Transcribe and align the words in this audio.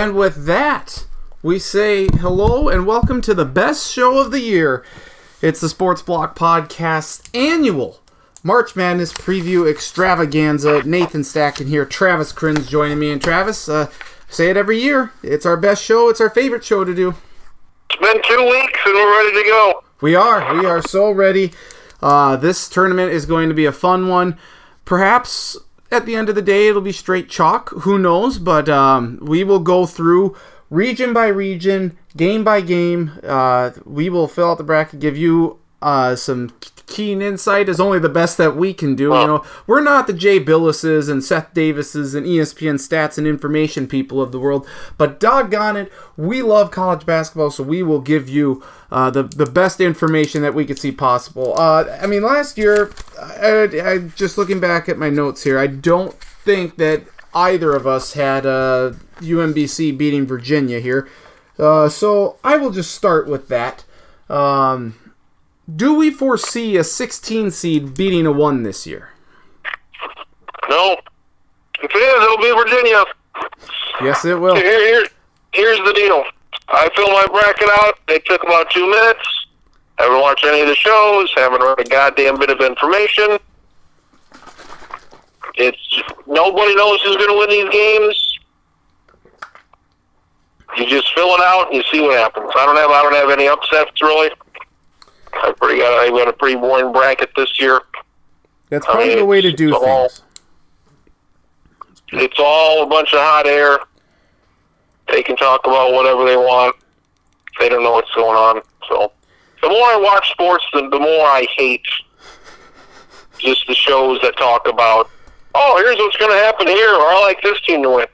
And 0.00 0.14
with 0.14 0.46
that, 0.46 1.04
we 1.42 1.58
say 1.58 2.06
hello 2.06 2.70
and 2.70 2.86
welcome 2.86 3.20
to 3.20 3.34
the 3.34 3.44
best 3.44 3.92
show 3.92 4.18
of 4.18 4.30
the 4.30 4.40
year. 4.40 4.82
It's 5.42 5.60
the 5.60 5.68
Sports 5.68 6.00
Block 6.00 6.34
Podcast 6.34 7.28
annual 7.36 8.00
March 8.42 8.74
Madness 8.74 9.12
preview 9.12 9.70
extravaganza. 9.70 10.82
Nathan 10.84 11.20
Stacken 11.20 11.66
here, 11.66 11.84
Travis 11.84 12.32
Kriens 12.32 12.66
joining 12.66 12.98
me. 12.98 13.10
And 13.10 13.20
Travis, 13.20 13.68
uh, 13.68 13.90
say 14.26 14.48
it 14.48 14.56
every 14.56 14.80
year. 14.80 15.12
It's 15.22 15.44
our 15.44 15.58
best 15.58 15.84
show. 15.84 16.08
It's 16.08 16.22
our 16.22 16.30
favorite 16.30 16.64
show 16.64 16.82
to 16.82 16.94
do. 16.94 17.14
It's 17.90 18.00
been 18.00 18.22
two 18.26 18.42
weeks 18.42 18.80
and 18.86 18.94
we're 18.94 19.18
ready 19.18 19.42
to 19.42 19.48
go. 19.50 19.84
We 20.00 20.14
are. 20.14 20.54
We 20.58 20.64
are 20.64 20.80
so 20.80 21.10
ready. 21.10 21.52
Uh, 22.00 22.36
this 22.36 22.70
tournament 22.70 23.12
is 23.12 23.26
going 23.26 23.50
to 23.50 23.54
be 23.54 23.66
a 23.66 23.72
fun 23.72 24.08
one. 24.08 24.38
Perhaps 24.86 25.58
at 25.90 26.06
the 26.06 26.14
end 26.14 26.28
of 26.28 26.34
the 26.34 26.42
day, 26.42 26.68
it'll 26.68 26.80
be 26.80 26.92
straight 26.92 27.28
chalk. 27.28 27.70
Who 27.80 27.98
knows? 27.98 28.38
But 28.38 28.68
um, 28.68 29.18
we 29.20 29.44
will 29.44 29.58
go 29.58 29.86
through 29.86 30.36
region 30.68 31.12
by 31.12 31.26
region, 31.26 31.98
game 32.16 32.44
by 32.44 32.60
game. 32.60 33.12
Uh, 33.22 33.70
we 33.84 34.08
will 34.08 34.28
fill 34.28 34.50
out 34.50 34.58
the 34.58 34.64
bracket, 34.64 35.00
give 35.00 35.16
you 35.16 35.58
uh, 35.82 36.16
some 36.16 36.52
keen 36.90 37.22
insight 37.22 37.68
is 37.68 37.80
only 37.80 37.98
the 37.98 38.08
best 38.08 38.36
that 38.36 38.56
we 38.56 38.74
can 38.74 38.94
do. 38.94 39.04
You 39.04 39.26
know, 39.26 39.44
we're 39.66 39.80
not 39.80 40.06
the 40.06 40.12
Jay 40.12 40.38
Bilases 40.38 41.08
and 41.08 41.24
Seth 41.24 41.54
Davises 41.54 42.14
and 42.14 42.26
ESPN 42.26 42.74
stats 42.74 43.16
and 43.16 43.26
information 43.26 43.86
people 43.86 44.20
of 44.20 44.32
the 44.32 44.40
world, 44.40 44.66
but 44.98 45.20
doggone 45.20 45.76
it, 45.76 45.92
we 46.16 46.42
love 46.42 46.70
college 46.70 47.06
basketball, 47.06 47.50
so 47.50 47.62
we 47.62 47.82
will 47.82 48.00
give 48.00 48.28
you 48.28 48.62
uh, 48.90 49.08
the 49.08 49.22
the 49.22 49.46
best 49.46 49.80
information 49.80 50.42
that 50.42 50.52
we 50.52 50.66
could 50.66 50.78
see 50.78 50.92
possible. 50.92 51.56
Uh, 51.56 51.96
I 52.02 52.06
mean, 52.06 52.22
last 52.22 52.58
year, 52.58 52.90
I, 53.18 53.68
I, 53.82 53.98
just 54.16 54.36
looking 54.36 54.60
back 54.60 54.88
at 54.88 54.98
my 54.98 55.08
notes 55.08 55.44
here, 55.44 55.58
I 55.58 55.68
don't 55.68 56.12
think 56.20 56.76
that 56.76 57.04
either 57.32 57.72
of 57.72 57.86
us 57.86 58.14
had 58.14 58.44
uh, 58.44 58.92
UMBC 59.20 59.96
beating 59.96 60.26
Virginia 60.26 60.80
here. 60.80 61.08
Uh, 61.58 61.88
so 61.88 62.38
I 62.42 62.56
will 62.56 62.70
just 62.70 62.92
start 62.94 63.28
with 63.28 63.48
that. 63.48 63.84
Um, 64.28 64.94
do 65.76 65.94
we 65.94 66.10
foresee 66.10 66.76
a 66.76 66.84
16 66.84 67.50
seed 67.50 67.96
beating 67.96 68.26
a 68.26 68.32
1 68.32 68.62
this 68.62 68.86
year? 68.86 69.10
No. 70.68 70.96
If 71.82 71.90
it 71.90 71.96
is, 71.96 72.22
it'll 72.22 72.36
be 72.38 72.52
Virginia. 72.52 73.04
Yes, 74.02 74.24
it 74.24 74.38
will. 74.38 74.54
Here, 74.54 74.78
here, 74.86 75.06
here's 75.52 75.78
the 75.78 75.92
deal. 75.92 76.24
I 76.68 76.88
fill 76.94 77.08
my 77.08 77.26
bracket 77.26 77.68
out. 77.82 77.98
It 78.08 78.24
took 78.26 78.42
about 78.42 78.70
two 78.70 78.88
minutes. 78.88 79.46
Haven't 79.98 80.20
watched 80.20 80.44
any 80.44 80.60
of 80.62 80.68
the 80.68 80.74
shows. 80.74 81.32
Haven't 81.36 81.60
read 81.60 81.80
a 81.80 81.84
goddamn 81.84 82.38
bit 82.38 82.50
of 82.50 82.60
information. 82.60 83.38
It's 85.56 86.02
nobody 86.26 86.74
knows 86.74 87.02
who's 87.02 87.16
going 87.16 87.28
to 87.28 87.38
win 87.38 87.50
these 87.50 87.70
games. 87.70 88.38
You 90.78 90.86
just 90.86 91.12
fill 91.14 91.34
it 91.34 91.40
out 91.42 91.66
and 91.66 91.76
you 91.76 91.82
see 91.90 92.00
what 92.00 92.16
happens. 92.16 92.50
I 92.56 92.64
don't 92.64 92.76
have 92.76 92.90
I 92.90 93.02
don't 93.02 93.14
have 93.14 93.30
any 93.30 93.48
upsets 93.48 94.00
really. 94.00 94.30
I 95.32 95.52
pretty 95.52 95.80
got 95.80 95.98
I 95.98 96.08
got 96.10 96.28
a 96.28 96.32
pretty 96.32 96.56
boring 96.56 96.92
bracket 96.92 97.30
this 97.36 97.60
year. 97.60 97.80
That's 98.68 98.86
probably 98.86 99.04
I 99.04 99.08
mean, 99.08 99.18
the 99.18 99.24
way 99.26 99.40
to 99.40 99.52
do 99.52 99.74
all, 99.74 100.08
things. 100.08 100.22
It's 102.12 102.38
all 102.38 102.84
a 102.84 102.86
bunch 102.86 103.12
of 103.12 103.20
hot 103.20 103.46
air. 103.46 103.78
They 105.12 105.22
can 105.22 105.36
talk 105.36 105.66
about 105.66 105.92
whatever 105.92 106.24
they 106.24 106.36
want. 106.36 106.76
They 107.58 107.68
don't 107.68 107.82
know 107.82 107.92
what's 107.92 108.12
going 108.14 108.36
on. 108.36 108.62
So 108.88 109.12
the 109.60 109.68
more 109.68 109.86
I 109.86 109.96
watch 109.96 110.30
sports, 110.30 110.64
the, 110.72 110.88
the 110.88 110.98
more 110.98 111.26
I 111.26 111.46
hate 111.56 111.84
just 113.38 113.66
the 113.66 113.74
shows 113.74 114.20
that 114.22 114.36
talk 114.36 114.68
about, 114.68 115.10
oh, 115.54 115.82
here's 115.82 115.96
what's 115.96 116.16
going 116.16 116.30
to 116.30 116.44
happen 116.44 116.66
here, 116.66 116.90
or 116.90 117.06
I 117.06 117.20
like 117.22 117.42
this 117.42 117.60
team 117.62 117.82
to 117.82 117.90
win. 117.90 118.06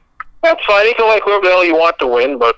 That's 0.42 0.64
fine. 0.64 0.86
You 0.86 0.94
can 0.94 1.06
like 1.06 1.22
whoever 1.24 1.42
the 1.44 1.50
hell 1.50 1.64
you 1.64 1.74
want 1.74 1.98
to 1.98 2.06
win, 2.06 2.38
but 2.38 2.56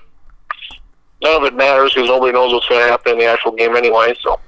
none 1.21 1.35
of 1.35 1.43
it 1.43 1.55
matters 1.55 1.93
because 1.93 2.07
nobody 2.07 2.31
knows 2.31 2.53
what's 2.53 2.67
going 2.67 2.81
to 2.81 2.89
happen 2.89 3.13
in 3.13 3.19
the 3.19 3.25
actual 3.25 3.51
game 3.51 3.75
anyway. 3.75 4.15
So 4.21 4.39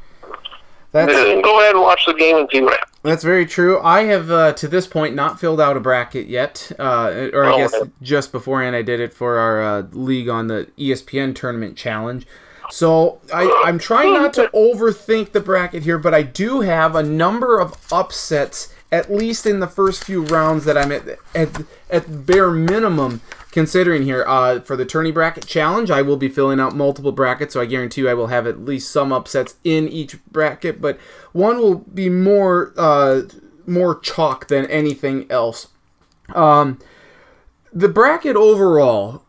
that's, 0.92 1.12
go 1.14 1.60
ahead 1.60 1.76
and 1.76 1.82
watch 1.82 2.06
the 2.06 2.14
game 2.14 2.38
and 2.38 2.50
see 2.52 2.62
what 2.62 2.74
happens. 2.74 2.98
That's 3.04 3.24
very 3.24 3.46
true. 3.46 3.80
I 3.82 4.04
have 4.04 4.30
uh, 4.30 4.54
to 4.54 4.68
this 4.68 4.86
point 4.86 5.16
not 5.16 5.40
filled 5.40 5.60
out 5.60 5.76
a 5.76 5.80
bracket 5.80 6.28
yet, 6.28 6.72
uh, 6.78 7.30
or 7.34 7.46
I 7.46 7.54
oh, 7.54 7.58
guess 7.58 7.74
okay. 7.74 7.92
just 8.02 8.32
beforehand 8.32 8.76
I 8.76 8.82
did 8.84 9.00
it 9.00 9.14
for 9.14 9.38
our 9.38 9.62
uh, 9.62 9.82
league 9.92 10.30
on 10.30 10.48
the 10.48 10.70
ESPN 10.78 11.34
tournament 11.34 11.78
challenge. 11.78 12.28
So 12.70 13.20
I, 13.34 13.64
I'm 13.66 13.80
trying 13.80 14.14
not 14.14 14.34
to 14.36 14.50
overthink 14.54 15.32
the 15.32 15.42
bracket 15.42 15.84
here, 15.84 15.98
but 15.98 16.14
I 16.14 16.22
do 16.22 16.62
have 16.62 16.96
a 16.96 17.04
number 17.04 17.60
of 17.60 17.76
upsets 17.92 18.74
at 18.92 19.12
least 19.12 19.46
in 19.46 19.60
the 19.62 19.68
first 19.68 20.04
few 20.04 20.24
rounds 20.26 20.66
that 20.66 20.78
I'm 20.78 20.92
at 20.92 21.18
at, 21.34 21.64
at 21.90 22.26
bare 22.26 22.52
minimum 22.52 23.22
considering 23.52 24.04
here. 24.04 24.24
Uh, 24.28 24.60
for 24.60 24.76
the 24.76 24.86
tourney 24.86 25.12
bracket 25.12 25.46
challenge, 25.46 25.92
I 25.92 26.02
will 26.02 26.18
be 26.18 26.30
filling 26.30 26.60
out 26.60 26.76
multiple 26.76 27.12
brackets, 27.12 27.54
so 27.54 27.62
I 27.62 27.66
guarantee 27.66 28.02
you 28.02 28.10
I 28.10 28.14
will 28.14 28.28
have 28.28 28.48
at 28.48 28.66
least 28.66 28.92
some 28.92 29.12
upsets 29.12 29.56
in 29.64 29.88
each 29.88 30.24
bracket, 30.26 30.82
but 30.82 31.00
one 31.34 31.58
will 31.58 31.76
be 31.76 32.10
more 32.10 32.74
uh, 32.78 33.22
more 33.68 34.00
chalk 34.00 34.48
than 34.48 34.66
anything 34.66 35.30
else. 35.30 35.68
Um, 36.34 36.80
the 37.74 37.90
bracket 37.90 38.36
overall, 38.36 39.24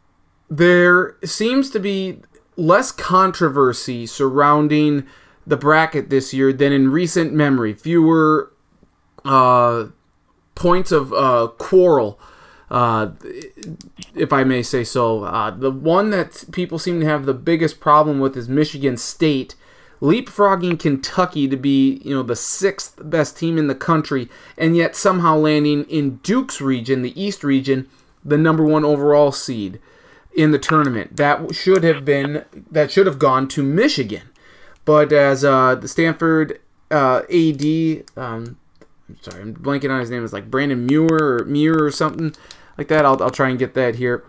there 0.49 1.16
seems 1.25 1.71
to 1.71 1.78
be 1.78 2.21
less 2.56 2.93
controversy 2.93 4.06
surrounding 4.06 5.06
the 5.47 5.56
bracket 5.56 6.11
this 6.11 6.32
year 6.32 6.53
than 6.53 6.72
in 6.72 6.91
recent 6.91 7.32
memory. 7.32 7.72
Fewer 7.75 8.53
uh, 9.25 9.87
points 10.55 10.93
of 10.93 11.12
uh, 11.12 11.49
quarrel, 11.59 12.19
uh, 12.72 13.10
if 14.15 14.33
I 14.33 14.44
may 14.44 14.62
say 14.62 14.83
so. 14.83 15.25
Uh, 15.25 15.50
the 15.50 15.71
one 15.71 16.09
that 16.10 16.44
people 16.53 16.78
seem 16.78 17.00
to 17.00 17.06
have 17.06 17.27
the 17.27 17.34
biggest 17.34 17.81
problem 17.81 18.19
with 18.19 18.34
is 18.34 18.49
Michigan 18.49 18.97
State 18.97 19.55
leapfrogging 20.00 20.81
Kentucky 20.81 21.47
to 21.47 21.56
be, 21.56 22.00
you 22.03 22.14
know, 22.14 22.23
the 22.23 22.35
sixth 22.35 22.99
best 23.05 23.37
team 23.37 23.58
in 23.58 23.67
the 23.67 23.75
country, 23.75 24.29
and 24.56 24.75
yet 24.75 24.97
somehow 24.97 25.37
landing 25.37 25.85
in 25.85 26.17
Duke's 26.23 26.62
region, 26.62 27.02
the 27.02 27.23
East 27.23 27.44
region, 27.44 27.88
the 28.25 28.38
number 28.38 28.64
one 28.64 28.87
overall 28.87 29.32
seed 29.32 29.79
in 30.35 30.50
the 30.50 30.58
tournament. 30.58 31.19
That 31.19 31.55
should 31.55 31.85
have 31.85 32.06
been 32.06 32.47
that 32.70 32.91
should 32.91 33.06
have 33.06 33.19
gone 33.19 33.49
to 33.49 33.62
Michigan, 33.62 34.31
but 34.87 35.12
as 35.12 35.44
uh, 35.44 35.75
the 35.75 35.88
Stanford 35.88 36.58
uh, 36.91 37.23
AD 37.31 37.62
um, 38.17 38.56
I'm 39.08 39.19
sorry, 39.20 39.43
I'm 39.43 39.55
blanking 39.55 39.91
on 39.91 40.00
his 40.00 40.08
name. 40.08 40.25
It's 40.25 40.32
like 40.32 40.50
Brandon 40.50 40.87
Muir 40.87 41.41
or 41.41 41.44
Muir 41.44 41.85
or 41.85 41.91
something 41.91 42.35
like 42.79 42.89
that. 42.89 43.05
I'll, 43.05 43.23
I'll 43.23 43.31
try 43.31 43.49
and 43.49 43.59
get 43.59 43.75
that 43.75 43.97
here. 43.97 44.25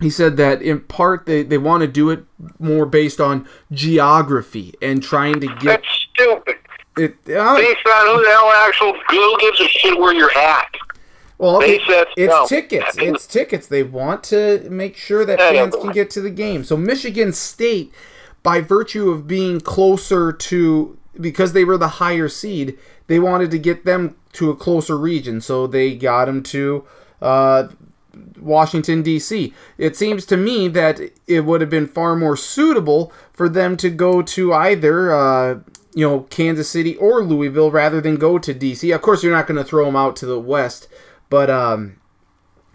He 0.00 0.08
said 0.08 0.36
that 0.38 0.62
in 0.62 0.80
part 0.80 1.26
they, 1.26 1.42
they 1.42 1.58
want 1.58 1.82
to 1.82 1.86
do 1.86 2.08
it 2.08 2.24
more 2.58 2.86
based 2.86 3.20
on 3.20 3.46
geography 3.70 4.74
and 4.80 5.02
trying 5.02 5.40
to 5.40 5.46
get. 5.46 5.82
That's 5.82 6.08
stupid. 6.12 6.56
It, 6.96 7.12
uh, 7.28 7.56
based 7.56 7.86
on 7.86 8.06
who 8.06 8.24
the 8.24 8.30
hell 8.30 8.50
actual 8.50 8.94
who 9.08 9.38
gives 9.38 9.60
a 9.60 9.68
shit 9.68 9.98
where 9.98 10.14
you're 10.14 10.36
at. 10.36 10.74
Well, 11.38 11.60
it, 11.62 11.80
it's 12.18 12.30
no. 12.30 12.46
tickets. 12.46 12.96
It's 12.98 13.26
tickets. 13.26 13.66
They 13.66 13.82
want 13.82 14.22
to 14.24 14.68
make 14.68 14.96
sure 14.96 15.24
that 15.24 15.38
fans 15.38 15.74
can 15.74 15.90
get 15.92 16.10
to 16.10 16.20
the 16.20 16.28
game. 16.28 16.64
So 16.64 16.76
Michigan 16.76 17.32
State, 17.32 17.94
by 18.42 18.60
virtue 18.60 19.10
of 19.10 19.26
being 19.26 19.60
closer 19.60 20.32
to, 20.32 20.98
because 21.18 21.54
they 21.54 21.64
were 21.64 21.78
the 21.78 21.88
higher 21.88 22.28
seed, 22.28 22.78
they 23.06 23.18
wanted 23.18 23.50
to 23.52 23.58
get 23.58 23.86
them 23.86 24.16
to 24.34 24.50
a 24.50 24.56
closer 24.56 24.98
region, 24.98 25.40
so 25.40 25.66
they 25.66 25.94
got 25.94 26.26
them 26.26 26.42
to 26.42 26.84
uh, 27.20 27.68
Washington, 28.38 29.02
D.C. 29.02 29.54
It 29.78 29.96
seems 29.96 30.26
to 30.26 30.36
me 30.36 30.68
that 30.68 31.00
it 31.26 31.40
would 31.44 31.60
have 31.60 31.70
been 31.70 31.86
far 31.86 32.16
more 32.16 32.36
suitable 32.36 33.12
for 33.32 33.48
them 33.48 33.76
to 33.78 33.90
go 33.90 34.22
to 34.22 34.52
either. 34.52 35.14
Uh, 35.14 35.60
you 35.92 36.08
know, 36.08 36.20
Kansas 36.30 36.70
City 36.70 36.96
or 36.96 37.22
Louisville 37.22 37.70
rather 37.70 38.00
than 38.00 38.16
go 38.16 38.38
to 38.38 38.54
DC. 38.54 38.94
Of 38.94 39.02
course, 39.02 39.24
you're 39.24 39.32
not 39.34 39.46
going 39.46 39.58
to 39.58 39.64
throw 39.64 39.86
them 39.86 39.96
out 39.96 40.14
to 40.16 40.26
the 40.26 40.38
west, 40.38 40.86
but 41.28 41.50
um, 41.50 42.00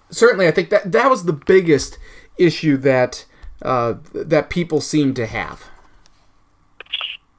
certainly 0.09 0.47
I 0.47 0.51
think 0.51 0.69
that 0.69 0.91
that 0.91 1.09
was 1.09 1.23
the 1.23 1.33
biggest 1.33 1.97
issue 2.37 2.75
that 2.77 3.25
uh, 3.61 3.95
that 4.13 4.49
people 4.49 4.81
seem 4.81 5.13
to 5.13 5.25
have. 5.25 5.69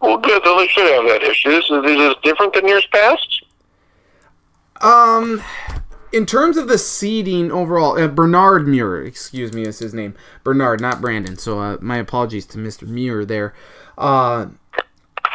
Well, 0.00 0.18
good. 0.18 0.42
Then 0.44 0.56
they 0.58 0.68
should 0.68 0.90
have 0.92 1.04
that 1.04 1.22
issue. 1.22 1.50
Is, 1.50 1.64
is 1.64 1.82
this 1.82 2.14
different 2.22 2.54
than 2.54 2.66
years 2.66 2.86
past? 2.92 3.44
Um, 4.80 5.42
in 6.12 6.26
terms 6.26 6.56
of 6.56 6.68
the 6.68 6.78
seeding 6.78 7.50
overall, 7.50 7.98
uh, 7.98 8.08
Bernard 8.08 8.66
Muir, 8.66 9.04
excuse 9.04 9.52
me, 9.52 9.62
is 9.62 9.78
his 9.78 9.94
name. 9.94 10.14
Bernard, 10.44 10.80
not 10.80 11.00
Brandon. 11.00 11.36
So 11.36 11.60
uh, 11.60 11.78
my 11.80 11.96
apologies 11.98 12.46
to 12.46 12.58
Mr. 12.58 12.86
Muir 12.86 13.24
there. 13.24 13.54
Uh, 13.98 14.46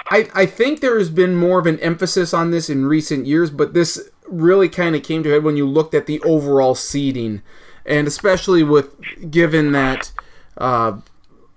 I 0.09 0.29
I 0.33 0.45
think 0.45 0.81
there 0.81 0.97
has 0.97 1.09
been 1.09 1.35
more 1.35 1.59
of 1.59 1.67
an 1.67 1.79
emphasis 1.79 2.33
on 2.33 2.51
this 2.51 2.69
in 2.69 2.85
recent 2.85 3.25
years, 3.25 3.49
but 3.49 3.73
this 3.73 4.09
really 4.27 4.69
kind 4.69 4.95
of 4.95 5.03
came 5.03 5.23
to 5.23 5.29
head 5.29 5.43
when 5.43 5.57
you 5.57 5.67
looked 5.67 5.93
at 5.93 6.05
the 6.05 6.21
overall 6.21 6.75
seeding, 6.75 7.41
and 7.85 8.07
especially 8.07 8.63
with 8.63 8.95
given 9.31 9.71
that 9.71 10.11
uh, 10.57 10.99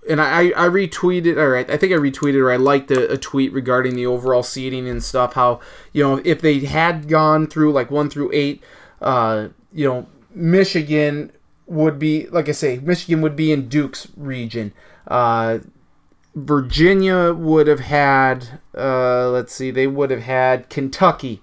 and 0.09 0.21
I, 0.21 0.49
I 0.49 0.69
retweeted 0.69 1.37
or 1.37 1.57
I, 1.57 1.61
I 1.61 1.77
think 1.77 1.93
I 1.93 1.97
retweeted 1.97 2.41
or 2.41 2.53
I 2.53 2.57
liked 2.57 2.91
a, 2.91 3.13
a, 3.13 3.17
tweet 3.17 3.53
regarding 3.53 3.97
the 3.97 4.07
overall 4.07 4.43
seating 4.43 4.89
and 4.89 5.03
stuff. 5.03 5.35
How 5.35 5.61
you 5.93 6.03
know 6.03 6.21
if 6.25 6.41
they 6.41 6.61
had 6.61 7.09
gone 7.09 7.47
through 7.47 7.73
like 7.73 7.91
one 7.91 8.11
through 8.11 8.31
eight, 8.33 8.63
uh, 9.05 9.49
you 9.73 9.87
know 9.87 10.07
Michigan 10.35 11.31
would 11.67 11.99
be, 11.99 12.27
like 12.29 12.49
I 12.49 12.53
say, 12.53 12.79
Michigan 12.79 13.23
would 13.23 13.37
be 13.37 13.53
in 13.53 13.69
Duke's 13.69 14.09
region. 14.17 14.73
Uh, 15.07 15.59
Virginia 16.35 17.33
would 17.33 17.69
have 17.69 17.81
had, 17.81 18.61
uh, 18.77 19.31
let's 19.31 19.55
see, 19.55 19.71
they 19.71 19.87
would 19.87 20.11
have 20.11 20.23
had 20.23 20.69
Kentucky. 20.69 21.41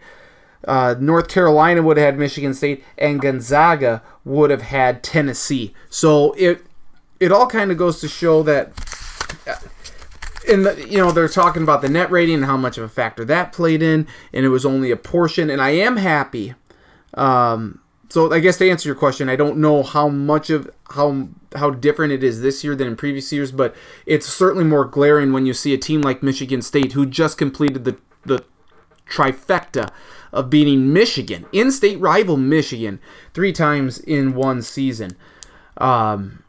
Uh, 0.68 0.96
North 1.00 1.28
Carolina 1.28 1.82
would 1.82 1.98
have 1.98 2.06
had 2.06 2.20
Michigan 2.20 2.54
State, 2.54 2.84
and 2.98 3.22
Gonzaga 3.22 4.04
would 4.26 4.52
have 4.52 4.64
had 4.64 5.02
Tennessee. 5.02 5.74
So 5.90 6.34
it 6.34 6.64
it 7.20 7.32
all 7.32 7.48
kind 7.48 7.72
of 7.72 7.78
goes 7.78 8.00
to 8.02 8.08
show 8.08 8.44
that, 8.44 8.72
uh, 9.48 9.56
in 10.48 10.64
the 10.64 10.88
you 10.88 10.98
know 10.98 11.12
they're 11.12 11.28
talking 11.28 11.64
about 11.64 11.82
the 11.82 11.90
net 11.90 12.12
rating 12.12 12.36
and 12.36 12.46
how 12.46 12.58
much 12.58 12.78
of 12.78 12.84
a 12.84 12.90
factor 12.90 13.26
that 13.26 13.54
played 13.54 13.82
in, 13.82 14.08
and 14.34 14.46
it 14.46 14.50
was 14.50 14.66
only 14.66 14.92
a 14.92 14.98
portion. 14.98 15.50
And 15.50 15.62
I 15.62 15.72
am 15.72 15.98
happy. 15.98 16.54
Um, 17.14 17.82
so 18.10 18.32
I 18.32 18.40
guess 18.40 18.58
to 18.58 18.70
answer 18.70 18.90
your 18.90 18.96
question, 18.96 19.30
I 19.30 19.36
don't 19.36 19.58
know 19.58 19.84
how 19.84 20.10
much 20.10 20.50
of 20.50 20.70
how 20.90 21.30
how 21.56 21.70
different 21.70 22.14
it 22.14 22.24
is 22.24 22.42
this 22.42 22.64
year 22.64 22.76
than 22.76 22.88
in 22.88 22.96
previous 22.96 23.32
years, 23.32 23.52
but 23.52 23.76
it's 24.06 24.26
certainly 24.28 24.66
more 24.66 24.86
glaring 24.86 25.32
when 25.32 25.46
you 25.46 25.54
see 25.54 25.74
a 25.74 25.78
team 25.78 26.02
like 26.02 26.22
Michigan 26.22 26.62
State 26.62 26.92
who 26.92 27.06
just 27.06 27.38
completed 27.38 27.86
the 27.86 27.98
the 28.26 28.44
trifecta 29.10 29.90
of 30.32 30.50
beating 30.50 30.94
Michigan, 30.94 31.46
in-state 31.52 32.00
rival 32.00 32.38
Michigan, 32.38 33.00
three 33.34 33.52
times 33.52 34.00
in 34.00 34.34
one 34.34 34.62
season. 34.62 35.18
Um, 35.78 36.44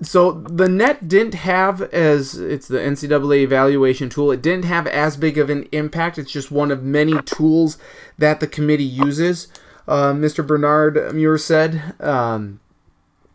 so 0.00 0.32
the 0.32 0.68
net 0.68 1.08
didn't 1.08 1.34
have 1.34 1.82
as 1.82 2.36
it's 2.36 2.68
the 2.68 2.78
NCAA 2.78 3.42
evaluation 3.42 4.08
tool. 4.08 4.30
It 4.30 4.42
didn't 4.42 4.64
have 4.66 4.86
as 4.86 5.16
big 5.16 5.38
of 5.38 5.50
an 5.50 5.68
impact. 5.72 6.18
It's 6.18 6.30
just 6.30 6.52
one 6.52 6.70
of 6.70 6.82
many 6.84 7.20
tools 7.22 7.78
that 8.16 8.38
the 8.40 8.46
committee 8.46 8.84
uses. 8.84 9.48
Uh, 9.88 10.12
Mr. 10.12 10.46
Bernard 10.46 11.14
Muir 11.14 11.38
said, 11.38 11.94
um, 11.98 12.60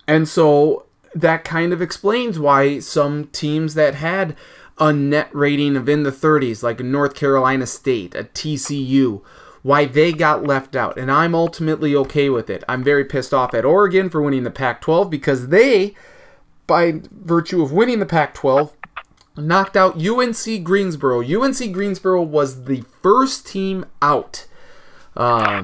and 0.08 0.28
so 0.28 0.86
that 1.14 1.44
kind 1.44 1.74
of 1.74 1.82
explains 1.82 2.40
why 2.40 2.80
some 2.80 3.26
teams 3.28 3.74
that 3.74 3.96
had 3.96 4.36
a 4.80 4.94
net 4.94 5.30
rating 5.34 5.76
of 5.76 5.90
in 5.90 6.04
the 6.04 6.12
30s, 6.12 6.64
like 6.64 6.80
North 6.80 7.14
Carolina 7.14 7.66
State, 7.66 8.16
a 8.16 8.24
TCU, 8.24 9.22
why 9.62 9.86
they 9.86 10.12
got 10.12 10.44
left 10.44 10.76
out. 10.76 10.98
And 10.98 11.12
I'm 11.12 11.36
ultimately 11.36 11.96
okay 11.96 12.30
with 12.30 12.50
it. 12.50 12.64
I'm 12.68 12.84
very 12.84 13.06
pissed 13.06 13.34
off 13.34 13.54
at 13.54 13.66
Oregon 13.66 14.10
for 14.10 14.22
winning 14.22 14.44
the 14.44 14.52
Pac 14.52 14.82
12 14.82 15.10
because 15.10 15.48
they 15.50 15.96
by 16.68 17.02
virtue 17.12 17.62
of 17.62 17.72
winning 17.72 18.00
the 18.00 18.06
Pac 18.06 18.34
12, 18.34 18.76
knocked 19.38 19.76
out 19.76 19.96
UNC 19.96 20.64
Greensboro. 20.64 21.22
UNC 21.22 21.72
Greensboro 21.72 22.22
was 22.22 22.66
the 22.66 22.84
first 23.02 23.48
team 23.48 23.86
out, 24.02 24.46
uh, 25.16 25.64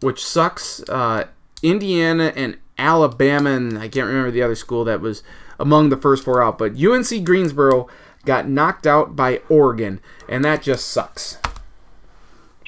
which 0.00 0.24
sucks. 0.24 0.82
Uh, 0.88 1.26
Indiana 1.62 2.32
and 2.36 2.56
Alabama, 2.78 3.50
and 3.50 3.78
I 3.78 3.88
can't 3.88 4.06
remember 4.06 4.30
the 4.30 4.42
other 4.42 4.54
school 4.54 4.84
that 4.84 5.00
was 5.00 5.22
among 5.58 5.90
the 5.90 5.96
first 5.96 6.24
four 6.24 6.42
out, 6.42 6.58
but 6.58 6.82
UNC 6.82 7.24
Greensboro 7.24 7.86
got 8.24 8.48
knocked 8.48 8.86
out 8.86 9.14
by 9.14 9.40
Oregon, 9.48 10.00
and 10.28 10.44
that 10.44 10.62
just 10.62 10.88
sucks. 10.88 11.38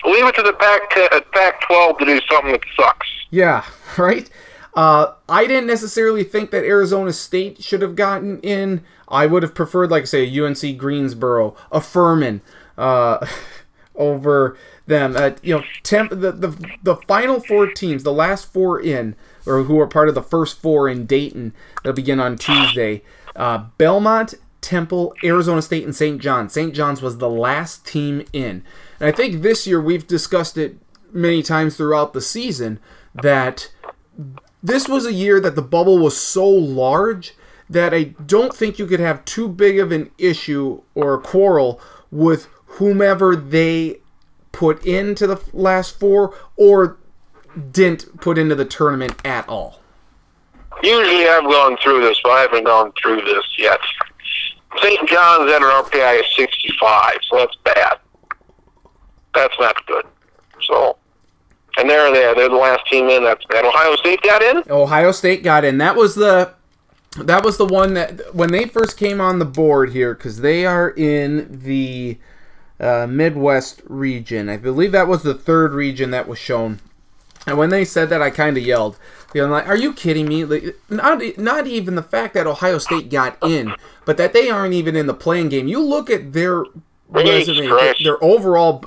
Leave 0.05 0.27
it 0.27 0.35
to 0.35 0.43
the 0.43 0.53
Pac, 0.53 0.91
Pac 1.33 1.61
12 1.67 1.99
to 1.99 2.05
do 2.05 2.21
something 2.31 2.53
that 2.53 2.65
sucks. 2.77 3.09
Yeah, 3.31 3.65
right? 3.99 4.29
Uh, 4.75 5.13
I 5.29 5.47
didn't 5.47 5.67
necessarily 5.67 6.25
think 6.25 6.51
that 6.51 6.65
Arizona 6.65 7.13
State 7.13 7.63
should 7.63 7.83
have 7.83 7.95
gotten 7.95 8.41
in. 8.41 8.83
I 9.09 9.27
would 9.27 9.43
have 9.43 9.55
preferred, 9.55 9.91
like 9.91 10.03
I 10.03 10.07
say, 10.07 10.41
UNC 10.41 10.79
Greensboro, 10.79 11.55
a 11.71 11.81
Furman, 11.81 12.41
uh, 12.79 13.27
over 13.95 14.57
them. 14.87 15.15
Uh, 15.17 15.33
you 15.43 15.57
know, 15.57 15.65
temp 15.83 16.11
the, 16.11 16.33
the 16.33 16.79
the 16.83 16.97
final 17.07 17.41
four 17.41 17.67
teams, 17.67 18.03
the 18.03 18.13
last 18.13 18.51
four 18.51 18.81
in, 18.81 19.15
or 19.47 19.65
who 19.65 19.79
are 19.79 19.87
part 19.87 20.09
of 20.09 20.15
the 20.15 20.23
first 20.23 20.61
four 20.61 20.89
in 20.89 21.05
Dayton, 21.05 21.53
they'll 21.83 21.93
begin 21.93 22.21
on 22.21 22.39
Tuesday. 22.39 23.03
Uh, 23.37 23.67
Belmont, 23.77 24.35
Temple, 24.63 25.15
Arizona 25.23 25.61
State, 25.61 25.85
and 25.85 25.95
St. 25.95 26.19
John's. 26.19 26.55
St. 26.55 26.75
John's 26.75 27.03
was 27.03 27.19
the 27.19 27.29
last 27.29 27.87
team 27.87 28.25
in, 28.33 28.65
and 28.99 29.09
I 29.09 29.13
think 29.13 29.43
this 29.43 29.67
year 29.67 29.83
we've 29.83 30.07
discussed 30.07 30.57
it 30.57 30.79
many 31.13 31.43
times 31.43 31.77
throughout 31.77 32.15
the 32.15 32.23
season 32.23 32.81
that 33.15 33.71
this 34.63 34.89
was 34.89 35.07
a 35.07 35.13
year 35.13 35.41
that 35.41 35.57
the 35.57 35.63
bubble 35.63 35.99
was 35.99 36.17
so 36.17 36.47
large 36.49 37.35
that 37.69 37.93
I 37.95 38.05
don't 38.05 38.55
think 38.55 38.79
you 38.79 38.87
could 38.87 39.01
have 39.01 39.25
too 39.25 39.49
big 39.49 39.79
of 39.79 39.93
an 39.93 40.11
issue 40.19 40.83
or 40.95 41.15
a 41.15 41.21
quarrel 41.21 41.81
with 42.11 42.49
whomever 42.67 43.35
they 43.35 44.01
put 44.53 44.85
into 44.85 45.27
the 45.27 45.43
last 45.53 45.99
four 45.99 46.35
or 46.57 46.99
didn't 47.71 48.21
put 48.21 48.39
into 48.39 48.55
the 48.55 48.65
tournament 48.65 49.15
at 49.25 49.49
all. 49.49 49.81
Usually 50.83 51.29
I've 51.29 51.45
gone 51.45 51.77
through 51.83 52.03
this, 52.03 52.19
but 52.23 52.31
I 52.31 52.41
haven't 52.41 52.65
gone 52.65 52.93
through 53.01 53.23
this 53.23 53.45
yet. 53.59 53.81
St. 54.83 55.09
John's 55.09 55.51
at 55.51 55.63
an 55.63 55.69
RPI 55.69 56.21
of 56.21 56.27
65, 56.37 57.15
so 57.31 57.37
that's 57.37 57.57
bad. 57.65 57.99
That's 59.35 59.55
not 59.59 59.87
good. 59.87 60.07
So 60.63 60.97
and 61.79 61.89
they're 61.89 62.13
there. 62.13 62.35
They're 62.35 62.49
the 62.49 62.55
last 62.57 62.87
team 62.87 63.09
in. 63.09 63.25
That's 63.25 63.45
bad. 63.47 63.65
Ohio 63.65 63.97
State 63.97 64.23
got 64.23 64.43
in. 64.43 64.63
Ohio 64.71 65.13
State 65.13 65.43
got 65.43 65.65
in. 65.65 65.79
That 65.79 65.97
was 65.97 66.15
the 66.15 66.55
that 67.19 67.45
was 67.45 67.59
the 67.59 67.67
one 67.67 67.95
that 67.95 68.35
when 68.35 68.53
they 68.53 68.65
first 68.65 68.97
came 68.97 69.21
on 69.21 69.39
the 69.39 69.45
board 69.45 69.93
here 69.93 70.15
because 70.15 70.41
they 70.41 70.65
are 70.65 70.91
in 70.91 71.61
the 71.63 72.19
uh, 72.81 73.07
Midwest 73.09 73.83
region. 73.87 74.49
I 74.49 74.57
believe 74.57 74.93
that 74.93 75.09
was 75.09 75.23
the 75.23 75.35
third 75.35 75.73
region 75.73 76.11
that 76.11 76.29
was 76.29 76.39
shown. 76.39 76.81
And 77.47 77.59
when 77.59 77.71
they 77.71 77.85
said 77.85 78.09
that, 78.11 78.23
I 78.23 78.31
kind 78.31 78.57
of 78.57 78.63
yelled. 78.63 78.99
You 79.35 79.43
know, 79.43 79.49
like, 79.49 79.67
are 79.67 79.77
you 79.77 79.93
kidding 79.93 80.29
me? 80.29 80.45
Like, 80.45 80.77
not 80.89 81.21
not 81.39 81.67
even 81.67 81.97
the 81.97 82.03
fact 82.03 82.35
that 82.35 82.47
Ohio 82.47 82.79
State 82.79 83.11
got 83.11 83.37
in, 83.43 83.75
but 84.05 84.17
that 84.17 84.33
they 84.33 84.49
aren't 84.49 84.75
even 84.75 84.95
in 84.95 85.07
the 85.07 85.15
playing 85.15 85.49
game. 85.49 85.67
You 85.67 85.81
look 85.81 86.09
at 86.09 86.33
their 86.33 86.65
resume, 87.09 87.95
their 88.03 88.23
overall 88.23 88.85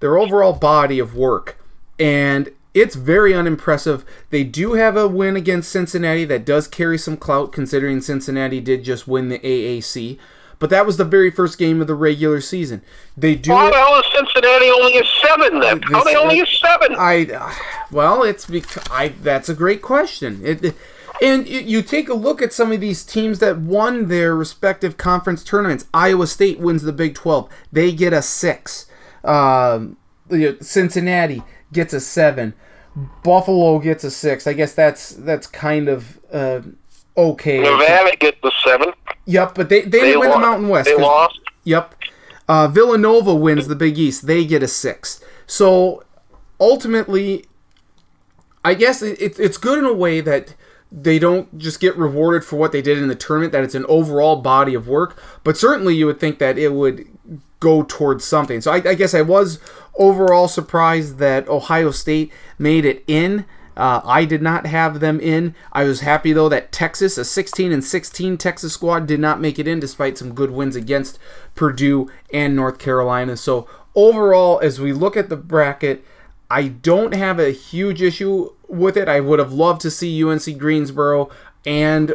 their 0.00 0.18
overall 0.18 0.52
body 0.52 0.98
of 0.98 1.14
work 1.14 1.61
and 2.02 2.50
it's 2.74 2.96
very 2.96 3.32
unimpressive. 3.32 4.04
They 4.30 4.42
do 4.42 4.72
have 4.72 4.96
a 4.96 5.06
win 5.06 5.36
against 5.36 5.70
Cincinnati 5.70 6.24
that 6.24 6.44
does 6.44 6.66
carry 6.66 6.98
some 6.98 7.16
clout, 7.16 7.52
considering 7.52 8.00
Cincinnati 8.00 8.60
did 8.60 8.82
just 8.82 9.06
win 9.06 9.28
the 9.28 9.38
AAC. 9.38 10.18
But 10.58 10.70
that 10.70 10.84
was 10.84 10.96
the 10.96 11.04
very 11.04 11.30
first 11.30 11.58
game 11.58 11.80
of 11.80 11.86
the 11.86 11.94
regular 11.94 12.40
season. 12.40 12.82
They 13.16 13.36
do. 13.36 13.52
How 13.52 13.70
the 13.70 13.76
hell 13.76 13.98
is 14.00 14.06
Cincinnati 14.14 14.70
only 14.70 14.98
a 14.98 15.04
seven 15.22 15.60
then? 15.60 15.82
How 15.82 16.02
they 16.02 16.16
only 16.16 16.40
a 16.40 16.46
seven? 16.46 16.96
I, 16.98 17.26
uh, 17.26 17.52
well, 17.92 18.24
it's 18.24 18.46
because 18.46 18.82
I. 18.90 19.08
That's 19.08 19.48
a 19.48 19.54
great 19.54 19.82
question. 19.82 20.40
It, 20.44 20.74
and 21.20 21.46
you 21.46 21.82
take 21.82 22.08
a 22.08 22.14
look 22.14 22.42
at 22.42 22.52
some 22.52 22.72
of 22.72 22.80
these 22.80 23.04
teams 23.04 23.38
that 23.40 23.58
won 23.58 24.08
their 24.08 24.34
respective 24.34 24.96
conference 24.96 25.44
tournaments. 25.44 25.86
Iowa 25.94 26.26
State 26.26 26.58
wins 26.58 26.82
the 26.82 26.92
Big 26.92 27.14
Twelve; 27.14 27.48
they 27.70 27.92
get 27.92 28.12
a 28.12 28.22
six. 28.22 28.86
Um, 29.24 29.96
Cincinnati 30.60 31.42
gets 31.72 31.92
a 31.92 32.00
seven. 32.00 32.54
Buffalo 33.22 33.78
gets 33.78 34.04
a 34.04 34.10
six. 34.10 34.46
I 34.46 34.52
guess 34.52 34.74
that's 34.74 35.10
that's 35.10 35.46
kind 35.46 35.88
of 35.88 36.18
uh, 36.32 36.60
okay. 37.16 37.60
Nevada 37.60 38.16
gets 38.16 38.38
the 38.42 38.52
seven. 38.64 38.92
Yep, 39.26 39.54
but 39.54 39.68
they 39.68 39.82
they, 39.82 40.00
they 40.00 40.16
win 40.16 40.30
the 40.30 40.38
Mountain 40.38 40.68
West. 40.68 40.86
They 40.86 40.96
lost. 40.96 41.38
Yep. 41.64 41.94
Uh, 42.48 42.68
Villanova 42.68 43.34
wins 43.34 43.68
the 43.68 43.76
Big 43.76 43.98
East. 43.98 44.26
They 44.26 44.44
get 44.44 44.62
a 44.62 44.68
six. 44.68 45.22
So 45.46 46.02
ultimately, 46.60 47.46
I 48.64 48.74
guess 48.74 49.00
it, 49.00 49.38
it's 49.38 49.56
good 49.56 49.78
in 49.78 49.84
a 49.84 49.92
way 49.92 50.20
that 50.20 50.54
they 50.92 51.18
don't 51.18 51.56
just 51.58 51.80
get 51.80 51.96
rewarded 51.96 52.44
for 52.44 52.56
what 52.56 52.72
they 52.72 52.82
did 52.82 52.98
in 52.98 53.08
the 53.08 53.14
tournament. 53.14 53.52
That 53.52 53.64
it's 53.64 53.74
an 53.74 53.86
overall 53.88 54.36
body 54.36 54.74
of 54.74 54.86
work. 54.86 55.20
But 55.42 55.56
certainly, 55.56 55.94
you 55.94 56.06
would 56.06 56.20
think 56.20 56.38
that 56.38 56.58
it 56.58 56.72
would 56.72 57.06
go 57.60 57.84
towards 57.84 58.24
something. 58.24 58.60
So 58.60 58.72
I, 58.72 58.76
I 58.76 58.94
guess 58.94 59.14
I 59.14 59.22
was 59.22 59.58
overall 59.96 60.48
surprised 60.48 61.18
that 61.18 61.48
Ohio 61.48 61.92
State 61.92 62.32
made 62.58 62.84
it 62.84 63.04
in. 63.06 63.46
Uh, 63.76 64.02
I 64.04 64.24
did 64.24 64.42
not 64.42 64.66
have 64.66 65.00
them 65.00 65.18
in. 65.20 65.54
I 65.72 65.84
was 65.84 66.00
happy 66.00 66.32
though 66.32 66.48
that 66.50 66.72
Texas, 66.72 67.16
a 67.16 67.24
16 67.24 67.72
and 67.72 67.82
16 67.82 68.36
Texas 68.36 68.74
squad, 68.74 69.06
did 69.06 69.20
not 69.20 69.40
make 69.40 69.58
it 69.58 69.68
in 69.68 69.80
despite 69.80 70.18
some 70.18 70.34
good 70.34 70.50
wins 70.50 70.76
against 70.76 71.18
Purdue 71.54 72.10
and 72.32 72.54
North 72.54 72.78
Carolina. 72.78 73.36
So 73.36 73.66
overall, 73.94 74.60
as 74.62 74.80
we 74.80 74.92
look 74.92 75.16
at 75.16 75.28
the 75.28 75.36
bracket, 75.36 76.04
I 76.50 76.68
don't 76.68 77.14
have 77.14 77.38
a 77.38 77.50
huge 77.50 78.02
issue 78.02 78.50
with 78.72 78.96
it. 78.96 79.08
I 79.08 79.20
would 79.20 79.38
have 79.38 79.52
loved 79.52 79.80
to 79.82 79.90
see 79.90 80.24
UNC 80.24 80.58
Greensboro 80.58 81.30
and 81.64 82.14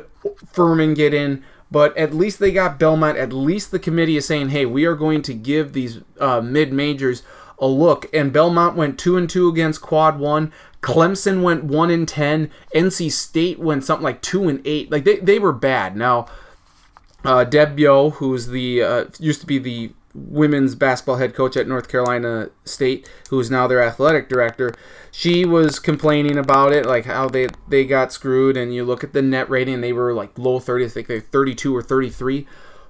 Furman 0.51 0.93
get 0.93 1.13
in, 1.13 1.43
but 1.71 1.95
at 1.97 2.13
least 2.13 2.39
they 2.39 2.51
got 2.51 2.79
Belmont. 2.79 3.17
At 3.17 3.31
least 3.31 3.71
the 3.71 3.79
committee 3.79 4.17
is 4.17 4.25
saying, 4.25 4.49
"Hey, 4.49 4.65
we 4.65 4.85
are 4.85 4.95
going 4.95 5.21
to 5.23 5.33
give 5.33 5.73
these 5.73 6.01
uh, 6.19 6.41
mid 6.41 6.73
majors 6.73 7.23
a 7.59 7.67
look. 7.67 8.07
And 8.13 8.31
Belmont 8.31 8.75
went 8.75 8.99
two 8.99 9.17
and 9.17 9.29
two 9.29 9.47
against 9.47 9.81
Quad 9.81 10.19
One. 10.19 10.51
Clemson 10.81 11.41
went 11.41 11.63
one 11.63 11.89
and 11.89 12.07
ten. 12.07 12.51
NC 12.75 13.11
State 13.11 13.59
went 13.59 13.83
something 13.83 14.03
like 14.03 14.21
two 14.21 14.47
and 14.47 14.61
eight. 14.65 14.91
Like 14.91 15.05
they, 15.05 15.17
they 15.17 15.39
were 15.39 15.53
bad. 15.53 15.95
Now, 15.95 16.27
uh, 17.23 17.43
Deb 17.43 17.79
Yow, 17.79 18.11
who's 18.11 18.47
the 18.47 18.83
uh, 18.83 19.05
used 19.19 19.41
to 19.41 19.47
be 19.47 19.57
the 19.57 19.91
women's 20.13 20.75
basketball 20.75 21.17
head 21.17 21.35
coach 21.35 21.55
at 21.55 21.67
North 21.67 21.87
Carolina 21.87 22.49
State, 22.65 23.09
who 23.29 23.39
is 23.39 23.51
now 23.51 23.67
their 23.67 23.81
athletic 23.81 24.29
director, 24.29 24.73
she 25.11 25.45
was 25.45 25.79
complaining 25.79 26.37
about 26.37 26.73
it, 26.73 26.85
like 26.85 27.05
how 27.05 27.27
they 27.27 27.47
they 27.67 27.85
got 27.85 28.11
screwed. 28.11 28.57
And 28.57 28.73
you 28.73 28.83
look 28.83 29.03
at 29.03 29.13
the 29.13 29.21
net 29.21 29.49
rating, 29.49 29.81
they 29.81 29.93
were 29.93 30.13
like 30.13 30.37
low 30.37 30.59
30s, 30.59 30.85
I 30.85 30.89
think 30.89 31.07
they're 31.07 31.19
32 31.19 31.75
or 31.75 31.81
33. 31.81 32.47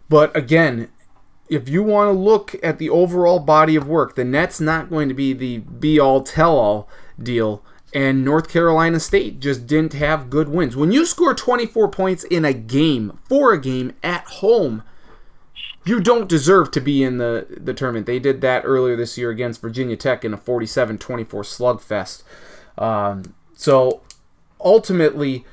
But 0.10 0.36
again, 0.36 0.90
if 1.50 1.70
you 1.70 1.84
want 1.84 2.10
to 2.10 2.20
look 2.20 2.56
at 2.62 2.78
the 2.78 2.90
overall 2.90 3.40
body 3.40 3.76
of 3.76 3.88
work, 3.88 4.16
the 4.16 4.24
net's 4.24 4.60
not 4.60 4.90
going 4.90 5.08
to 5.08 5.14
be 5.14 5.34
the 5.34 5.60
be 5.60 6.00
all 6.00 6.24
tell 6.24 6.58
all 6.58 6.90
deal. 7.22 7.64
And 7.94 8.26
North 8.26 8.50
Carolina 8.50 9.00
State 9.00 9.40
just 9.40 9.66
didn't 9.66 9.94
have 9.94 10.30
good 10.30 10.50
wins. 10.50 10.76
When 10.76 10.92
you 10.92 11.06
score 11.06 11.34
24 11.34 11.90
points 11.90 12.26
in 12.26 12.44
a 12.44 12.54
game, 12.54 13.18
for 13.30 13.54
a 13.54 13.62
game 13.62 13.94
at 14.04 14.26
home, 14.26 14.84
you 15.88 16.00
don't 16.00 16.28
deserve 16.28 16.72
to 16.72 16.82
be 16.82 17.04
in 17.04 17.18
the, 17.18 17.48
the 17.50 17.74
tournament. 17.74 18.06
They 18.06 18.20
did 18.20 18.42
that 18.42 18.64
earlier 18.66 18.96
this 18.96 19.18
year 19.18 19.30
against 19.30 19.62
Virginia 19.62 19.96
Tech 19.96 20.26
in 20.26 20.34
a 20.34 20.38
47 20.38 20.98
24 20.98 21.44
slugfest. 21.44 22.24
Um, 22.78 23.34
so 23.56 24.02
ultimately, 24.60 25.46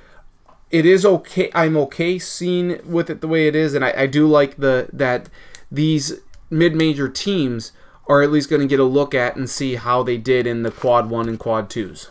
it 0.70 0.86
is 0.86 1.04
okay. 1.04 1.50
I'm 1.54 1.76
okay 1.76 2.18
seeing 2.18 2.80
with 2.90 3.10
it 3.10 3.20
the 3.20 3.28
way 3.28 3.46
it 3.46 3.54
is, 3.54 3.74
and 3.74 3.84
I, 3.84 3.94
I 3.96 4.06
do 4.06 4.26
like 4.26 4.56
the 4.56 4.88
that 4.92 5.28
these 5.70 6.20
mid-major 6.50 7.08
teams 7.08 7.72
are 8.06 8.22
at 8.22 8.30
least 8.30 8.50
going 8.50 8.60
to 8.60 8.68
get 8.68 8.80
a 8.80 8.84
look 8.84 9.14
at 9.14 9.36
and 9.36 9.48
see 9.48 9.76
how 9.76 10.02
they 10.02 10.18
did 10.18 10.46
in 10.46 10.62
the 10.62 10.70
quad 10.70 11.08
one 11.08 11.28
and 11.28 11.38
quad 11.38 11.70
twos. 11.70 12.10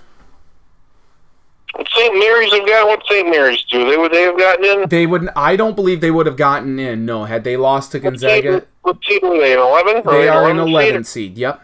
St. 1.75 2.13
Mary's 2.19 2.53
have 2.53 2.67
got 2.67 2.87
what 2.87 3.03
St. 3.09 3.27
Mary's 3.29 3.63
do? 3.63 3.89
They 3.89 3.97
would 3.97 4.11
they 4.11 4.21
have 4.21 4.37
gotten 4.37 4.65
in? 4.65 4.89
They 4.89 5.07
wouldn't. 5.07 5.31
I 5.35 5.55
don't 5.55 5.75
believe 5.75 6.01
they 6.01 6.11
would 6.11 6.27
have 6.27 6.37
gotten 6.37 6.77
in. 6.77 7.05
No, 7.05 7.25
had 7.25 7.43
they 7.43 7.57
lost 7.57 7.91
to 7.93 7.99
Gonzaga. 7.99 8.51
What 8.81 9.01
team, 9.01 9.19
what 9.19 9.31
team 9.31 9.31
are 9.31 9.39
they? 9.39 9.53
An 9.53 9.59
eleven? 9.59 10.03
They 10.05 10.27
are 10.27 10.49
an 10.49 10.59
eleven 10.59 11.03
seed? 11.03 11.31
seed. 11.31 11.37
Yep. 11.39 11.61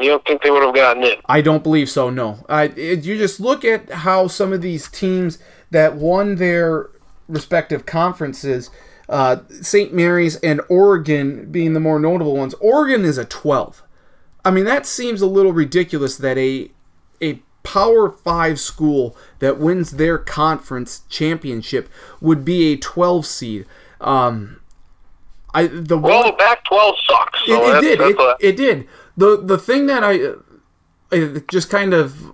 You 0.00 0.08
don't 0.10 0.24
think 0.26 0.42
they 0.42 0.50
would 0.50 0.62
have 0.62 0.74
gotten 0.74 1.02
in? 1.02 1.16
I 1.26 1.40
don't 1.40 1.62
believe 1.62 1.88
so. 1.88 2.10
No. 2.10 2.44
I. 2.48 2.64
It, 2.64 3.04
you 3.04 3.16
just 3.16 3.40
look 3.40 3.64
at 3.64 3.90
how 3.90 4.26
some 4.26 4.52
of 4.52 4.60
these 4.60 4.88
teams 4.88 5.38
that 5.70 5.96
won 5.96 6.36
their 6.36 6.90
respective 7.26 7.86
conferences. 7.86 8.70
Uh, 9.08 9.38
St. 9.60 9.92
Mary's 9.92 10.36
and 10.36 10.60
Oregon 10.68 11.50
being 11.50 11.72
the 11.72 11.80
more 11.80 11.98
notable 11.98 12.36
ones. 12.36 12.54
Oregon 12.60 13.04
is 13.04 13.18
a 13.18 13.24
12. 13.24 13.82
I 14.44 14.52
mean, 14.52 14.64
that 14.66 14.86
seems 14.86 15.20
a 15.20 15.26
little 15.26 15.52
ridiculous 15.52 16.16
that 16.18 16.38
a 16.38 16.70
Power 17.62 18.10
5 18.10 18.58
school 18.58 19.16
that 19.38 19.58
wins 19.58 19.92
their 19.92 20.18
conference 20.18 21.02
championship 21.08 21.88
would 22.20 22.44
be 22.44 22.72
a 22.72 22.76
12 22.76 23.26
seed. 23.26 23.66
Um, 24.00 24.60
I 25.52 25.66
the 25.66 25.98
well, 25.98 26.26
the 26.26 26.32
Pac-12 26.32 26.92
sucks. 27.06 27.46
So 27.46 27.70
it, 27.70 27.76
it 27.76 27.80
did. 27.80 28.00
It, 28.00 28.18
a... 28.18 28.36
it, 28.40 28.56
did. 28.56 28.88
The 29.16 29.36
the 29.42 29.58
thing 29.58 29.86
that 29.86 30.04
I, 30.04 30.34
I 31.12 31.42
just 31.50 31.70
kind 31.70 31.92
of 31.92 32.32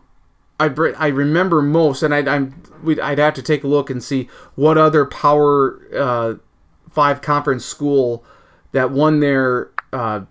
I 0.61 0.67
I 0.99 1.09
remember 1.09 1.63
most, 1.63 2.03
and 2.03 2.15
I, 2.15 2.19
I'm 2.35 2.63
I'd 3.03 3.19
have 3.19 3.35
to 3.35 3.43
take 3.43 3.65
a 3.65 3.69
look 3.69 3.91
and 3.91 4.03
see 4.03 4.29
what 4.55 4.79
other 4.79 5.05
Power 5.05 5.81
uh, 5.97 6.35
Five 6.91 7.21
conference 7.21 7.65
school 7.65 8.25
that 8.73 8.91
won 8.91 9.21
their 9.21 9.71
uh, 9.93 10.23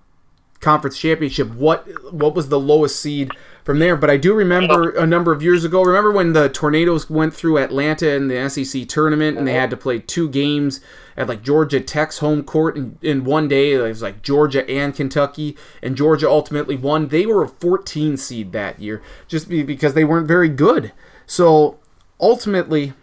conference 0.59 0.97
championship. 0.97 1.51
What 1.53 2.13
what 2.13 2.35
was 2.35 2.49
the 2.49 2.59
lowest 2.59 2.99
seed? 2.99 3.31
From 3.65 3.79
there. 3.79 3.97
But 3.97 4.11
I 4.11 4.15
do 4.15 4.33
remember 4.33 4.91
a 4.91 5.07
number 5.07 5.33
of 5.33 5.41
years 5.41 5.65
ago. 5.65 5.81
Remember 5.81 6.11
when 6.11 6.33
the 6.33 6.47
Tornadoes 6.47 7.09
went 7.09 7.33
through 7.33 7.57
Atlanta 7.57 8.13
in 8.13 8.27
the 8.27 8.47
SEC 8.47 8.87
tournament 8.87 9.37
and 9.37 9.47
they 9.47 9.53
had 9.53 9.71
to 9.71 9.77
play 9.77 9.99
two 9.99 10.29
games 10.29 10.79
at 11.17 11.27
like 11.27 11.41
Georgia 11.41 11.81
Tech's 11.81 12.19
home 12.19 12.43
court 12.43 12.77
in, 12.77 12.97
in 13.01 13.25
one 13.25 13.47
day. 13.47 13.73
It 13.73 13.81
was 13.81 14.03
like 14.03 14.21
Georgia 14.21 14.69
and 14.69 14.95
Kentucky, 14.95 15.57
and 15.81 15.97
Georgia 15.97 16.29
ultimately 16.29 16.75
won. 16.75 17.07
They 17.07 17.25
were 17.25 17.43
a 17.43 17.49
14 17.49 18.17
seed 18.17 18.51
that 18.51 18.79
year 18.79 19.01
just 19.27 19.49
because 19.49 19.95
they 19.95 20.05
weren't 20.05 20.27
very 20.27 20.49
good. 20.49 20.93
So 21.25 21.79
ultimately, 22.19 22.93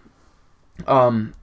um, 0.87 1.35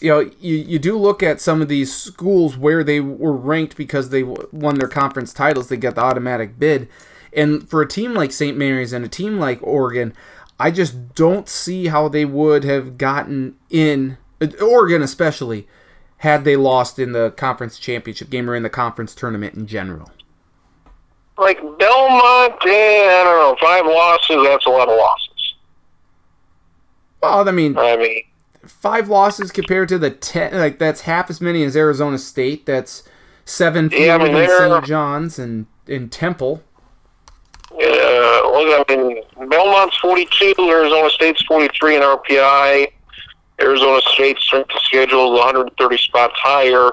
you 0.00 0.08
know, 0.08 0.20
you, 0.40 0.56
you 0.56 0.78
do 0.78 0.98
look 0.98 1.22
at 1.22 1.40
some 1.40 1.60
of 1.60 1.68
these 1.68 1.94
schools 1.94 2.56
where 2.56 2.82
they 2.82 3.00
were 3.00 3.36
ranked 3.36 3.76
because 3.76 4.08
they 4.08 4.22
won 4.22 4.76
their 4.76 4.88
conference 4.88 5.34
titles, 5.34 5.68
they 5.68 5.76
get 5.76 5.96
the 5.96 6.00
automatic 6.00 6.58
bid. 6.58 6.88
And 7.36 7.68
for 7.68 7.82
a 7.82 7.88
team 7.88 8.14
like 8.14 8.32
St. 8.32 8.56
Mary's 8.56 8.92
and 8.92 9.04
a 9.04 9.08
team 9.08 9.38
like 9.38 9.62
Oregon, 9.62 10.14
I 10.58 10.70
just 10.70 11.14
don't 11.14 11.48
see 11.48 11.86
how 11.86 12.08
they 12.08 12.24
would 12.24 12.64
have 12.64 12.96
gotten 12.96 13.56
in, 13.70 14.18
Oregon 14.62 15.02
especially, 15.02 15.66
had 16.18 16.44
they 16.44 16.56
lost 16.56 16.98
in 16.98 17.12
the 17.12 17.32
conference 17.32 17.78
championship 17.78 18.30
game 18.30 18.48
or 18.48 18.54
in 18.54 18.62
the 18.62 18.70
conference 18.70 19.14
tournament 19.14 19.54
in 19.54 19.66
general. 19.66 20.10
Like 21.36 21.60
Belmont, 21.60 22.54
eh, 22.66 23.08
I 23.08 23.22
don't 23.24 23.36
know, 23.36 23.56
five 23.60 23.84
losses, 23.84 24.36
that's 24.44 24.66
a 24.66 24.70
lot 24.70 24.88
of 24.88 24.96
losses. 24.96 25.54
Well, 27.20 27.48
I 27.48 27.52
mean, 27.52 27.76
I 27.76 27.96
mean, 27.96 28.22
five 28.66 29.08
losses 29.08 29.50
compared 29.50 29.88
to 29.88 29.98
the 29.98 30.10
ten, 30.10 30.56
like 30.56 30.78
that's 30.78 31.02
half 31.02 31.30
as 31.30 31.40
many 31.40 31.64
as 31.64 31.76
Arizona 31.76 32.18
State. 32.18 32.66
That's 32.66 33.02
seven 33.44 33.90
fewer 33.90 34.04
yeah, 34.04 34.14
I 34.16 34.18
mean, 34.18 34.34
than 34.34 34.48
St. 34.48 34.84
John's 34.84 35.38
and 35.38 35.66
in 35.86 36.08
Temple. 36.08 36.62
Uh, 38.14 38.84
I 38.88 38.96
mean, 38.96 39.48
Belmont's 39.48 39.96
42, 39.98 40.54
Arizona 40.58 41.10
State's 41.10 41.42
43 41.42 41.96
in 41.96 42.02
RPI. 42.02 42.92
Arizona 43.60 44.00
State's 44.12 44.42
strength 44.42 44.70
of 44.72 44.80
schedule 44.82 45.34
is 45.34 45.38
130 45.40 45.98
spots 45.98 46.34
higher. 46.36 46.92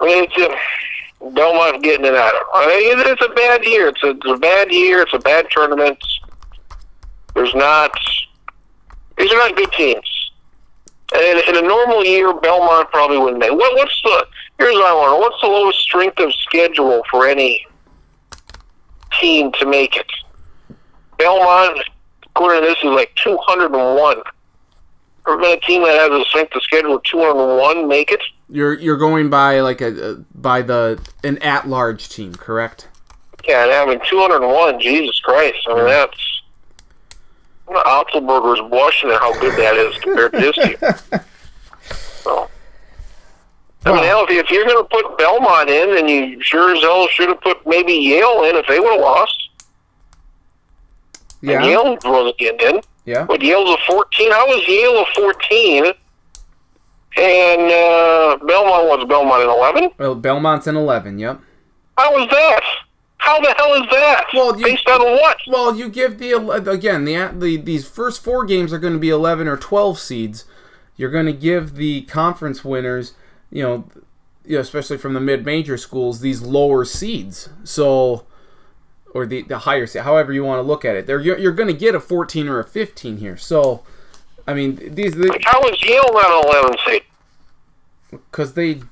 I 0.00 0.04
mean, 0.04 0.24
it's 0.24 0.36
a, 0.36 1.30
Belmont 1.30 1.82
getting 1.82 2.06
it 2.06 2.14
out 2.14 2.34
of. 2.34 2.42
I 2.54 2.66
mean, 2.68 3.06
it's 3.06 3.24
a 3.24 3.34
bad 3.34 3.64
year. 3.64 3.88
It's 3.88 4.02
a, 4.04 4.10
it's 4.10 4.28
a 4.28 4.36
bad 4.36 4.70
year. 4.70 5.02
It's 5.02 5.14
a 5.14 5.18
bad 5.18 5.46
tournament. 5.50 5.98
There's 7.34 7.54
not. 7.54 7.90
These 9.18 9.32
are 9.32 9.38
not 9.38 9.56
good 9.56 9.72
teams. 9.72 10.30
And 11.14 11.22
in, 11.22 11.56
in 11.56 11.64
a 11.64 11.66
normal 11.66 12.04
year, 12.04 12.32
Belmont 12.32 12.90
probably 12.90 13.18
wouldn't 13.18 13.38
make. 13.38 13.50
What, 13.50 13.74
what's 13.74 14.00
the? 14.02 14.26
Here's 14.58 14.74
what 14.74 14.86
I 14.86 14.94
wonder. 14.94 15.18
What's 15.18 15.40
the 15.40 15.48
lowest 15.48 15.80
strength 15.80 16.20
of 16.20 16.32
schedule 16.34 17.02
for 17.10 17.26
any 17.26 17.66
team 19.20 19.52
to 19.52 19.66
make 19.66 19.96
it. 19.96 20.10
Belmont, 21.18 21.78
according 22.24 22.62
to 22.62 22.66
this, 22.68 22.78
is 22.78 22.84
like 22.84 23.14
201. 23.16 24.22
Ever 25.26 25.38
been 25.38 25.58
a 25.58 25.60
team 25.60 25.82
that 25.82 25.98
has 25.98 26.20
a 26.20 26.24
strength 26.26 26.54
of 26.54 26.62
schedule 26.62 26.96
of 26.96 27.02
201 27.04 27.88
make 27.88 28.12
it? 28.12 28.20
You're 28.48 28.74
you're 28.74 28.96
going 28.96 29.28
by 29.28 29.60
like 29.60 29.80
a, 29.80 30.10
a 30.10 30.14
by 30.34 30.62
the 30.62 31.04
an 31.24 31.38
at 31.38 31.68
large 31.68 32.08
team, 32.08 32.34
correct? 32.34 32.88
Yeah, 33.44 33.64
and 33.64 33.72
having 33.72 34.00
201, 34.08 34.80
Jesus 34.80 35.18
Christ! 35.20 35.66
I 35.68 35.74
mean 35.74 35.84
that's 35.86 36.42
Otzelberger's 37.68 38.68
blushing 38.70 39.10
at 39.10 39.18
how 39.18 39.38
good 39.40 39.58
that 39.58 39.76
is 39.76 39.98
compared 39.98 40.32
to 40.32 40.38
this 40.40 40.56
team. 40.56 41.20
So. 42.26 42.50
I 43.86 43.94
mean, 43.94 44.04
hell, 44.04 44.26
if 44.28 44.50
you're 44.50 44.66
going 44.66 44.82
to 44.82 44.88
put 44.88 45.16
Belmont 45.18 45.70
in, 45.70 45.94
then 45.94 46.08
you 46.08 46.42
sure 46.42 46.74
as 46.74 46.82
hell 46.82 47.06
should 47.08 47.28
have 47.28 47.40
put 47.40 47.66
maybe 47.66 47.92
Yale 47.92 48.44
in 48.44 48.56
if 48.56 48.66
they 48.66 48.80
would 48.80 48.92
have 48.92 49.00
lost. 49.00 49.50
Yeah. 51.40 51.58
And 51.58 51.66
Yale 51.66 51.98
wasn't 52.04 52.38
getting 52.38 52.76
in. 52.76 52.80
Yeah. 53.04 53.24
But 53.24 53.42
Yale's 53.42 53.70
a 53.70 53.78
14. 53.86 54.32
How 54.32 54.46
was 54.46 54.66
Yale 54.66 55.02
a 55.02 55.06
14? 55.14 55.92
And 57.18 57.62
uh, 57.62 58.36
Belmont 58.44 58.88
was 58.88 59.06
Belmont 59.08 59.42
in 59.42 59.48
11? 59.48 59.90
Well, 59.98 60.14
Belmont's 60.14 60.66
in 60.66 60.76
11, 60.76 61.18
yep. 61.18 61.40
How 61.96 62.12
was 62.12 62.28
that? 62.30 62.60
How 63.18 63.40
the 63.40 63.54
hell 63.56 63.74
is 63.74 63.90
that? 63.90 64.26
Well, 64.34 64.58
you, 64.58 64.66
based 64.66 64.88
on 64.88 65.00
what? 65.00 65.38
Well, 65.48 65.74
you 65.74 65.88
give 65.88 66.18
the 66.18 66.32
again 66.70 67.04
the, 67.04 67.32
the 67.36 67.56
these 67.56 67.88
first 67.88 68.22
four 68.22 68.44
games 68.44 68.72
are 68.72 68.78
going 68.78 68.92
to 68.92 68.98
be 68.98 69.08
11 69.08 69.48
or 69.48 69.56
12 69.56 69.98
seeds. 69.98 70.44
You're 70.96 71.10
going 71.10 71.26
to 71.26 71.32
give 71.32 71.74
the 71.74 72.02
conference 72.02 72.64
winners 72.64 73.14
you 73.56 73.62
know, 73.62 73.88
you 74.44 74.56
know, 74.56 74.60
especially 74.60 74.98
from 74.98 75.14
the 75.14 75.20
mid-major 75.20 75.78
schools, 75.78 76.20
these 76.20 76.42
lower 76.42 76.84
seeds. 76.84 77.48
So, 77.64 78.26
or 79.14 79.24
the, 79.24 79.42
the 79.42 79.60
higher 79.60 79.86
seed, 79.86 80.02
however 80.02 80.30
you 80.30 80.44
want 80.44 80.58
to 80.58 80.62
look 80.62 80.84
at 80.84 80.94
it, 80.94 81.06
there 81.06 81.18
you're, 81.22 81.38
you're 81.38 81.52
going 81.52 81.68
to 81.68 81.74
get 81.74 81.94
a 81.94 82.00
14 82.00 82.48
or 82.48 82.58
a 82.58 82.64
15 82.64 83.16
here. 83.16 83.38
So, 83.38 83.82
I 84.46 84.52
mean, 84.52 84.94
these. 84.94 85.14
The, 85.14 85.40
How 85.42 85.62
is 85.68 85.82
Yale 85.82 86.12
not 86.12 86.44
11 86.44 86.76
seed? 86.86 87.02
Because 88.10 88.52
they, 88.52 88.82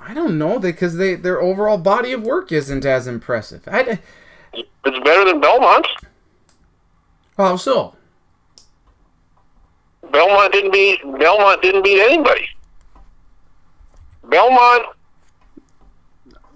I 0.00 0.14
don't 0.14 0.38
know, 0.38 0.58
because 0.58 0.96
they, 0.96 1.14
their 1.14 1.42
overall 1.42 1.76
body 1.76 2.12
of 2.12 2.22
work 2.22 2.50
isn't 2.50 2.86
as 2.86 3.06
impressive. 3.06 3.68
I, 3.70 3.98
it's 4.54 5.04
better 5.04 5.26
than 5.26 5.42
Belmont. 5.42 5.86
How 7.36 7.56
so? 7.56 7.96
Belmont 10.10 10.52
didn't 10.54 10.72
beat 10.72 11.02
Belmont 11.02 11.60
didn't 11.60 11.82
beat 11.84 12.00
anybody. 12.00 12.48
Belmont. 14.28 14.86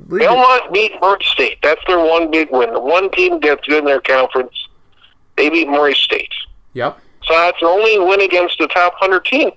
Belmont 0.00 0.62
it. 0.66 0.72
beat 0.72 0.92
Murray 1.00 1.24
State. 1.24 1.58
That's 1.62 1.80
their 1.86 1.98
one 1.98 2.30
big 2.30 2.50
win. 2.50 2.72
The 2.72 2.80
one 2.80 3.10
team 3.10 3.38
gets 3.38 3.66
good 3.66 3.78
in 3.78 3.84
their 3.84 4.00
conference. 4.00 4.54
They 5.36 5.48
beat 5.50 5.68
Murray 5.68 5.94
State. 5.94 6.32
Yep. 6.74 6.98
So 7.24 7.34
that's 7.34 7.60
the 7.60 7.66
only 7.66 7.98
win 7.98 8.20
against 8.20 8.58
the 8.58 8.66
top 8.68 8.94
hundred 8.96 9.24
team. 9.24 9.50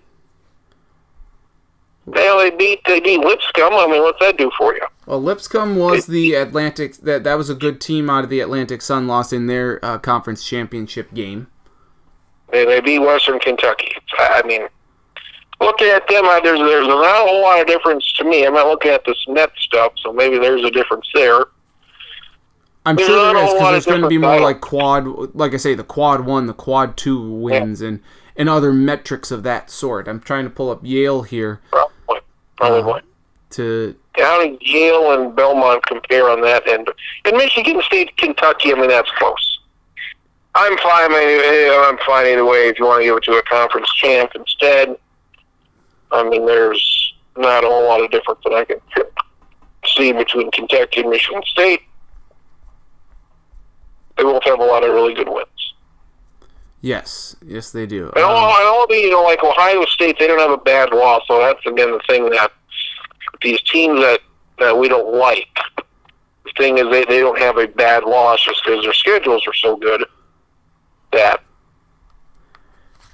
Well, 2.06 2.40
they 2.40 2.50
beat 2.52 2.82
they 2.86 3.00
beat 3.00 3.20
Lipscomb. 3.20 3.74
I 3.74 3.88
mean, 3.88 4.02
what's 4.02 4.20
that 4.20 4.38
do 4.38 4.52
for 4.58 4.74
you? 4.74 4.86
Well, 5.06 5.22
Lipscomb 5.22 5.78
was 5.78 6.08
the 6.08 6.34
Atlantic. 6.34 6.98
That 6.98 7.24
that 7.24 7.36
was 7.36 7.50
a 7.50 7.56
good 7.56 7.80
team 7.80 8.10
out 8.10 8.26
of 8.26 8.30
the 8.30 8.42
Atlantic 8.42 8.82
Sun. 8.82 9.08
Lost 9.08 9.32
in 9.32 9.48
their 9.48 9.84
uh, 9.84 9.98
conference 10.00 10.44
championship 10.44 11.14
game. 11.14 11.48
They, 12.52 12.66
they 12.66 12.82
beat 12.82 13.00
Western 13.00 13.40
Kentucky. 13.40 13.96
I 14.20 14.44
mean, 14.46 14.68
looking 15.64 15.88
at 15.88 16.08
them, 16.08 16.26
I, 16.26 16.40
there's 16.44 16.60
there's 16.60 16.88
not 16.88 17.04
a 17.04 17.28
whole 17.28 17.42
lot 17.42 17.62
of 17.62 17.68
difference 17.68 18.12
to 18.14 18.24
me. 18.24 18.46
I'm 18.46 18.54
not 18.54 18.68
looking 18.68 18.92
at 18.92 19.04
this 19.06 19.18
net 19.28 19.52
stuff, 19.58 19.94
so 20.02 20.14
maybe 20.14 20.38
there's 20.38 20.64
a 20.64 20.72
difference 20.72 21.08
there. 21.14 21.46
I'm 22.86 22.96
there's 22.96 23.08
sure 23.08 23.34
there 23.34 23.44
is 23.46 23.54
because 23.54 23.72
there's 23.72 23.86
going 23.86 24.02
to 24.02 24.10
be 24.10 24.18
more 24.18 24.40
like 24.42 24.62
quad, 24.62 25.36
like 25.36 25.54
I 25.54 25.58
say, 25.58 25.74
the 25.74 25.84
quad 25.84 26.26
one, 26.26 26.48
the 26.48 26.54
quad 26.54 26.98
two 26.98 27.32
wins, 27.32 27.82
yeah. 27.82 27.88
and 27.88 28.00
and 28.36 28.50
other 28.50 28.74
metrics 28.74 29.32
of 29.32 29.44
that 29.44 29.70
sort. 29.70 30.08
I'm 30.08 30.20
trying 30.20 30.44
to 30.44 30.50
pull 30.50 30.70
up 30.70 30.82
Yale 30.84 31.24
here. 31.24 31.62
Probably, 31.72 32.20
probably. 32.58 32.94
Uh, 32.94 33.02
to 33.52 33.96
how 34.18 34.44
do 34.44 34.58
Yale 34.62 35.12
and 35.12 35.36
Belmont 35.36 35.86
compare 35.86 36.30
on 36.30 36.42
that 36.42 36.68
end? 36.68 36.88
And 37.26 37.38
Michigan 37.38 37.82
State, 37.84 38.16
Kentucky, 38.18 38.74
I 38.74 38.76
mean 38.76 38.90
that's 38.90 39.12
close. 39.12 39.60
I'm 40.56 40.78
fine. 40.78 41.12
I'm 41.12 41.98
fine 42.06 42.28
either 42.28 42.46
way. 42.46 42.70
If 42.70 42.78
you 42.78 42.86
want 42.86 43.02
to 43.02 43.06
give 43.06 43.18
it 43.18 43.24
to 43.24 43.34
a 43.34 43.44
conference 43.44 43.92
champ 43.96 44.32
instead, 44.36 44.98
I 46.14 46.24
mean, 46.30 46.46
there's 46.46 47.14
not 47.36 47.64
a 47.64 47.68
whole 47.68 47.86
lot 47.86 48.04
of 48.04 48.12
difference 48.12 48.40
that 48.44 48.54
I 48.54 48.66
can 48.66 48.80
see 49.86 50.14
between 50.14 50.52
Kentucky 50.52 51.02
and 51.02 51.10
Michigan 51.10 51.42
State. 51.46 51.82
They 54.18 54.24
both 54.24 54.44
have 54.44 54.60
a 54.60 54.66
lot 54.66 54.84
of 54.84 54.94
really 54.94 55.14
good 55.14 55.28
wins. 55.28 55.48
Yes, 56.82 57.36
yes, 57.44 57.72
they 57.72 57.86
do. 57.86 58.12
And 58.16 58.24
all, 58.24 58.50
um, 58.50 58.56
and 58.60 58.68
all 58.68 58.88
the, 58.88 58.96
you 58.96 59.10
know, 59.10 59.24
like 59.24 59.44
Ohio 59.44 59.86
State, 59.86 60.18
they 60.20 60.28
don't 60.28 60.40
have 60.40 60.52
a 60.52 60.58
bad 60.58 60.92
loss. 60.92 61.24
So 61.28 61.40
that's 61.40 61.66
again 61.66 61.92
the 61.92 62.02
thing 62.08 62.30
that 62.30 62.52
these 63.42 63.62
teams 63.64 64.00
that 64.02 64.20
that 64.60 64.78
we 64.78 64.90
don't 64.90 65.16
like. 65.16 65.48
The 66.46 66.52
thing 66.58 66.78
is, 66.78 66.86
they 66.92 67.06
they 67.06 67.20
don't 67.22 67.40
have 67.40 67.58
a 67.58 67.68
bad 67.68 68.04
loss 68.04 68.44
just 68.44 68.62
because 68.64 68.84
their 68.84 68.94
schedules 68.94 69.48
are 69.48 69.54
so 69.54 69.78
good 69.78 70.04
that 71.14 71.42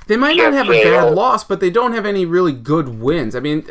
they 0.10 0.18
might 0.18 0.38
not 0.38 0.54
have 0.54 0.68
a 0.68 0.84
bad 0.84 1.14
loss, 1.14 1.44
but 1.44 1.60
they 1.60 1.70
don't 1.70 1.94
have 1.94 2.04
any 2.04 2.26
really 2.26 2.52
good 2.52 3.00
wins. 3.00 3.36
I 3.36 3.40
mean, 3.40 3.68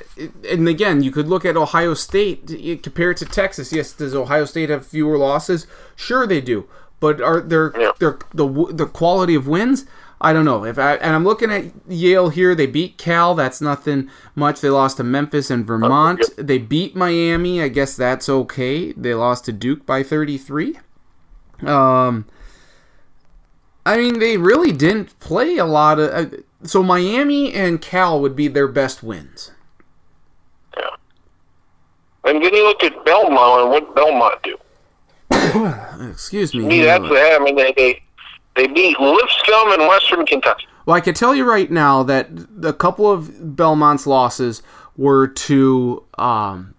and 0.49 0.69
again, 0.69 1.03
you 1.03 1.11
could 1.11 1.27
look 1.27 1.45
at 1.45 1.57
Ohio 1.57 1.95
State 1.95 2.47
compare 2.81 3.11
it 3.11 3.17
to 3.17 3.25
Texas. 3.25 3.73
Yes, 3.73 3.93
does 3.93 4.15
Ohio 4.15 4.45
State 4.45 4.71
have 4.71 4.87
fewer 4.87 5.19
losses? 5.19 5.67
Sure, 5.97 6.29
they 6.29 6.41
do. 6.41 6.69
But 7.01 7.21
are 7.21 7.41
their 7.41 7.73
yeah. 7.77 7.91
their 7.99 8.21
the 8.33 8.47
the 8.73 8.87
quality 8.87 9.35
of 9.35 9.49
wins? 9.49 9.85
I 10.21 10.33
don't 10.33 10.45
know. 10.45 10.65
If 10.65 10.79
I, 10.79 10.95
and 10.95 11.17
I'm 11.17 11.25
looking 11.25 11.51
at 11.51 11.73
Yale 11.89 12.29
here, 12.29 12.55
they 12.55 12.67
beat 12.67 12.99
Cal. 12.99 13.35
That's 13.35 13.61
nothing 13.61 14.09
much. 14.37 14.61
They 14.61 14.71
lost 14.71 14.99
to 14.99 15.05
Memphis 15.05 15.51
and 15.51 15.67
Vermont. 15.67 16.23
They 16.37 16.59
beat 16.59 16.95
Miami. 16.95 17.61
I 17.61 17.67
guess 17.67 17.97
that's 17.97 18.29
okay. 18.29 18.93
They 18.93 19.15
lost 19.15 19.45
to 19.47 19.53
Duke 19.53 19.85
by 19.85 20.05
33. 20.05 20.79
Um, 21.67 22.27
I 23.89 23.97
mean, 23.97 24.19
they 24.19 24.37
really 24.37 24.71
didn't 24.71 25.19
play 25.19 25.57
a 25.57 25.65
lot 25.65 25.99
of. 25.99 26.11
Uh, 26.11 26.37
so 26.63 26.83
Miami 26.83 27.55
and 27.55 27.81
Cal 27.81 28.21
would 28.21 28.37
be 28.37 28.47
their 28.47 28.69
best 28.69 29.03
wins. 29.03 29.53
Yeah. 30.77 30.91
And 32.25 32.45
then 32.45 32.53
you 32.53 32.65
look 32.65 32.85
at 32.85 33.03
Belmont 33.07 33.63
and 33.63 33.71
what 33.71 33.95
Belmont 33.95 34.43
do. 34.43 34.59
Excuse 36.11 36.55
me. 36.55 36.67
me 36.67 36.83
that's 36.83 37.03
I 37.03 37.39
mean, 37.43 37.57
they, 37.57 37.73
they 37.79 38.03
they 38.57 38.67
beat 38.67 39.01
Lipscomb 39.01 39.73
and 39.73 39.89
Western 39.89 40.27
Kentucky. 40.27 40.67
Well, 40.85 40.95
I 40.95 41.01
can 41.01 41.15
tell 41.15 41.35
you 41.35 41.49
right 41.49 41.71
now 41.71 42.03
that 42.03 42.29
a 42.63 42.75
couple 42.75 43.11
of 43.11 43.57
Belmont's 43.57 44.07
losses 44.07 44.63
were 44.99 45.29
to 45.29 46.05
um, 46.19 46.75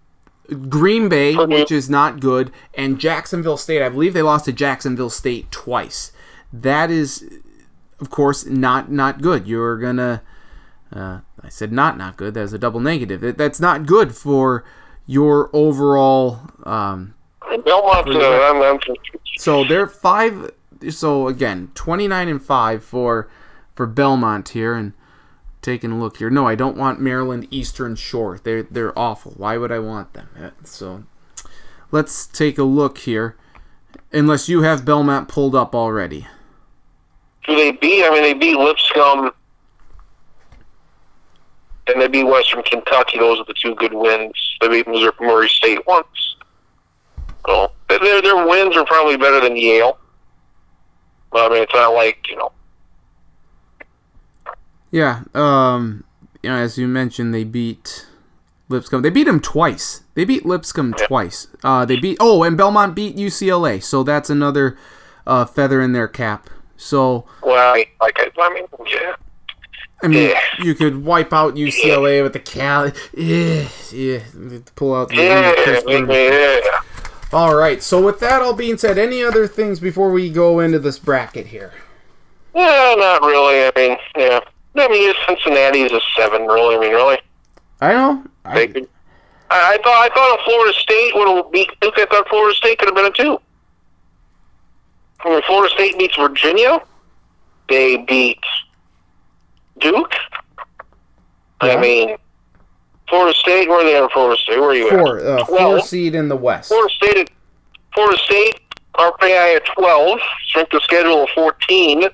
Green 0.68 1.08
Bay, 1.08 1.34
which 1.34 1.72
is 1.72 1.90
not 1.90 2.20
good, 2.20 2.52
and 2.74 3.00
Jacksonville 3.00 3.56
State. 3.56 3.82
I 3.82 3.88
believe 3.88 4.14
they 4.14 4.22
lost 4.22 4.44
to 4.44 4.52
Jacksonville 4.52 5.10
State 5.10 5.50
twice 5.50 6.12
that 6.52 6.90
is, 6.90 7.24
of 8.00 8.10
course, 8.10 8.46
not 8.46 8.90
not 8.90 9.22
good. 9.22 9.46
You're 9.46 9.78
gonna. 9.78 10.22
Uh, 10.92 11.20
I 11.40 11.48
said 11.48 11.72
not 11.72 11.96
not 11.96 12.16
good. 12.16 12.34
That's 12.34 12.52
a 12.52 12.58
double 12.58 12.80
negative. 12.80 13.36
that's 13.36 13.60
not 13.60 13.86
good 13.86 14.14
for 14.14 14.64
your 15.06 15.50
overall. 15.52 16.40
Um, 16.64 17.14
Belmont. 17.64 18.08
Uh, 18.08 18.94
so 19.36 19.64
they're 19.64 19.86
five. 19.86 20.50
So 20.88 21.28
again, 21.28 21.70
twenty 21.74 22.08
nine 22.08 22.28
and 22.28 22.42
five 22.42 22.84
for 22.84 23.30
for 23.74 23.86
Belmont 23.86 24.50
here, 24.50 24.74
and 24.74 24.92
taking 25.62 25.92
a 25.92 25.98
look 25.98 26.16
here. 26.16 26.30
No, 26.30 26.46
I 26.46 26.54
don't 26.56 26.76
want 26.76 27.00
Maryland 27.00 27.46
Eastern 27.50 27.94
Shore. 27.94 28.40
They're 28.42 28.64
they're 28.64 28.98
awful. 28.98 29.34
Why 29.36 29.56
would 29.56 29.70
I 29.70 29.78
want 29.78 30.14
them? 30.14 30.28
So 30.64 31.04
let's 31.92 32.26
take 32.26 32.58
a 32.58 32.64
look 32.64 32.98
here. 32.98 33.36
Unless 34.12 34.48
you 34.48 34.62
have 34.62 34.84
Belmont 34.84 35.28
pulled 35.28 35.54
up 35.54 35.74
already 35.74 36.26
who 37.46 37.56
they 37.56 37.72
beat. 37.72 38.04
I 38.04 38.10
mean, 38.10 38.22
they 38.22 38.34
beat 38.34 38.56
Lipscomb 38.56 39.32
and 41.86 42.00
they 42.00 42.08
beat 42.08 42.24
Western 42.24 42.62
Kentucky. 42.62 43.18
Those 43.18 43.40
are 43.40 43.44
the 43.44 43.54
two 43.54 43.74
good 43.74 43.92
wins. 43.92 44.56
They 44.60 44.68
beat 44.68 44.86
Missouri 44.86 45.12
Murray 45.20 45.48
State 45.48 45.86
once. 45.86 46.36
So 47.46 47.72
their 47.88 48.22
their 48.22 48.46
wins 48.46 48.76
are 48.76 48.84
probably 48.84 49.16
better 49.16 49.40
than 49.40 49.56
Yale. 49.56 49.98
But 51.32 51.50
I 51.50 51.54
mean, 51.54 51.62
it's 51.62 51.74
not 51.74 51.94
like 51.94 52.18
you 52.28 52.36
know. 52.36 52.52
Yeah, 54.90 55.22
um, 55.34 56.04
you 56.42 56.50
know, 56.50 56.56
as 56.56 56.76
you 56.76 56.88
mentioned, 56.88 57.32
they 57.32 57.44
beat 57.44 58.06
Lipscomb. 58.68 59.02
They 59.02 59.10
beat 59.10 59.24
them 59.24 59.40
twice. 59.40 60.02
They 60.14 60.24
beat 60.24 60.44
Lipscomb 60.44 60.94
yeah. 60.98 61.06
twice. 61.06 61.46
Uh, 61.62 61.84
they 61.84 61.98
beat 61.98 62.18
oh, 62.20 62.42
and 62.42 62.56
Belmont 62.56 62.94
beat 62.94 63.16
UCLA. 63.16 63.82
So 63.82 64.02
that's 64.02 64.28
another 64.30 64.76
uh, 65.26 65.44
feather 65.44 65.80
in 65.80 65.92
their 65.92 66.08
cap. 66.08 66.50
So 66.80 67.26
well, 67.42 67.74
like 67.74 67.92
I 68.00 68.54
mean, 68.54 68.64
yeah. 68.86 69.14
I 70.02 70.08
mean, 70.08 70.30
yeah. 70.30 70.40
you 70.64 70.74
could 70.74 71.04
wipe 71.04 71.30
out 71.30 71.54
UCLA 71.54 72.16
yeah. 72.16 72.22
with 72.22 72.32
the 72.32 72.38
Cal. 72.40 72.90
Yeah, 73.14 73.68
yeah. 73.92 74.20
Pull 74.76 74.94
out 74.94 75.10
the 75.10 75.16
yeah, 75.16 76.60
yeah. 76.64 76.80
All 77.34 77.54
right. 77.54 77.82
So 77.82 78.02
with 78.02 78.18
that 78.20 78.40
all 78.40 78.54
being 78.54 78.78
said, 78.78 78.96
any 78.96 79.22
other 79.22 79.46
things 79.46 79.78
before 79.78 80.10
we 80.10 80.30
go 80.30 80.60
into 80.60 80.78
this 80.78 80.98
bracket 80.98 81.48
here? 81.48 81.74
Yeah, 82.54 82.94
not 82.96 83.20
really. 83.20 83.66
I 83.66 83.72
mean, 83.76 83.98
yeah. 84.16 84.40
I 84.76 84.88
mean, 84.88 85.12
Cincinnati 85.28 85.82
is 85.82 85.92
a 85.92 86.00
seven. 86.16 86.46
Really, 86.46 86.76
I 86.76 86.80
mean, 86.80 86.92
really. 86.92 87.18
I 87.82 87.92
know. 87.92 88.24
I, 88.46 88.62
I, 89.50 89.74
I 89.74 89.78
thought 89.82 89.86
I 89.86 90.08
thought 90.14 90.40
Florida 90.46 90.72
State 90.78 91.12
would 91.14 91.28
have 91.28 91.52
beat 91.52 91.68
Duke. 91.82 91.94
I 91.98 92.06
thought 92.06 92.26
Florida 92.28 92.54
State 92.56 92.78
could 92.78 92.88
have 92.88 92.96
been 92.96 93.04
a 93.04 93.10
two 93.10 93.38
when 95.22 95.42
Florida 95.42 95.72
State 95.74 95.98
beats 95.98 96.16
Virginia, 96.16 96.80
they 97.68 97.98
beat 97.98 98.40
Duke. 99.78 100.12
Yeah. 101.62 101.74
I 101.74 101.80
mean, 101.80 102.16
Florida 103.08 103.36
State. 103.36 103.68
Where 103.68 103.80
are 103.80 103.84
they 103.84 104.02
at? 104.02 104.10
Florida 104.12 104.40
State. 104.40 104.58
Where 104.58 104.70
are 104.70 104.74
you 104.74 104.88
four, 104.88 105.18
at? 105.18 105.26
Uh, 105.26 105.44
four 105.44 105.80
seed 105.80 106.14
in 106.14 106.28
the 106.28 106.36
West. 106.36 106.68
Florida 106.68 106.94
State. 106.94 107.30
Florida 107.94 108.18
State. 108.18 108.60
RPI 108.94 109.56
at 109.56 109.62
twelve. 109.76 110.20
Strength 110.46 110.74
of 110.74 110.82
schedule 110.82 111.22
of 111.24 111.28
fourteen. 111.34 112.04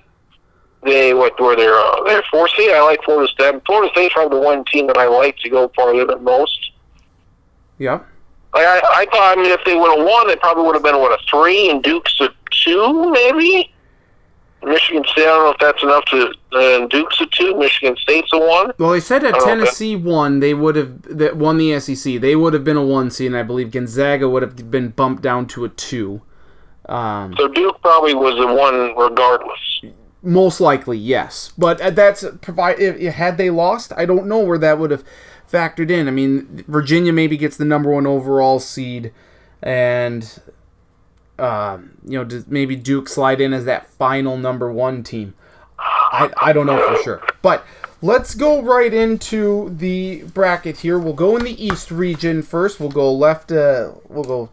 They 0.82 1.14
what 1.14 1.38
were 1.40 1.56
they? 1.56 1.66
Uh, 1.66 2.04
they're 2.04 2.22
four 2.30 2.48
seed. 2.48 2.70
I 2.70 2.82
like 2.82 3.02
Florida 3.04 3.30
State. 3.32 3.60
Florida 3.66 3.90
State's 3.92 4.14
probably 4.14 4.38
the 4.38 4.44
one 4.44 4.64
team 4.64 4.86
that 4.86 4.96
I 4.96 5.06
like 5.06 5.36
to 5.38 5.50
go 5.50 5.70
farther 5.74 6.04
than 6.04 6.22
most. 6.22 6.72
Yeah. 7.78 8.00
Like 8.54 8.66
I, 8.66 8.80
I 8.84 9.06
thought. 9.06 9.36
I 9.36 9.40
mean, 9.40 9.50
if 9.50 9.64
they 9.64 9.74
would 9.74 9.96
have 9.96 10.06
won, 10.06 10.30
it 10.30 10.40
probably 10.40 10.64
would 10.64 10.74
have 10.74 10.84
been 10.84 10.98
what 10.98 11.12
a 11.12 11.22
three, 11.28 11.70
and 11.70 11.82
Duke's 11.82 12.20
a 12.20 12.30
two, 12.50 13.10
maybe. 13.12 13.72
Michigan 14.64 15.04
State. 15.12 15.22
I 15.22 15.26
don't 15.26 15.44
know 15.44 15.50
if 15.50 15.58
that's 15.58 15.82
enough 15.82 16.04
to. 16.06 16.34
Uh, 16.52 16.86
Duke's 16.88 17.20
a 17.20 17.26
two. 17.26 17.56
Michigan 17.56 17.96
State's 17.96 18.30
a 18.32 18.38
one. 18.38 18.72
Well, 18.78 18.90
they 18.90 19.00
said 19.00 19.24
at 19.24 19.34
Tennessee 19.40 19.94
won, 19.94 20.40
they 20.40 20.54
would 20.54 20.76
have 20.76 21.02
that 21.02 21.36
won 21.36 21.58
the 21.58 21.78
SEC. 21.78 22.20
They 22.20 22.34
would 22.34 22.52
have 22.52 22.64
been 22.64 22.76
a 22.76 22.84
one 22.84 23.10
seed, 23.10 23.28
and 23.28 23.36
I 23.36 23.42
believe 23.42 23.70
Gonzaga 23.70 24.28
would 24.28 24.42
have 24.42 24.70
been 24.70 24.88
bumped 24.88 25.22
down 25.22 25.46
to 25.48 25.64
a 25.64 25.68
two. 25.68 26.22
Um, 26.88 27.34
so 27.36 27.48
Duke 27.48 27.80
probably 27.80 28.14
was 28.14 28.34
a 28.38 28.52
one 28.52 28.96
regardless. 28.96 29.82
Most 30.22 30.60
likely, 30.60 30.98
yes. 30.98 31.52
But 31.56 31.80
uh, 31.80 31.90
that's 31.90 32.24
provide. 32.40 32.80
Had 32.80 33.38
they 33.38 33.50
lost, 33.50 33.92
I 33.96 34.04
don't 34.04 34.26
know 34.26 34.40
where 34.40 34.58
that 34.58 34.78
would 34.78 34.90
have 34.90 35.04
factored 35.50 35.90
in. 35.90 36.08
I 36.08 36.10
mean, 36.10 36.64
Virginia 36.66 37.12
maybe 37.12 37.36
gets 37.36 37.56
the 37.56 37.64
number 37.64 37.92
one 37.92 38.06
overall 38.06 38.58
seed, 38.58 39.12
and 39.62 40.40
uh, 41.38 41.78
you 42.06 42.24
know, 42.24 42.42
maybe 42.46 42.76
Duke 42.76 43.08
slide 43.08 43.40
in 43.40 43.52
as 43.52 43.64
that 43.64 43.86
final 43.86 44.36
number 44.36 44.72
one 44.72 45.02
team. 45.02 45.34
I, 45.78 46.30
I 46.40 46.52
don't 46.52 46.66
know 46.66 46.78
for 46.88 47.02
sure. 47.02 47.22
But 47.42 47.64
let's 48.00 48.34
go 48.34 48.62
right 48.62 48.92
into 48.92 49.70
the 49.76 50.22
bracket 50.24 50.78
here. 50.78 50.98
We'll 50.98 51.12
go 51.12 51.36
in 51.36 51.44
the 51.44 51.64
East 51.64 51.90
region 51.90 52.42
first. 52.42 52.80
We'll 52.80 52.90
go 52.90 53.12
left. 53.12 53.52
Uh, 53.52 53.92
we'll 54.08 54.24
go 54.24 54.48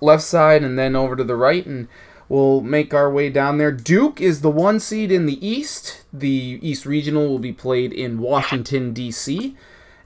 left 0.00 0.22
side 0.22 0.62
and 0.62 0.78
then 0.78 0.94
over 0.94 1.16
to 1.16 1.24
the 1.24 1.36
right, 1.36 1.64
and 1.64 1.88
we'll 2.28 2.60
make 2.60 2.92
our 2.92 3.10
way 3.10 3.30
down 3.30 3.58
there. 3.58 3.72
Duke 3.72 4.20
is 4.20 4.40
the 4.40 4.50
one 4.50 4.78
seed 4.78 5.10
in 5.10 5.26
the 5.26 5.44
East. 5.46 6.02
The 6.12 6.58
East 6.62 6.84
Regional 6.86 7.28
will 7.28 7.38
be 7.38 7.52
played 7.52 7.92
in 7.92 8.18
Washington 8.18 8.92
D.C. 8.92 9.56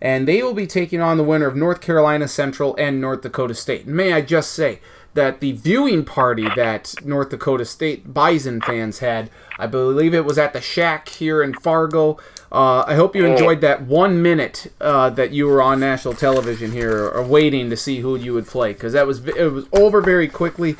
and 0.00 0.28
they 0.28 0.42
will 0.42 0.54
be 0.54 0.66
taking 0.66 1.00
on 1.00 1.16
the 1.16 1.24
winner 1.24 1.46
of 1.46 1.56
North 1.56 1.80
Carolina 1.80 2.28
Central 2.28 2.76
and 2.76 3.00
North 3.00 3.22
Dakota 3.22 3.54
State. 3.54 3.86
May 3.86 4.12
I 4.12 4.20
just 4.20 4.52
say 4.52 4.80
that 5.14 5.40
the 5.40 5.52
viewing 5.52 6.04
party 6.04 6.48
that 6.56 6.94
North 7.04 7.30
Dakota 7.30 7.64
State 7.64 8.12
Bison 8.12 8.60
fans 8.60 8.98
had, 8.98 9.30
I 9.58 9.66
believe 9.66 10.12
it 10.12 10.24
was 10.24 10.38
at 10.38 10.52
the 10.52 10.60
Shack 10.60 11.08
here 11.08 11.42
in 11.42 11.54
Fargo. 11.54 12.18
Uh, 12.52 12.84
I 12.86 12.94
hope 12.94 13.16
you 13.16 13.24
enjoyed 13.24 13.60
that 13.62 13.82
one 13.82 14.22
minute 14.22 14.72
uh, 14.80 15.10
that 15.10 15.32
you 15.32 15.46
were 15.46 15.62
on 15.62 15.80
national 15.80 16.14
television 16.14 16.72
here, 16.72 17.08
or 17.08 17.22
waiting 17.22 17.70
to 17.70 17.76
see 17.76 18.00
who 18.00 18.16
you 18.16 18.34
would 18.34 18.46
play, 18.46 18.72
because 18.72 18.92
that 18.92 19.06
was 19.06 19.26
it 19.26 19.52
was 19.52 19.66
over 19.72 20.00
very 20.00 20.28
quickly. 20.28 20.76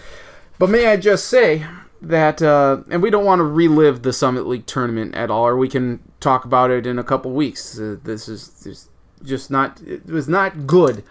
But 0.59 0.71
may 0.71 0.87
I 0.87 0.97
just 0.97 1.27
say 1.27 1.67
that, 2.01 2.43
uh, 2.43 2.83
and 2.91 3.03
we 3.03 3.11
don't 3.11 3.25
want 3.25 3.41
to 3.41 3.45
relive 3.45 4.03
the 4.03 4.13
Summit 4.13 4.47
League 4.47 4.67
tournament 4.67 5.15
at 5.17 5.31
all, 5.31 5.47
or 5.47 5.57
we 5.57 5.69
can 5.69 6.01
talk 6.21 6.45
about 6.45 6.71
it 6.71 6.87
in 6.87 6.99
a 6.99 7.05
couple 7.05 7.33
weeks. 7.33 7.79
Uh, 7.79 7.97
this 8.05 8.29
is 8.29 8.89
just 9.25 9.51
not 9.51 9.81
it 9.83 10.07
was 10.07 10.29
not 10.29 10.67
good 10.67 11.03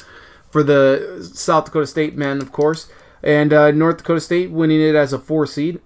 for 0.52 0.64
the 0.64 1.28
South 1.34 1.66
Dakota 1.66 1.88
State 1.88 2.16
men, 2.16 2.40
of 2.40 2.52
course, 2.52 2.88
and 3.24 3.54
uh, 3.54 3.72
North 3.72 3.98
Dakota 3.98 4.20
State 4.20 4.52
winning 4.52 4.82
it 4.82 4.96
as 4.96 5.14
a 5.14 5.20
four 5.20 5.46
seed. 5.48 5.80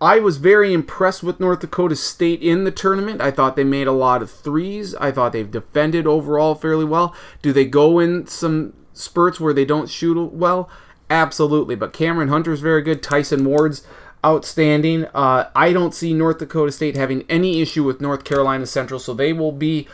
I 0.00 0.18
was 0.18 0.38
very 0.38 0.72
impressed 0.72 1.22
with 1.22 1.38
North 1.38 1.60
Dakota 1.60 1.94
State 1.94 2.42
in 2.42 2.64
the 2.64 2.72
tournament. 2.72 3.20
I 3.20 3.30
thought 3.30 3.54
they 3.54 3.62
made 3.62 3.86
a 3.86 3.92
lot 3.92 4.20
of 4.20 4.32
threes. 4.32 4.96
I 4.96 5.12
thought 5.12 5.32
they've 5.32 5.48
defended 5.48 6.08
overall 6.08 6.56
fairly 6.56 6.84
well. 6.84 7.14
Do 7.40 7.52
they 7.52 7.64
go 7.64 8.00
in 8.00 8.26
some 8.26 8.72
spurts 8.92 9.38
where 9.38 9.54
they 9.54 9.64
don't 9.64 9.88
shoot 9.88 10.18
well? 10.32 10.68
Absolutely. 11.08 11.76
But 11.76 11.92
Cameron 11.92 12.30
Hunter's 12.30 12.60
very 12.60 12.82
good. 12.82 13.00
Tyson 13.00 13.44
Ward's 13.44 13.86
outstanding. 14.24 15.04
Uh, 15.14 15.50
I 15.54 15.72
don't 15.72 15.94
see 15.94 16.12
North 16.12 16.38
Dakota 16.38 16.72
State 16.72 16.96
having 16.96 17.24
any 17.28 17.60
issue 17.60 17.84
with 17.84 18.00
North 18.00 18.24
Carolina 18.24 18.66
Central, 18.66 18.98
so 18.98 19.14
they 19.14 19.32
will 19.32 19.52
be 19.52 19.86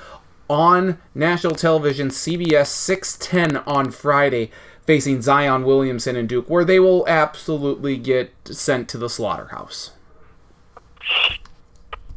on 0.49 0.99
national 1.15 1.55
television, 1.55 2.09
CBS 2.09 2.69
610 2.69 3.63
on 3.67 3.91
Friday, 3.91 4.51
facing 4.89 5.21
Zion 5.21 5.65
Williamson 5.65 6.17
and 6.17 6.27
Duke, 6.27 6.49
where 6.49 6.65
they 6.65 6.81
will 6.81 7.07
absolutely 7.07 7.99
get 7.99 8.33
sent 8.47 8.89
to 8.89 8.97
the 8.97 9.11
slaughterhouse. 9.11 9.91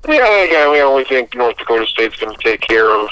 Yeah, 0.07 0.45
again, 0.45 0.71
we 0.71 0.79
only 0.81 1.03
think 1.03 1.36
North 1.36 1.57
Dakota 1.57 1.86
State's 1.86 2.15
going 2.15 2.34
to 2.34 2.41
take 2.41 2.62
care 2.62 2.89
of, 2.89 3.10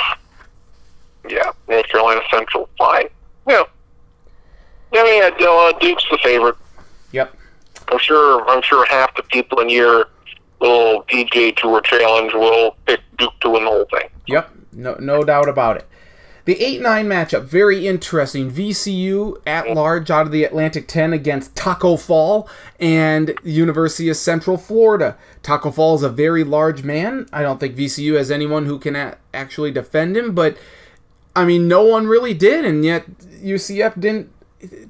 yeah, 1.29 1.51
North 1.67 1.89
Carolina 1.89 2.21
Central. 2.31 2.69
Fine. 2.77 3.09
Yeah. 3.49 3.63
Yeah, 4.93 5.01
I 5.01 5.03
mean, 5.03 5.23
uh, 5.23 5.77
Duke's 5.79 6.05
the 6.09 6.17
favorite. 6.23 6.55
Yep. 7.11 7.35
I'm 7.89 7.99
sure. 7.99 8.49
I'm 8.49 8.61
sure 8.61 8.85
half 8.85 9.13
the 9.17 9.23
people 9.23 9.59
in 9.59 9.67
your 9.67 10.05
little 10.61 11.03
PGA 11.03 11.53
Tour 11.57 11.81
challenge 11.81 12.33
will 12.33 12.77
pick 12.85 13.01
Duke 13.17 13.37
to 13.41 13.49
win 13.49 13.65
the 13.65 13.69
whole 13.69 13.87
thing. 13.91 14.07
Yep. 14.25 14.51
No, 14.71 14.95
no 15.01 15.25
doubt 15.25 15.49
about 15.49 15.75
it. 15.75 15.88
The 16.49 16.59
8 16.63 16.81
9 16.81 17.07
matchup, 17.07 17.43
very 17.43 17.85
interesting. 17.85 18.49
VCU 18.49 19.39
at 19.45 19.69
large 19.69 20.09
out 20.09 20.25
of 20.25 20.31
the 20.31 20.43
Atlantic 20.43 20.88
10 20.88 21.13
against 21.13 21.53
Tacko 21.53 21.95
Fall 21.95 22.49
and 22.79 23.35
University 23.43 24.09
of 24.09 24.17
Central 24.17 24.57
Florida. 24.57 25.15
Tacko 25.43 25.69
Fall 25.71 25.93
is 25.93 26.01
a 26.01 26.09
very 26.09 26.43
large 26.43 26.81
man. 26.81 27.29
I 27.31 27.43
don't 27.43 27.59
think 27.59 27.75
VCU 27.75 28.17
has 28.17 28.31
anyone 28.31 28.65
who 28.65 28.79
can 28.79 28.95
a- 28.95 29.17
actually 29.31 29.69
defend 29.69 30.17
him, 30.17 30.33
but 30.33 30.57
I 31.35 31.45
mean, 31.45 31.67
no 31.67 31.83
one 31.83 32.07
really 32.07 32.33
did, 32.33 32.65
and 32.65 32.83
yet 32.83 33.05
UCF 33.43 33.99
didn't. 33.99 34.31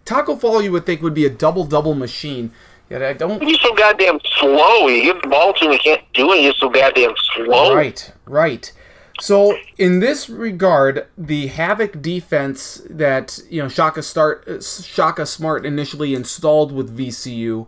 Tacko 0.06 0.38
Fall, 0.38 0.62
you 0.62 0.72
would 0.72 0.86
think, 0.86 1.02
would 1.02 1.14
be 1.14 1.26
a 1.26 1.30
double 1.30 1.66
double 1.66 1.94
machine. 1.94 2.54
Yet 2.90 3.04
I 3.04 3.12
don't. 3.12 3.44
He's 3.44 3.60
so 3.60 3.76
goddamn 3.76 4.22
slow. 4.40 4.88
You 4.88 5.12
give 5.12 5.22
the 5.22 5.28
ball 5.28 5.52
to 5.56 5.66
him, 5.66 5.72
he 5.74 5.80
can't 5.80 6.04
do 6.14 6.32
it. 6.32 6.40
He's 6.40 6.56
so 6.56 6.70
goddamn 6.70 7.16
slow. 7.36 7.76
Right, 7.76 8.14
right. 8.26 8.72
So 9.22 9.58
in 9.78 10.00
this 10.00 10.30
regard, 10.30 11.08
the 11.18 11.48
Havoc 11.48 12.02
defense 12.02 12.82
that 12.90 13.40
you 13.50 13.62
know 13.62 13.68
Shaka 13.68 14.02
start 14.02 14.64
Shaka 14.64 15.26
Smart 15.26 15.66
initially 15.66 16.14
installed 16.14 16.72
with 16.72 16.98
VCU, 16.98 17.68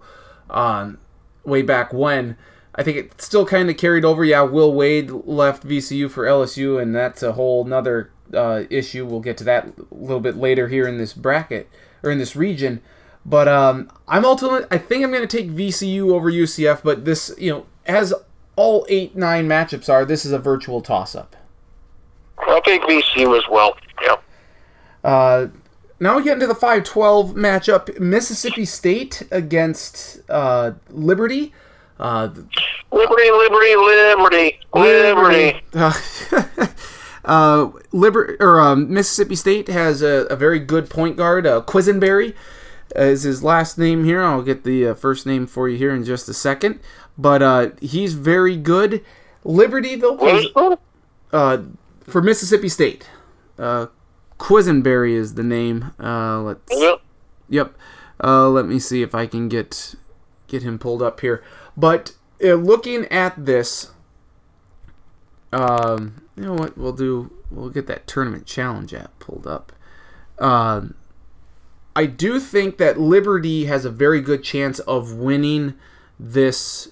um, 0.50 0.98
way 1.44 1.62
back 1.62 1.92
when, 1.94 2.38
I 2.74 2.84
think 2.84 2.98
it 2.98 3.22
still 3.22 3.46
kind 3.46 3.70
of 3.70 3.78
carried 3.78 4.06
over. 4.06 4.24
Yeah, 4.24 4.42
Will 4.44 4.74
Wade 4.74 5.12
left 5.12 5.68
VCU 5.68 6.10
for 6.10 6.26
LSU, 6.26 6.82
and 6.82 6.96
that's 6.96 7.22
a 7.22 7.34
whole 7.34 7.66
nother 7.66 8.12
uh, 8.34 8.64
issue. 8.70 9.06
We'll 9.06 9.20
get 9.20 9.38
to 9.38 9.44
that 9.46 9.68
a 9.68 9.96
little 9.96 10.22
bit 10.22 10.38
later 10.38 10.70
here 10.70 10.88
in 10.88 10.98
this 10.98 11.14
bracket 11.14 11.70
or 12.02 12.12
in 12.12 12.18
this 12.18 12.36
region. 12.36 12.82
But 13.26 13.48
um, 13.48 13.92
I'm 14.08 14.26
ultimately, 14.26 14.66
I 14.72 14.78
think 14.78 15.04
I'm 15.04 15.12
going 15.12 15.28
to 15.28 15.38
take 15.38 15.52
VCU 15.52 16.12
over 16.12 16.32
UCF. 16.32 16.82
But 16.82 17.04
this, 17.04 17.34
you 17.38 17.52
know, 17.52 17.66
as 17.86 18.14
all 18.56 18.86
eight 18.90 19.16
nine 19.16 19.48
matchups 19.48 19.90
are, 19.90 20.06
this 20.06 20.26
is 20.26 20.32
a 20.32 20.40
virtual 20.40 20.82
toss 20.82 21.14
up. 21.14 21.36
Take 22.64 22.82
VCU 22.84 23.38
as 23.38 23.44
well. 23.50 23.78
Yep. 24.02 24.24
Uh, 25.04 25.48
now 26.00 26.18
we 26.18 26.24
get 26.24 26.34
into 26.34 26.48
the 26.48 26.54
5-12 26.54 27.34
matchup: 27.34 28.00
Mississippi 28.00 28.66
State 28.66 29.24
against 29.32 30.22
uh, 30.30 30.74
Liberty. 30.90 31.54
Uh, 32.00 32.34
liberty, 32.92 33.30
liberty, 33.32 33.76
liberty, 33.76 34.60
liberty. 34.74 35.62
uh, 37.26 37.70
Liber- 37.92 38.38
or 38.40 38.60
um, 38.60 38.92
Mississippi 38.92 39.36
State 39.36 39.68
has 39.68 40.02
a, 40.02 40.26
a, 40.26 40.36
very 40.36 40.58
good 40.58 40.90
point 40.90 41.16
guard, 41.16 41.46
uh, 41.46 41.62
Quisenberry 41.62 42.34
is 42.96 43.24
his 43.24 43.44
last 43.44 43.78
name 43.78 44.04
here. 44.04 44.24
I'll 44.24 44.42
get 44.42 44.64
the 44.64 44.88
uh, 44.88 44.94
first 44.94 45.26
name 45.26 45.48
for 45.48 45.70
you 45.70 45.78
here 45.78 45.94
in 45.94 46.04
just 46.04 46.28
a 46.30 46.34
second. 46.34 46.80
But 47.18 47.42
uh, 47.42 47.70
he's 47.82 48.14
very 48.14 48.58
good. 48.58 49.04
Liberty, 49.44 49.96
though, 49.96 50.18
has, 50.18 50.46
uh, 51.32 51.58
for 52.12 52.22
Mississippi 52.22 52.70
State. 52.70 53.10
Uh, 53.58 53.88
Quisenberry 54.40 55.14
is 55.14 55.36
the 55.36 55.44
name. 55.44 55.92
Uh, 56.00 56.42
let's. 56.42 56.62
Yep. 56.70 57.02
Yep. 57.50 57.78
Uh, 58.24 58.50
let 58.50 58.66
me 58.66 58.80
see 58.80 59.02
if 59.02 59.16
I 59.16 59.26
can 59.26 59.50
get 59.50 59.96
get 60.48 60.64
him 60.64 60.78
pulled 60.78 61.02
up 61.02 61.22
here. 61.22 61.44
But 61.78 62.14
uh, 62.44 62.56
looking 62.56 63.06
at 63.06 63.46
this, 63.46 63.92
um, 65.54 66.24
you 66.36 66.44
know 66.44 66.54
what 66.54 66.78
we'll 66.78 66.94
do? 66.94 67.32
We'll 67.50 67.70
get 67.70 67.88
that 67.88 68.08
tournament 68.08 68.46
challenge 68.46 68.94
app 68.94 69.18
pulled 69.20 69.48
up. 69.48 69.72
Um, 70.40 70.96
I 71.96 72.06
do 72.06 72.40
think 72.40 72.78
that 72.78 73.00
Liberty 73.00 73.66
has 73.66 73.86
a 73.86 73.90
very 73.92 74.22
good 74.22 74.44
chance 74.44 74.80
of 74.80 75.14
winning 75.14 75.76
this. 76.20 76.90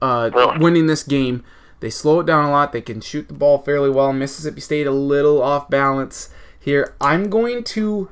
Uh, 0.00 0.56
winning 0.58 0.86
this 0.88 1.04
game 1.04 1.44
they 1.82 1.90
slow 1.90 2.20
it 2.20 2.26
down 2.26 2.44
a 2.44 2.50
lot. 2.50 2.72
They 2.72 2.80
can 2.80 3.00
shoot 3.00 3.26
the 3.26 3.34
ball 3.34 3.58
fairly 3.58 3.90
well. 3.90 4.12
Mississippi 4.12 4.60
State 4.60 4.86
a 4.86 4.92
little 4.92 5.42
off 5.42 5.68
balance 5.68 6.28
here. 6.60 6.94
I'm 7.00 7.28
going 7.28 7.64
to. 7.64 8.08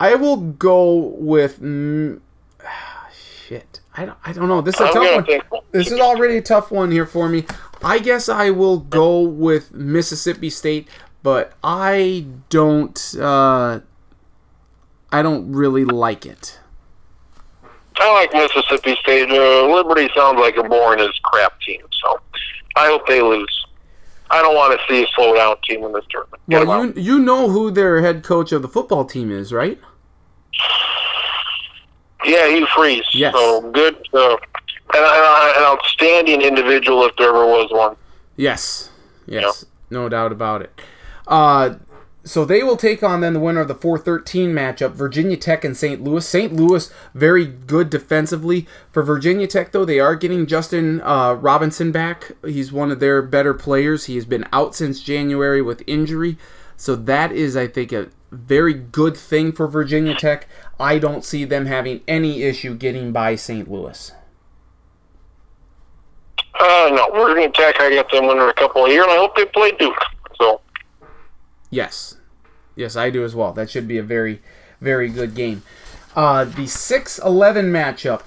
I 0.00 0.16
will 0.16 0.36
go 0.36 0.92
with. 0.96 1.60
Mm, 1.60 2.20
shit. 3.14 3.78
I 3.96 4.06
don't, 4.06 4.18
I 4.24 4.32
don't 4.32 4.48
know. 4.48 4.60
This 4.60 4.74
is 4.74 4.80
a 4.80 4.92
tough 4.92 5.26
one. 5.50 5.62
This 5.70 5.92
is 5.92 6.00
already 6.00 6.38
a 6.38 6.42
tough 6.42 6.72
one 6.72 6.90
here 6.90 7.06
for 7.06 7.28
me. 7.28 7.44
I 7.80 8.00
guess 8.00 8.28
I 8.28 8.50
will 8.50 8.78
go 8.78 9.20
with 9.20 9.72
Mississippi 9.72 10.50
State, 10.50 10.88
but 11.22 11.52
I 11.62 12.26
don't. 12.48 13.14
Uh, 13.16 13.78
I 15.12 15.22
don't 15.22 15.52
really 15.52 15.84
like 15.84 16.26
it. 16.26 16.58
I 18.00 18.12
like 18.12 18.32
Mississippi 18.32 18.96
State. 19.00 19.30
Uh, 19.30 19.66
Liberty 19.66 20.08
sounds 20.14 20.38
like 20.38 20.56
a 20.56 20.62
boring 20.62 21.00
as 21.00 21.10
crap 21.22 21.60
team, 21.60 21.82
so 21.90 22.20
I 22.76 22.86
hope 22.86 23.06
they 23.06 23.20
lose. 23.20 23.66
I 24.30 24.42
don't 24.42 24.54
want 24.54 24.78
to 24.78 24.86
see 24.88 25.04
a 25.04 25.06
slow 25.14 25.34
down 25.34 25.56
team 25.62 25.84
in 25.84 25.92
this 25.92 26.04
tournament. 26.10 26.42
Get 26.48 26.66
well, 26.66 26.86
you 26.86 26.92
you 26.96 27.18
know 27.18 27.48
who 27.48 27.70
their 27.70 28.00
head 28.02 28.22
coach 28.22 28.52
of 28.52 28.62
the 28.62 28.68
football 28.68 29.04
team 29.04 29.30
is, 29.30 29.52
right? 29.52 29.80
Yeah, 32.24 32.48
Hugh 32.48 32.66
Freeze. 32.76 33.04
Yes. 33.12 33.34
So 33.34 33.70
good, 33.70 33.96
uh, 34.12 34.36
and, 34.94 35.04
an 35.04 35.62
outstanding 35.62 36.42
individual 36.42 37.04
if 37.04 37.16
there 37.16 37.30
ever 37.30 37.46
was 37.46 37.70
one. 37.70 37.96
Yes, 38.36 38.90
yes, 39.26 39.64
no 39.90 40.08
doubt 40.08 40.32
about 40.32 40.62
it. 40.62 40.78
Uh, 41.26 41.76
so 42.28 42.44
they 42.44 42.62
will 42.62 42.76
take 42.76 43.02
on 43.02 43.22
then 43.22 43.32
the 43.32 43.40
winner 43.40 43.62
of 43.62 43.68
the 43.68 43.74
4-13 43.74 44.48
matchup, 44.50 44.92
Virginia 44.92 45.36
Tech 45.36 45.64
and 45.64 45.74
St. 45.74 46.04
Louis. 46.04 46.28
St. 46.28 46.52
Louis 46.52 46.92
very 47.14 47.46
good 47.46 47.88
defensively. 47.88 48.66
For 48.92 49.02
Virginia 49.02 49.46
Tech 49.46 49.72
though, 49.72 49.86
they 49.86 49.98
are 49.98 50.14
getting 50.14 50.46
Justin 50.46 51.00
uh, 51.00 51.32
Robinson 51.32 51.90
back. 51.90 52.32
He's 52.44 52.70
one 52.70 52.90
of 52.90 53.00
their 53.00 53.22
better 53.22 53.54
players. 53.54 54.04
He 54.04 54.16
has 54.16 54.26
been 54.26 54.46
out 54.52 54.74
since 54.74 55.00
January 55.00 55.62
with 55.62 55.82
injury, 55.86 56.36
so 56.76 56.94
that 56.96 57.32
is 57.32 57.56
I 57.56 57.66
think 57.66 57.92
a 57.92 58.08
very 58.30 58.74
good 58.74 59.16
thing 59.16 59.50
for 59.50 59.66
Virginia 59.66 60.14
Tech. 60.14 60.46
I 60.78 60.98
don't 60.98 61.24
see 61.24 61.46
them 61.46 61.64
having 61.64 62.02
any 62.06 62.42
issue 62.42 62.74
getting 62.74 63.10
by 63.10 63.36
St. 63.36 63.70
Louis. 63.70 64.12
Uh, 66.60 66.90
no, 66.92 67.10
Virginia 67.12 67.50
Tech. 67.50 67.80
I 67.80 67.94
got 67.94 68.10
them 68.12 68.26
winning 68.26 68.48
a 68.48 68.52
couple 68.52 68.84
of 68.84 68.92
years, 68.92 69.04
and 69.04 69.12
I 69.12 69.16
hope 69.16 69.34
they 69.34 69.46
play 69.46 69.72
Duke. 69.72 69.96
So. 70.38 70.60
Yes, 71.70 72.17
Yes, 72.78 72.94
I 72.94 73.10
do 73.10 73.24
as 73.24 73.34
well. 73.34 73.52
That 73.52 73.68
should 73.68 73.88
be 73.88 73.98
a 73.98 74.04
very, 74.04 74.40
very 74.80 75.08
good 75.08 75.34
game. 75.34 75.62
Uh, 76.14 76.44
the 76.44 76.68
6 76.68 77.18
11 77.18 77.72
matchup 77.72 78.22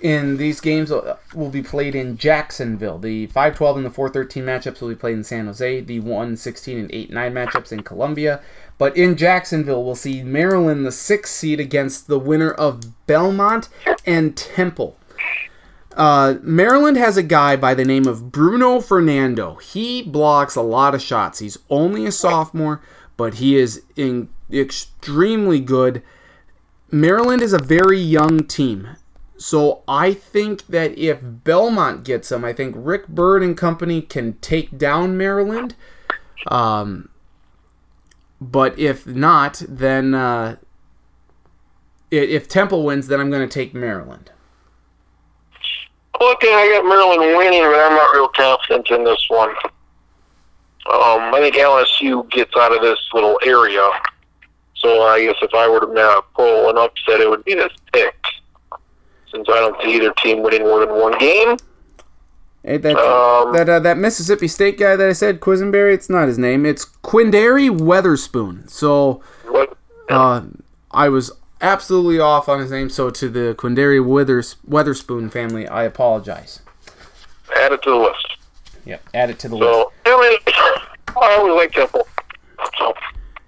in 0.00 0.38
these 0.38 0.60
games 0.60 0.90
uh, 0.90 1.16
will 1.34 1.50
be 1.50 1.62
played 1.62 1.94
in 1.94 2.16
Jacksonville. 2.16 2.98
The 2.98 3.28
5-12 3.28 3.76
and 3.76 3.86
the 3.86 3.90
4-13 3.90 4.42
matchups 4.42 4.80
will 4.80 4.88
be 4.88 4.96
played 4.96 5.14
in 5.14 5.22
San 5.22 5.46
Jose. 5.46 5.82
The 5.82 6.00
1-16 6.00 6.80
and 6.80 6.90
8-9 6.90 7.10
matchups 7.12 7.70
in 7.70 7.84
Columbia. 7.84 8.40
But 8.76 8.96
in 8.96 9.16
Jacksonville, 9.16 9.84
we'll 9.84 9.94
see 9.94 10.24
Maryland, 10.24 10.84
the 10.84 10.90
sixth 10.90 11.34
seed, 11.34 11.60
against 11.60 12.08
the 12.08 12.18
winner 12.18 12.50
of 12.50 13.06
Belmont 13.06 13.68
and 14.04 14.36
Temple. 14.36 14.96
Uh, 15.96 16.34
Maryland 16.42 16.96
has 16.96 17.16
a 17.16 17.22
guy 17.22 17.54
by 17.54 17.74
the 17.74 17.84
name 17.84 18.08
of 18.08 18.32
Bruno 18.32 18.80
Fernando. 18.80 19.56
He 19.56 20.02
blocks 20.02 20.56
a 20.56 20.62
lot 20.62 20.94
of 20.94 21.02
shots. 21.02 21.38
He's 21.38 21.58
only 21.70 22.06
a 22.06 22.12
sophomore, 22.12 22.80
but 23.16 23.34
he 23.34 23.56
is 23.56 23.82
in 23.96 24.28
extremely 24.50 25.60
good. 25.60 26.02
Maryland 26.90 27.42
is 27.42 27.52
a 27.52 27.58
very 27.58 27.98
young 27.98 28.44
team. 28.46 28.96
So 29.36 29.82
I 29.88 30.12
think 30.14 30.68
that 30.68 30.96
if 30.96 31.18
Belmont 31.22 32.04
gets 32.04 32.30
him, 32.30 32.44
I 32.44 32.52
think 32.52 32.76
Rick 32.78 33.08
Byrd 33.08 33.42
and 33.42 33.56
company 33.56 34.00
can 34.00 34.34
take 34.34 34.78
down 34.78 35.16
Maryland. 35.16 35.74
Um, 36.46 37.08
but 38.40 38.78
if 38.78 39.06
not, 39.06 39.62
then 39.68 40.14
uh, 40.14 40.56
if 42.10 42.46
Temple 42.46 42.84
wins, 42.84 43.08
then 43.08 43.20
I'm 43.20 43.30
going 43.30 43.48
to 43.48 43.52
take 43.52 43.74
Maryland. 43.74 44.30
Okay, 46.20 46.54
I 46.54 46.76
got 46.76 46.86
Maryland 46.86 47.36
winning, 47.36 47.62
but 47.62 47.80
I'm 47.80 47.96
not 47.96 48.14
real 48.14 48.28
confident 48.28 48.90
in 48.90 49.02
this 49.02 49.24
one. 49.28 49.52
Um, 50.86 51.32
I 51.34 51.38
think 51.40 51.54
LSU 51.54 52.28
gets 52.30 52.52
out 52.56 52.74
of 52.74 52.82
this 52.82 52.98
little 53.14 53.38
area. 53.44 53.88
So 54.74 55.02
I 55.02 55.24
guess 55.24 55.36
if 55.40 55.54
I 55.54 55.68
were 55.68 55.80
to 55.80 55.92
now 55.92 56.24
pull 56.34 56.70
an 56.70 56.76
upset, 56.76 57.20
it 57.20 57.30
would 57.30 57.44
be 57.44 57.54
this 57.54 57.72
pick 57.92 58.14
since 59.32 59.48
I 59.48 59.60
don't 59.60 59.80
see 59.82 59.96
either 59.96 60.12
team 60.22 60.42
winning 60.42 60.62
more 60.62 60.84
than 60.84 60.94
one 60.94 61.16
game. 61.18 61.56
Hey, 62.64 62.76
that 62.76 62.96
um, 62.96 63.52
that 63.52 63.68
uh, 63.68 63.80
that 63.80 63.98
Mississippi 63.98 64.46
State 64.46 64.78
guy 64.78 64.94
that 64.94 65.08
I 65.08 65.12
said 65.12 65.40
Quisenberry, 65.40 65.94
it's 65.94 66.08
not 66.08 66.28
his 66.28 66.38
name. 66.38 66.64
It's 66.64 66.84
Quinndary 66.84 67.68
Weatherspoon. 67.68 68.70
So 68.70 69.20
uh, 70.08 70.42
I 70.92 71.08
was 71.08 71.32
absolutely 71.60 72.20
off 72.20 72.48
on 72.48 72.60
his 72.60 72.70
name. 72.70 72.88
So 72.88 73.10
to 73.10 73.28
the 73.28 73.56
Quinndary 73.58 74.04
Withers, 74.04 74.56
Weatherspoon 74.68 75.32
family, 75.32 75.66
I 75.66 75.82
apologize. 75.82 76.60
Add 77.56 77.72
it 77.72 77.82
to 77.82 77.90
the 77.90 77.96
list. 77.96 78.36
Yep, 78.84 79.02
add 79.12 79.30
it 79.30 79.38
to 79.40 79.48
the 79.48 79.58
so, 79.58 79.78
list. 79.78 79.91
I, 81.16 81.20
mean, 81.20 81.30
I 81.30 81.34
always 81.34 81.54
like 81.54 81.72
Temple. 81.72 82.06
So 82.78 82.94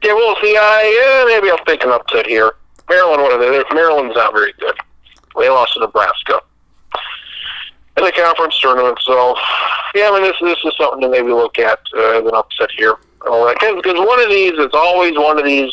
yeah, 0.02 0.12
we'll 0.12 0.36
see. 0.36 0.56
I 0.58 1.24
maybe 1.28 1.50
I'll 1.50 1.64
take 1.64 1.84
an 1.84 1.90
upset 1.90 2.26
here. 2.26 2.52
Maryland, 2.88 3.22
what 3.22 3.32
are 3.32 3.38
they? 3.38 3.74
Maryland's 3.74 4.14
not 4.14 4.32
very 4.32 4.52
good. 4.58 4.74
They 5.36 5.48
lost 5.48 5.74
to 5.74 5.80
Nebraska 5.80 6.40
in 7.96 8.04
the 8.04 8.12
conference 8.12 8.58
tournament. 8.60 8.98
So, 9.02 9.34
yeah, 9.94 10.10
I 10.10 10.12
mean, 10.12 10.22
this 10.22 10.36
this 10.40 10.58
is 10.64 10.76
something 10.78 11.00
to 11.00 11.08
maybe 11.08 11.28
look 11.28 11.58
at 11.58 11.78
uh, 11.96 12.18
as 12.18 12.26
an 12.26 12.34
upset 12.34 12.70
here. 12.76 12.94
Because 13.20 13.82
one 13.84 14.20
of 14.20 14.28
these, 14.28 14.52
it's 14.56 14.74
always 14.74 15.16
one 15.16 15.38
of 15.38 15.44
these 15.44 15.72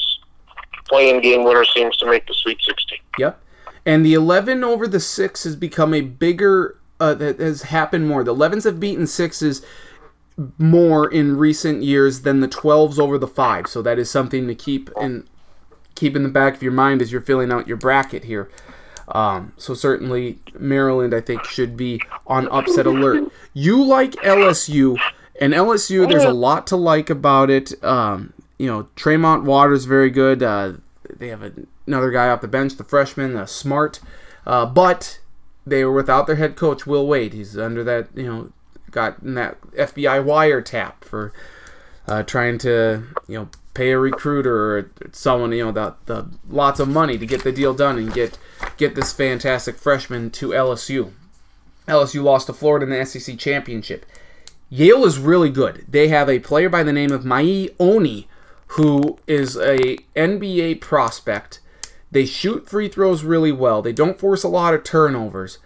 playing 0.88 1.22
game 1.22 1.44
winners 1.44 1.72
seems 1.74 1.98
to 1.98 2.06
make 2.06 2.26
the 2.28 2.34
Sweet 2.34 2.60
16. 2.66 2.98
Yep. 3.20 3.42
And 3.86 4.06
the 4.06 4.14
11 4.14 4.64
over 4.64 4.88
the 4.88 5.00
6 5.00 5.44
has 5.44 5.56
become 5.56 5.94
a 5.94 6.02
bigger, 6.02 6.80
uh, 7.00 7.14
that 7.16 7.40
has 7.40 7.64
happened 7.64 8.08
more. 8.08 8.24
The 8.24 8.34
11s 8.34 8.64
have 8.64 8.80
beaten 8.80 9.06
6s 9.06 9.66
more 10.58 11.12
in 11.12 11.38
recent 11.38 11.84
years 11.84 12.22
than 12.22 12.40
the 12.40 12.48
12s 12.48 13.00
over 13.00 13.18
the 13.18 13.28
5. 13.28 13.68
So 13.68 13.82
that 13.82 14.00
is 14.00 14.10
something 14.10 14.48
to 14.48 14.56
keep 14.56 14.90
in 15.00 15.28
keep 15.96 16.16
in 16.16 16.24
the 16.24 16.30
back 16.30 16.56
of 16.56 16.64
your 16.64 16.72
mind 16.72 17.02
as 17.02 17.12
you're 17.12 17.22
filling 17.22 17.52
out 17.52 17.68
your 17.68 17.78
bracket 17.78 18.24
here. 18.24 18.50
Um, 19.10 19.54
so 19.58 19.74
certainly 19.74 20.40
Maryland, 20.58 21.14
I 21.14 21.22
think, 21.22 21.44
should 21.44 21.76
be 21.76 22.02
on 22.26 22.48
upset 22.48 22.86
alert. 22.86 23.32
You 23.54 23.84
like 23.84 24.14
LSU, 24.14 24.98
and 25.40 25.54
LSU, 25.54 26.08
there's 26.08 26.24
a 26.24 26.32
lot 26.32 26.66
to 26.68 26.76
like 26.76 27.10
about 27.10 27.50
it. 27.50 27.84
Um, 27.84 28.34
you 28.58 28.68
know, 28.68 28.88
Tremont 28.96 29.44
Waters 29.44 29.86
very 29.86 30.10
good. 30.10 30.42
Uh, 30.42 30.74
they 31.10 31.28
have 31.28 31.52
another 31.86 32.10
guy 32.12 32.30
off 32.30 32.42
the 32.42 32.48
bench, 32.48 32.78
the 32.78 32.84
freshman, 32.84 33.36
uh, 33.36 33.46
Smart, 33.46 34.00
uh, 34.46 34.66
but 34.66 35.20
they 35.66 35.84
were 35.84 35.94
without 35.94 36.26
their 36.26 36.38
head 36.38 36.56
coach 36.56 36.88
Will 36.88 37.06
Wade. 37.06 37.34
He's 37.34 37.58
under 37.58 37.84
that, 37.84 38.08
you 38.16 38.24
know, 38.24 38.52
got 38.92 39.22
that 39.24 39.60
FBI 39.72 40.24
wiretap 40.24 41.04
for 41.04 41.34
uh, 42.08 42.24
trying 42.24 42.58
to, 42.60 43.04
you 43.28 43.40
know, 43.40 43.50
pay 43.74 43.92
a 43.92 44.00
recruiter 44.00 44.78
or 44.78 44.92
someone, 45.12 45.52
you 45.52 45.66
know, 45.66 45.72
the, 45.72 45.96
the 46.06 46.30
lots 46.50 46.80
of 46.80 46.88
money 46.88 47.18
to 47.18 47.26
get 47.26 47.44
the 47.44 47.52
deal 47.52 47.74
done 47.74 47.98
and 47.98 48.14
get 48.14 48.38
get 48.78 48.96
this 48.96 49.14
fantastic 49.14 49.78
freshman 49.78 50.30
to 50.32 50.50
LSU. 50.50 51.12
LSU 51.88 52.24
lost 52.24 52.48
to 52.48 52.54
Florida 52.54 52.86
in 52.86 52.92
the 52.92 53.06
SEC 53.06 53.38
championship. 53.38 54.06
Yale 54.70 55.06
is 55.06 55.20
really 55.20 55.50
good. 55.50 55.86
They 55.90 56.08
have 56.08 56.30
a 56.30 56.40
player 56.40 56.70
by 56.70 56.84
the 56.84 56.94
name 56.94 57.12
of 57.12 57.24
Miye 57.24 57.74
Oni, 57.80 58.28
who 58.68 59.20
is 59.28 59.58
a 59.58 59.98
NBA 60.16 60.80
prospect. 60.80 61.60
They 62.10 62.26
shoot 62.26 62.70
free 62.70 62.88
throws 62.88 63.24
really 63.24 63.52
well. 63.52 63.82
They 63.82 63.94
don't 63.94 64.20
force 64.20 64.44
a 64.44 64.50
lot 64.50 64.74
of 64.74 64.84
turnovers. 64.84 65.60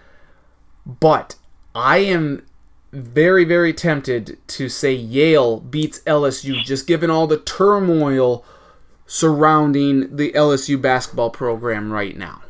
But 0.86 1.36
I 1.74 1.98
am 2.00 2.46
very, 2.96 3.44
very 3.44 3.74
tempted 3.74 4.38
to 4.48 4.70
say 4.70 4.94
Yale 4.94 5.60
beats 5.60 6.00
LSU, 6.02 6.64
just 6.64 6.88
given 6.88 7.10
all 7.10 7.28
the 7.28 7.38
turmoil 7.38 8.46
surrounding 9.06 10.16
the 10.16 10.32
LSU 10.32 10.82
basketball 10.82 11.30
program 11.30 11.92
right 11.92 12.18
now. 12.18 12.42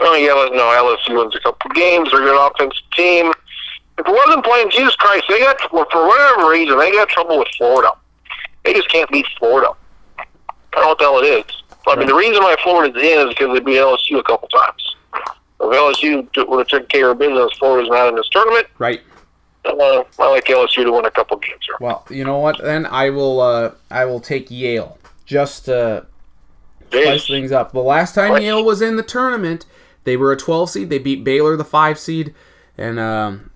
Oh 0.00 0.14
yeah, 0.14 0.56
no, 0.56 0.96
LSU 0.96 1.18
wins 1.18 1.34
a 1.34 1.40
couple 1.40 1.70
games. 1.70 2.10
They're 2.10 2.22
a 2.22 2.24
good 2.24 2.52
offensive 2.52 2.90
team. 2.92 3.32
If 3.98 4.06
it 4.06 4.12
wasn't 4.12 4.44
playing, 4.44 4.70
Jesus 4.70 4.94
Christ, 4.94 5.24
they 5.28 5.40
got 5.40 5.60
for 5.70 6.06
whatever 6.06 6.50
reason 6.50 6.78
they 6.78 6.92
got 6.92 7.08
trouble 7.08 7.38
with 7.38 7.48
Florida. 7.56 7.90
They 8.64 8.72
just 8.72 8.88
can't 8.90 9.10
beat 9.10 9.26
Florida. 9.38 9.70
I 10.18 10.24
don't 10.72 10.82
know 10.82 10.88
what 10.88 10.98
the 10.98 11.04
hell 11.04 11.18
it 11.18 11.48
is. 11.48 11.62
I 11.86 11.96
mean, 11.96 12.06
the 12.06 12.14
reason 12.14 12.42
why 12.42 12.54
Florida's 12.62 13.02
in 13.02 13.28
is 13.28 13.34
because 13.34 13.54
they 13.54 13.60
beat 13.60 13.78
LSU 13.78 14.20
a 14.20 14.22
couple 14.22 14.46
times. 14.48 14.87
If 15.60 15.98
LSU 16.36 16.48
would 16.48 16.58
have 16.58 16.68
taken 16.68 16.86
care 16.86 17.10
of 17.10 17.18
business, 17.18 17.50
Florida's 17.58 17.90
not 17.90 18.08
in 18.08 18.14
this 18.14 18.28
tournament. 18.28 18.66
Right. 18.78 19.00
Uh, 19.64 20.04
I 20.18 20.30
like 20.30 20.44
LSU 20.44 20.84
to 20.84 20.92
win 20.92 21.04
a 21.04 21.10
couple 21.10 21.36
games 21.38 21.60
here. 21.66 21.74
Well, 21.80 22.06
you 22.10 22.24
know 22.24 22.38
what? 22.38 22.62
Then 22.62 22.86
I 22.86 23.10
will. 23.10 23.40
Uh, 23.40 23.72
I 23.90 24.04
will 24.04 24.20
take 24.20 24.50
Yale 24.50 24.98
just 25.26 25.66
to 25.66 26.06
spice 26.90 27.26
things 27.26 27.52
up. 27.52 27.72
The 27.72 27.80
last 27.80 28.14
time 28.14 28.32
right. 28.32 28.42
Yale 28.42 28.64
was 28.64 28.80
in 28.80 28.96
the 28.96 29.02
tournament, 29.02 29.66
they 30.04 30.16
were 30.16 30.32
a 30.32 30.36
12 30.36 30.70
seed. 30.70 30.90
They 30.90 30.98
beat 30.98 31.24
Baylor, 31.24 31.56
the 31.56 31.64
five 31.64 31.98
seed, 31.98 32.34
and 32.76 32.98
um, 32.98 33.50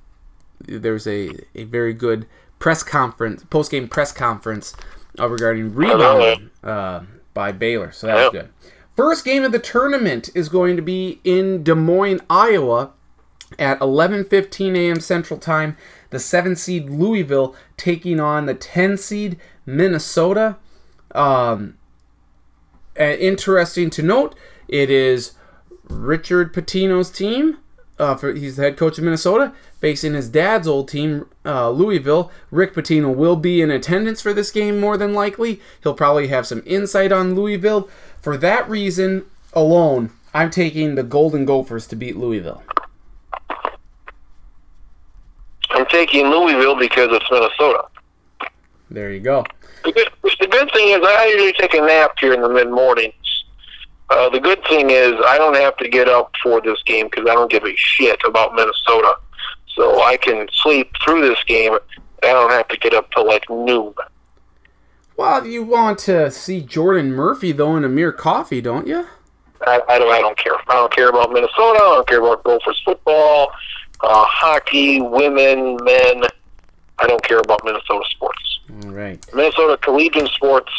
there 0.61 0.93
was 0.93 1.07
a 1.07 1.31
a 1.55 1.65
very 1.65 1.95
good 1.95 2.27
press 2.59 2.83
conference, 2.83 3.45
post 3.45 3.71
game 3.71 3.88
press 3.88 4.12
conference 4.12 4.75
uh, 5.19 5.29
regarding 5.29 5.75
rebounding 5.75 6.51
uh, 6.62 7.03
by 7.33 7.53
Baylor. 7.53 7.93
So 7.93 8.07
that 8.07 8.15
was 8.17 8.31
good. 8.33 8.51
First 8.96 9.24
game 9.24 9.42
of 9.42 9.52
the 9.52 9.59
tournament 9.59 10.28
is 10.35 10.48
going 10.48 10.76
to 10.76 10.83
be 10.83 11.20
in 11.24 11.62
Des 11.62 11.74
Moines, 11.74 12.20
Iowa 12.28 12.92
at 13.59 13.81
11:15 13.81 14.76
a.m. 14.76 15.00
Central 15.00 15.38
Time. 15.38 15.76
The 16.11 16.18
7 16.18 16.57
seed 16.57 16.90
Louisville 16.90 17.57
taking 17.76 18.20
on 18.20 18.46
the 18.46 18.55
10 18.55 18.98
seed 18.98 19.38
Minnesota. 19.64 20.57
Um, 21.14 21.78
interesting 22.96 23.88
to 23.90 24.02
note, 24.02 24.35
it 24.68 24.90
is 24.90 25.33
Richard 25.85 26.52
Pitino's 26.52 27.11
team. 27.11 27.59
Uh, 27.98 28.16
for, 28.16 28.33
he's 28.33 28.57
the 28.57 28.62
head 28.62 28.76
coach 28.76 28.98
of 28.98 29.05
Minnesota, 29.05 29.52
facing 29.78 30.14
his 30.14 30.28
dad's 30.28 30.66
old 30.66 30.88
team, 30.88 31.26
uh, 31.44 31.70
Louisville. 31.70 32.33
Rick 32.50 32.74
Pitino 32.74 33.14
will 33.14 33.37
be 33.37 33.61
in 33.61 33.70
attendance 33.70 34.20
for 34.20 34.33
this 34.33 34.50
game 34.50 34.81
more 34.81 34.96
than 34.96 35.14
likely. 35.14 35.61
He'll 35.83 35.94
probably 35.94 36.28
have 36.28 36.46
some 36.46 36.62
insight 36.66 37.12
on 37.12 37.35
Louisville. 37.35 37.88
For 38.22 38.37
that 38.37 38.70
reason 38.70 39.26
alone, 39.52 40.12
I'm 40.32 40.48
taking 40.48 40.94
the 40.94 41.02
Golden 41.02 41.44
Gophers 41.44 41.88
to 41.88 41.96
beat 41.96 42.16
Louisville. 42.16 42.62
I'm 45.70 45.87
taking 45.87 46.26
Louisville 46.28 46.78
because 46.78 47.08
it's 47.11 47.26
Minnesota. 47.30 47.85
There 48.90 49.12
you 49.12 49.18
go. 49.20 49.44
The 49.85 49.90
good, 49.90 50.08
the 50.22 50.46
good 50.46 50.70
thing 50.72 50.88
is 50.90 51.00
I 51.02 51.26
usually 51.32 51.52
take 51.54 51.74
a 51.74 51.80
nap 51.80 52.12
here 52.20 52.32
in 52.32 52.42
the 52.42 52.48
mid 52.48 52.70
mornings. 52.70 53.14
Uh, 54.08 54.28
the 54.28 54.38
good 54.38 54.62
thing 54.68 54.90
is 54.90 55.14
I 55.26 55.37
don't 55.37 55.56
have 55.56 55.76
to 55.78 55.88
get 55.88 56.08
up 56.08 56.32
for 56.42 56.61
this 56.61 56.80
game 56.85 57.08
because 57.11 57.28
I 57.28 57.35
don't 57.35 57.50
give 57.50 57.64
a 57.64 57.74
shit 57.76 58.20
about 58.24 58.54
Minnesota. 58.54 59.14
So 59.74 60.02
I 60.02 60.16
can 60.16 60.46
sleep 60.52 60.92
through 61.02 61.26
this 61.28 61.42
game. 61.44 61.72
I 62.22 62.26
don't 62.26 62.52
have 62.52 62.68
to 62.68 62.76
get 62.76 62.94
up 62.94 63.11
till 63.11 63.26
like 63.26 63.50
noon. 63.50 63.94
Well, 65.22 65.46
you 65.46 65.62
want 65.62 66.00
to 66.00 66.32
see 66.32 66.61
Jordan 66.61 67.12
Murphy 67.12 67.52
though 67.52 67.76
in 67.76 67.85
Amir 67.85 68.11
Coffey, 68.11 68.61
don't 68.61 68.88
you? 68.88 69.06
I, 69.64 69.80
I 69.88 69.96
don't. 69.96 70.12
I 70.12 70.20
don't 70.20 70.37
care. 70.37 70.54
I 70.68 70.74
don't 70.74 70.92
care 70.92 71.11
about 71.11 71.32
Minnesota. 71.32 71.78
I 71.78 71.94
don't 71.94 72.08
care 72.08 72.18
about 72.18 72.42
Gophers 72.42 72.82
football, 72.85 73.52
uh, 74.00 74.24
hockey, 74.26 75.00
women, 75.00 75.76
men. 75.85 76.24
I 76.98 77.06
don't 77.06 77.22
care 77.22 77.38
about 77.38 77.64
Minnesota 77.64 78.04
sports. 78.11 78.61
All 78.82 78.90
right. 78.90 79.24
Minnesota 79.32 79.76
collegiate 79.76 80.26
sports, 80.30 80.72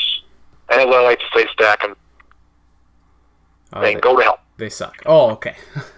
as 0.67 0.79
I 0.79 1.01
like 1.03 1.19
to 1.19 1.25
say, 1.33 1.45
Stacken. 1.57 1.95
Oh, 3.71 3.79
they, 3.79 3.93
they 3.93 4.01
go 4.01 4.17
to 4.17 4.23
hell. 4.23 4.39
They 4.57 4.69
suck. 4.69 5.03
Oh, 5.05 5.29
okay. 5.31 5.55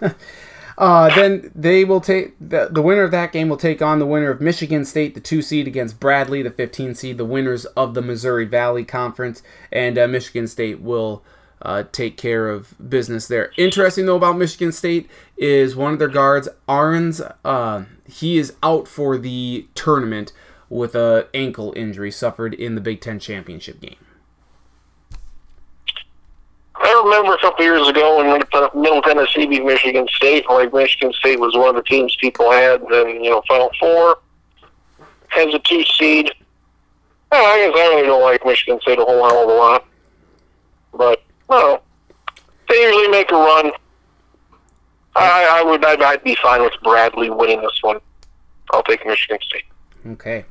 Uh, 0.78 1.14
then 1.14 1.50
they 1.54 1.84
will 1.84 2.00
take 2.00 2.34
the, 2.38 2.68
the 2.70 2.82
winner 2.82 3.02
of 3.02 3.10
that 3.10 3.32
game 3.32 3.48
will 3.48 3.56
take 3.56 3.80
on 3.80 3.98
the 3.98 4.06
winner 4.06 4.30
of 4.30 4.40
Michigan 4.40 4.84
State, 4.84 5.14
the 5.14 5.20
two 5.20 5.40
seed, 5.40 5.66
against 5.66 5.98
Bradley, 5.98 6.42
the 6.42 6.50
15 6.50 6.94
seed, 6.94 7.16
the 7.16 7.24
winners 7.24 7.64
of 7.66 7.94
the 7.94 8.02
Missouri 8.02 8.44
Valley 8.44 8.84
Conference, 8.84 9.42
and 9.72 9.96
uh, 9.96 10.06
Michigan 10.06 10.46
State 10.46 10.80
will 10.80 11.22
uh, 11.62 11.84
take 11.92 12.16
care 12.16 12.48
of 12.50 12.74
business 12.90 13.26
there. 13.26 13.52
Interesting 13.56 14.06
though 14.06 14.16
about 14.16 14.36
Michigan 14.36 14.72
State 14.72 15.08
is 15.36 15.74
one 15.74 15.94
of 15.94 15.98
their 15.98 16.08
guards, 16.08 16.48
Ahrens. 16.68 17.22
Uh, 17.44 17.84
he 18.06 18.36
is 18.36 18.54
out 18.62 18.86
for 18.86 19.16
the 19.16 19.66
tournament 19.74 20.32
with 20.68 20.94
a 20.94 21.28
ankle 21.32 21.72
injury 21.76 22.10
suffered 22.10 22.52
in 22.52 22.74
the 22.74 22.80
Big 22.80 23.00
Ten 23.00 23.18
championship 23.18 23.80
game. 23.80 23.96
I 26.78 27.02
remember 27.04 27.34
a 27.34 27.38
couple 27.38 27.64
years 27.64 27.88
ago 27.88 28.18
when 28.18 28.42
Middle 28.82 29.02
Tennessee 29.02 29.46
beat 29.46 29.64
Michigan 29.64 30.06
State. 30.14 30.44
Like 30.48 30.72
Michigan 30.74 31.12
State 31.14 31.40
was 31.40 31.56
one 31.56 31.70
of 31.70 31.76
the 31.76 31.82
teams 31.82 32.14
people 32.20 32.50
had, 32.50 32.82
and 32.82 33.24
you 33.24 33.30
know, 33.30 33.42
Final 33.48 33.70
Four 33.80 34.18
has 35.28 35.54
a 35.54 35.58
two 35.60 35.82
seed. 35.84 36.30
Oh, 37.32 37.44
I 37.44 37.66
guess 37.66 37.74
I 37.74 37.88
really 37.88 38.06
don't 38.06 38.22
like 38.22 38.44
Michigan 38.44 38.78
State 38.82 38.98
a 38.98 39.04
whole 39.04 39.26
hell 39.26 39.44
of 39.44 39.48
a 39.48 39.52
lot, 39.54 39.86
but 40.92 41.22
well, 41.48 41.82
they 42.68 42.82
usually 42.82 43.08
make 43.08 43.30
a 43.30 43.34
run. 43.34 43.72
I, 45.14 45.60
I 45.60 45.62
would, 45.62 45.82
I'd, 45.82 46.02
I'd 46.02 46.24
be 46.24 46.36
fine 46.42 46.62
with 46.62 46.74
Bradley 46.82 47.30
winning 47.30 47.62
this 47.62 47.78
one. 47.80 48.00
I'll 48.70 48.82
take 48.82 49.06
Michigan 49.06 49.38
State. 49.42 49.64
Okay, 50.06 50.44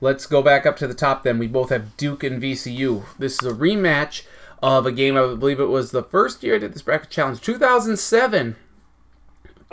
let's 0.00 0.26
go 0.26 0.40
back 0.40 0.66
up 0.66 0.76
to 0.76 0.86
the 0.86 0.94
top. 0.94 1.24
Then 1.24 1.38
we 1.38 1.48
both 1.48 1.70
have 1.70 1.96
Duke 1.96 2.22
and 2.22 2.40
VCU. 2.40 3.04
This 3.18 3.42
is 3.42 3.48
a 3.48 3.52
rematch 3.52 4.22
of 4.64 4.86
a 4.86 4.92
game. 4.92 5.16
I 5.16 5.34
believe 5.34 5.60
it 5.60 5.66
was 5.66 5.90
the 5.90 6.02
first 6.02 6.42
year 6.42 6.54
I 6.54 6.58
did 6.58 6.72
this 6.72 6.82
bracket 6.82 7.10
challenge, 7.10 7.40
2007. 7.42 8.56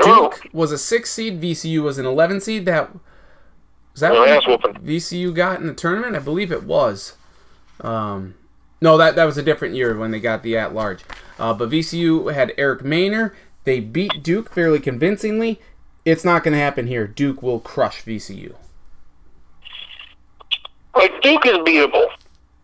Duke 0.03 0.47
was 0.51 0.71
a 0.71 0.77
six 0.77 1.11
seed. 1.11 1.41
VCU 1.41 1.81
was 1.81 1.97
an 1.97 2.05
11 2.05 2.41
seed. 2.41 2.65
That 2.65 2.91
was 3.93 4.01
that 4.01 4.13
what 4.13 4.83
VCU 4.83 5.33
got 5.33 5.59
in 5.61 5.67
the 5.67 5.73
tournament? 5.73 6.15
I 6.15 6.19
believe 6.19 6.51
it 6.51 6.63
was. 6.63 7.15
Um, 7.81 8.35
no, 8.81 8.97
that 8.97 9.15
that 9.15 9.25
was 9.25 9.37
a 9.37 9.43
different 9.43 9.75
year 9.75 9.97
when 9.97 10.11
they 10.11 10.19
got 10.19 10.43
the 10.43 10.57
at 10.57 10.73
large. 10.73 11.03
Uh, 11.39 11.53
but 11.53 11.69
VCU 11.69 12.33
had 12.33 12.53
Eric 12.57 12.81
Maynor. 12.81 13.33
They 13.63 13.79
beat 13.79 14.23
Duke 14.23 14.51
fairly 14.51 14.79
convincingly. 14.79 15.59
It's 16.03 16.25
not 16.25 16.43
going 16.43 16.53
to 16.53 16.59
happen 16.59 16.87
here. 16.87 17.05
Duke 17.05 17.43
will 17.43 17.59
crush 17.59 18.03
VCU. 18.03 18.55
Like 20.95 21.21
Duke 21.21 21.45
is 21.45 21.57
beatable. 21.59 22.07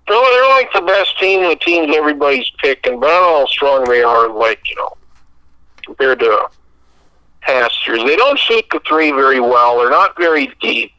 They're, 0.07 0.21
they're 0.21 0.49
like 0.49 0.71
the 0.73 0.81
best 0.81 1.19
team, 1.19 1.41
the 1.41 1.55
teams 1.55 1.95
everybody's 1.95 2.49
picking, 2.59 2.99
but 2.99 3.07
I 3.07 3.13
don't 3.13 3.33
know 3.33 3.39
how 3.39 3.45
strong 3.47 3.89
they 3.89 4.03
are. 4.03 4.29
Like 4.29 4.61
you 4.69 4.75
know, 4.77 4.97
compared 5.85 6.19
to 6.19 6.47
past 7.41 7.87
years, 7.87 8.03
they 8.03 8.15
don't 8.15 8.39
shoot 8.39 8.65
the 8.71 8.79
three 8.87 9.11
very 9.11 9.39
well. 9.39 9.77
They're 9.77 9.89
not 9.89 10.17
very 10.17 10.53
deep. 10.61 10.91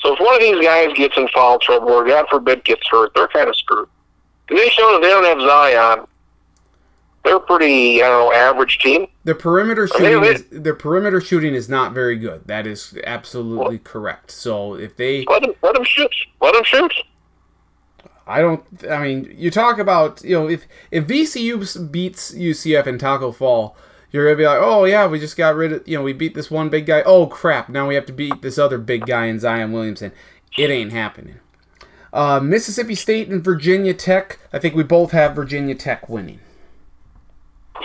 So 0.00 0.14
if 0.14 0.20
one 0.20 0.34
of 0.34 0.40
these 0.40 0.64
guys 0.64 0.92
gets 0.94 1.16
in 1.16 1.28
foul 1.28 1.58
trouble 1.58 1.90
or 1.90 2.06
God 2.06 2.26
forbid 2.30 2.64
gets 2.64 2.86
hurt, 2.88 3.12
they're 3.14 3.28
kind 3.28 3.48
of 3.48 3.56
screwed. 3.56 3.88
They 4.48 4.68
show 4.70 4.92
that 4.92 5.02
they 5.02 5.08
don't 5.08 5.24
have 5.24 5.40
Zion. 5.40 6.06
They're 7.22 7.36
a 7.36 7.40
pretty, 7.40 8.02
I 8.02 8.08
don't 8.08 8.30
know, 8.30 8.32
average 8.32 8.78
team. 8.78 9.06
The 9.24 9.34
perimeter 9.34 9.86
shooting, 9.86 10.24
is, 10.24 10.44
the 10.50 10.72
perimeter 10.72 11.20
shooting 11.20 11.54
is 11.54 11.68
not 11.68 11.92
very 11.92 12.16
good. 12.16 12.46
That 12.46 12.66
is 12.66 12.98
absolutely 13.04 13.76
well, 13.76 13.84
correct. 13.84 14.30
So 14.30 14.74
if 14.74 14.96
they 14.96 15.26
let 15.26 15.42
them, 15.42 15.52
let 15.62 15.74
them 15.74 15.84
shoot, 15.84 16.14
let 16.40 16.54
them 16.54 16.64
shoot. 16.64 16.94
I 18.30 18.40
don't. 18.40 18.62
I 18.88 19.02
mean, 19.02 19.34
you 19.36 19.50
talk 19.50 19.78
about 19.78 20.22
you 20.22 20.38
know 20.38 20.48
if 20.48 20.66
if 20.92 21.06
VCU 21.06 21.90
beats 21.90 22.32
UCF 22.32 22.86
in 22.86 22.96
Tacko 22.96 23.34
Fall, 23.34 23.76
you're 24.12 24.24
gonna 24.24 24.36
be 24.36 24.46
like, 24.46 24.60
oh 24.60 24.84
yeah, 24.84 25.08
we 25.08 25.18
just 25.18 25.36
got 25.36 25.56
rid 25.56 25.72
of 25.72 25.88
you 25.88 25.98
know 25.98 26.04
we 26.04 26.12
beat 26.12 26.34
this 26.34 26.50
one 26.50 26.68
big 26.68 26.86
guy. 26.86 27.02
Oh 27.02 27.26
crap, 27.26 27.68
now 27.68 27.88
we 27.88 27.96
have 27.96 28.06
to 28.06 28.12
beat 28.12 28.40
this 28.40 28.56
other 28.56 28.78
big 28.78 29.04
guy 29.06 29.26
in 29.26 29.40
Zion 29.40 29.72
Williamson. 29.72 30.12
It 30.56 30.70
ain't 30.70 30.92
happening. 30.92 31.40
Uh, 32.12 32.38
Mississippi 32.40 32.94
State 32.94 33.28
and 33.28 33.42
Virginia 33.42 33.94
Tech. 33.94 34.38
I 34.52 34.60
think 34.60 34.76
we 34.76 34.84
both 34.84 35.10
have 35.10 35.34
Virginia 35.34 35.74
Tech 35.74 36.08
winning. 36.08 36.38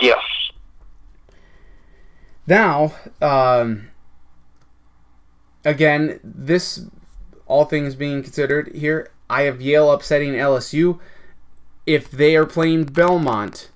Yes. 0.00 0.18
Now, 2.46 2.94
um, 3.20 3.88
again, 5.64 6.20
this 6.22 6.86
all 7.46 7.64
things 7.64 7.96
being 7.96 8.22
considered 8.22 8.74
here, 8.74 9.10
I 9.28 9.42
have 9.42 9.60
Yale 9.60 9.90
upsetting 9.90 10.32
LSU. 10.32 10.98
If 11.86 12.10
they 12.10 12.36
are 12.36 12.46
playing 12.46 12.84
Belmont, 12.84 13.70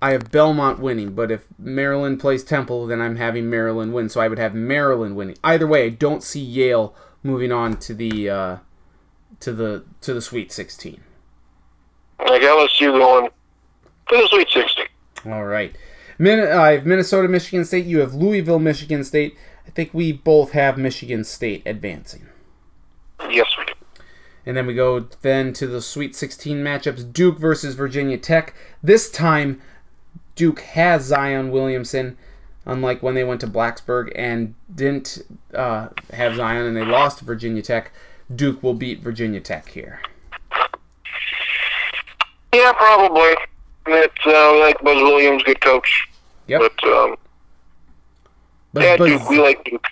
I 0.00 0.10
have 0.12 0.30
Belmont 0.30 0.80
winning, 0.80 1.14
but 1.14 1.30
if 1.30 1.46
Maryland 1.58 2.20
plays 2.20 2.44
Temple, 2.44 2.86
then 2.86 3.00
I'm 3.00 3.16
having 3.16 3.48
Maryland 3.48 3.94
win. 3.94 4.08
So 4.08 4.20
I 4.20 4.28
would 4.28 4.38
have 4.38 4.54
Maryland 4.54 5.16
winning. 5.16 5.36
Either 5.42 5.66
way, 5.66 5.86
I 5.86 5.88
don't 5.88 6.22
see 6.22 6.40
Yale 6.40 6.94
moving 7.22 7.52
on 7.52 7.78
to 7.78 7.94
the 7.94 8.28
uh, 8.28 8.56
to 9.40 9.52
the 9.52 9.84
to 10.02 10.14
the 10.14 10.20
Sweet 10.20 10.52
16. 10.52 11.02
Like 12.18 12.42
LSU 12.42 12.98
going 12.98 13.30
to 14.08 14.16
the 14.16 14.28
Sweet 14.30 14.48
16. 14.50 14.86
All 15.26 15.44
right. 15.44 15.76
Min- 16.18 16.40
I 16.40 16.72
have 16.72 16.86
Minnesota, 16.86 17.28
Michigan 17.28 17.64
State. 17.64 17.86
You 17.86 18.00
have 18.00 18.14
Louisville, 18.14 18.58
Michigan 18.58 19.04
State. 19.04 19.36
I 19.66 19.70
think 19.70 19.92
we 19.92 20.12
both 20.12 20.52
have 20.52 20.78
Michigan 20.78 21.24
State 21.24 21.62
advancing. 21.66 22.26
Yes, 23.30 23.46
we 23.58 23.64
do. 23.64 23.72
And 24.46 24.56
then 24.56 24.66
we 24.66 24.74
go 24.74 25.00
then 25.22 25.52
to 25.54 25.66
the 25.66 25.80
Sweet 25.80 26.14
16 26.14 26.58
matchups 26.58 27.12
Duke 27.12 27.38
versus 27.38 27.74
Virginia 27.74 28.18
Tech. 28.18 28.54
This 28.82 29.10
time, 29.10 29.60
Duke 30.34 30.60
has 30.60 31.04
Zion 31.04 31.50
Williamson, 31.50 32.18
unlike 32.66 33.02
when 33.02 33.14
they 33.14 33.24
went 33.24 33.40
to 33.40 33.46
Blacksburg 33.46 34.12
and 34.14 34.54
didn't 34.74 35.22
uh, 35.54 35.88
have 36.12 36.36
Zion 36.36 36.66
and 36.66 36.76
they 36.76 36.84
lost 36.84 37.18
to 37.18 37.24
Virginia 37.24 37.62
Tech. 37.62 37.92
Duke 38.34 38.62
will 38.62 38.74
beat 38.74 39.00
Virginia 39.00 39.40
Tech 39.40 39.68
here. 39.68 40.00
Yeah, 42.52 42.72
probably. 42.72 43.34
It's 43.86 44.26
uh, 44.26 44.58
like 44.60 44.80
Buzz 44.82 45.02
Williams, 45.02 45.42
good 45.42 45.60
coach. 45.60 46.08
Yep. 46.46 46.60
But 46.60 46.88
um, 46.88 47.16
Buzz, 48.72 48.84
yeah, 48.84 48.96
Buzz, 48.96 49.08
Duke. 49.08 49.28
We 49.28 49.40
like 49.40 49.64
Duke. 49.64 49.86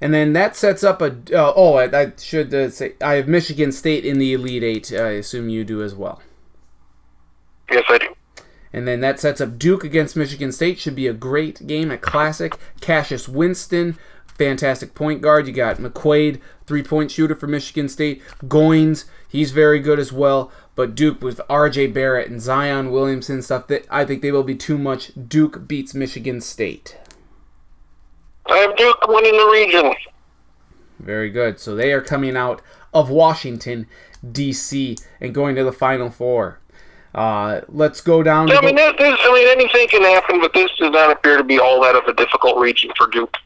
And 0.00 0.14
then 0.14 0.32
that 0.32 0.56
sets 0.56 0.82
up 0.82 1.02
a. 1.02 1.16
Uh, 1.32 1.52
oh, 1.54 1.74
I, 1.74 2.00
I 2.00 2.12
should 2.18 2.54
uh, 2.54 2.70
say 2.70 2.94
I 3.02 3.14
have 3.14 3.28
Michigan 3.28 3.70
State 3.70 4.04
in 4.06 4.18
the 4.18 4.32
Elite 4.32 4.62
Eight. 4.62 4.92
I 4.92 5.10
assume 5.12 5.48
you 5.48 5.64
do 5.64 5.82
as 5.82 5.94
well. 5.94 6.22
Yes, 7.70 7.84
I 7.88 7.98
do. 7.98 8.14
And 8.72 8.86
then 8.86 9.00
that 9.00 9.20
sets 9.20 9.40
up 9.40 9.58
Duke 9.58 9.84
against 9.84 10.16
Michigan 10.16 10.52
State. 10.52 10.78
Should 10.78 10.94
be 10.94 11.06
a 11.06 11.12
great 11.12 11.66
game, 11.66 11.90
a 11.90 11.98
classic. 11.98 12.56
Cassius 12.80 13.28
Winston, 13.28 13.98
fantastic 14.26 14.94
point 14.94 15.20
guard. 15.20 15.46
You 15.46 15.52
got 15.52 15.76
McQuaid, 15.76 16.40
three 16.66 16.82
point 16.82 17.10
shooter 17.10 17.34
for 17.34 17.46
Michigan 17.46 17.88
State. 17.88 18.22
Goins, 18.44 19.04
he's 19.28 19.50
very 19.50 19.80
good 19.80 19.98
as 19.98 20.12
well. 20.12 20.50
But 20.76 20.94
Duke 20.94 21.20
with 21.20 21.40
R.J. 21.50 21.88
Barrett 21.88 22.30
and 22.30 22.40
Zion 22.40 22.90
Williamson 22.90 23.42
stuff, 23.42 23.66
that 23.66 23.84
I 23.90 24.06
think 24.06 24.22
they 24.22 24.32
will 24.32 24.44
be 24.44 24.54
too 24.54 24.78
much. 24.78 25.12
Duke 25.28 25.68
beats 25.68 25.94
Michigan 25.94 26.40
State. 26.40 26.96
I 28.50 28.58
have 28.58 28.76
Duke 28.76 29.06
winning 29.08 29.36
the 29.36 29.48
region. 29.52 29.94
Very 30.98 31.30
good. 31.30 31.58
So 31.58 31.74
they 31.74 31.92
are 31.92 32.00
coming 32.00 32.36
out 32.36 32.60
of 32.92 33.10
Washington, 33.10 33.86
D.C., 34.30 34.98
and 35.20 35.34
going 35.34 35.56
to 35.56 35.64
the 35.64 35.72
Final 35.72 36.10
Four. 36.10 36.60
Uh, 37.14 37.62
let's 37.68 38.00
go 38.00 38.22
down. 38.22 38.48
Yeah, 38.48 38.58
I 38.58 38.66
mean, 38.66 38.76
this, 38.76 38.92
this, 38.98 39.18
I 39.20 39.32
mean, 39.32 39.48
anything 39.48 39.88
can 39.88 40.02
happen, 40.02 40.40
but 40.40 40.52
this 40.52 40.70
does 40.78 40.92
not 40.92 41.10
appear 41.10 41.36
to 41.36 41.44
be 41.44 41.58
all 41.58 41.82
that 41.82 41.96
of 41.96 42.04
a 42.04 42.12
difficult 42.12 42.58
region 42.58 42.90
for 42.96 43.08
Duke. 43.08 43.36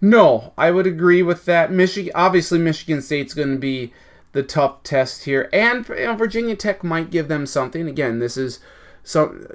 No, 0.00 0.52
I 0.56 0.70
would 0.70 0.86
agree 0.86 1.22
with 1.22 1.44
that. 1.46 1.72
Michigan, 1.72 2.12
obviously, 2.14 2.58
Michigan 2.58 3.02
State's 3.02 3.34
going 3.34 3.52
to 3.52 3.58
be 3.58 3.92
the 4.32 4.42
tough 4.42 4.82
test 4.82 5.24
here, 5.24 5.48
and 5.52 5.86
you 5.88 6.06
know, 6.06 6.14
Virginia 6.14 6.56
Tech 6.56 6.84
might 6.84 7.10
give 7.10 7.28
them 7.28 7.46
something. 7.46 7.88
Again, 7.88 8.18
this 8.18 8.36
is 8.36 8.60
some, 9.02 9.48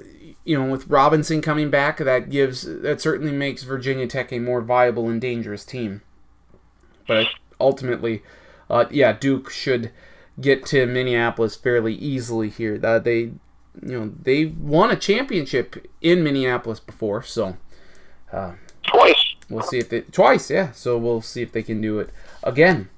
you 0.44 0.58
know, 0.58 0.70
with 0.70 0.86
Robinson 0.88 1.40
coming 1.40 1.70
back, 1.70 1.98
that 1.98 2.28
gives 2.28 2.62
that 2.62 3.00
certainly 3.00 3.32
makes 3.32 3.62
Virginia 3.62 4.06
Tech 4.06 4.32
a 4.32 4.38
more 4.38 4.60
viable 4.60 5.08
and 5.08 5.20
dangerous 5.20 5.64
team. 5.64 6.02
But 7.06 7.26
ultimately, 7.60 8.22
uh, 8.68 8.86
yeah, 8.90 9.12
Duke 9.12 9.50
should 9.50 9.90
get 10.40 10.66
to 10.66 10.86
Minneapolis 10.86 11.56
fairly 11.56 11.94
easily 11.94 12.50
here. 12.50 12.78
That 12.78 13.04
they, 13.04 13.18
you 13.18 13.40
know, 13.82 14.12
they 14.20 14.46
won 14.46 14.90
a 14.90 14.96
championship 14.96 15.86
in 16.00 16.22
Minneapolis 16.22 16.80
before, 16.80 17.22
so 17.22 17.56
uh, 18.32 18.52
twice. 18.82 19.34
We'll 19.48 19.62
see 19.62 19.78
if 19.78 19.88
they 19.88 20.02
twice, 20.02 20.50
yeah. 20.50 20.72
So 20.72 20.98
we'll 20.98 21.22
see 21.22 21.42
if 21.42 21.52
they 21.52 21.62
can 21.62 21.80
do 21.80 21.98
it 22.00 22.10
again. 22.42 22.90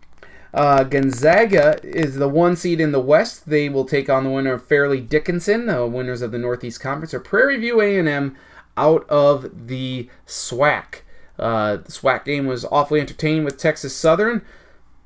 Uh, 0.54 0.84
Gonzaga 0.84 1.78
is 1.82 2.16
the 2.16 2.28
one 2.28 2.56
seed 2.56 2.80
in 2.80 2.92
the 2.92 3.00
West. 3.00 3.48
They 3.48 3.68
will 3.68 3.84
take 3.84 4.08
on 4.08 4.24
the 4.24 4.30
winner 4.30 4.54
of 4.54 4.66
Fairleigh 4.66 5.00
Dickinson, 5.00 5.66
the 5.66 5.86
winners 5.86 6.22
of 6.22 6.32
the 6.32 6.38
Northeast 6.38 6.80
Conference, 6.80 7.12
or 7.12 7.20
Prairie 7.20 7.58
View 7.58 7.80
A&M 7.80 8.36
out 8.76 9.08
of 9.08 9.68
the 9.68 10.08
SWAC. 10.26 11.02
Uh, 11.38 11.76
the 11.76 11.92
SWAC 11.92 12.24
game 12.24 12.46
was 12.46 12.64
awfully 12.66 13.00
entertaining 13.00 13.44
with 13.44 13.58
Texas 13.58 13.94
Southern. 13.94 14.42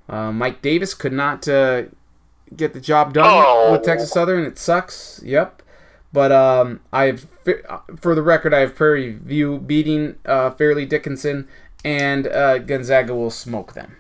Uh, 0.09 0.33
Mike 0.33 0.63
Davis 0.63 0.95
could 0.95 1.13
not 1.13 1.47
uh, 1.49 1.85
get 2.55 2.73
the 2.73 2.81
job 2.81 3.15
done 3.15 3.27
oh. 3.29 3.73
with 3.73 3.83
Texas 3.83 4.11
Southern. 4.11 4.45
It 4.45 4.59
sucks. 4.59 5.21
Yep. 5.25 5.63
But 6.13 6.33
um, 6.33 6.81
I've 6.93 7.27
for 7.97 8.15
the 8.15 8.23
record, 8.23 8.53
I 8.53 8.61
have 8.61 8.75
Prairie 8.75 9.13
View 9.13 9.59
beating 9.59 10.17
uh, 10.25 10.51
Fairleigh 10.51 10.87
Dickinson, 10.87 11.47
and 11.85 12.27
uh, 12.27 12.59
Gonzaga 12.59 13.15
will 13.15 13.31
smoke 13.31 13.75
them. 13.75 13.97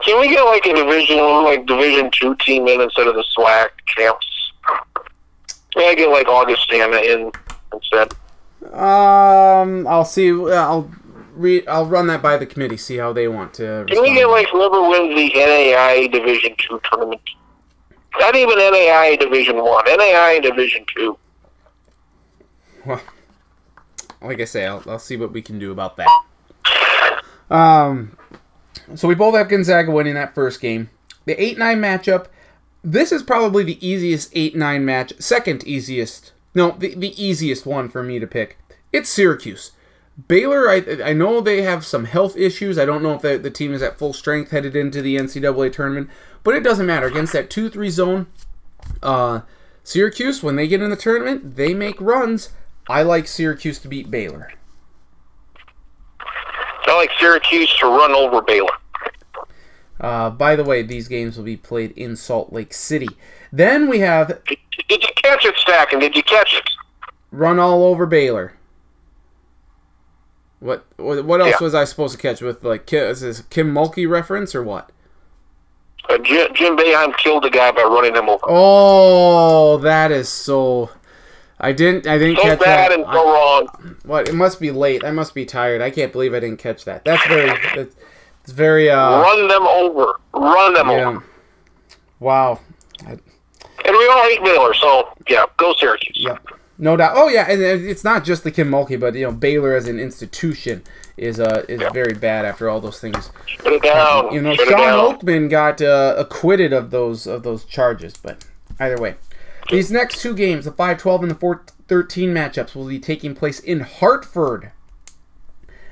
Can 0.00 0.20
we 0.20 0.28
get 0.28 0.42
like 0.44 0.64
a 0.66 0.74
division 0.74 1.18
like 1.44 1.66
division 1.66 2.10
two 2.12 2.34
team 2.36 2.68
in 2.68 2.80
instead 2.80 3.06
of 3.06 3.14
the 3.14 3.24
SWAC 3.36 3.68
champs? 3.86 4.52
Can 5.72 5.90
I 5.90 5.94
get 5.94 6.08
like 6.10 6.28
Augustana 6.28 6.96
in 6.98 7.32
instead? 7.72 8.12
Um, 8.72 9.86
I'll 9.86 10.04
see. 10.04 10.30
I'll 10.30 10.90
read. 11.34 11.66
I'll 11.68 11.86
run 11.86 12.06
that 12.08 12.22
by 12.22 12.36
the 12.36 12.46
committee. 12.46 12.76
See 12.76 12.96
how 12.96 13.12
they 13.12 13.28
want 13.28 13.54
to. 13.54 13.84
Can 13.88 14.02
we 14.02 14.14
get 14.14 14.26
like 14.26 14.48
whoever 14.48 14.88
wins 14.88 15.16
the 15.16 15.32
NAI 15.34 16.08
Division 16.08 16.54
Two 16.58 16.80
tournament? 16.84 17.20
Not 18.18 18.34
even 18.34 18.58
NAI 18.58 19.16
Division 19.20 19.56
One. 19.56 19.84
NAI 19.84 20.40
Division 20.42 20.84
Two. 20.94 21.18
Well, 22.86 23.00
like 24.22 24.40
I 24.40 24.44
say, 24.44 24.66
I'll, 24.66 24.82
I'll 24.86 24.98
see 24.98 25.16
what 25.16 25.32
we 25.32 25.42
can 25.42 25.58
do 25.58 25.72
about 25.72 25.96
that. 25.96 26.08
Um, 27.50 28.16
so 28.94 29.08
we 29.08 29.14
both 29.14 29.34
have 29.34 29.48
Gonzaga 29.48 29.90
winning 29.90 30.14
that 30.14 30.34
first 30.34 30.60
game. 30.60 30.90
The 31.24 31.40
8 31.42 31.58
9 31.58 31.80
matchup, 31.80 32.26
this 32.82 33.12
is 33.12 33.22
probably 33.22 33.64
the 33.64 33.86
easiest 33.86 34.30
8 34.34 34.56
9 34.56 34.84
match, 34.84 35.12
second 35.18 35.64
easiest, 35.64 36.32
no, 36.54 36.72
the, 36.72 36.94
the 36.94 37.22
easiest 37.22 37.66
one 37.66 37.88
for 37.88 38.02
me 38.02 38.18
to 38.18 38.26
pick. 38.26 38.58
It's 38.92 39.10
Syracuse. 39.10 39.72
Baylor, 40.26 40.68
I, 40.68 40.82
I 41.04 41.12
know 41.12 41.40
they 41.40 41.62
have 41.62 41.86
some 41.86 42.06
health 42.06 42.36
issues. 42.36 42.76
I 42.76 42.84
don't 42.84 43.02
know 43.02 43.14
if 43.14 43.22
the, 43.22 43.38
the 43.38 43.50
team 43.50 43.72
is 43.72 43.82
at 43.82 43.98
full 43.98 44.12
strength 44.12 44.50
headed 44.50 44.74
into 44.74 45.00
the 45.00 45.16
NCAA 45.16 45.72
tournament, 45.72 46.10
but 46.42 46.56
it 46.56 46.64
doesn't 46.64 46.86
matter. 46.86 47.06
Against 47.06 47.32
that 47.34 47.50
2 47.50 47.70
3 47.70 47.90
zone, 47.90 48.26
uh, 49.02 49.42
Syracuse, 49.84 50.42
when 50.42 50.56
they 50.56 50.66
get 50.66 50.82
in 50.82 50.90
the 50.90 50.96
tournament, 50.96 51.56
they 51.56 51.72
make 51.72 52.00
runs. 52.00 52.50
I 52.88 53.02
like 53.02 53.28
Syracuse 53.28 53.78
to 53.80 53.88
beat 53.88 54.10
Baylor. 54.10 54.52
I 56.88 56.96
like 56.96 57.10
Syracuse 57.18 57.74
to 57.80 57.86
run 57.86 58.12
over 58.12 58.42
Baylor. 58.42 58.72
Uh, 60.00 60.30
by 60.30 60.54
the 60.54 60.64
way, 60.64 60.82
these 60.82 61.08
games 61.08 61.36
will 61.36 61.44
be 61.44 61.56
played 61.56 61.90
in 61.92 62.14
Salt 62.16 62.52
Lake 62.52 62.72
City. 62.72 63.08
Then 63.52 63.88
we 63.88 63.98
have. 64.00 64.28
Did, 64.46 64.58
did 64.88 65.02
you 65.02 65.08
catch 65.16 65.44
it, 65.44 65.56
Stacken? 65.56 66.00
Did 66.00 66.14
you 66.14 66.22
catch 66.22 66.54
it? 66.54 66.68
Run 67.32 67.58
all 67.58 67.84
over 67.84 68.06
Baylor. 68.06 68.54
What 70.60 70.86
what, 70.96 71.24
what 71.24 71.40
else 71.40 71.56
yeah. 71.60 71.64
was 71.64 71.74
I 71.74 71.84
supposed 71.84 72.16
to 72.16 72.20
catch 72.20 72.40
with 72.40 72.64
like 72.64 72.92
is 72.92 73.20
this 73.20 73.42
Kim 73.42 73.72
Mulkey 73.72 74.08
reference 74.08 74.54
or 74.54 74.62
what? 74.62 74.90
Uh, 76.08 76.18
Jim, 76.18 76.48
Jim 76.54 76.76
Boeheim 76.76 77.16
killed 77.18 77.44
the 77.44 77.50
guy 77.50 77.70
by 77.70 77.82
running 77.82 78.16
him 78.16 78.28
over. 78.28 78.44
Oh, 78.48 79.76
that 79.78 80.10
is 80.10 80.28
so. 80.28 80.90
I 81.60 81.72
didn't. 81.72 82.06
I 82.06 82.18
didn't 82.18 82.36
so 82.36 82.42
catch 82.42 82.60
bad 82.60 82.90
that. 82.90 82.98
and 82.98 83.04
so 83.06 83.32
wrong. 83.32 83.96
What? 84.04 84.28
It 84.28 84.34
must 84.34 84.60
be 84.60 84.70
late. 84.70 85.04
I 85.04 85.10
must 85.10 85.34
be 85.34 85.44
tired. 85.44 85.80
I 85.80 85.90
can't 85.90 86.12
believe 86.12 86.34
I 86.34 86.40
didn't 86.40 86.58
catch 86.58 86.84
that. 86.84 87.04
That's 87.04 87.26
very. 87.26 87.46
That's, 87.74 87.96
it's 88.44 88.52
very. 88.52 88.90
Uh, 88.90 89.20
Run 89.20 89.48
them 89.48 89.66
over. 89.66 90.20
Run 90.34 90.74
them 90.74 90.88
yeah. 90.88 91.08
over. 91.08 91.24
Wow. 92.20 92.60
I, 93.06 93.18
and 93.84 93.96
we 93.96 94.08
all 94.08 94.22
hate 94.22 94.42
Baylor, 94.42 94.74
so 94.74 95.08
yeah, 95.28 95.44
go 95.56 95.74
Syracuse. 95.78 96.16
Yeah, 96.16 96.38
no 96.78 96.96
doubt. 96.96 97.12
Oh 97.16 97.28
yeah, 97.28 97.50
and 97.50 97.60
it's 97.62 98.04
not 98.04 98.24
just 98.24 98.44
the 98.44 98.50
Kim 98.50 98.70
Mulkey, 98.70 98.98
but 98.98 99.14
you 99.14 99.24
know 99.24 99.32
Baylor 99.32 99.74
as 99.74 99.88
an 99.88 99.98
institution 99.98 100.82
is 101.16 101.40
uh 101.40 101.64
is 101.68 101.80
yeah. 101.80 101.90
very 101.90 102.14
bad 102.14 102.44
after 102.44 102.68
all 102.68 102.80
those 102.80 103.00
things. 103.00 103.30
Put 103.58 103.72
it 103.72 103.82
down. 103.82 104.32
You 104.32 104.42
know, 104.42 104.54
Shawn 104.54 105.16
Oakman 105.18 105.48
got 105.48 105.80
uh, 105.80 106.14
acquitted 106.18 106.72
of 106.72 106.90
those 106.90 107.26
of 107.26 107.42
those 107.42 107.64
charges, 107.64 108.16
but 108.16 108.44
either 108.78 109.00
way. 109.00 109.16
These 109.70 109.90
next 109.90 110.22
two 110.22 110.34
games, 110.34 110.64
the 110.64 110.72
5-12 110.72 111.22
and 111.22 111.30
the 111.30 111.34
4-13 111.34 111.64
matchups, 112.28 112.74
will 112.74 112.88
be 112.88 112.98
taking 112.98 113.34
place 113.34 113.60
in 113.60 113.80
Hartford. 113.80 114.72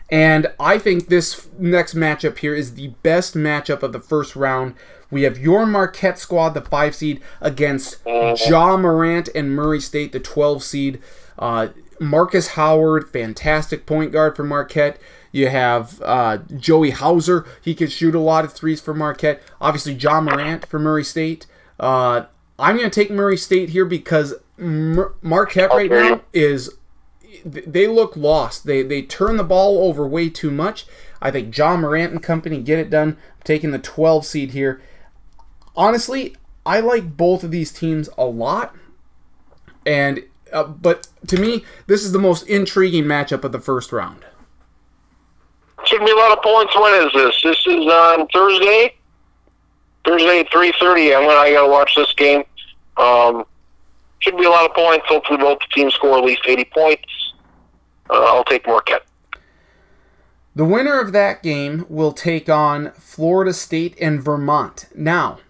And 0.09 0.53
I 0.59 0.79
think 0.79 1.09
this 1.09 1.49
next 1.59 1.95
matchup 1.95 2.39
here 2.39 2.55
is 2.55 2.75
the 2.75 2.89
best 3.03 3.35
matchup 3.35 3.83
of 3.83 3.93
the 3.93 4.01
first 4.01 4.37
round. 4.37 4.75
We 5.11 5.23
have 5.23 5.39
your 5.39 5.67
Marquette 5.67 6.19
squad, 6.19 6.51
the 6.51 6.63
5 6.63 6.95
seed, 6.95 7.21
against 7.41 7.99
Ja 8.07 8.77
Morant 8.77 9.29
and 9.35 9.55
Murray 9.55 9.81
State, 9.81 10.13
the 10.13 10.21
12 10.21 10.63
seed. 10.63 11.03
Uh, 11.39 11.69
Marcus 12.01 12.49
Howard, 12.49 13.11
fantastic 13.11 13.85
point 13.85 14.13
guard 14.13 14.37
for 14.37 14.45
Marquette. 14.45 14.99
You 15.33 15.49
have 15.49 16.01
uh, 16.03 16.39
Joey 16.57 16.91
Hauser. 16.91 17.47
He 17.61 17.75
can 17.75 17.89
shoot 17.89 18.15
a 18.15 18.21
lot 18.21 18.45
of 18.45 18.53
threes 18.53 18.81
for 18.81 18.95
Marquette. 18.95 19.43
Obviously, 19.61 19.93
Ja 19.93 20.21
Morant 20.21 20.67
for 20.67 20.79
Murray 20.79 21.05
State. 21.05 21.47
Uh, 21.79 22.27
I'm 22.59 22.77
going 22.77 22.89
to 22.89 22.95
take 22.95 23.11
Murray 23.11 23.37
State 23.37 23.71
here 23.71 23.85
because 23.85 24.35
Mar- 24.57 25.15
Marquette 25.23 25.71
right 25.71 25.91
now 25.91 26.23
is 26.33 26.71
they 27.45 27.87
look 27.87 28.17
lost. 28.17 28.67
They 28.67 28.83
they 28.83 29.03
turn 29.03 29.37
the 29.37 29.45
ball 29.45 29.79
over 29.87 30.07
way 30.07 30.31
too 30.31 30.51
much. 30.51 30.87
I 31.21 31.31
think 31.31 31.57
Ja 31.57 31.77
Morant 31.77 32.13
and 32.13 32.23
company 32.23 32.63
get 32.63 32.79
it 32.79 32.91
done. 32.91 33.19
I'm 33.37 33.43
taking 33.45 33.71
the 33.71 33.79
12 33.79 34.25
seed 34.25 34.51
here. 34.53 34.81
Honestly, 35.75 36.35
I 36.65 36.81
like 36.81 37.17
both 37.17 37.45
of 37.45 37.51
these 37.51 37.73
teams 37.73 38.09
a 38.17 38.25
lot, 38.25 38.75
and 39.85 40.25
uh, 40.53 40.65
but 40.65 41.09
to 41.27 41.39
me, 41.39 41.65
this 41.87 42.03
is 42.05 42.13
the 42.13 42.19
most 42.19 42.47
intriguing 42.49 43.05
matchup 43.05 43.45
of 43.45 43.53
the 43.53 43.61
first 43.61 43.93
round. 43.93 44.25
Should 45.85 46.05
be 46.05 46.11
a 46.11 46.17
lot 46.17 46.37
of 46.37 46.43
points. 46.43 46.75
When 46.75 47.07
is 47.07 47.13
this? 47.13 47.43
This 47.43 47.67
is 47.67 47.87
on 47.87 48.27
Thursday. 48.29 48.97
Thursday 50.07 50.41
at 50.41 50.51
three 50.53 50.73
thirty. 50.79 51.15
I'm 51.15 51.25
gonna 51.25 51.39
I 51.39 51.53
gotta 51.53 51.71
watch 51.71 51.95
this 51.97 52.13
game. 52.15 52.45
Um, 52.97 53.45
should 54.21 54.37
be 54.37 54.45
a 54.45 54.51
lot 54.51 54.69
of 54.69 54.75
points. 54.75 55.05
Hopefully, 55.09 55.39
both 55.39 55.59
teams 55.75 55.95
score 55.95 56.17
at 56.19 56.25
least 56.25 56.43
eighty 56.47 56.65
points. 56.65 57.35
Uh, 58.09 58.25
I'll 58.25 58.45
take 58.45 58.67
Marquette. 58.67 59.03
The 60.55 60.65
winner 60.65 61.01
of 61.01 61.13
that 61.13 61.43
game 61.43 61.85
will 61.89 62.13
take 62.13 62.49
on 62.49 62.93
Florida 62.93 63.53
State 63.53 63.97
and 64.01 64.23
Vermont. 64.23 64.87
Now, 64.95 65.41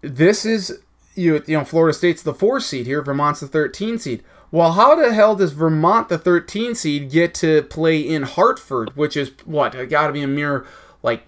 this 0.00 0.44
is 0.44 0.80
you, 1.14 1.42
you 1.46 1.58
know 1.58 1.64
Florida 1.64 1.96
State's 1.96 2.22
the 2.22 2.34
four 2.34 2.60
seed 2.60 2.86
here. 2.86 3.02
Vermont's 3.02 3.40
the 3.40 3.48
thirteen 3.48 3.98
seed. 3.98 4.22
Well, 4.52 4.72
how 4.72 4.96
the 4.96 5.14
hell 5.14 5.36
does 5.36 5.52
Vermont, 5.52 6.08
the 6.08 6.18
13 6.18 6.74
seed, 6.74 7.08
get 7.08 7.34
to 7.34 7.62
play 7.62 8.00
in 8.00 8.24
Hartford, 8.24 8.96
which 8.96 9.16
is 9.16 9.30
what? 9.44 9.88
Got 9.88 10.08
to 10.08 10.12
be 10.12 10.22
a 10.22 10.26
mere 10.26 10.66
like 11.04 11.24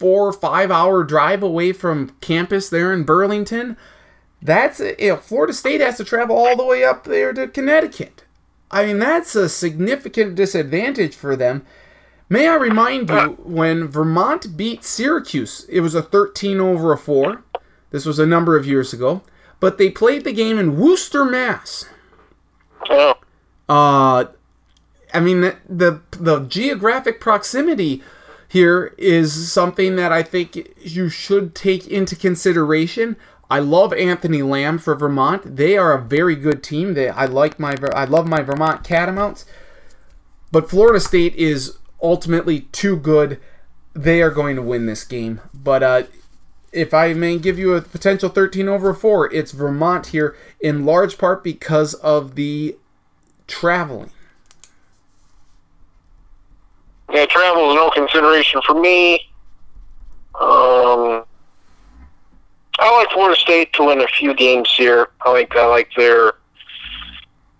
four 0.00 0.26
or 0.26 0.32
five 0.32 0.70
hour 0.70 1.04
drive 1.04 1.42
away 1.42 1.72
from 1.72 2.16
campus 2.22 2.70
there 2.70 2.92
in 2.92 3.04
Burlington. 3.04 3.76
That's 4.42 4.80
you 4.80 4.96
know, 5.00 5.16
Florida 5.18 5.52
State 5.52 5.82
has 5.82 5.98
to 5.98 6.04
travel 6.04 6.36
all 6.36 6.56
the 6.56 6.64
way 6.64 6.82
up 6.82 7.04
there 7.04 7.34
to 7.34 7.46
Connecticut. 7.46 8.24
I 8.70 8.86
mean, 8.86 8.98
that's 8.98 9.36
a 9.36 9.48
significant 9.48 10.34
disadvantage 10.34 11.14
for 11.14 11.36
them. 11.36 11.66
May 12.28 12.48
I 12.48 12.54
remind 12.54 13.10
you, 13.10 13.36
when 13.42 13.88
Vermont 13.88 14.56
beat 14.56 14.84
Syracuse, 14.84 15.66
it 15.68 15.80
was 15.80 15.96
a 15.96 16.02
13 16.02 16.60
over 16.60 16.92
a 16.92 16.98
4. 16.98 17.42
This 17.90 18.06
was 18.06 18.20
a 18.20 18.26
number 18.26 18.56
of 18.56 18.66
years 18.66 18.92
ago. 18.92 19.22
But 19.58 19.76
they 19.76 19.90
played 19.90 20.22
the 20.22 20.32
game 20.32 20.56
in 20.56 20.78
Worcester, 20.78 21.24
Mass. 21.24 21.86
Uh, 23.68 24.26
I 25.12 25.20
mean, 25.20 25.40
the, 25.40 25.56
the, 25.68 26.00
the 26.12 26.40
geographic 26.46 27.20
proximity 27.20 28.00
here 28.50 28.94
is 28.98 29.52
something 29.52 29.94
that 29.94 30.10
I 30.10 30.24
think 30.24 30.74
you 30.82 31.08
should 31.08 31.54
take 31.54 31.86
into 31.86 32.16
consideration. 32.16 33.16
I 33.48 33.60
love 33.60 33.92
Anthony 33.92 34.42
Lamb 34.42 34.78
for 34.78 34.96
Vermont. 34.96 35.54
They 35.54 35.78
are 35.78 35.92
a 35.92 36.02
very 36.02 36.34
good 36.34 36.60
team. 36.60 36.94
They, 36.94 37.08
I 37.08 37.26
like 37.26 37.60
my 37.60 37.76
I 37.94 38.06
love 38.06 38.26
my 38.26 38.42
Vermont 38.42 38.82
Catamounts. 38.82 39.44
But 40.50 40.68
Florida 40.68 40.98
State 40.98 41.36
is 41.36 41.78
ultimately 42.02 42.62
too 42.72 42.96
good. 42.96 43.38
They 43.94 44.20
are 44.20 44.32
going 44.32 44.56
to 44.56 44.62
win 44.62 44.86
this 44.86 45.04
game. 45.04 45.40
But 45.54 45.84
uh, 45.84 46.02
if 46.72 46.92
I 46.92 47.12
may 47.12 47.38
give 47.38 47.56
you 47.56 47.74
a 47.74 47.82
potential 47.82 48.28
13 48.28 48.68
over 48.68 48.92
4, 48.92 49.32
it's 49.32 49.52
Vermont 49.52 50.06
here 50.08 50.34
in 50.60 50.84
large 50.84 51.18
part 51.18 51.44
because 51.44 51.94
of 51.94 52.34
the 52.34 52.76
traveling. 53.46 54.10
Yeah, 57.12 57.26
travel 57.26 57.70
is 57.70 57.76
no 57.76 57.90
consideration 57.90 58.60
for 58.66 58.80
me. 58.80 59.14
Um, 60.40 61.24
I 62.78 62.96
like 62.96 63.10
Florida 63.10 63.38
State 63.38 63.72
to 63.74 63.84
win 63.84 64.00
a 64.00 64.06
few 64.06 64.34
games 64.34 64.72
here. 64.76 65.08
I 65.22 65.32
like 65.32 65.54
I 65.56 65.66
like 65.66 65.90
their 65.96 66.34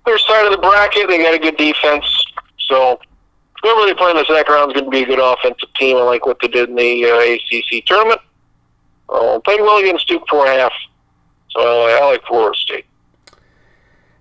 their 0.07 0.19
side 0.19 0.47
of 0.47 0.53
the 0.53 0.59
bracket. 0.59 1.09
They 1.09 1.19
got 1.19 1.35
a 1.35 1.39
good 1.39 1.57
defense, 1.57 2.07
so 2.59 3.01
whoever 3.63 3.87
they 3.87 3.95
play 3.95 4.11
in 4.13 4.17
the 4.17 4.25
second 4.25 4.53
round 4.53 4.71
is 4.71 4.81
going 4.81 4.85
to 4.87 4.91
be 4.91 5.03
a 5.03 5.07
good 5.07 5.19
offensive 5.19 5.73
team. 5.75 5.97
I 5.97 6.03
like 6.03 6.25
what 6.27 6.39
they 6.41 6.49
did 6.49 6.71
in 6.71 6.77
the 6.77 7.05
uh, 7.05 7.19
ACC 7.19 7.85
tournament. 7.85 8.21
Uh, 9.09 9.41
played 9.41 9.61
well 9.61 9.79
against 9.79 10.07
Duke 10.07 10.23
for 10.31 10.47
a 10.47 10.51
half, 10.51 10.73
so 11.51 11.61
I, 11.61 11.99
I 12.01 12.07
like 12.07 12.25
Florida 12.25 12.57
State. 12.57 12.87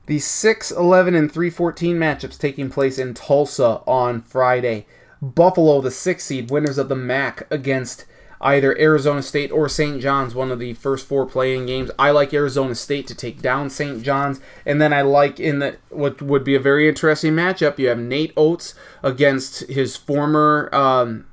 The 0.07 0.17
6 0.17 0.71
11 0.71 1.13
and 1.13 1.31
3 1.31 1.51
14 1.51 1.95
matchups 1.95 2.39
taking 2.39 2.71
place 2.71 2.97
in 2.97 3.13
Tulsa 3.13 3.81
on 3.85 4.21
Friday. 4.21 4.87
Buffalo, 5.21 5.81
the 5.81 5.91
six 5.91 6.25
seed, 6.25 6.49
winners 6.49 6.77
of 6.77 6.89
the 6.89 6.95
MAC 6.95 7.47
against 7.51 8.05
either 8.41 8.77
Arizona 8.79 9.21
State 9.21 9.51
or 9.51 9.67
St. 9.67 10.01
John's, 10.01 10.33
one 10.33 10.51
of 10.51 10.59
the 10.59 10.73
first 10.73 11.05
four 11.07 11.25
playing 11.25 11.65
games. 11.65 11.91
I 11.99 12.11
like 12.11 12.33
Arizona 12.33 12.73
State 12.73 13.05
to 13.07 13.15
take 13.15 13.41
down 13.41 13.69
St. 13.69 14.01
John's, 14.01 14.39
and 14.65 14.81
then 14.81 14.93
I 14.93 15.01
like 15.01 15.39
in 15.39 15.59
the 15.59 15.77
what 15.89 16.21
would 16.21 16.43
be 16.43 16.55
a 16.55 16.59
very 16.59 16.87
interesting 16.87 17.33
matchup. 17.33 17.77
You 17.77 17.89
have 17.89 17.99
Nate 17.99 18.33
Oats 18.37 18.75
against 19.03 19.67
his 19.67 19.97
former, 19.97 20.69
um, 20.73 21.25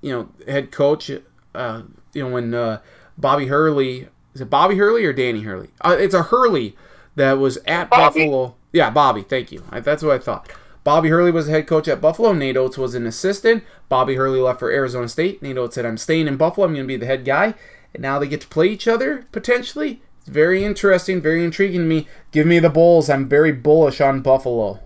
you 0.00 0.12
know, 0.12 0.28
head 0.46 0.70
coach. 0.70 1.10
Uh, 1.54 1.82
you 2.14 2.22
know 2.22 2.30
when 2.30 2.54
uh, 2.54 2.80
Bobby 3.18 3.46
Hurley 3.46 4.08
is 4.34 4.40
it 4.40 4.50
Bobby 4.50 4.76
Hurley 4.76 5.04
or 5.04 5.12
Danny 5.12 5.42
Hurley? 5.42 5.70
Uh, 5.80 5.96
it's 5.98 6.14
a 6.14 6.24
Hurley 6.24 6.76
that 7.16 7.34
was 7.34 7.58
at 7.66 7.90
Bobby. 7.90 8.20
Buffalo. 8.20 8.54
Yeah, 8.72 8.90
Bobby. 8.90 9.22
Thank 9.22 9.52
you. 9.52 9.64
I, 9.70 9.80
that's 9.80 10.02
what 10.02 10.14
I 10.14 10.18
thought. 10.18 10.50
Bobby 10.84 11.10
Hurley 11.10 11.30
was 11.30 11.46
the 11.46 11.52
head 11.52 11.66
coach 11.66 11.86
at 11.86 12.00
Buffalo. 12.00 12.32
Nate 12.32 12.56
Oats 12.56 12.76
was 12.76 12.94
an 12.94 13.06
assistant. 13.06 13.62
Bobby 13.88 14.16
Hurley 14.16 14.40
left 14.40 14.58
for 14.58 14.70
Arizona 14.70 15.08
State. 15.08 15.42
Nate 15.42 15.56
Oats 15.56 15.76
said, 15.76 15.86
I'm 15.86 15.98
staying 15.98 16.26
in 16.26 16.36
Buffalo. 16.36 16.66
I'm 16.66 16.74
going 16.74 16.84
to 16.84 16.88
be 16.88 16.96
the 16.96 17.06
head 17.06 17.24
guy. 17.24 17.54
And 17.94 18.02
now 18.02 18.18
they 18.18 18.26
get 18.26 18.40
to 18.40 18.48
play 18.48 18.68
each 18.68 18.88
other, 18.88 19.26
potentially. 19.30 20.02
It's 20.20 20.28
very 20.28 20.64
interesting, 20.64 21.20
very 21.20 21.44
intriguing 21.44 21.80
to 21.80 21.86
me. 21.86 22.08
Give 22.32 22.46
me 22.46 22.58
the 22.58 22.70
Bulls. 22.70 23.08
I'm 23.08 23.28
very 23.28 23.52
bullish 23.52 24.00
on 24.00 24.22
Buffalo. 24.22 24.80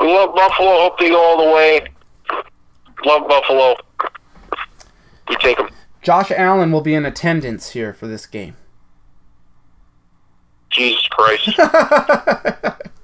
We 0.00 0.06
love 0.08 0.34
Buffalo. 0.34 0.70
Hope 0.70 0.98
they 0.98 1.10
go 1.10 1.22
all 1.22 1.44
the 1.44 1.54
way. 1.54 1.86
Love 3.04 3.28
Buffalo. 3.28 3.76
We 5.28 5.36
take 5.36 5.58
them. 5.58 5.68
Josh 6.02 6.32
Allen 6.32 6.72
will 6.72 6.80
be 6.80 6.94
in 6.94 7.06
attendance 7.06 7.70
here 7.70 7.92
for 7.92 8.08
this 8.08 8.26
game. 8.26 8.56
Jesus 10.70 11.06
Christ. 11.08 11.50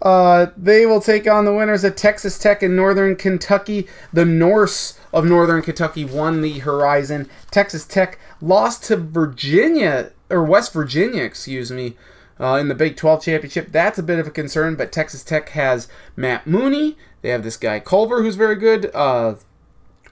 Uh, 0.00 0.46
they 0.56 0.86
will 0.86 1.00
take 1.00 1.26
on 1.26 1.44
the 1.44 1.54
winners 1.54 1.84
of 1.84 1.96
Texas 1.96 2.38
Tech 2.38 2.62
and 2.62 2.76
Northern 2.76 3.16
Kentucky. 3.16 3.88
The 4.12 4.24
Norse 4.24 4.98
of 5.12 5.24
Northern 5.24 5.62
Kentucky 5.62 6.04
won 6.04 6.40
the 6.40 6.60
Horizon. 6.60 7.28
Texas 7.50 7.84
Tech 7.84 8.18
lost 8.40 8.84
to 8.84 8.96
Virginia, 8.96 10.12
or 10.30 10.44
West 10.44 10.72
Virginia, 10.72 11.24
excuse 11.24 11.72
me, 11.72 11.96
uh, 12.38 12.54
in 12.54 12.68
the 12.68 12.74
Big 12.74 12.96
12 12.96 13.24
championship. 13.24 13.72
That's 13.72 13.98
a 13.98 14.02
bit 14.02 14.18
of 14.18 14.26
a 14.28 14.30
concern, 14.30 14.76
but 14.76 14.92
Texas 14.92 15.24
Tech 15.24 15.48
has 15.50 15.88
Matt 16.14 16.46
Mooney. 16.46 16.96
They 17.22 17.30
have 17.30 17.42
this 17.42 17.56
guy 17.56 17.80
Culver, 17.80 18.22
who's 18.22 18.36
very 18.36 18.56
good. 18.56 18.90
Uh, 18.94 19.34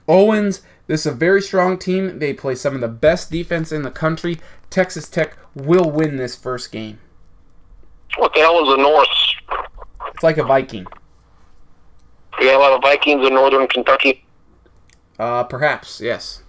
Owens. 0.07 0.61
This 0.87 1.01
is 1.01 1.07
a 1.07 1.15
very 1.15 1.41
strong 1.41 1.77
team. 1.77 2.19
They 2.19 2.33
play 2.33 2.55
some 2.55 2.75
of 2.75 2.81
the 2.81 2.87
best 2.87 3.29
defense 3.29 3.71
in 3.71 3.81
the 3.81 3.91
country. 3.91 4.39
Texas 4.69 5.09
Tech 5.09 5.37
will 5.53 5.89
win 5.89 6.15
this 6.17 6.35
first 6.35 6.71
game. 6.71 6.99
What 8.17 8.33
the 8.33 8.39
hell 8.39 8.61
is 8.61 8.75
the 8.75 8.81
Norse? 8.81 9.35
It's 10.17 10.23
like 10.23 10.39
a 10.39 10.43
Viking. 10.43 10.87
A 12.41 12.57
lot 12.57 12.73
of 12.73 12.81
Vikings 12.81 13.27
in 13.27 13.35
northern 13.35 13.67
Kentucky. 13.67 14.25
Uh, 15.19 15.43
perhaps 15.43 16.01
yes. 16.01 16.41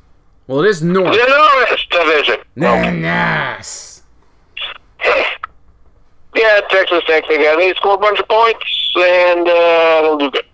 Well, 0.46 0.64
it 0.64 0.68
is 0.70 0.82
north. 0.82 1.12
The 1.12 1.26
North 1.28 1.78
Division. 1.90 2.36
Nice. 2.56 4.02
yeah, 6.34 6.60
Texas 6.70 7.02
Tech. 7.06 7.24
They 7.28 7.36
got 7.36 7.58
they 7.58 7.74
score 7.74 7.96
a 7.96 7.98
bunch 7.98 8.18
of 8.18 8.26
points 8.26 8.94
and 8.96 9.46
uh, 9.46 10.00
they'll 10.00 10.16
do 10.16 10.30
good. 10.30 10.44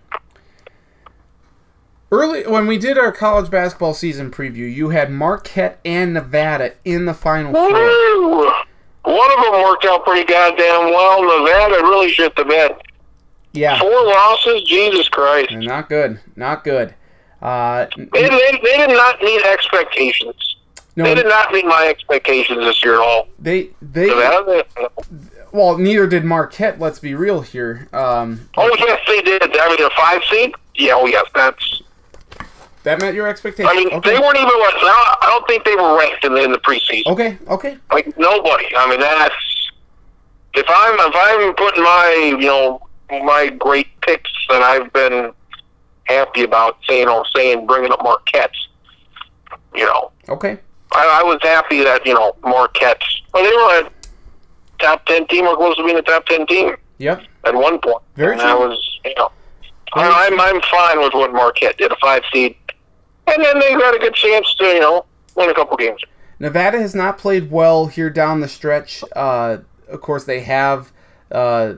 Early 2.11 2.45
when 2.45 2.67
we 2.67 2.77
did 2.77 2.97
our 2.97 3.13
college 3.13 3.49
basketball 3.49 3.93
season 3.93 4.29
preview, 4.29 4.69
you 4.69 4.89
had 4.89 5.09
Marquette 5.09 5.79
and 5.85 6.13
Nevada 6.13 6.73
in 6.83 7.05
the 7.05 7.13
final 7.13 7.53
four. 7.53 7.71
One 9.03 9.31
of 9.31 9.45
them 9.45 9.63
worked 9.63 9.85
out 9.85 10.03
pretty 10.03 10.25
goddamn 10.25 10.91
well. 10.91 11.23
Nevada 11.23 11.81
really 11.81 12.09
shit 12.11 12.35
the 12.35 12.43
bed. 12.43 12.75
Yeah. 13.55 13.79
Four 13.79 14.05
losses? 14.05 14.63
Jesus 14.63 15.07
Christ. 15.09 15.51
Not 15.51 15.89
good. 15.89 16.19
Not 16.35 16.63
good. 16.63 16.93
Uh, 17.41 17.87
they, 17.95 18.05
they, 18.23 18.59
they 18.63 18.77
did 18.77 18.89
not 18.89 19.21
meet 19.21 19.43
expectations. 19.45 20.55
No, 20.95 21.03
they 21.03 21.15
did 21.15 21.27
not 21.27 21.51
meet 21.51 21.65
my 21.65 21.87
expectations 21.87 22.59
this 22.59 22.83
year 22.83 22.95
at 22.95 23.01
all. 23.01 23.27
They 23.37 23.71
they 23.81 24.07
well, 25.51 25.77
neither 25.77 26.07
did 26.07 26.23
Marquette. 26.23 26.79
Let's 26.79 26.99
be 26.99 27.15
real 27.15 27.41
here. 27.41 27.87
Um, 27.91 28.49
oh 28.57 28.73
yes, 28.79 29.01
they 29.07 29.21
did. 29.21 29.41
I 29.43 29.69
mean, 29.69 29.85
a 29.85 29.89
five 29.95 30.21
seed. 30.29 30.53
Yeah, 30.75 30.93
oh 30.95 31.05
yes, 31.05 31.25
that's 31.35 31.81
that 32.83 33.01
met 33.01 33.13
your 33.13 33.27
expectations. 33.27 33.69
I 33.71 33.75
mean, 33.75 33.89
okay. 33.89 34.13
they 34.13 34.19
weren't 34.19 34.37
even. 34.37 34.49
I 34.49 35.17
don't 35.21 35.47
think 35.47 35.65
they 35.65 35.75
were 35.75 35.97
ranked 35.97 36.23
in 36.23 36.33
the, 36.33 36.43
in 36.43 36.51
the 36.51 36.59
preseason. 36.59 37.07
Okay, 37.07 37.37
okay. 37.47 37.77
Like 37.91 38.17
nobody. 38.17 38.65
I 38.77 38.89
mean, 38.89 38.99
that's 38.99 39.71
if 40.53 40.65
I'm 40.69 40.95
if 40.99 41.15
I'm 41.15 41.53
putting 41.55 41.83
my 41.83 42.35
you 42.39 42.47
know 42.47 42.84
my 43.09 43.49
great 43.59 43.87
picks 44.01 44.31
that 44.49 44.61
I've 44.61 44.91
been 44.93 45.33
happy 46.05 46.43
about 46.43 46.77
saying 46.87 47.07
or 47.07 47.25
saying 47.35 47.65
bringing 47.65 47.91
up 47.91 48.03
Marquette. 48.03 48.51
You 49.73 49.85
know. 49.85 50.11
Okay. 50.29 50.59
I, 50.91 51.21
I 51.21 51.23
was 51.23 51.39
happy 51.41 51.83
that 51.83 52.05
you 52.05 52.13
know 52.13 52.35
Marquette. 52.43 53.01
Well, 53.33 53.43
they 53.43 53.55
were 53.55 53.87
a 53.87 53.91
top 54.79 55.05
ten 55.05 55.27
team 55.27 55.45
or 55.45 55.55
close 55.55 55.75
to 55.77 55.83
being 55.83 55.97
a 55.97 56.01
top 56.01 56.25
ten 56.25 56.45
team. 56.47 56.75
Yeah. 56.97 57.21
At 57.43 57.55
one 57.55 57.79
point. 57.79 58.03
Very 58.15 58.33
and 58.33 58.41
true. 58.41 58.49
I 58.49 58.53
was 58.53 58.99
you 59.03 59.13
know. 59.17 59.31
I, 59.93 60.27
I'm 60.27 60.39
I'm 60.39 60.61
fine 60.61 60.99
with 60.99 61.13
what 61.13 61.31
Marquette 61.31 61.77
did, 61.77 61.91
a 61.91 61.95
five 62.01 62.23
seed, 62.33 62.55
and 63.27 63.43
then 63.43 63.59
they 63.59 63.73
got 63.73 63.95
a 63.95 63.99
good 63.99 64.13
chance 64.13 64.53
to 64.55 64.65
you 64.65 64.79
know 64.79 65.05
win 65.35 65.49
a 65.49 65.53
couple 65.53 65.77
games. 65.77 66.01
Nevada 66.39 66.77
has 66.79 66.93
not 66.93 67.17
played 67.17 67.49
well 67.49 67.87
here 67.87 68.09
down 68.09 68.41
the 68.41 68.47
stretch. 68.47 69.03
Uh, 69.15 69.59
of 69.87 70.01
course, 70.01 70.25
they 70.25 70.41
have 70.41 70.91
uh, 71.31 71.75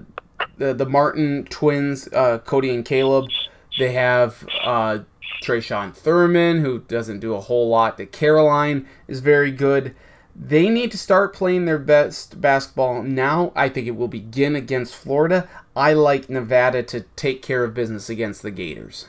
the 0.58 0.74
the 0.74 0.86
Martin 0.86 1.46
twins, 1.50 2.08
uh, 2.14 2.40
Cody 2.40 2.74
and 2.74 2.86
Caleb. 2.86 3.30
They 3.78 3.94
have 3.94 4.48
uh, 4.64 5.00
Tre'Shawn 5.44 5.94
Thurman, 5.94 6.62
who 6.62 6.80
doesn't 6.80 7.20
do 7.20 7.36
a 7.36 7.42
whole 7.42 7.70
lot. 7.70 7.98
The 7.98 8.06
Caroline 8.06 8.88
is 9.08 9.20
very 9.20 9.52
good. 9.52 9.96
They 10.36 10.70
need 10.70 10.92
to 10.92 10.98
start 10.98 11.34
playing 11.34 11.66
their 11.66 11.80
best 11.80 12.40
basketball 12.40 13.02
now. 13.02 13.52
I 13.56 13.70
think 13.70 13.88
it 13.88 13.96
will 13.96 14.08
begin 14.08 14.56
against 14.56 14.96
Florida. 14.96 15.50
I 15.76 15.94
like 15.94 16.30
Nevada 16.30 16.84
to 16.84 17.02
take 17.16 17.42
care 17.42 17.64
of 17.64 17.74
business 17.74 18.10
against 18.10 18.44
the 18.44 18.52
Gators. 18.52 19.08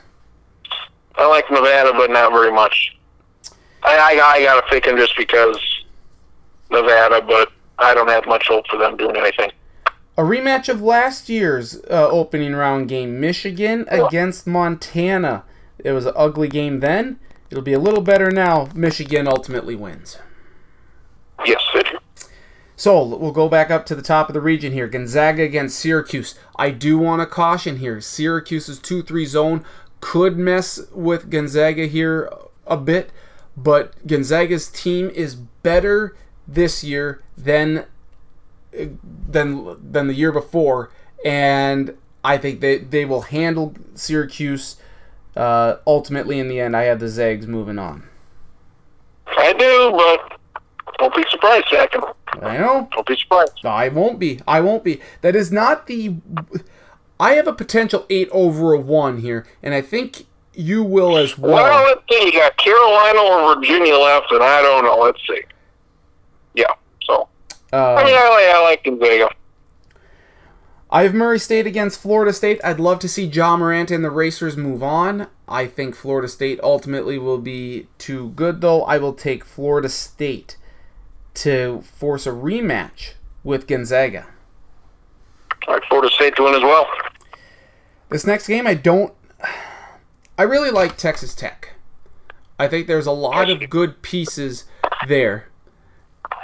I 1.15 1.27
like 1.27 1.49
Nevada, 1.51 1.93
but 1.93 2.09
not 2.09 2.31
very 2.31 2.51
much. 2.51 2.97
I 3.83 3.95
I, 3.97 4.37
I 4.37 4.43
got 4.43 4.61
to 4.61 4.67
pick 4.69 4.85
them 4.85 4.97
just 4.97 5.15
because 5.17 5.59
Nevada, 6.71 7.21
but 7.21 7.51
I 7.77 7.93
don't 7.93 8.09
have 8.09 8.25
much 8.25 8.47
hope 8.47 8.67
for 8.67 8.77
them 8.77 8.97
doing 8.97 9.15
anything. 9.15 9.51
A 10.19 10.21
rematch 10.21 10.67
of 10.67 10.81
last 10.81 11.29
year's 11.29 11.77
uh, 11.89 12.09
opening 12.11 12.53
round 12.53 12.89
game, 12.89 13.21
Michigan 13.21 13.85
against 13.87 14.45
Montana. 14.45 15.45
It 15.77 15.93
was 15.93 16.05
an 16.05 16.11
ugly 16.13 16.49
game 16.49 16.81
then. 16.81 17.21
It'll 17.49 17.63
be 17.63 17.71
a 17.71 17.79
little 17.79 18.01
better 18.01 18.29
now. 18.29 18.67
Michigan 18.75 19.29
ultimately 19.29 19.77
wins. 19.77 20.17
Yes, 21.45 21.61
it. 21.73 21.87
So 22.75 23.01
we'll 23.01 23.31
go 23.31 23.47
back 23.47 23.71
up 23.71 23.85
to 23.85 23.95
the 23.95 24.01
top 24.01 24.27
of 24.27 24.33
the 24.33 24.41
region 24.41 24.73
here. 24.73 24.89
Gonzaga 24.89 25.41
against 25.43 25.79
Syracuse. 25.79 26.35
I 26.57 26.71
do 26.71 26.97
want 26.97 27.21
to 27.21 27.25
caution 27.25 27.77
here. 27.77 28.01
Syracuse's 28.01 28.77
2 28.79 29.01
3 29.01 29.25
zone 29.25 29.63
could 30.01 30.37
mess 30.37 30.81
with 30.91 31.29
Gonzaga 31.29 31.85
here 31.85 32.29
a 32.67 32.75
bit, 32.75 33.11
but 33.55 34.05
Gonzaga's 34.05 34.67
team 34.67 35.09
is 35.11 35.35
better 35.35 36.17
this 36.45 36.83
year 36.83 37.23
than 37.37 37.85
than 38.71 39.91
than 39.91 40.07
the 40.07 40.13
year 40.13 40.31
before, 40.31 40.91
and 41.25 41.97
I 42.23 42.37
think 42.37 42.61
they 42.61 42.77
they 42.77 43.05
will 43.05 43.21
handle 43.21 43.75
Syracuse. 43.95 44.77
Uh, 45.35 45.77
ultimately, 45.87 46.39
in 46.39 46.47
the 46.47 46.59
end, 46.59 46.75
I 46.75 46.83
have 46.83 46.99
the 46.99 47.07
Zags 47.07 47.47
moving 47.47 47.79
on. 47.79 48.03
I 49.27 49.53
do, 49.53 49.91
but 49.91 50.39
don't 50.97 51.15
be 51.15 51.23
surprised, 51.29 51.67
second. 51.69 52.03
I 52.41 52.57
know. 52.57 52.89
Don't 52.91 53.07
be 53.07 53.15
surprised. 53.15 53.65
I 53.65 53.89
won't 53.89 54.19
be. 54.19 54.41
I 54.47 54.59
won't 54.61 54.83
be. 54.83 54.99
That 55.21 55.35
is 55.35 55.51
not 55.51 55.87
the. 55.87 56.15
I 57.19 57.33
have 57.33 57.47
a 57.47 57.53
potential 57.53 58.05
eight 58.09 58.29
over 58.31 58.73
a 58.73 58.79
one 58.79 59.19
here, 59.19 59.45
and 59.61 59.73
I 59.73 59.81
think 59.81 60.25
you 60.53 60.83
will 60.83 61.17
as 61.17 61.37
well. 61.37 61.53
Well, 61.53 61.83
let's 61.85 62.01
see. 62.11 62.25
You 62.25 62.33
got 62.33 62.57
Carolina 62.57 63.19
or 63.19 63.55
Virginia 63.55 63.95
left, 63.95 64.31
and 64.31 64.43
I 64.43 64.61
don't 64.61 64.83
know. 64.83 64.97
Let's 64.97 65.21
see. 65.27 65.41
Uh, 67.71 67.95
I 67.95 68.03
mean, 68.03 68.15
I 68.15 68.29
like, 68.29 68.55
I 68.55 68.63
like 68.63 68.83
Gonzaga. 68.83 69.29
I 70.91 71.03
have 71.03 71.13
Murray 71.13 71.37
State 71.37 71.67
against 71.67 72.01
Florida 72.01 72.33
State. 72.33 72.59
I'd 72.63 72.79
love 72.79 72.97
to 72.99 73.07
see 73.07 73.25
Ja 73.25 73.55
Morant 73.55 73.91
and 73.91 74.03
the 74.03 74.09
Racers 74.09 74.57
move 74.57 74.81
on. 74.81 75.27
I 75.47 75.67
think 75.67 75.95
Florida 75.95 76.27
State 76.27 76.59
ultimately 76.63 77.19
will 77.19 77.37
be 77.37 77.87
too 77.99 78.29
good, 78.29 78.61
though. 78.61 78.83
I 78.83 78.97
will 78.97 79.13
take 79.13 79.45
Florida 79.45 79.89
State 79.89 80.57
to 81.35 81.83
force 81.83 82.25
a 82.25 82.31
rematch 82.31 83.11
with 83.43 83.67
Gonzaga. 83.67 84.27
I 85.67 85.73
like 85.73 85.83
Florida 85.83 86.11
State 86.15 86.35
to 86.37 86.43
win 86.43 86.55
as 86.55 86.63
well. 86.63 86.87
This 88.09 88.25
next 88.25 88.47
game, 88.47 88.65
I 88.65 88.73
don't. 88.73 89.13
I 90.39 90.43
really 90.43 90.71
like 90.71 90.97
Texas 90.97 91.35
Tech. 91.35 91.75
I 92.57 92.67
think 92.67 92.87
there's 92.87 93.05
a 93.05 93.11
lot 93.11 93.49
of 93.49 93.69
good 93.69 94.01
pieces 94.01 94.65
there. 95.07 95.48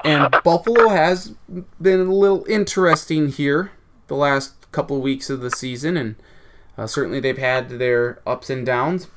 And 0.06 0.36
Buffalo 0.44 0.90
has 0.90 1.34
been 1.82 2.00
a 2.00 2.14
little 2.14 2.46
interesting 2.48 3.30
here 3.30 3.72
the 4.08 4.16
last 4.16 4.72
couple 4.72 4.98
of 4.98 5.04
weeks 5.04 5.30
of 5.32 5.42
the 5.42 5.50
season, 5.50 5.98
and 5.98 6.16
uh, 6.78 6.86
certainly 6.86 7.20
they've 7.20 7.38
had 7.38 7.70
their 7.70 8.22
ups 8.26 8.50
and 8.50 8.66
downs. 8.66 9.08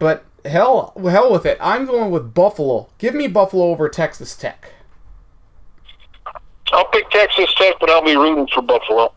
But 0.00 0.24
hell, 0.44 0.92
hell 1.00 1.30
with 1.30 1.46
it. 1.46 1.56
I'm 1.60 1.86
going 1.86 2.10
with 2.10 2.34
Buffalo. 2.34 2.88
Give 2.98 3.14
me 3.14 3.28
Buffalo 3.28 3.66
over 3.66 3.88
Texas 3.88 4.34
Tech. 4.34 4.72
I'll 6.72 6.86
pick 6.86 7.08
Texas 7.10 7.54
Tech, 7.56 7.76
but 7.80 7.90
I'll 7.90 8.04
be 8.04 8.16
rooting 8.16 8.48
for 8.52 8.62
Buffalo. 8.62 9.12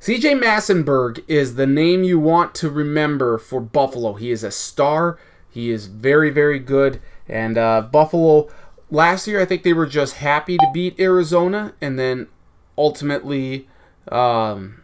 CJ 0.00 0.40
Massinburg 0.42 1.24
is 1.26 1.56
the 1.56 1.66
name 1.66 2.04
you 2.04 2.18
want 2.18 2.54
to 2.56 2.70
remember 2.70 3.38
for 3.38 3.60
Buffalo. 3.60 4.14
He 4.14 4.30
is 4.30 4.44
a 4.44 4.50
star. 4.50 5.18
He 5.50 5.70
is 5.70 5.86
very, 5.86 6.30
very 6.30 6.58
good. 6.58 7.00
And 7.28 7.58
uh, 7.58 7.80
Buffalo, 7.80 8.48
last 8.90 9.26
year, 9.26 9.40
I 9.40 9.44
think 9.44 9.62
they 9.62 9.72
were 9.72 9.86
just 9.86 10.14
happy 10.16 10.56
to 10.58 10.66
beat 10.72 10.98
Arizona, 10.98 11.74
and 11.80 11.98
then 11.98 12.28
ultimately, 12.76 13.68
um, 14.10 14.82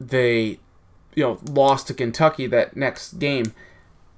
they, 0.00 0.58
you 1.14 1.22
know, 1.22 1.38
lost 1.48 1.86
to 1.88 1.94
Kentucky 1.94 2.46
that 2.46 2.76
next 2.76 3.18
game. 3.18 3.52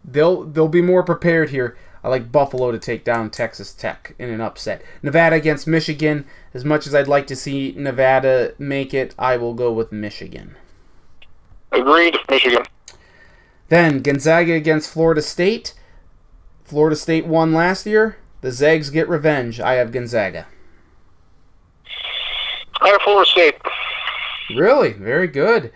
They'll 0.04 0.44
they'll 0.44 0.68
be 0.68 0.82
more 0.82 1.02
prepared 1.02 1.50
here. 1.50 1.76
I 2.02 2.08
like 2.08 2.30
Buffalo 2.30 2.70
to 2.70 2.78
take 2.78 3.04
down 3.04 3.30
Texas 3.30 3.74
Tech 3.74 4.14
in 4.18 4.30
an 4.30 4.40
upset. 4.40 4.82
Nevada 5.02 5.36
against 5.36 5.66
Michigan. 5.66 6.24
As 6.54 6.64
much 6.64 6.86
as 6.86 6.94
I'd 6.94 7.08
like 7.08 7.26
to 7.26 7.36
see 7.36 7.74
Nevada 7.76 8.54
make 8.58 8.94
it, 8.94 9.14
I 9.18 9.36
will 9.36 9.52
go 9.52 9.72
with 9.72 9.90
Michigan. 9.90 10.56
Agreed, 11.72 12.16
Michigan. 12.30 12.62
Then 13.68 14.00
Gonzaga 14.00 14.54
against 14.54 14.90
Florida 14.90 15.20
State. 15.20 15.74
Florida 16.64 16.96
State 16.96 17.26
won 17.26 17.52
last 17.52 17.84
year. 17.84 18.16
The 18.40 18.52
Zags 18.52 18.90
get 18.90 19.08
revenge. 19.08 19.60
I 19.60 19.74
have 19.74 19.92
Gonzaga. 19.92 20.46
I 22.80 22.88
have 22.88 23.00
Florida 23.02 23.28
State. 23.28 23.56
Really? 24.54 24.92
Very 24.92 25.26
good. 25.26 25.72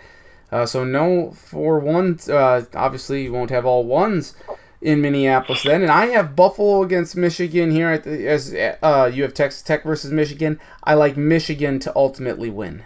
Uh, 0.50 0.66
so 0.66 0.84
no 0.84 1.32
four 1.32 1.78
ones. 1.78 2.28
Uh, 2.28 2.64
obviously, 2.74 3.24
you 3.24 3.32
won't 3.32 3.50
have 3.50 3.66
all 3.66 3.84
ones 3.84 4.34
in 4.80 5.00
Minneapolis 5.00 5.62
then. 5.62 5.82
And 5.82 5.90
I 5.90 6.06
have 6.06 6.36
Buffalo 6.36 6.82
against 6.82 7.16
Michigan 7.16 7.70
here. 7.70 7.98
The, 7.98 8.28
as 8.28 8.54
uh, 8.82 9.10
you 9.12 9.22
have 9.22 9.34
Texas 9.34 9.62
Tech 9.62 9.82
versus 9.84 10.12
Michigan. 10.12 10.60
I 10.84 10.94
like 10.94 11.16
Michigan 11.16 11.78
to 11.80 11.92
ultimately 11.96 12.50
win. 12.50 12.84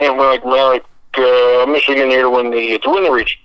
And 0.00 0.16
we 0.16 0.24
like, 0.24 0.44
like 0.44 0.84
uh, 1.18 1.66
Michigan 1.66 2.10
here 2.10 2.22
to 2.22 2.30
win 2.30 2.50
the 2.50 2.78
to 2.78 2.90
win 2.90 3.04
the 3.04 3.10
region. 3.10 3.38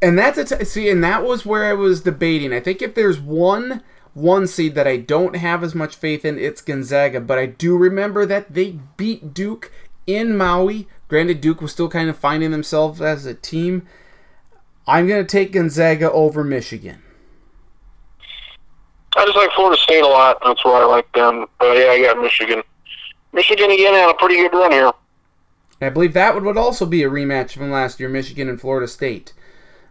And 0.00 0.18
that's 0.18 0.36
a 0.36 0.44
t- 0.44 0.64
see, 0.64 0.90
and 0.90 1.02
that 1.04 1.22
was 1.24 1.46
where 1.46 1.64
I 1.64 1.74
was 1.74 2.00
debating. 2.00 2.52
I 2.52 2.60
think 2.60 2.82
if 2.82 2.94
there's 2.94 3.20
one 3.20 3.82
one 4.14 4.46
seed 4.46 4.74
that 4.74 4.86
I 4.86 4.98
don't 4.98 5.36
have 5.36 5.64
as 5.64 5.74
much 5.74 5.96
faith 5.96 6.24
in, 6.24 6.38
it's 6.38 6.60
Gonzaga. 6.60 7.20
But 7.20 7.38
I 7.38 7.46
do 7.46 7.76
remember 7.76 8.26
that 8.26 8.52
they 8.52 8.78
beat 8.96 9.34
Duke 9.34 9.72
in 10.06 10.36
Maui. 10.36 10.88
Granted, 11.08 11.40
Duke 11.40 11.60
was 11.60 11.72
still 11.72 11.88
kind 11.88 12.08
of 12.08 12.16
finding 12.16 12.50
themselves 12.50 13.00
as 13.00 13.26
a 13.26 13.34
team. 13.34 13.86
I'm 14.86 15.06
going 15.06 15.24
to 15.24 15.30
take 15.30 15.52
Gonzaga 15.52 16.10
over 16.10 16.42
Michigan. 16.42 17.02
I 19.16 19.24
just 19.24 19.36
like 19.36 19.50
Florida 19.52 19.80
State 19.80 20.02
a 20.02 20.08
lot. 20.08 20.38
That's 20.44 20.64
why 20.64 20.80
I 20.80 20.84
like 20.84 21.10
them. 21.12 21.46
But 21.58 21.76
yeah, 21.76 21.90
I 21.90 22.02
got 22.02 22.20
Michigan. 22.20 22.62
Michigan 23.32 23.70
again 23.70 23.94
had 23.94 24.10
a 24.10 24.14
pretty 24.14 24.36
good 24.36 24.52
run 24.52 24.72
here. 24.72 24.92
I 25.80 25.90
believe 25.90 26.14
that 26.14 26.34
would, 26.34 26.44
would 26.44 26.56
also 26.56 26.86
be 26.86 27.02
a 27.02 27.10
rematch 27.10 27.52
from 27.52 27.70
last 27.70 27.98
year, 27.98 28.08
Michigan 28.08 28.48
and 28.48 28.60
Florida 28.60 28.86
State. 28.86 29.32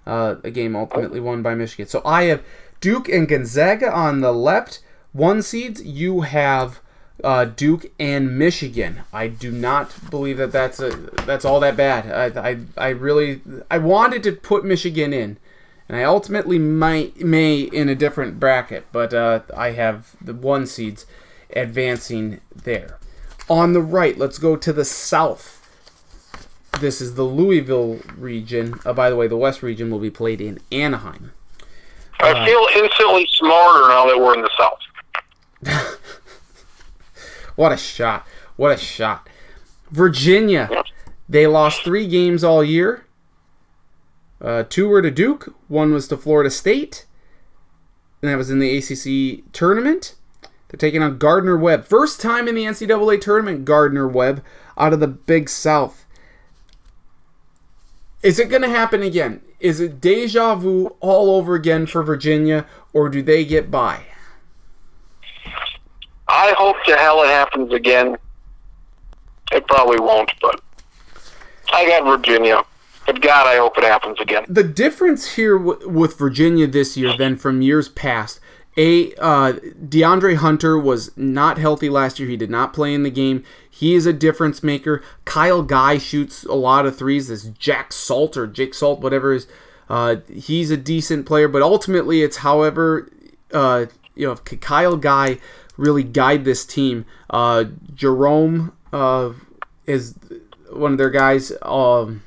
Uh, 0.05 0.35
a 0.43 0.49
game 0.49 0.75
ultimately 0.75 1.19
won 1.19 1.41
by 1.41 1.53
Michigan. 1.53 1.87
So 1.87 2.01
I 2.03 2.23
have 2.23 2.43
Duke 2.81 3.07
and 3.07 3.27
Gonzaga 3.27 3.91
on 3.91 4.21
the 4.21 4.33
left. 4.33 4.79
One 5.13 5.41
seeds, 5.41 5.83
you 5.83 6.21
have 6.21 6.81
uh, 7.23 7.45
Duke 7.45 7.91
and 7.99 8.37
Michigan. 8.37 9.03
I 9.13 9.27
do 9.27 9.51
not 9.51 10.09
believe 10.09 10.37
that 10.37 10.51
that's 10.51 10.79
a 10.79 10.89
that's 11.25 11.45
all 11.45 11.59
that 11.59 11.77
bad. 11.77 12.35
I, 12.35 12.49
I, 12.49 12.59
I 12.77 12.89
really 12.89 13.41
I 13.69 13.77
wanted 13.77 14.23
to 14.23 14.31
put 14.31 14.65
Michigan 14.65 15.13
in, 15.13 15.37
and 15.87 15.97
I 15.97 16.03
ultimately 16.03 16.57
might 16.57 17.21
may 17.21 17.59
in 17.61 17.87
a 17.87 17.95
different 17.95 18.39
bracket, 18.39 18.85
but 18.91 19.13
uh, 19.13 19.41
I 19.55 19.71
have 19.71 20.15
the 20.19 20.33
one 20.33 20.65
seeds 20.65 21.05
advancing 21.55 22.41
there. 22.55 22.97
On 23.49 23.73
the 23.73 23.81
right, 23.81 24.17
let's 24.17 24.39
go 24.39 24.55
to 24.55 24.73
the 24.73 24.85
south. 24.85 25.59
This 26.79 27.01
is 27.01 27.13
the 27.13 27.23
Louisville 27.23 27.99
region. 28.17 28.79
Uh, 28.85 28.93
by 28.93 29.11
the 29.11 29.15
way, 29.15 29.27
the 29.27 29.37
West 29.37 29.61
region 29.61 29.91
will 29.91 29.99
be 29.99 30.09
played 30.09 30.41
in 30.41 30.59
Anaheim. 30.71 31.33
I 32.23 32.31
uh, 32.31 32.45
feel 32.45 32.83
instantly 32.83 33.27
smarter 33.33 33.87
now 33.89 34.05
that 34.05 34.17
we're 34.17 34.35
in 34.35 34.41
the 34.41 34.49
South. 34.57 35.97
What 37.55 37.71
a 37.71 37.77
shot. 37.77 38.25
What 38.55 38.71
a 38.71 38.77
shot. 38.77 39.29
Virginia. 39.91 40.69
They 41.27 41.47
lost 41.47 41.83
three 41.83 42.07
games 42.07 42.43
all 42.43 42.63
year. 42.63 43.05
Uh, 44.41 44.63
two 44.63 44.87
were 44.87 45.01
to 45.01 45.11
Duke, 45.11 45.53
one 45.67 45.93
was 45.93 46.07
to 46.07 46.17
Florida 46.17 46.49
State, 46.49 47.05
and 48.21 48.31
that 48.31 48.37
was 48.37 48.49
in 48.49 48.57
the 48.57 48.75
ACC 48.75 49.43
tournament. 49.53 50.15
They're 50.41 50.79
taking 50.79 51.03
on 51.03 51.19
Gardner 51.19 51.55
Webb. 51.55 51.85
First 51.85 52.19
time 52.19 52.47
in 52.47 52.55
the 52.55 52.63
NCAA 52.63 53.21
tournament, 53.21 53.65
Gardner 53.65 54.07
Webb 54.07 54.43
out 54.77 54.93
of 54.93 54.99
the 54.99 55.07
Big 55.07 55.47
South. 55.47 56.07
Is 58.23 58.39
it 58.39 58.49
going 58.49 58.63
to 58.63 58.69
happen 58.69 59.03
again? 59.03 59.41
Is 59.61 59.79
it 59.79 60.01
deja 60.01 60.55
vu 60.55 60.95
all 60.99 61.35
over 61.35 61.53
again 61.53 61.85
for 61.85 62.01
Virginia, 62.01 62.65
or 62.93 63.09
do 63.09 63.21
they 63.21 63.45
get 63.45 63.69
by? 63.69 64.05
I 66.27 66.53
hope 66.57 66.77
to 66.87 66.97
hell 66.97 67.21
it 67.21 67.27
happens 67.27 67.71
again. 67.71 68.17
It 69.51 69.67
probably 69.67 69.99
won't, 69.99 70.31
but 70.41 70.59
I 71.71 71.87
got 71.87 72.05
Virginia. 72.05 72.63
But 73.05 73.21
God, 73.21 73.45
I 73.47 73.57
hope 73.57 73.77
it 73.77 73.83
happens 73.83 74.19
again. 74.19 74.45
The 74.47 74.63
difference 74.63 75.33
here 75.35 75.57
w- 75.57 75.87
with 75.87 76.17
Virginia 76.17 76.67
this 76.67 76.97
year 76.97 77.15
than 77.15 77.35
from 77.35 77.61
years 77.61 77.87
past, 77.89 78.39
a 78.81 79.13
uh, 79.19 79.53
DeAndre 79.85 80.37
Hunter 80.37 80.75
was 80.75 81.15
not 81.15 81.59
healthy 81.59 81.87
last 81.87 82.19
year. 82.19 82.27
He 82.27 82.35
did 82.35 82.49
not 82.49 82.73
play 82.73 82.95
in 82.95 83.03
the 83.03 83.11
game. 83.11 83.43
He 83.69 83.93
is 83.93 84.07
a 84.07 84.13
difference 84.13 84.63
maker. 84.63 85.03
Kyle 85.23 85.61
Guy 85.61 85.99
shoots 85.99 86.43
a 86.45 86.55
lot 86.55 86.87
of 86.87 86.97
threes. 86.97 87.27
This 87.27 87.43
Jack 87.43 87.93
Salt 87.93 88.35
or 88.35 88.47
Jake 88.47 88.73
Salt, 88.73 88.99
whatever 88.99 89.33
is. 89.33 89.45
Uh, 89.87 90.15
he's 90.33 90.71
a 90.71 90.77
decent 90.77 91.27
player, 91.27 91.47
but 91.47 91.61
ultimately 91.61 92.23
it's 92.23 92.37
however 92.37 93.07
uh, 93.53 93.85
you 94.15 94.25
know 94.25 94.31
if 94.31 94.43
Kyle 94.43 94.97
Guy 94.97 95.37
really 95.77 96.03
guide 96.03 96.43
this 96.43 96.65
team. 96.65 97.05
Uh, 97.29 97.65
Jerome 97.93 98.75
uh, 98.91 99.33
is 99.85 100.15
one 100.71 100.93
of 100.93 100.97
their 100.97 101.11
guys. 101.11 101.51
Um, 101.61 102.23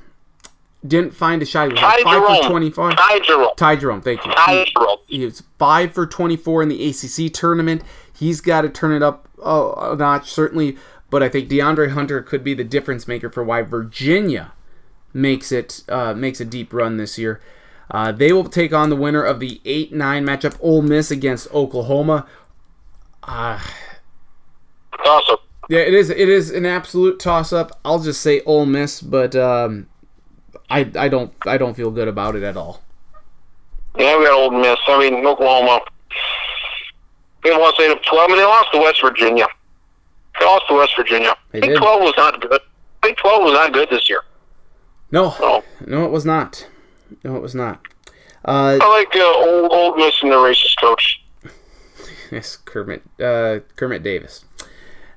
didn't 0.86 1.14
find 1.14 1.40
a 1.42 1.46
shot. 1.46 1.68
He 1.68 1.72
was 1.72 1.80
Ty 1.80 1.96
like 1.96 2.04
five 2.04 2.22
Jerome. 2.22 2.42
for 2.42 2.50
25. 2.50 2.96
Ty 2.96 3.18
Jerome. 3.20 3.50
Ty 3.56 3.76
Jerome, 3.76 4.02
thank 4.02 4.24
you. 4.24 4.32
Ty 4.32 4.66
Jerome. 4.76 4.98
He, 5.06 5.18
he 5.18 5.24
was 5.24 5.42
5 5.58 5.92
for 5.92 6.06
24 6.06 6.62
in 6.62 6.68
the 6.68 6.88
ACC 6.88 7.32
tournament. 7.32 7.82
He's 8.12 8.40
got 8.40 8.62
to 8.62 8.68
turn 8.68 8.92
it 8.92 9.02
up 9.02 9.28
a 9.42 9.96
notch, 9.98 10.30
certainly. 10.30 10.76
But 11.10 11.22
I 11.22 11.28
think 11.28 11.48
DeAndre 11.48 11.90
Hunter 11.90 12.22
could 12.22 12.42
be 12.42 12.54
the 12.54 12.64
difference 12.64 13.06
maker 13.06 13.30
for 13.30 13.44
why 13.44 13.62
Virginia 13.62 14.52
makes 15.12 15.52
it 15.52 15.84
uh, 15.88 16.12
makes 16.12 16.40
a 16.40 16.44
deep 16.44 16.72
run 16.72 16.96
this 16.96 17.18
year. 17.18 17.40
Uh, 17.90 18.10
they 18.10 18.32
will 18.32 18.44
take 18.44 18.72
on 18.72 18.90
the 18.90 18.96
winner 18.96 19.22
of 19.22 19.40
the 19.40 19.60
8 19.64 19.92
9 19.92 20.24
matchup, 20.24 20.56
Ole 20.60 20.82
Miss 20.82 21.10
against 21.10 21.52
Oklahoma. 21.54 22.26
Uh, 23.22 23.60
awesome. 25.04 25.36
Yeah, 25.68 25.80
it 25.80 25.94
is. 25.94 26.10
It 26.10 26.28
is 26.28 26.50
an 26.50 26.66
absolute 26.66 27.18
toss 27.18 27.52
up. 27.52 27.78
I'll 27.84 28.00
just 28.00 28.20
say 28.20 28.40
Ole 28.40 28.66
Miss, 28.66 29.00
but 29.00 29.36
um, 29.36 29.86
I 30.74 30.90
I 30.96 31.08
don't 31.08 31.32
I 31.46 31.56
don't 31.58 31.74
feel 31.74 31.90
good 31.90 32.08
about 32.08 32.34
it 32.36 32.42
at 32.42 32.56
all. 32.56 32.82
Yeah, 33.96 34.18
we 34.18 34.24
got 34.24 34.32
Ole 34.34 34.50
Miss. 34.50 34.78
I 34.88 34.98
mean 34.98 35.24
Oklahoma. 35.26 35.80
They 37.42 37.50
lost 37.50 37.80
eight 37.80 37.90
of 37.92 38.02
twelve. 38.02 38.24
I 38.24 38.28
mean 38.28 38.38
they 38.38 38.44
lost 38.44 38.72
to 38.72 38.78
West 38.78 39.00
Virginia. 39.02 39.46
They 40.40 40.46
lost 40.46 40.64
to 40.68 40.74
West 40.74 40.92
Virginia. 40.96 41.36
They 41.52 41.60
Big 41.60 41.70
did. 41.70 41.78
Twelve 41.78 42.00
was 42.00 42.14
not 42.16 42.40
good. 42.40 42.60
Big 43.02 43.16
Twelve 43.16 43.42
was 43.44 43.52
not 43.52 43.72
good 43.72 43.88
this 43.90 44.08
year. 44.08 44.22
No, 45.10 45.34
No. 45.38 45.62
no, 45.86 46.04
it 46.06 46.10
was 46.10 46.24
not. 46.24 46.66
No, 47.22 47.36
it 47.36 47.42
was 47.42 47.54
not. 47.54 47.80
Uh, 48.44 48.78
I 48.80 48.88
like 48.98 49.14
uh, 49.14 49.32
old 49.48 49.72
old 49.72 49.96
Miss 49.96 50.14
and 50.22 50.32
the 50.32 50.36
racist 50.36 50.80
coach. 50.80 51.22
yes, 52.32 52.56
Kermit 52.64 53.02
uh, 53.22 53.60
Kermit 53.76 54.02
Davis. 54.02 54.44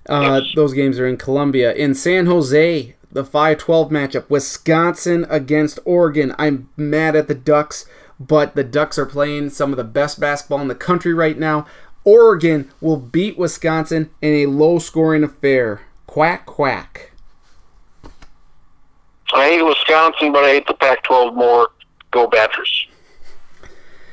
Uh, 0.08 0.42
Those 0.56 0.74
games 0.74 1.00
are 1.00 1.08
in 1.08 1.18
Columbia. 1.18 1.74
In 1.74 1.94
San 1.96 2.28
Jose, 2.28 2.96
the 3.12 3.24
5-12 3.24 3.90
matchup, 3.90 4.30
Wisconsin 4.30 5.26
against 5.30 5.80
Oregon. 5.86 6.36
I'm 6.38 6.70
mad 6.76 7.16
at 7.16 7.28
the 7.28 7.36
Ducks, 7.36 7.86
but 8.20 8.56
the 8.56 8.64
Ducks 8.64 8.98
are 8.98 9.06
playing 9.06 9.50
some 9.52 9.72
of 9.72 9.78
the 9.78 9.84
best 9.84 10.20
basketball 10.20 10.62
in 10.62 10.68
the 10.68 10.76
country 10.76 11.14
right 11.14 11.38
now. 11.38 11.66
Oregon 12.04 12.72
will 12.80 12.98
beat 12.98 13.38
Wisconsin 13.38 14.10
in 14.22 14.34
a 14.34 14.46
low-scoring 14.46 15.24
affair. 15.24 15.82
Quack 16.06 16.46
quack. 16.46 17.12
I 19.34 19.50
hate 19.50 19.62
Wisconsin, 19.62 20.32
but 20.32 20.44
I 20.44 20.52
hate 20.52 20.68
the 20.68 20.74
Pac-12 20.74 21.36
more. 21.36 21.70
Go 22.12 22.28
Badgers. 22.28 22.88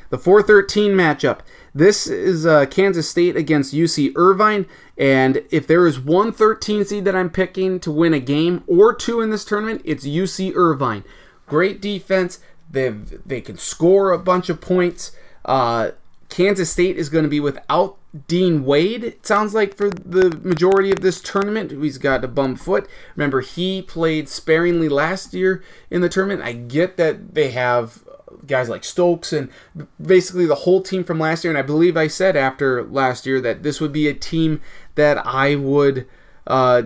The 0.09 0.17
413 0.17 0.91
matchup. 0.91 1.39
This 1.73 2.07
is 2.07 2.45
uh, 2.45 2.65
Kansas 2.67 3.09
State 3.09 3.35
against 3.35 3.73
UC 3.73 4.13
Irvine. 4.15 4.65
And 4.97 5.43
if 5.51 5.67
there 5.67 5.85
is 5.85 5.99
one 5.99 6.31
13 6.31 6.85
seed 6.85 7.05
that 7.05 7.15
I'm 7.15 7.29
picking 7.29 7.79
to 7.81 7.91
win 7.91 8.13
a 8.13 8.19
game 8.19 8.63
or 8.65 8.93
two 8.93 9.21
in 9.21 9.29
this 9.29 9.45
tournament, 9.45 9.81
it's 9.83 10.05
UC 10.05 10.53
Irvine. 10.55 11.03
Great 11.47 11.81
defense, 11.81 12.39
They 12.71 12.89
they 12.89 13.41
can 13.41 13.57
score 13.57 14.11
a 14.11 14.19
bunch 14.19 14.49
of 14.49 14.61
points. 14.61 15.11
Uh, 15.43 15.91
Kansas 16.29 16.71
State 16.71 16.97
is 16.97 17.09
going 17.09 17.23
to 17.23 17.29
be 17.29 17.39
without 17.39 17.97
Dean 18.27 18.63
Wade, 18.63 19.03
it 19.03 19.25
sounds 19.25 19.53
like, 19.53 19.75
for 19.75 19.89
the 19.89 20.39
majority 20.43 20.91
of 20.91 21.01
this 21.01 21.21
tournament. 21.21 21.71
He's 21.71 21.97
got 21.97 22.23
a 22.23 22.27
bum 22.27 22.55
foot. 22.55 22.87
Remember, 23.15 23.41
he 23.41 23.81
played 23.81 24.29
sparingly 24.29 24.87
last 24.89 25.33
year 25.33 25.63
in 25.89 26.01
the 26.01 26.09
tournament. 26.09 26.41
I 26.41 26.53
get 26.53 26.97
that 26.97 27.35
they 27.35 27.51
have 27.51 28.03
guys 28.47 28.69
like 28.69 28.83
Stokes 28.83 29.33
and 29.33 29.49
basically 30.01 30.45
the 30.45 30.55
whole 30.55 30.81
team 30.81 31.03
from 31.03 31.19
last 31.19 31.43
year. 31.43 31.51
And 31.51 31.57
I 31.57 31.61
believe 31.61 31.97
I 31.97 32.07
said 32.07 32.35
after 32.35 32.83
last 32.83 33.25
year 33.25 33.41
that 33.41 33.63
this 33.63 33.81
would 33.81 33.91
be 33.91 34.07
a 34.07 34.13
team 34.13 34.61
that 34.95 35.25
I 35.25 35.55
would 35.55 36.07
uh, 36.47 36.83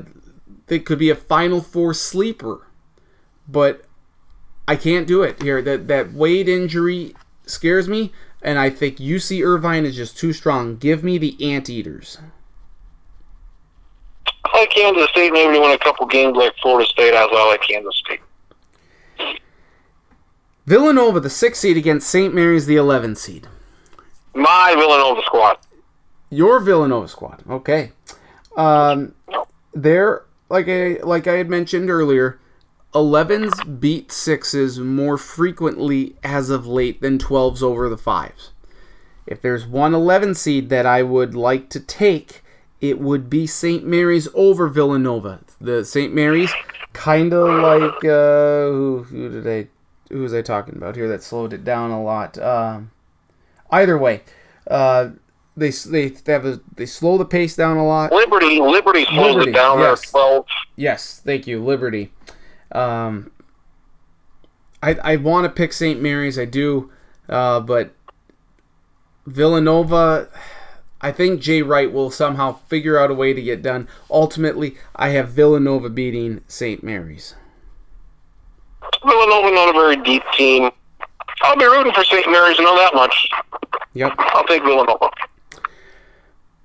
think 0.68 0.86
could 0.86 1.00
be 1.00 1.10
a 1.10 1.16
Final 1.16 1.62
Four 1.62 1.94
sleeper. 1.94 2.68
But 3.48 3.86
I 4.68 4.76
can't 4.76 5.08
do 5.08 5.24
it 5.24 5.42
here. 5.42 5.62
That 5.62 5.88
that 5.88 6.14
Wade 6.14 6.48
injury 6.48 7.16
scares 7.46 7.88
me. 7.88 8.12
And 8.42 8.58
I 8.58 8.70
think 8.70 8.98
UC 8.98 9.44
Irvine 9.46 9.86
is 9.86 9.96
just 9.96 10.18
too 10.18 10.32
strong. 10.32 10.78
Give 10.78 11.04
me 11.04 11.18
the 11.18 11.36
Anteaters. 11.54 12.20
I 14.46 14.60
like 14.60 14.70
Kansas 14.70 15.10
State 15.10 15.34
maybe 15.34 15.56
to 15.56 15.60
win 15.60 15.72
a 15.72 15.78
couple 15.80 16.06
games 16.08 16.38
like 16.38 16.54
Florida 16.62 16.88
State. 16.90 17.14
I 17.14 17.26
like 17.26 17.62
Kansas 17.62 17.98
State. 17.98 18.22
Villanova, 20.70 21.20
the 21.20 21.32
sixth 21.32 21.62
seed 21.62 21.78
against 21.78 22.08
St. 22.08 22.32
Mary's, 22.32 22.68
the 22.68 22.76
11th 22.76 23.18
seed. 23.18 23.48
My 24.36 24.76
Villanova 24.78 25.22
squad. 25.26 25.58
Your 26.30 26.60
Villanova 26.60 27.08
squad. 27.08 27.44
Okay. 27.50 27.92
Um, 28.56 29.16
they're 29.74 30.26
like 30.48 30.70
I 30.70 31.00
like 31.02 31.26
I 31.26 31.38
had 31.38 31.50
mentioned 31.50 31.90
earlier. 31.90 32.40
11s 32.94 33.80
beat 33.80 34.10
6s 34.10 34.78
more 34.78 35.18
frequently 35.18 36.16
as 36.24 36.52
of 36.52 36.68
late 36.68 37.02
than 37.02 37.18
12s 37.18 37.64
over 37.64 37.90
the 37.90 37.96
5s. 37.96 38.50
If 39.26 39.42
there's 39.42 39.66
one 39.66 39.96
11 39.96 40.36
seed 40.36 40.70
that 40.70 40.86
I 40.86 41.02
would 41.02 41.34
like 41.34 41.70
to 41.70 41.80
take, 41.80 42.44
it 42.80 43.00
would 43.00 43.28
be 43.28 43.48
St. 43.48 43.84
Mary's 43.84 44.28
over 44.36 44.68
Villanova. 44.68 45.40
The 45.60 45.84
St. 45.84 46.14
Mary's 46.14 46.54
kind 46.94 47.34
of 47.34 47.48
like 47.60 48.06
uh, 48.06 48.70
who, 48.70 49.06
who 49.10 49.30
did 49.30 49.48
I 49.48 49.70
who 50.10 50.22
was 50.22 50.34
I 50.34 50.42
talking 50.42 50.76
about 50.76 50.96
here 50.96 51.08
that 51.08 51.24
slowed 51.24 51.54
it 51.54 51.64
down 51.64 51.92
a 51.92 52.02
lot. 52.02 52.38
Um, 52.38 52.92
either 53.72 53.98
way, 53.98 54.24
uh, 54.68 55.10
they 55.56 55.70
they 55.70 56.10
they 56.10 56.34
have 56.34 56.46
a, 56.46 56.62
they 56.76 56.86
slow 56.86 57.18
the 57.18 57.26
pace 57.26 57.56
down 57.56 57.78
a 57.78 57.86
lot. 57.86 58.12
Liberty 58.12 58.60
Liberty 58.60 59.06
slows 59.06 59.36
Liberty, 59.36 59.52
it 59.52 59.54
down 59.54 59.80
yes. 59.80 60.10
twelve. 60.10 60.46
Yes, 60.76 61.22
thank 61.24 61.48
you, 61.48 61.64
Liberty. 61.64 62.12
Um, 62.72 63.32
I 64.82 64.96
I 65.04 65.16
want 65.18 65.46
to 65.46 65.50
pick 65.50 65.74
St. 65.74 66.02
Mary's, 66.02 66.40
I 66.40 66.46
do, 66.46 66.92
uh, 67.28 67.60
but 67.60 67.94
Villanova. 69.26 70.30
I 71.02 71.14
think 71.14 71.40
Jay 71.40 71.62
Wright 71.62 71.90
will 71.90 72.12
somehow 72.12 72.60
figure 72.68 73.00
out 73.00 73.10
a 73.10 73.14
way 73.14 73.34
to 73.34 73.42
get 73.42 73.62
done. 73.62 73.88
Ultimately, 74.12 74.76
I 74.98 75.10
have 75.10 75.30
Villanova 75.30 75.90
beating 75.90 76.42
St. 76.46 76.84
Mary's. 76.84 77.36
Villanova 79.06 79.52
not 79.52 79.70
a 79.70 79.74
very 79.74 79.98
deep 79.98 80.24
team. 80.38 80.72
I'll 81.42 81.58
be 81.58 81.66
rooting 81.66 81.94
for 81.94 82.04
St. 82.04 82.30
Mary's. 82.30 82.60
Know 82.60 82.76
that 82.78 82.94
much. 82.94 83.30
Yep. 83.94 84.14
I'll 84.18 84.46
take 84.46 84.64
Villanova. 84.64 85.10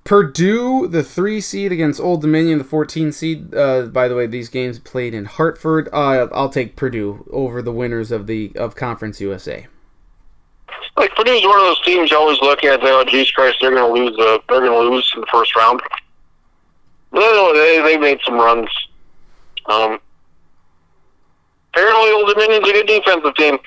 Purdue, 0.03 0.87
the 0.87 1.01
three 1.01 1.41
seed 1.41 1.71
against 1.71 1.99
Old 1.99 2.21
Dominion, 2.21 2.59
the 2.59 2.63
14 2.63 3.11
seed. 3.11 3.55
Uh, 3.55 3.83
by 3.83 4.07
the 4.07 4.15
way, 4.15 4.27
these 4.27 4.49
games 4.49 4.77
played 4.77 5.15
in 5.15 5.25
Hartford. 5.25 5.89
Uh, 5.91 6.27
I'll 6.31 6.49
take 6.49 6.75
Purdue 6.75 7.27
over 7.31 7.61
the 7.63 7.71
winners 7.71 8.11
of 8.11 8.27
the 8.27 8.51
of 8.55 8.75
Conference 8.75 9.19
USA. 9.19 9.65
Like 10.95 11.15
Purdue's 11.15 11.43
one 11.43 11.59
of 11.59 11.65
those 11.65 11.81
teams 11.81 12.11
you 12.11 12.17
always 12.17 12.39
look 12.41 12.63
at. 12.63 12.81
Oh, 12.83 13.03
Jesus 13.05 13.31
Christ, 13.31 13.57
they're 13.59 13.71
going 13.71 13.95
to 13.95 14.01
lose. 14.01 14.15
The, 14.15 14.39
they're 14.47 14.59
going 14.59 14.71
to 14.71 14.89
lose 14.95 15.11
in 15.15 15.21
the 15.21 15.27
first 15.31 15.55
round. 15.55 15.81
Well, 17.11 17.53
they 17.55 17.81
they 17.81 17.97
made 17.97 18.19
some 18.23 18.35
runs. 18.35 18.69
Um, 19.65 19.99
apparently, 21.75 22.11
Old 22.11 22.29
Dominion's 22.29 22.69
a 22.69 22.71
good 22.71 22.87
defensive 22.87 23.35
team. 23.35 23.57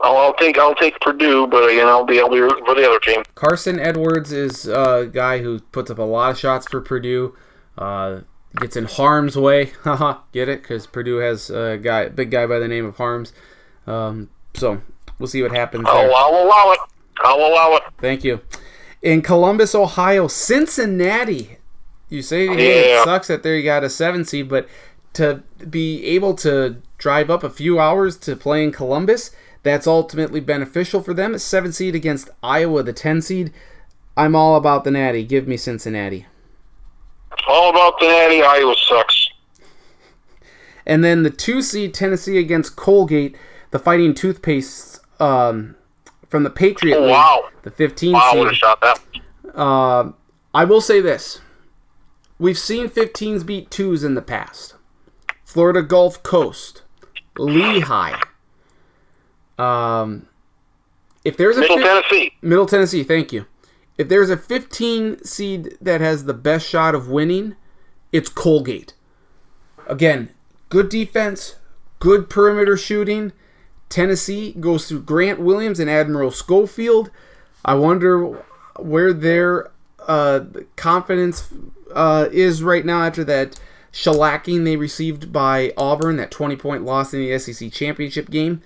I'll, 0.00 0.16
I'll, 0.16 0.34
take 0.34 0.58
I'll 0.58 0.76
take 0.76 1.00
Purdue, 1.00 1.48
but 1.48 1.68
again, 1.68 1.88
I'll 1.88 2.04
be 2.04 2.20
I'll 2.20 2.30
be 2.30 2.38
rooting 2.38 2.64
for 2.64 2.74
the 2.74 2.88
other 2.88 3.00
team. 3.00 3.24
Carson 3.34 3.80
Edwards 3.80 4.30
is 4.30 4.66
a 4.66 5.10
guy 5.12 5.40
who 5.40 5.60
puts 5.60 5.90
up 5.90 5.98
a 5.98 6.02
lot 6.02 6.30
of 6.30 6.38
shots 6.38 6.68
for 6.70 6.80
Purdue. 6.80 7.36
Uh, 7.76 8.20
gets 8.60 8.76
in 8.76 8.84
harm's 8.84 9.36
way. 9.36 9.66
Haha, 9.82 10.20
get 10.32 10.48
it? 10.48 10.62
Because 10.62 10.86
Purdue 10.86 11.16
has 11.16 11.50
a 11.50 11.78
guy, 11.78 12.08
big 12.08 12.30
guy 12.30 12.46
by 12.46 12.60
the 12.60 12.68
name 12.68 12.84
of 12.84 12.96
Harms. 12.96 13.32
Um, 13.86 14.30
so 14.54 14.82
we'll 15.18 15.26
see 15.26 15.42
what 15.42 15.50
happens. 15.50 15.84
I'll, 15.88 15.96
there. 15.96 16.12
I'll 16.14 16.44
allow 16.44 16.72
it. 16.72 16.78
I'll 17.20 17.38
allow 17.38 17.76
it. 17.76 17.82
Thank 17.98 18.22
you. 18.22 18.40
In 19.02 19.22
Columbus, 19.22 19.74
Ohio, 19.74 20.28
Cincinnati. 20.28 21.58
You 22.08 22.22
say 22.22 22.46
hey, 22.46 22.90
yeah. 22.90 23.00
it 23.02 23.04
sucks 23.04 23.28
that 23.28 23.42
there 23.42 23.56
you 23.56 23.62
got 23.64 23.84
a 23.84 23.90
seven 23.90 24.24
seed, 24.24 24.48
but 24.48 24.66
to 25.18 25.42
be 25.68 26.04
able 26.04 26.34
to 26.36 26.76
drive 26.96 27.30
up 27.30 27.44
a 27.44 27.50
few 27.50 27.78
hours 27.78 28.16
to 28.18 28.34
play 28.34 28.64
in 28.64 28.72
Columbus 28.72 29.30
that's 29.62 29.86
ultimately 29.86 30.40
beneficial 30.40 31.02
for 31.02 31.12
them. 31.12 31.36
Seven 31.38 31.72
seed 31.72 31.94
against 31.94 32.30
Iowa, 32.42 32.82
the 32.82 32.92
ten 32.92 33.20
seed. 33.20 33.52
I'm 34.16 34.34
all 34.34 34.56
about 34.56 34.84
the 34.84 34.90
Natty. 34.90 35.24
Give 35.24 35.46
me 35.46 35.56
Cincinnati. 35.56 36.26
All 37.46 37.70
about 37.70 37.98
the 38.00 38.06
Natty. 38.06 38.42
Iowa 38.42 38.74
sucks. 38.76 39.28
And 40.86 41.04
then 41.04 41.22
the 41.22 41.30
two 41.30 41.60
seed 41.60 41.92
Tennessee 41.92 42.38
against 42.38 42.76
Colgate, 42.76 43.36
the 43.70 43.78
Fighting 43.78 44.14
Toothpaste 44.14 45.00
um, 45.20 45.76
from 46.28 46.44
the 46.44 46.50
Patriot 46.50 46.96
oh, 46.96 47.08
wow. 47.08 47.42
League, 47.44 47.62
the 47.62 47.70
15 47.70 48.12
wow, 48.12 48.32
seed. 48.32 48.46
I 48.46 48.52
shot 48.52 48.80
that. 48.80 49.00
Uh, 49.54 50.12
I 50.54 50.64
will 50.64 50.80
say 50.80 51.00
this: 51.00 51.40
we've 52.38 52.58
seen 52.58 52.88
15s 52.88 53.44
beat 53.44 53.70
twos 53.70 54.02
in 54.02 54.14
the 54.14 54.22
past. 54.22 54.74
Florida 55.48 55.80
Gulf 55.80 56.22
Coast, 56.22 56.82
Lehigh, 57.38 58.20
um, 59.58 60.28
if 61.24 61.38
there's 61.38 61.56
a 61.56 61.60
Middle 61.60 61.78
fi- 61.78 61.84
Tennessee, 61.84 62.32
Middle 62.42 62.66
Tennessee, 62.66 63.02
thank 63.02 63.32
you. 63.32 63.46
If 63.96 64.10
there's 64.10 64.28
a 64.28 64.36
15 64.36 65.24
seed 65.24 65.78
that 65.80 66.02
has 66.02 66.26
the 66.26 66.34
best 66.34 66.68
shot 66.68 66.94
of 66.94 67.08
winning, 67.08 67.56
it's 68.12 68.28
Colgate. 68.28 68.92
Again, 69.86 70.28
good 70.68 70.90
defense, 70.90 71.56
good 71.98 72.28
perimeter 72.28 72.76
shooting. 72.76 73.32
Tennessee 73.88 74.52
goes 74.52 74.86
through 74.86 75.00
Grant 75.04 75.40
Williams 75.40 75.80
and 75.80 75.88
Admiral 75.88 76.30
Schofield. 76.30 77.10
I 77.64 77.72
wonder 77.72 78.44
where 78.76 79.14
their 79.14 79.70
uh, 80.06 80.40
confidence 80.76 81.48
uh, 81.94 82.28
is 82.32 82.62
right 82.62 82.84
now 82.84 83.02
after 83.02 83.24
that 83.24 83.58
shellacking 83.92 84.64
they 84.64 84.76
received 84.76 85.32
by 85.32 85.72
Auburn, 85.76 86.16
that 86.16 86.30
20 86.30 86.56
point 86.56 86.84
loss 86.84 87.12
in 87.12 87.20
the 87.20 87.38
SEC 87.38 87.72
championship 87.72 88.30
game. 88.30 88.62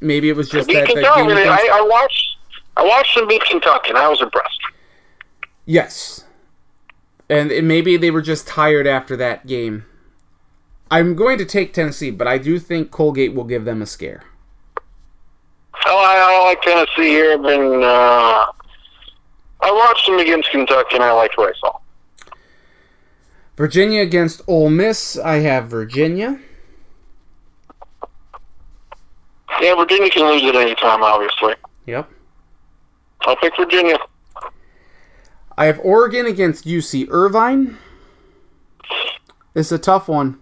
Maybe 0.00 0.28
it 0.28 0.36
was 0.36 0.48
just 0.48 0.68
that. 0.68 0.86
Kentucky, 0.86 1.32
I, 1.32 1.68
I, 1.72 1.86
watched. 1.88 2.36
I 2.76 2.84
watched 2.84 3.16
them 3.16 3.26
beat 3.26 3.42
Kentucky, 3.42 3.90
and 3.90 3.98
I 3.98 4.08
was 4.08 4.20
impressed. 4.22 4.60
Yes, 5.66 6.24
and 7.28 7.50
maybe 7.66 7.96
they 7.96 8.10
were 8.10 8.22
just 8.22 8.46
tired 8.46 8.86
after 8.86 9.16
that 9.16 9.46
game. 9.46 9.86
I'm 10.90 11.16
going 11.16 11.38
to 11.38 11.44
take 11.44 11.72
Tennessee, 11.72 12.10
but 12.10 12.28
I 12.28 12.38
do 12.38 12.58
think 12.58 12.90
Colgate 12.90 13.34
will 13.34 13.44
give 13.44 13.64
them 13.64 13.82
a 13.82 13.86
scare. 13.86 14.22
Oh, 15.86 15.98
I, 15.98 16.16
I 16.18 16.44
like 16.44 16.62
Tennessee 16.62 17.10
here. 17.10 17.32
I've 17.32 17.42
been. 17.42 17.82
Uh, 17.82 18.46
I 19.60 19.72
watched 19.72 20.06
them 20.06 20.18
against 20.18 20.50
Kentucky, 20.50 20.94
and 20.94 21.02
I 21.02 21.12
liked 21.12 21.36
what 21.36 21.54
I 21.54 21.58
saw. 21.58 21.78
Virginia 23.56 24.02
against 24.02 24.42
Ole 24.46 24.70
Miss. 24.70 25.18
I 25.18 25.36
have 25.36 25.68
Virginia. 25.68 26.40
Yeah, 29.60 29.74
Virginia 29.76 30.10
can 30.10 30.26
lose 30.26 30.42
at 30.42 30.56
any 30.56 30.74
time, 30.74 31.02
obviously. 31.02 31.54
Yep. 31.86 32.10
I'll 33.22 33.36
pick 33.36 33.56
Virginia. 33.56 33.98
I 35.56 35.66
have 35.66 35.78
Oregon 35.80 36.26
against 36.26 36.64
UC 36.66 37.06
Irvine. 37.10 37.78
It's 39.54 39.70
a 39.70 39.78
tough 39.78 40.08
one. 40.08 40.38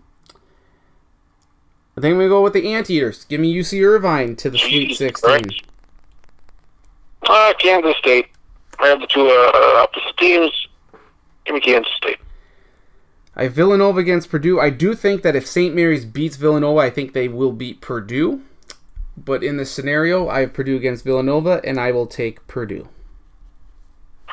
I 1.97 2.01
think 2.01 2.17
we 2.19 2.27
go 2.29 2.43
with 2.43 2.55
the 2.55 2.73
Anteaters. 2.73 3.25
Give 3.25 3.41
me 3.41 3.55
UC 3.55 3.85
Irvine 3.85 4.35
to 4.37 4.49
the 4.49 4.59
Sweet 4.59 4.97
16. 4.97 5.31
Right. 5.31 5.47
Uh, 7.29 7.53
Kansas 7.59 7.97
State. 7.99 8.29
I 8.79 8.89
have 8.89 9.01
the 9.01 9.07
two 9.07 9.29
uh, 9.29 9.83
opposite 9.83 10.17
teams. 10.17 10.69
Give 11.45 11.55
me 11.55 11.61
Kansas 11.61 11.93
State. 11.93 12.19
I 13.35 13.45
have 13.45 13.55
Villanova 13.55 14.01
against 14.01 14.31
Purdue. 14.31 14.61
I 14.61 14.71
do 14.71 14.95
think 14.95 15.23
that 15.23 15.35
if 15.35 15.47
St. 15.47 15.75
Mary's 15.75 16.05
beats 16.05 16.37
Villanova, 16.37 16.81
I 16.81 16.91
think 16.91 17.13
they 17.13 17.29
will 17.29 17.53
beat 17.53 17.81
Purdue. 17.81 18.43
But 19.17 19.43
in 19.43 19.57
this 19.57 19.71
scenario, 19.71 20.29
I 20.29 20.41
have 20.41 20.53
Purdue 20.53 20.77
against 20.77 21.05
Villanova, 21.05 21.61
and 21.65 21.81
I 21.81 21.93
will 21.93 22.07
take 22.07 22.47
Purdue. 22.47 22.89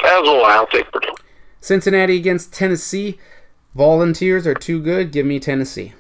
As 0.04 0.22
will 0.22 0.44
I'll 0.46 0.68
take 0.68 0.92
Purdue. 0.92 1.16
Cincinnati 1.62 2.16
against 2.16 2.54
Tennessee. 2.54 3.20
Volunteers 3.76 4.48
are 4.48 4.54
too 4.54 4.82
good. 4.82 5.12
Give 5.12 5.26
me 5.26 5.40
Tennessee. 5.40 5.94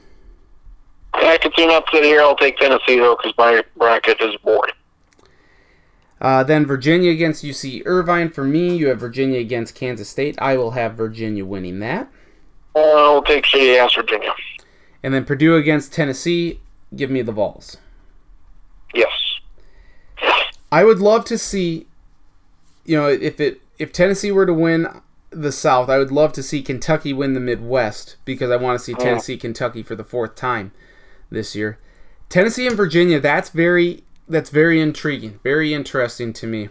I 1.13 1.37
can 1.37 1.51
team 1.51 1.69
upset 1.69 2.03
here. 2.03 2.21
I'll 2.21 2.35
take 2.35 2.57
Tennessee 2.57 2.97
though 2.97 3.15
because 3.15 3.33
my 3.37 3.63
bracket 3.77 4.21
is 4.21 4.35
boring. 4.43 4.73
Uh, 6.21 6.43
then 6.43 6.65
Virginia 6.65 7.11
against 7.11 7.43
UC 7.43 7.83
Irvine. 7.85 8.29
For 8.29 8.43
me, 8.43 8.75
you 8.75 8.87
have 8.87 8.99
Virginia 8.99 9.39
against 9.39 9.75
Kansas 9.75 10.09
State. 10.09 10.37
I 10.41 10.57
will 10.57 10.71
have 10.71 10.95
Virginia 10.95 11.45
winning 11.45 11.79
that. 11.79 12.09
I'll 12.75 13.23
take 13.23 13.45
shitty 13.45 13.77
ass 13.77 13.95
Virginia. 13.95 14.33
And 15.03 15.13
then 15.13 15.25
Purdue 15.25 15.55
against 15.55 15.93
Tennessee. 15.93 16.59
Give 16.95 17.09
me 17.09 17.21
the 17.21 17.31
Vols. 17.31 17.77
Yes. 18.93 19.11
I 20.71 20.83
would 20.83 20.99
love 20.99 21.25
to 21.25 21.37
see, 21.37 21.87
you 22.85 22.97
know, 22.97 23.07
if 23.07 23.39
it 23.39 23.61
if 23.77 23.93
Tennessee 23.93 24.31
were 24.31 24.45
to 24.45 24.53
win 24.53 24.87
the 25.29 25.51
South, 25.51 25.89
I 25.89 25.97
would 25.97 26.11
love 26.11 26.33
to 26.33 26.43
see 26.43 26.61
Kentucky 26.61 27.13
win 27.13 27.33
the 27.33 27.39
Midwest 27.39 28.17
because 28.25 28.51
I 28.51 28.57
want 28.57 28.79
to 28.79 28.83
see 28.83 28.93
oh. 28.93 28.97
Tennessee 28.97 29.37
Kentucky 29.37 29.83
for 29.83 29.95
the 29.95 30.03
fourth 30.03 30.35
time 30.35 30.71
this 31.29 31.55
year. 31.55 31.79
Tennessee 32.27 32.67
and 32.67 32.77
Virginia, 32.77 33.19
that's 33.19 33.49
very 33.49 34.03
that's 34.27 34.49
very 34.49 34.79
intriguing, 34.79 35.39
very 35.43 35.73
interesting 35.73 36.33
to 36.33 36.47
me. 36.47 36.69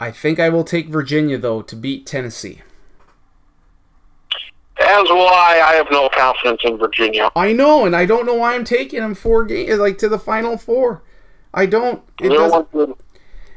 I 0.00 0.10
think 0.10 0.38
I 0.38 0.48
will 0.48 0.64
take 0.64 0.88
Virginia 0.88 1.38
though 1.38 1.62
to 1.62 1.76
beat 1.76 2.06
Tennessee. 2.06 2.62
As 4.88 5.04
why 5.10 5.60
I 5.62 5.74
have 5.74 5.88
no 5.90 6.08
confidence 6.08 6.62
in 6.64 6.78
Virginia. 6.78 7.30
I 7.36 7.52
know, 7.52 7.84
and 7.84 7.94
I 7.94 8.06
don't 8.06 8.24
know 8.24 8.36
why 8.36 8.54
I'm 8.54 8.64
taking 8.64 9.00
them 9.00 9.14
four 9.14 9.44
games 9.44 9.78
like 9.78 9.98
to 9.98 10.08
the 10.08 10.18
final 10.18 10.56
four. 10.56 11.02
I 11.52 11.66
don't. 11.66 12.02
It 12.18 12.30
doesn't. 12.30 12.98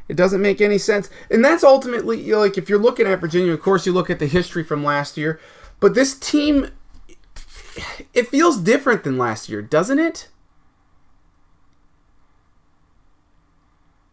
It 0.10 0.18
doesn't 0.18 0.42
make 0.42 0.60
any 0.60 0.78
sense, 0.78 1.10
and 1.30 1.44
that's 1.44 1.64
ultimately 1.64 2.20
you 2.20 2.34
know, 2.34 2.40
like 2.40 2.58
if 2.58 2.68
you're 2.68 2.78
looking 2.78 3.08
at 3.08 3.22
Virginia. 3.22 3.54
Of 3.54 3.62
course, 3.62 3.86
you 3.86 3.94
look 3.94 4.10
at 4.10 4.20
the 4.20 4.26
history 4.28 4.62
from 4.62 4.84
last 4.84 5.16
year, 5.16 5.40
but 5.80 5.96
this 5.96 6.20
team, 6.20 6.68
it 8.14 8.28
feels 8.28 8.58
different 8.60 9.06
than 9.06 9.18
last 9.18 9.48
year, 9.48 9.62
doesn't 9.62 10.00
it? 10.00 10.28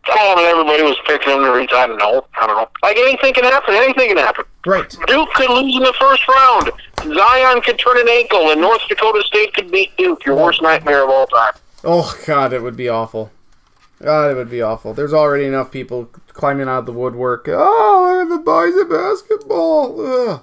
Oh, 0.09 0.35
and 0.39 0.47
everybody 0.47 0.85
was 0.85 0.97
picking 1.05 1.33
them 1.33 1.43
to 1.43 1.51
reach. 1.51 1.73
I 1.73 1.89
don't 1.89 1.99
know. 1.99 2.25
I 2.41 2.47
don't 2.47 2.57
know. 2.57 2.69
Like 2.81 2.97
anything 2.97 3.35
can 3.35 3.43
happen. 3.43 3.75
Anything 3.75 4.09
can 4.09 4.19
happen. 4.19 4.45
Right. 4.67 4.89
Duke 5.07 5.29
could 5.35 5.51
lose 5.51 5.77
in 5.77 5.83
the 5.83 5.95
first 5.99 6.27
round. 6.29 6.71
Zion 7.03 7.61
could 7.63 7.79
turn 7.79 7.99
an 7.99 8.09
ankle, 8.09 8.51
and 8.51 8.61
North 8.61 8.81
Dakota 8.89 9.23
State 9.25 9.55
could 9.55 9.71
beat 9.71 9.97
Duke. 9.97 10.25
Your 10.25 10.37
worst 10.37 10.61
nightmare 10.63 11.05
of 11.05 11.11
all 11.11 11.27
time. 11.27 11.55
Oh 11.85 12.19
God, 12.27 12.53
it 12.53 12.63
would 12.63 12.77
be 12.77 12.89
awful. 12.89 13.31
God, 14.03 14.31
it 14.31 14.35
would 14.35 14.51
be 14.51 14.63
awful. 14.63 14.95
There's 14.95 15.13
already 15.13 15.45
enough 15.45 15.71
people 15.71 16.07
climbing 16.29 16.69
out 16.69 16.81
of 16.81 16.87
the 16.87 16.93
woodwork. 16.93 17.49
Oh, 17.49 18.27
the 18.29 18.39
boys 18.39 18.77
of 18.77 18.89
basketball. 18.89 20.01
Ugh. 20.01 20.43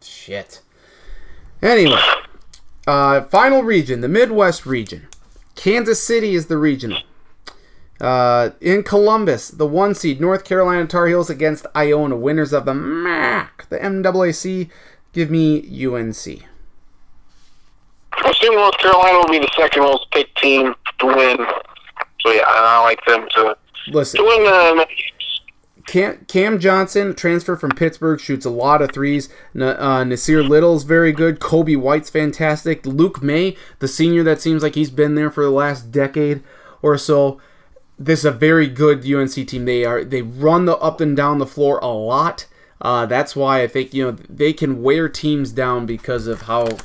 Shit. 0.00 0.62
Anyway, 1.62 2.00
uh, 2.86 3.22
final 3.22 3.62
region, 3.62 4.00
the 4.00 4.08
Midwest 4.08 4.66
region. 4.66 5.08
Kansas 5.54 6.02
City 6.02 6.34
is 6.34 6.46
the 6.46 6.58
regional. 6.58 6.98
Uh, 8.00 8.50
in 8.60 8.82
Columbus, 8.82 9.48
the 9.48 9.66
one 9.66 9.94
seed 9.94 10.20
North 10.20 10.44
Carolina 10.44 10.86
Tar 10.86 11.06
Heels 11.06 11.30
against 11.30 11.66
Iona, 11.74 12.16
winners 12.16 12.52
of 12.52 12.64
the 12.64 12.74
MAC, 12.74 13.68
the 13.68 13.78
MAAC. 13.78 14.70
Give 15.12 15.30
me 15.30 15.60
UNC. 15.60 16.42
I 18.12 18.30
assume 18.30 18.54
North 18.54 18.76
Carolina 18.78 19.18
will 19.18 19.28
be 19.30 19.38
the 19.38 19.50
second 19.56 19.82
most 19.82 20.10
picked 20.10 20.36
team 20.38 20.74
to 20.98 21.06
win. 21.06 21.38
So 22.20 22.32
yeah, 22.32 22.42
I 22.46 22.82
like 22.82 23.02
them 23.06 23.26
to 23.34 23.56
listen. 23.88 24.20
To 24.20 24.26
win 24.26 24.44
the 24.44 24.86
Cam, 25.86 26.24
Cam 26.26 26.58
Johnson, 26.58 27.14
transfer 27.14 27.56
from 27.56 27.70
Pittsburgh, 27.70 28.18
shoots 28.18 28.44
a 28.44 28.50
lot 28.50 28.82
of 28.82 28.90
threes. 28.90 29.28
uh, 29.54 30.02
Nassir 30.02 30.46
Little's 30.46 30.82
very 30.82 31.12
good. 31.12 31.38
Coby 31.38 31.76
White's 31.76 32.10
fantastic. 32.10 32.84
Luke 32.84 33.22
Maye, 33.22 33.56
the 33.78 33.88
senior 33.88 34.24
that 34.24 34.40
seems 34.40 34.62
like 34.62 34.74
he's 34.74 34.90
been 34.90 35.14
there 35.14 35.30
for 35.30 35.44
the 35.44 35.50
last 35.50 35.92
decade 35.92 36.42
or 36.82 36.98
so 36.98 37.40
this 37.98 38.20
is 38.20 38.24
a 38.24 38.30
very 38.30 38.66
good 38.68 39.10
UNC 39.10 39.32
team. 39.32 39.64
They 39.64 39.84
are 39.84 40.04
they 40.04 40.22
run 40.22 40.66
the 40.66 40.76
up 40.78 41.00
and 41.00 41.16
down 41.16 41.38
the 41.38 41.46
floor 41.46 41.78
a 41.78 41.88
lot. 41.88 42.46
Uh, 42.80 43.06
that's 43.06 43.34
why 43.34 43.62
I 43.62 43.66
think 43.66 43.94
you 43.94 44.04
know 44.04 44.10
they 44.28 44.52
can 44.52 44.82
wear 44.82 45.08
teams 45.08 45.52
down 45.52 45.86
because 45.86 46.26
of 46.26 46.42
how 46.42 46.78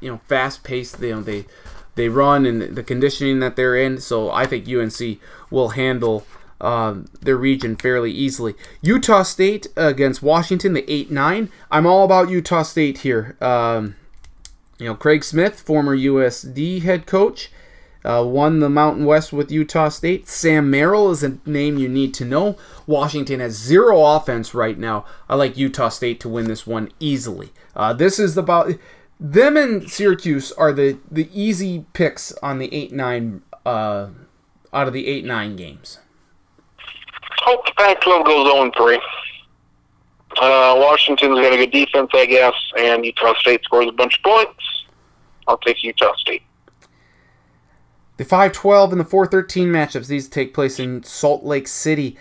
you 0.00 0.10
know 0.10 0.20
fast 0.26 0.64
paced 0.64 1.00
they 1.00 1.08
you 1.08 1.16
know, 1.16 1.22
they 1.22 1.46
they 1.94 2.08
run 2.08 2.44
and 2.44 2.62
the 2.62 2.82
conditioning 2.82 3.40
that 3.40 3.56
they're 3.56 3.76
in. 3.76 3.98
So 4.00 4.30
I 4.30 4.46
think 4.46 4.68
UNC 4.68 5.18
will 5.50 5.70
handle 5.70 6.26
um, 6.60 7.06
their 7.20 7.36
region 7.36 7.76
fairly 7.76 8.10
easily. 8.10 8.54
Utah 8.82 9.22
State 9.22 9.68
against 9.76 10.22
Washington, 10.22 10.72
the 10.72 10.90
eight 10.92 11.10
nine. 11.10 11.50
I'm 11.70 11.86
all 11.86 12.04
about 12.04 12.28
Utah 12.28 12.62
State 12.62 12.98
here. 12.98 13.36
Um, 13.40 13.94
you 14.78 14.86
know 14.86 14.94
Craig 14.94 15.22
Smith, 15.22 15.60
former 15.60 15.96
USD 15.96 16.82
head 16.82 17.06
coach 17.06 17.50
uh, 18.06 18.24
won 18.24 18.60
the 18.60 18.70
Mountain 18.70 19.04
West 19.04 19.32
with 19.32 19.50
Utah 19.50 19.88
State. 19.88 20.28
Sam 20.28 20.70
Merrill 20.70 21.10
is 21.10 21.22
a 21.22 21.38
name 21.44 21.76
you 21.76 21.88
need 21.88 22.14
to 22.14 22.24
know. 22.24 22.56
Washington 22.86 23.40
has 23.40 23.52
zero 23.54 24.04
offense 24.04 24.54
right 24.54 24.78
now. 24.78 25.04
I 25.28 25.34
like 25.34 25.56
Utah 25.56 25.88
State 25.88 26.20
to 26.20 26.28
win 26.28 26.46
this 26.46 26.66
one 26.66 26.90
easily. 27.00 27.50
Uh, 27.74 27.92
this 27.92 28.18
is 28.18 28.36
about 28.36 28.72
them 29.18 29.56
and 29.56 29.90
Syracuse 29.90 30.52
are 30.52 30.72
the 30.72 30.98
the 31.10 31.28
easy 31.32 31.86
picks 31.94 32.32
on 32.42 32.58
the 32.58 32.72
eight 32.72 32.92
nine 32.92 33.42
uh, 33.64 34.08
out 34.72 34.86
of 34.86 34.92
the 34.92 35.06
eight 35.06 35.24
nine 35.24 35.56
games. 35.56 35.98
Hope 37.42 37.64
the 37.66 37.72
Pac-12 37.76 38.24
goes 38.24 38.52
on 38.52 38.72
three. 38.72 39.00
Uh, 40.40 40.74
Washington's 40.78 41.40
got 41.40 41.52
a 41.52 41.56
good 41.56 41.70
defense, 41.70 42.10
I 42.12 42.26
guess, 42.26 42.54
and 42.78 43.04
Utah 43.04 43.34
State 43.38 43.62
scores 43.64 43.86
a 43.88 43.92
bunch 43.92 44.18
of 44.18 44.22
points. 44.22 44.84
I'll 45.46 45.58
take 45.58 45.82
Utah 45.82 46.14
State. 46.16 46.42
The 48.16 48.24
512 48.24 48.92
and 48.92 49.00
the 49.00 49.04
413 49.04 49.68
matchups, 49.68 50.06
these 50.06 50.28
take 50.28 50.54
place 50.54 50.78
in 50.78 51.02
Salt 51.02 51.44
Lake 51.44 51.68
City 51.68 52.16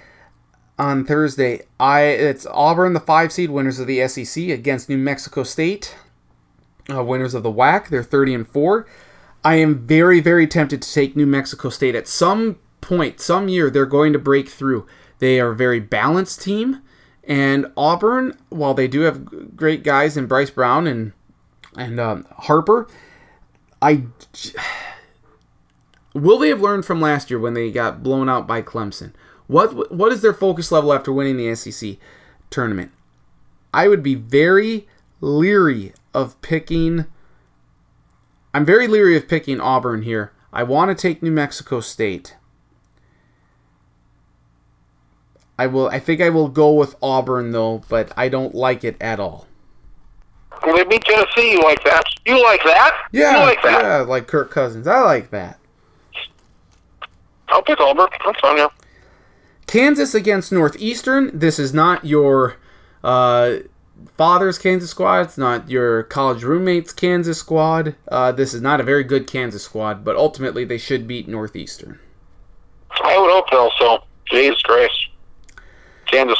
on 0.78 1.06
Thursday. 1.06 1.62
I 1.80 2.02
It's 2.02 2.46
Auburn, 2.48 2.94
the 2.94 3.00
5 3.00 3.32
seed, 3.32 3.50
winners 3.50 3.80
of 3.80 3.88
the 3.88 4.06
SEC, 4.08 4.50
against 4.50 4.90
New 4.90 4.98
Mexico 4.98 5.44
State, 5.44 5.96
uh, 6.94 7.04
winners 7.04 7.34
of 7.34 7.44
the 7.44 7.52
WAC. 7.52 7.88
They're 7.88 8.04
30 8.04 8.34
and 8.34 8.48
4. 8.48 8.86
I 9.46 9.56
am 9.56 9.86
very, 9.88 10.20
very 10.20 10.48
tempted 10.48 10.82
to 10.82 10.92
take 10.92 11.16
New 11.16 11.26
Mexico 11.26 11.70
State. 11.70 11.96
At 11.96 12.08
some 12.08 12.60
point, 12.82 13.22
some 13.22 13.48
year, 13.48 13.70
they're 13.70 13.86
going 13.86 14.12
to 14.12 14.20
break 14.20 14.50
through. 14.50 14.86
They 15.20 15.40
are 15.40 15.52
a 15.52 15.56
very 15.56 15.80
balanced 15.80 16.42
team. 16.42 16.82
And 17.24 17.72
Auburn, 17.78 18.38
while 18.50 18.74
they 18.74 18.88
do 18.88 19.02
have 19.02 19.56
great 19.56 19.84
guys 19.84 20.18
in 20.18 20.28
Bryce 20.28 20.50
Brown 20.50 20.88
and 20.88 21.14
and 21.78 22.00
um, 22.00 22.26
Harper, 22.32 22.88
I 23.82 24.04
Will 26.16 26.40
they 26.40 26.48
have 26.48 26.62
learned 26.62 26.86
from 26.86 27.02
last 27.02 27.30
year 27.30 27.38
when 27.38 27.56
they 27.56 27.70
got 27.70 28.02
blown 28.02 28.30
out 28.30 28.48
by 28.48 28.62
Clemson? 28.62 29.12
What 29.48 29.92
what 29.94 30.14
is 30.14 30.22
their 30.22 30.34
focus 30.34 30.72
level 30.72 30.94
after 30.94 31.12
winning 31.12 31.36
the 31.36 31.54
SEC 31.54 31.98
tournament? 32.50 32.92
I 33.74 33.90
would 33.90 34.02
be 34.02 34.16
very 34.16 34.88
leery 35.20 35.94
of 36.14 36.42
picking 36.42 37.06
I'm 38.54 38.66
very 38.66 38.88
leery 38.88 39.18
of 39.18 39.28
picking 39.28 39.60
Auburn 39.60 40.04
here. 40.04 40.32
I 40.54 40.64
want 40.64 40.90
to 40.90 40.96
take 41.00 41.22
New 41.22 41.32
Mexico 41.32 41.82
State. 41.82 42.38
I 45.60 45.68
will 45.68 45.90
I 45.90 46.00
think 46.00 46.22
I 46.22 46.30
will 46.30 46.48
go 46.48 46.72
with 46.72 46.96
Auburn 47.04 47.52
though, 47.52 47.84
but 47.90 48.14
I 48.16 48.30
don't 48.30 48.56
like 48.56 48.86
it 48.86 48.96
at 49.02 49.20
all. 49.20 49.48
Well, 50.66 50.78
they 50.78 50.86
beat 50.86 51.04
Tennessee. 51.04 51.52
You 51.52 51.64
like 51.64 51.84
that? 51.84 52.04
You 52.26 52.42
like 52.42 52.64
that? 52.64 53.10
Yeah, 53.12 53.38
you 53.38 53.46
like 53.46 53.62
that? 53.64 53.82
Yeah, 53.84 53.98
like 54.00 54.28
Kirk 54.28 54.50
Cousins. 54.50 54.88
I 54.88 55.02
like 55.02 55.32
that. 55.32 55.60
I'll 57.50 57.62
pick 57.62 57.80
Auburn. 57.80 58.08
That's 58.26 58.40
fine, 58.40 58.58
yeah. 58.58 58.68
Kansas 59.68 60.14
against 60.14 60.52
Northeastern. 60.52 61.32
This 61.38 61.60
is 61.60 61.74
not 61.74 62.06
your 62.06 62.58
uh, 63.04 63.58
father's 64.16 64.58
Kansas 64.58 64.90
squad. 64.90 65.22
It's 65.22 65.38
not 65.38 65.70
your 65.70 66.04
college 66.04 66.44
roommate's 66.44 66.94
Kansas 66.94 67.40
squad. 67.40 67.96
Uh, 68.08 68.32
this 68.32 68.54
is 68.54 68.62
not 68.62 68.80
a 68.80 68.84
very 68.84 69.04
good 69.04 69.28
Kansas 69.28 69.64
squad, 69.64 70.04
but 70.04 70.16
ultimately 70.16 70.66
they 70.66 70.78
should 70.78 71.08
beat 71.08 71.28
Northeastern. 71.28 72.00
I 73.04 73.18
would 73.18 73.32
hope 73.32 73.50
so. 73.52 73.70
So, 73.78 74.04
Jesus 74.30 74.62
Christ. 74.62 75.10
Kansas. 76.06 76.40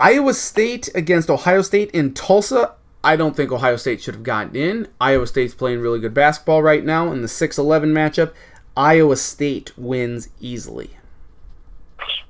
Iowa 0.00 0.34
State 0.34 0.88
against 0.94 1.30
Ohio 1.30 1.62
State 1.62 1.90
in 1.92 2.14
Tulsa. 2.14 2.74
I 3.02 3.16
don't 3.16 3.36
think 3.36 3.50
Ohio 3.52 3.76
State 3.76 4.02
should 4.02 4.14
have 4.14 4.22
gotten 4.24 4.54
in. 4.56 4.88
Iowa 5.00 5.26
State's 5.26 5.54
playing 5.54 5.80
really 5.80 6.00
good 6.00 6.14
basketball 6.14 6.62
right 6.62 6.84
now 6.84 7.10
in 7.12 7.22
the 7.22 7.28
6 7.28 7.58
11 7.58 7.92
matchup. 7.92 8.32
Iowa 8.78 9.16
State 9.16 9.76
wins 9.76 10.28
easily. 10.40 10.90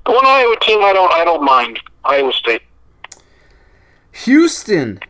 One 0.06 0.26
Iowa 0.26 0.56
team 0.62 0.82
I 0.82 0.94
don't 0.94 1.12
I 1.12 1.22
don't 1.22 1.44
mind. 1.44 1.78
Iowa 2.06 2.32
State. 2.32 2.62
Houston. 4.24 5.00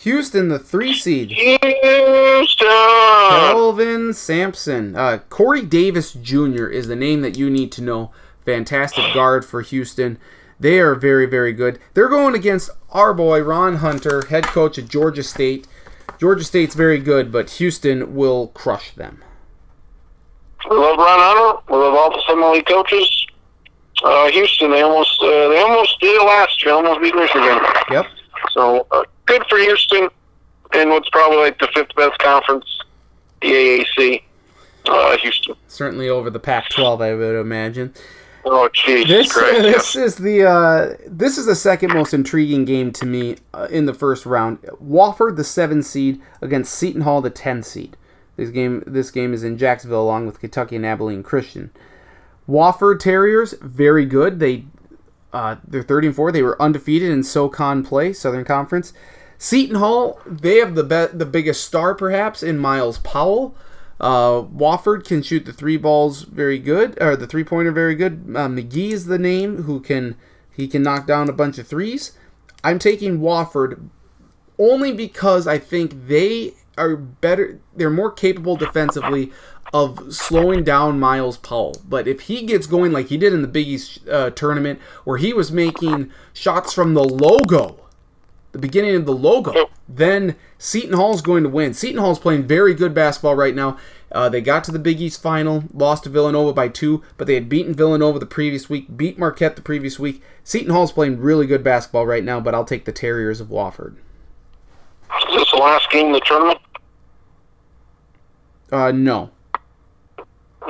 Houston, 0.00 0.48
the 0.48 0.58
three 0.58 0.92
seed. 0.92 1.30
Houston. 1.30 2.68
Kelvin 2.68 4.12
Sampson. 4.12 4.94
Uh, 4.94 5.20
Corey 5.30 5.62
Davis 5.62 6.12
Jr. 6.12 6.66
is 6.66 6.88
the 6.88 6.96
name 6.96 7.22
that 7.22 7.38
you 7.38 7.48
need 7.48 7.72
to 7.72 7.82
know. 7.82 8.10
Fantastic 8.44 9.14
guard 9.14 9.46
for 9.46 9.62
Houston. 9.62 10.18
They 10.60 10.78
are 10.78 10.94
very, 10.94 11.24
very 11.24 11.54
good. 11.54 11.78
They're 11.94 12.10
going 12.10 12.34
against 12.34 12.68
our 12.90 13.14
boy 13.14 13.40
Ron 13.40 13.76
Hunter, 13.76 14.26
head 14.26 14.44
coach 14.44 14.76
at 14.76 14.88
Georgia 14.88 15.22
State. 15.22 15.66
Georgia 16.20 16.44
State's 16.44 16.74
very 16.74 16.98
good, 16.98 17.32
but 17.32 17.48
Houston 17.52 18.14
will 18.14 18.48
crush 18.48 18.90
them. 18.90 19.22
We 20.70 20.76
love 20.76 20.98
Ron 20.98 21.18
Hunter. 21.20 21.62
We 21.72 21.78
love 21.78 21.94
all 21.94 22.10
the 22.10 22.22
Summit 22.26 22.50
League 22.50 22.66
coaches. 22.66 23.26
Uh, 24.04 24.28
Houston, 24.30 24.70
they 24.70 24.82
almost 24.82 25.20
uh, 25.22 25.48
they 25.48 25.60
almost 25.60 26.00
did 26.00 26.20
it 26.20 26.24
last 26.24 26.64
year. 26.64 26.74
Almost 26.74 27.00
beat 27.00 27.14
Michigan. 27.14 27.60
Yep. 27.90 28.06
So 28.50 28.86
uh, 28.90 29.04
good 29.26 29.44
for 29.48 29.58
Houston 29.58 30.08
in 30.74 30.88
what's 30.88 31.08
probably 31.10 31.38
like 31.38 31.58
the 31.58 31.68
fifth 31.74 31.94
best 31.94 32.18
conference, 32.18 32.66
the 33.40 33.48
AAC. 33.48 34.22
Uh, 34.84 35.16
Houston. 35.18 35.54
Certainly 35.68 36.08
over 36.08 36.28
the 36.28 36.40
Pac-12, 36.40 37.00
I 37.00 37.14
would 37.14 37.36
imagine. 37.36 37.94
Oh, 38.44 38.68
jeez. 38.74 39.06
This 39.06 39.32
this 39.34 39.96
is 39.96 40.16
the 40.16 40.44
uh, 40.44 40.96
this 41.06 41.38
is 41.38 41.46
the 41.46 41.54
second 41.54 41.94
most 41.94 42.12
intriguing 42.12 42.64
game 42.64 42.90
to 42.92 43.06
me 43.06 43.36
uh, 43.54 43.68
in 43.70 43.86
the 43.86 43.94
first 43.94 44.26
round. 44.26 44.60
Wofford, 44.82 45.36
the 45.36 45.44
seven 45.44 45.82
seed, 45.82 46.20
against 46.40 46.74
Seton 46.74 47.02
Hall, 47.02 47.20
the 47.20 47.30
ten 47.30 47.62
seed. 47.62 47.96
This 48.42 48.50
game 48.50 48.82
this 48.86 49.10
game 49.10 49.32
is 49.32 49.44
in 49.44 49.56
Jacksonville, 49.56 50.02
along 50.02 50.26
with 50.26 50.40
Kentucky 50.40 50.76
and 50.76 50.84
Abilene 50.84 51.22
Christian. 51.22 51.70
Wofford 52.48 52.98
Terriers, 52.98 53.54
very 53.60 54.04
good. 54.04 54.40
They 54.40 54.64
uh, 55.32 55.56
they're 55.66 55.82
30 55.82 56.08
and 56.08 56.16
4. 56.16 56.32
They 56.32 56.42
were 56.42 56.60
undefeated 56.60 57.10
in 57.10 57.22
SoCon 57.22 57.84
play, 57.84 58.12
Southern 58.12 58.44
Conference. 58.44 58.92
Seton 59.38 59.76
Hall, 59.76 60.20
they 60.26 60.56
have 60.56 60.74
the 60.74 60.84
be- 60.84 61.16
the 61.16 61.26
biggest 61.26 61.64
star 61.64 61.94
perhaps 61.94 62.42
in 62.42 62.58
Myles 62.58 62.98
Powell. 62.98 63.56
Uh, 64.00 64.42
Wofford 64.42 65.04
can 65.04 65.22
shoot 65.22 65.44
the 65.44 65.52
three 65.52 65.76
balls 65.76 66.22
very 66.22 66.58
good, 66.58 67.00
or 67.00 67.16
the 67.16 67.26
three 67.26 67.44
pointer 67.44 67.70
very 67.70 67.94
good. 67.94 68.34
Uh, 68.34 68.48
Magee 68.48 68.92
is 68.92 69.06
the 69.06 69.18
name 69.18 69.62
who 69.62 69.80
can 69.80 70.16
he 70.50 70.66
can 70.66 70.82
knock 70.82 71.06
down 71.06 71.28
a 71.28 71.32
bunch 71.32 71.58
of 71.58 71.66
threes. 71.66 72.12
I'm 72.64 72.78
taking 72.78 73.20
Wofford 73.20 73.88
only 74.58 74.92
because 74.92 75.46
I 75.46 75.58
think 75.58 76.08
they 76.08 76.54
are 76.78 76.96
better. 76.96 77.60
They're 77.74 77.90
more 77.90 78.10
capable 78.10 78.56
defensively 78.56 79.32
of 79.72 80.12
slowing 80.12 80.64
down 80.64 81.00
Myles 81.00 81.36
Powell. 81.36 81.80
But 81.88 82.06
if 82.06 82.22
he 82.22 82.44
gets 82.44 82.66
going 82.66 82.92
like 82.92 83.06
he 83.06 83.16
did 83.16 83.32
in 83.32 83.42
the 83.42 83.48
Big 83.48 83.66
East 83.66 84.06
uh, 84.08 84.30
tournament, 84.30 84.80
where 85.04 85.18
he 85.18 85.32
was 85.32 85.50
making 85.50 86.10
shots 86.32 86.72
from 86.72 86.94
the 86.94 87.04
logo, 87.04 87.78
the 88.52 88.58
beginning 88.58 88.94
of 88.94 89.06
the 89.06 89.14
logo, 89.14 89.70
then 89.88 90.36
Seton 90.58 90.92
Hall's 90.92 91.22
going 91.22 91.42
to 91.42 91.48
win. 91.48 91.72
Seton 91.72 92.00
Hall's 92.00 92.18
playing 92.18 92.46
very 92.46 92.74
good 92.74 92.92
basketball 92.92 93.34
right 93.34 93.54
now. 93.54 93.78
Uh, 94.10 94.28
they 94.28 94.42
got 94.42 94.62
to 94.64 94.70
the 94.72 94.78
Big 94.78 95.00
East 95.00 95.22
final, 95.22 95.64
lost 95.72 96.04
to 96.04 96.10
Villanova 96.10 96.52
by 96.52 96.68
two, 96.68 97.02
but 97.16 97.26
they 97.26 97.34
had 97.34 97.48
beaten 97.48 97.72
Villanova 97.72 98.18
the 98.18 98.26
previous 98.26 98.68
week, 98.68 98.94
beat 98.94 99.18
Marquette 99.18 99.56
the 99.56 99.62
previous 99.62 99.98
week. 99.98 100.22
Seton 100.44 100.70
Hall's 100.70 100.92
playing 100.92 101.18
really 101.18 101.46
good 101.46 101.64
basketball 101.64 102.06
right 102.06 102.22
now, 102.22 102.38
but 102.38 102.54
I'll 102.54 102.66
take 102.66 102.84
the 102.84 102.92
Terriers 102.92 103.40
of 103.40 103.48
Wofford. 103.48 103.96
Is 105.28 105.36
this 105.36 105.50
the 105.50 105.58
last 105.58 105.90
game 105.90 106.08
of 106.08 106.14
the 106.14 106.20
tournament? 106.20 106.58
Uh, 108.70 108.92
no. 108.92 109.30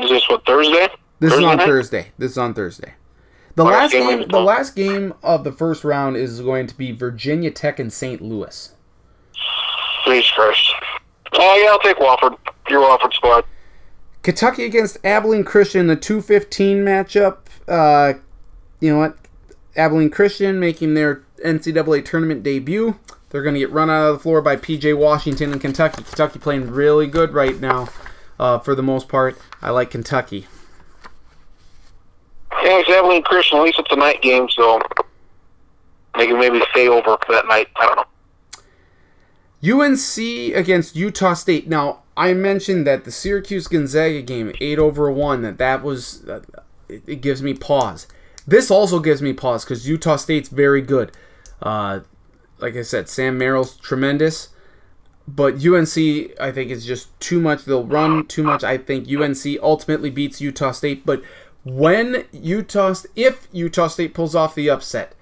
Is 0.01 0.11
this 0.11 0.29
what 0.29 0.45
Thursday? 0.45 0.89
This 1.21 1.31
Thursday 1.31 1.45
is 1.45 1.51
on 1.51 1.57
night? 1.59 1.67
Thursday. 1.67 2.13
This 2.19 2.33
is 2.33 2.39
on 2.39 2.55
Thursday. 2.55 2.95
The 3.55 3.65
Last 3.65 3.73
last 3.75 3.93
game 3.93 4.09
game, 4.09 4.21
of 4.23 4.29
the 4.31 4.41
last 4.41 4.75
game 4.75 5.15
of 5.23 5.45
the 5.45 5.53
first 5.53 5.85
round 5.85 6.17
is 6.17 6.41
going 6.41 6.67
to 6.67 6.77
be 6.77 6.91
Virginia 6.91 7.51
Tech 7.51 7.79
and 7.79 7.93
St. 7.93 8.23
Louis. 8.23 8.73
Jesus 10.07 10.31
Christ. 10.31 10.73
Oh, 11.35 11.63
yeah, 11.63 11.71
I'll 11.71 11.79
take 11.79 11.99
Wofford. 11.99 12.39
Your 12.71 12.81
Wofford 12.81 13.13
squad. 13.13 13.45
Kentucky 14.23 14.65
against 14.65 14.99
Abilene 15.05 15.45
Christian, 15.45 15.87
the 15.87 15.97
215 15.97 16.79
matchup. 16.79 17.39
Uh, 17.69 18.15
you 18.81 18.93
know 18.93 18.99
what? 18.99 19.17
Abilene 19.77 20.11
Christian 20.11 20.59
making 20.59 20.95
their 20.95 21.23
NCAA 21.45 22.05
tournament 22.05 22.43
debut. 22.43 22.99
They're 23.33 23.43
going 23.43 23.55
to 23.55 23.61
get 23.61 23.73
run 23.73 23.89
out 23.89 24.11
of 24.11 24.19
the 24.19 24.23
floor 24.23 24.43
by 24.43 24.57
PJ 24.57 24.97
Washington 24.97 25.53
and 25.53 25.61
Kentucky. 25.61 26.05
Kentucky 26.05 26.39
playing 26.39 26.71
really 26.71 27.07
good 27.07 27.33
right 27.33 27.59
now 27.59 27.89
uh, 28.39 28.59
for 28.59 28.75
the 28.75 28.83
most 28.83 29.09
part. 29.09 29.39
I 29.63 29.71
like 29.71 29.91
Kentucky. 29.91 30.47
Yeah, 32.63 32.79
it's 32.79 32.91
Abilene 32.91 33.23
Christian. 33.23 33.59
At 33.59 33.65
least 33.65 33.79
it's 33.79 33.91
a 33.91 33.97
night 33.97 34.21
game, 34.21 34.51
so 34.51 34.79
they 36.19 36.27
can 36.27 36.39
maybe 36.39 36.61
stay 36.73 36.89
over 36.89 37.17
for 37.25 37.33
that 37.33 37.49
night. 37.49 37.69
I 37.77 37.87
don't 37.87 37.97
know. 37.97 38.05
UNC 39.81 40.55
against 40.55 40.95
Utah 40.95 41.33
State. 41.33 41.67
Now, 41.67 42.03
I 42.15 42.35
mentioned 42.35 42.87
that 42.87 43.05
the 43.05 43.11
Syracuse 43.11 43.67
Gonzaga 43.67 44.21
game, 44.21 44.53
8 44.61 44.79
over 44.79 45.11
1, 45.11 45.41
that 45.41 45.57
that 45.57 45.83
was, 45.83 46.29
uh, 46.29 46.43
it, 46.91 47.03
it 47.07 47.17
gives 47.23 47.43
me 47.43 47.55
pause. 47.55 48.07
This 48.47 48.71
also 48.71 49.01
gives 49.01 49.23
me 49.23 49.33
pause 49.33 49.65
because 49.65 49.89
Utah 49.89 50.17
State's 50.17 50.51
very 50.51 50.83
good. 50.83 51.13
Uh, 51.63 52.01
like 52.63 52.77
I 52.77 52.83
said, 52.83 53.09
Sam 53.09 53.37
Merrill's 53.37 53.77
tremendous. 53.77 54.49
But 55.29 55.65
UNC, 55.65 55.97
I 56.41 56.51
think, 56.53 56.71
is 56.71 56.85
just 56.85 57.19
too 57.21 57.41
much. 57.41 57.65
They'll 57.65 57.87
run 57.87 58.27
too 58.27 58.43
much. 58.43 58.65
I 58.65 58.77
think 58.77 59.09
UNC 59.09 59.45
ultimately 59.63 60.11
beats 60.11 60.41
Utah 60.41 60.73
State. 60.73 61.07
But 61.07 61.23
when 61.65 62.25
Utah, 62.33 62.95
if 63.15 63.49
Utah 63.53 63.87
State 63.87 64.15
pulls 64.15 64.35
off 64.35 64.55
the 64.55 64.69
upset, 64.69 65.15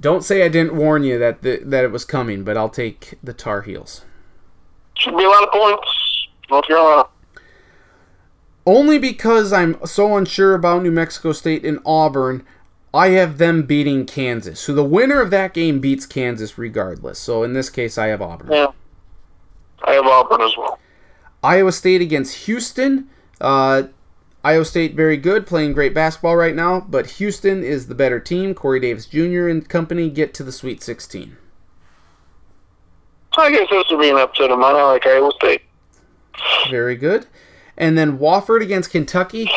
don't 0.00 0.24
say 0.24 0.44
I 0.44 0.48
didn't 0.48 0.76
warn 0.76 1.04
you 1.04 1.18
that 1.18 1.42
the, 1.42 1.60
that 1.64 1.84
it 1.84 1.92
was 1.92 2.04
coming. 2.04 2.42
But 2.42 2.56
I'll 2.56 2.70
take 2.70 3.14
the 3.22 3.34
Tar 3.34 3.62
Heels. 3.62 4.04
Should 4.96 5.16
be 5.16 5.24
a 5.24 5.28
lot 5.28 5.44
of 5.44 5.50
points. 5.50 6.28
North 6.50 6.66
Carolina. 6.66 7.08
Only 8.66 8.98
because 8.98 9.52
I'm 9.52 9.76
so 9.84 10.16
unsure 10.16 10.54
about 10.54 10.82
New 10.82 10.90
Mexico 10.90 11.32
State 11.32 11.66
and 11.66 11.80
Auburn, 11.84 12.46
I 12.94 13.08
have 13.08 13.38
them 13.38 13.64
beating 13.64 14.06
Kansas. 14.06 14.60
So 14.60 14.72
the 14.72 14.84
winner 14.84 15.20
of 15.20 15.30
that 15.30 15.52
game 15.52 15.80
beats 15.80 16.06
Kansas 16.06 16.56
regardless. 16.56 17.18
So 17.18 17.42
in 17.42 17.52
this 17.52 17.68
case, 17.68 17.98
I 17.98 18.06
have 18.06 18.22
Auburn. 18.22 18.52
Yeah. 18.52 18.68
I 19.82 19.94
have 19.94 20.06
Auburn 20.06 20.40
as 20.40 20.56
well. 20.56 20.78
Iowa 21.42 21.72
State 21.72 22.00
against 22.00 22.46
Houston. 22.46 23.08
Uh, 23.40 23.84
Iowa 24.44 24.64
State 24.64 24.94
very 24.94 25.16
good, 25.16 25.44
playing 25.44 25.72
great 25.72 25.92
basketball 25.92 26.36
right 26.36 26.54
now, 26.54 26.80
but 26.80 27.12
Houston 27.12 27.64
is 27.64 27.88
the 27.88 27.94
better 27.96 28.20
team. 28.20 28.54
Corey 28.54 28.78
Davis 28.78 29.06
Jr. 29.06 29.48
and 29.48 29.68
company 29.68 30.08
get 30.08 30.32
to 30.34 30.44
the 30.44 30.52
Sweet 30.52 30.80
16. 30.82 31.36
I 33.36 33.50
guess 33.50 33.68
this 33.68 33.84
would 33.90 34.00
be 34.00 34.10
an 34.10 34.16
upset 34.18 34.52
of 34.52 34.58
mine. 34.60 34.76
I 34.76 34.82
like 34.84 35.04
Iowa 35.06 35.32
State. 35.36 35.62
Very 36.70 36.94
good. 36.94 37.26
And 37.76 37.98
then 37.98 38.18
Wofford 38.18 38.62
against 38.62 38.90
Kentucky. 38.90 39.50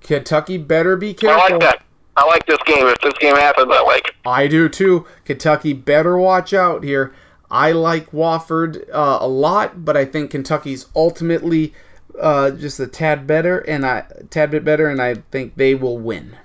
Kentucky 0.00 0.58
better 0.58 0.96
be 0.96 1.10
I 1.10 1.12
careful. 1.12 1.50
like 1.58 1.60
that. 1.60 1.83
I 2.16 2.24
like 2.26 2.46
this 2.46 2.58
game. 2.64 2.86
If 2.86 3.00
this 3.00 3.14
game 3.18 3.36
happens, 3.36 3.70
I 3.70 3.82
like. 3.82 4.14
I 4.24 4.46
do 4.46 4.68
too. 4.68 5.06
Kentucky 5.24 5.72
better 5.72 6.16
watch 6.16 6.54
out 6.54 6.84
here. 6.84 7.12
I 7.50 7.72
like 7.72 8.10
Wofford 8.10 8.88
uh, 8.92 9.18
a 9.20 9.28
lot, 9.28 9.84
but 9.84 9.96
I 9.96 10.04
think 10.04 10.30
Kentucky's 10.30 10.86
ultimately 10.94 11.74
uh, 12.20 12.50
just 12.50 12.80
a 12.80 12.86
tad 12.86 13.26
better, 13.26 13.58
and 13.58 13.84
I 13.84 14.04
tad 14.30 14.50
bit 14.50 14.64
better, 14.64 14.88
and 14.88 15.00
I 15.00 15.16
think 15.30 15.56
they 15.56 15.74
will 15.74 15.98
win. 15.98 16.36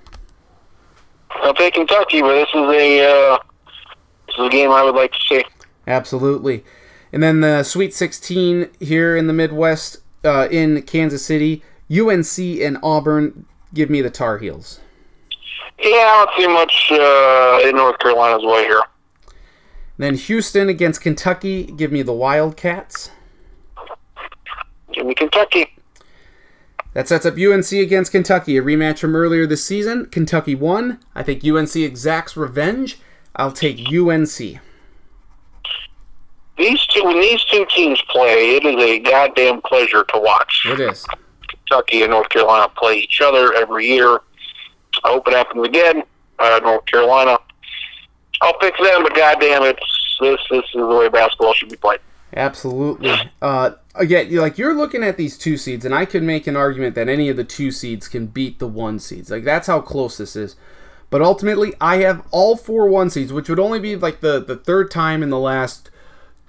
I'll 1.30 1.54
take 1.54 1.74
Kentucky, 1.74 2.20
but 2.20 2.34
this 2.34 2.48
is 2.48 2.54
a 2.54 3.32
uh, 3.32 3.38
this 4.26 4.36
is 4.38 4.46
a 4.46 4.50
game 4.50 4.70
I 4.70 4.82
would 4.82 4.94
like 4.94 5.12
to 5.12 5.18
see. 5.28 5.44
Absolutely. 5.86 6.64
And 7.12 7.22
then 7.22 7.40
the 7.40 7.64
Sweet 7.64 7.92
16 7.92 8.70
here 8.78 9.16
in 9.16 9.26
the 9.26 9.32
Midwest, 9.32 9.98
uh, 10.24 10.46
in 10.50 10.82
Kansas 10.82 11.24
City, 11.24 11.62
UNC 11.90 12.38
and 12.38 12.78
Auburn. 12.82 13.46
Give 13.74 13.90
me 13.90 14.00
the 14.00 14.10
Tar 14.10 14.38
Heels. 14.38 14.80
Yeah, 15.78 15.88
I 15.88 16.26
don't 16.26 16.40
see 16.40 16.48
much 16.48 16.92
uh, 16.92 17.68
in 17.68 17.76
North 17.76 17.98
Carolina's 17.98 18.44
way 18.44 18.64
here. 18.64 18.82
Then 19.96 20.14
Houston 20.14 20.68
against 20.68 21.00
Kentucky. 21.00 21.64
Give 21.64 21.92
me 21.92 22.02
the 22.02 22.12
Wildcats. 22.12 23.10
Give 24.92 25.06
me 25.06 25.14
Kentucky. 25.14 25.76
That 26.92 27.06
sets 27.06 27.24
up 27.24 27.36
UNC 27.38 27.70
against 27.72 28.10
Kentucky, 28.10 28.56
a 28.56 28.62
rematch 28.62 28.98
from 28.98 29.14
earlier 29.14 29.46
this 29.46 29.64
season. 29.64 30.06
Kentucky 30.06 30.54
won. 30.54 30.98
I 31.14 31.22
think 31.22 31.44
UNC 31.44 31.76
exacts 31.76 32.36
revenge. 32.36 32.98
I'll 33.36 33.52
take 33.52 33.78
UNC. 33.92 34.36
These 36.58 36.86
two, 36.86 37.04
when 37.04 37.20
these 37.20 37.42
two 37.44 37.64
teams 37.74 38.02
play, 38.10 38.56
it 38.56 38.64
is 38.64 38.82
a 38.82 38.98
goddamn 38.98 39.62
pleasure 39.62 40.04
to 40.04 40.18
watch. 40.18 40.66
It 40.66 40.80
is. 40.80 41.06
Kentucky 41.48 42.02
and 42.02 42.10
North 42.10 42.28
Carolina 42.28 42.68
play 42.76 42.98
each 42.98 43.20
other 43.22 43.54
every 43.54 43.86
year. 43.86 44.18
I 45.04 45.10
hope 45.10 45.28
it 45.28 45.34
happens 45.34 45.66
again. 45.66 46.02
Uh, 46.38 46.60
North 46.62 46.86
Carolina. 46.86 47.38
I'll 48.40 48.58
pick 48.58 48.74
them, 48.78 49.02
but 49.02 49.14
goddamn, 49.14 49.62
it's 49.62 50.16
this. 50.20 50.40
This 50.50 50.64
is 50.64 50.72
the 50.72 50.86
way 50.86 51.08
basketball 51.08 51.52
should 51.54 51.68
be 51.68 51.76
played. 51.76 52.00
Absolutely. 52.34 53.14
Uh, 53.42 53.72
again, 53.94 54.34
like 54.36 54.56
you're 54.56 54.74
looking 54.74 55.02
at 55.02 55.16
these 55.16 55.36
two 55.36 55.56
seeds, 55.56 55.84
and 55.84 55.94
I 55.94 56.04
could 56.04 56.22
make 56.22 56.46
an 56.46 56.56
argument 56.56 56.94
that 56.94 57.08
any 57.08 57.28
of 57.28 57.36
the 57.36 57.44
two 57.44 57.70
seeds 57.70 58.08
can 58.08 58.26
beat 58.26 58.58
the 58.58 58.68
one 58.68 58.98
seeds. 58.98 59.30
Like 59.30 59.44
that's 59.44 59.66
how 59.66 59.80
close 59.80 60.16
this 60.16 60.36
is. 60.36 60.56
But 61.10 61.22
ultimately, 61.22 61.74
I 61.80 61.96
have 61.98 62.24
all 62.30 62.56
four 62.56 62.88
one 62.88 63.10
seeds, 63.10 63.32
which 63.32 63.48
would 63.48 63.58
only 63.58 63.80
be 63.80 63.96
like 63.96 64.20
the 64.20 64.42
the 64.42 64.56
third 64.56 64.90
time 64.90 65.22
in 65.22 65.30
the 65.30 65.38
last 65.38 65.90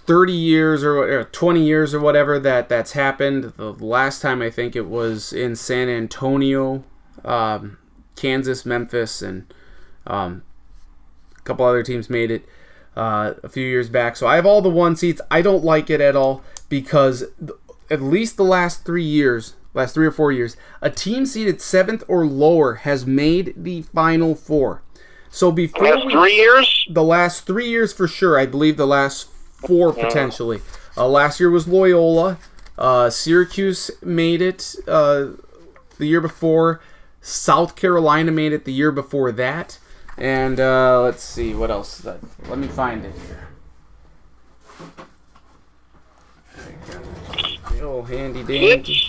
30 0.05 0.33
years 0.33 0.83
or, 0.83 0.97
or 0.97 1.23
20 1.25 1.63
years 1.63 1.93
or 1.93 1.99
whatever 1.99 2.39
that 2.39 2.69
that's 2.69 2.93
happened. 2.93 3.53
The 3.55 3.71
last 3.71 4.21
time 4.21 4.41
I 4.41 4.49
think 4.49 4.75
it 4.75 4.87
was 4.87 5.33
in 5.33 5.55
San 5.55 5.89
Antonio, 5.89 6.83
um, 7.23 7.77
Kansas, 8.21 8.65
Memphis, 8.65 9.21
and 9.21 9.51
um, 10.05 10.43
a 11.37 11.41
couple 11.41 11.65
other 11.65 11.83
teams 11.83 12.09
made 12.09 12.31
it. 12.31 12.43
uh, 12.95 13.33
a 13.43 13.49
few 13.49 13.65
years 13.65 13.89
back. 13.89 14.15
So 14.15 14.27
I 14.27 14.35
have 14.35 14.45
all 14.45 14.61
the 14.61 14.69
one 14.69 14.95
seats. 14.95 15.21
I 15.31 15.41
don't 15.41 15.63
like 15.63 15.89
it 15.89 16.01
at 16.01 16.15
all 16.15 16.41
because 16.69 17.23
at 17.89 18.01
least 18.01 18.37
the 18.37 18.43
last 18.43 18.85
three 18.85 19.03
years, 19.03 19.55
last 19.73 19.93
three 19.93 20.05
or 20.05 20.11
four 20.11 20.31
years, 20.31 20.57
a 20.81 20.89
team 20.89 21.25
seeded 21.25 21.61
seventh 21.61 22.03
or 22.07 22.25
lower 22.25 22.75
has 22.75 23.05
made 23.05 23.53
the 23.55 23.83
final 23.83 24.35
four. 24.35 24.81
So 25.29 25.51
before 25.51 25.85
last 25.85 26.05
we, 26.05 26.11
three 26.11 26.35
years, 26.35 26.87
the 26.89 27.03
last 27.03 27.45
three 27.47 27.69
years 27.69 27.93
for 27.93 28.07
sure. 28.07 28.37
I 28.37 28.45
believe 28.45 28.75
the 28.75 28.87
last 28.87 29.29
four 29.29 29.93
potentially. 29.93 30.59
Uh, 30.97 31.07
last 31.07 31.39
year 31.39 31.49
was 31.49 31.67
Loyola. 31.67 32.37
Uh, 32.77 33.09
Syracuse 33.09 33.89
made 34.01 34.41
it 34.41 34.75
uh, 34.87 35.27
the 35.97 36.05
year 36.07 36.19
before. 36.19 36.81
South 37.21 37.75
Carolina 37.75 38.31
made 38.31 38.51
it 38.51 38.65
the 38.65 38.73
year 38.73 38.91
before 38.91 39.31
that. 39.31 39.79
And 40.17 40.59
uh, 40.59 41.01
let's 41.01 41.23
see 41.23 41.53
what 41.53 41.71
else. 41.71 42.03
Let 42.03 42.57
me 42.57 42.67
find 42.67 43.05
it 43.05 43.13
here. 43.15 43.47
Oh, 47.83 48.03
handy 48.03 48.43
dandy, 48.43 49.01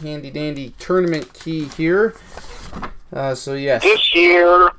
handy 0.00 0.30
dandy 0.30 0.74
tournament 0.78 1.34
key 1.34 1.66
here. 1.66 2.14
Uh, 3.12 3.34
so 3.34 3.54
yes. 3.54 3.82
This 3.82 4.14
year, 4.14 4.70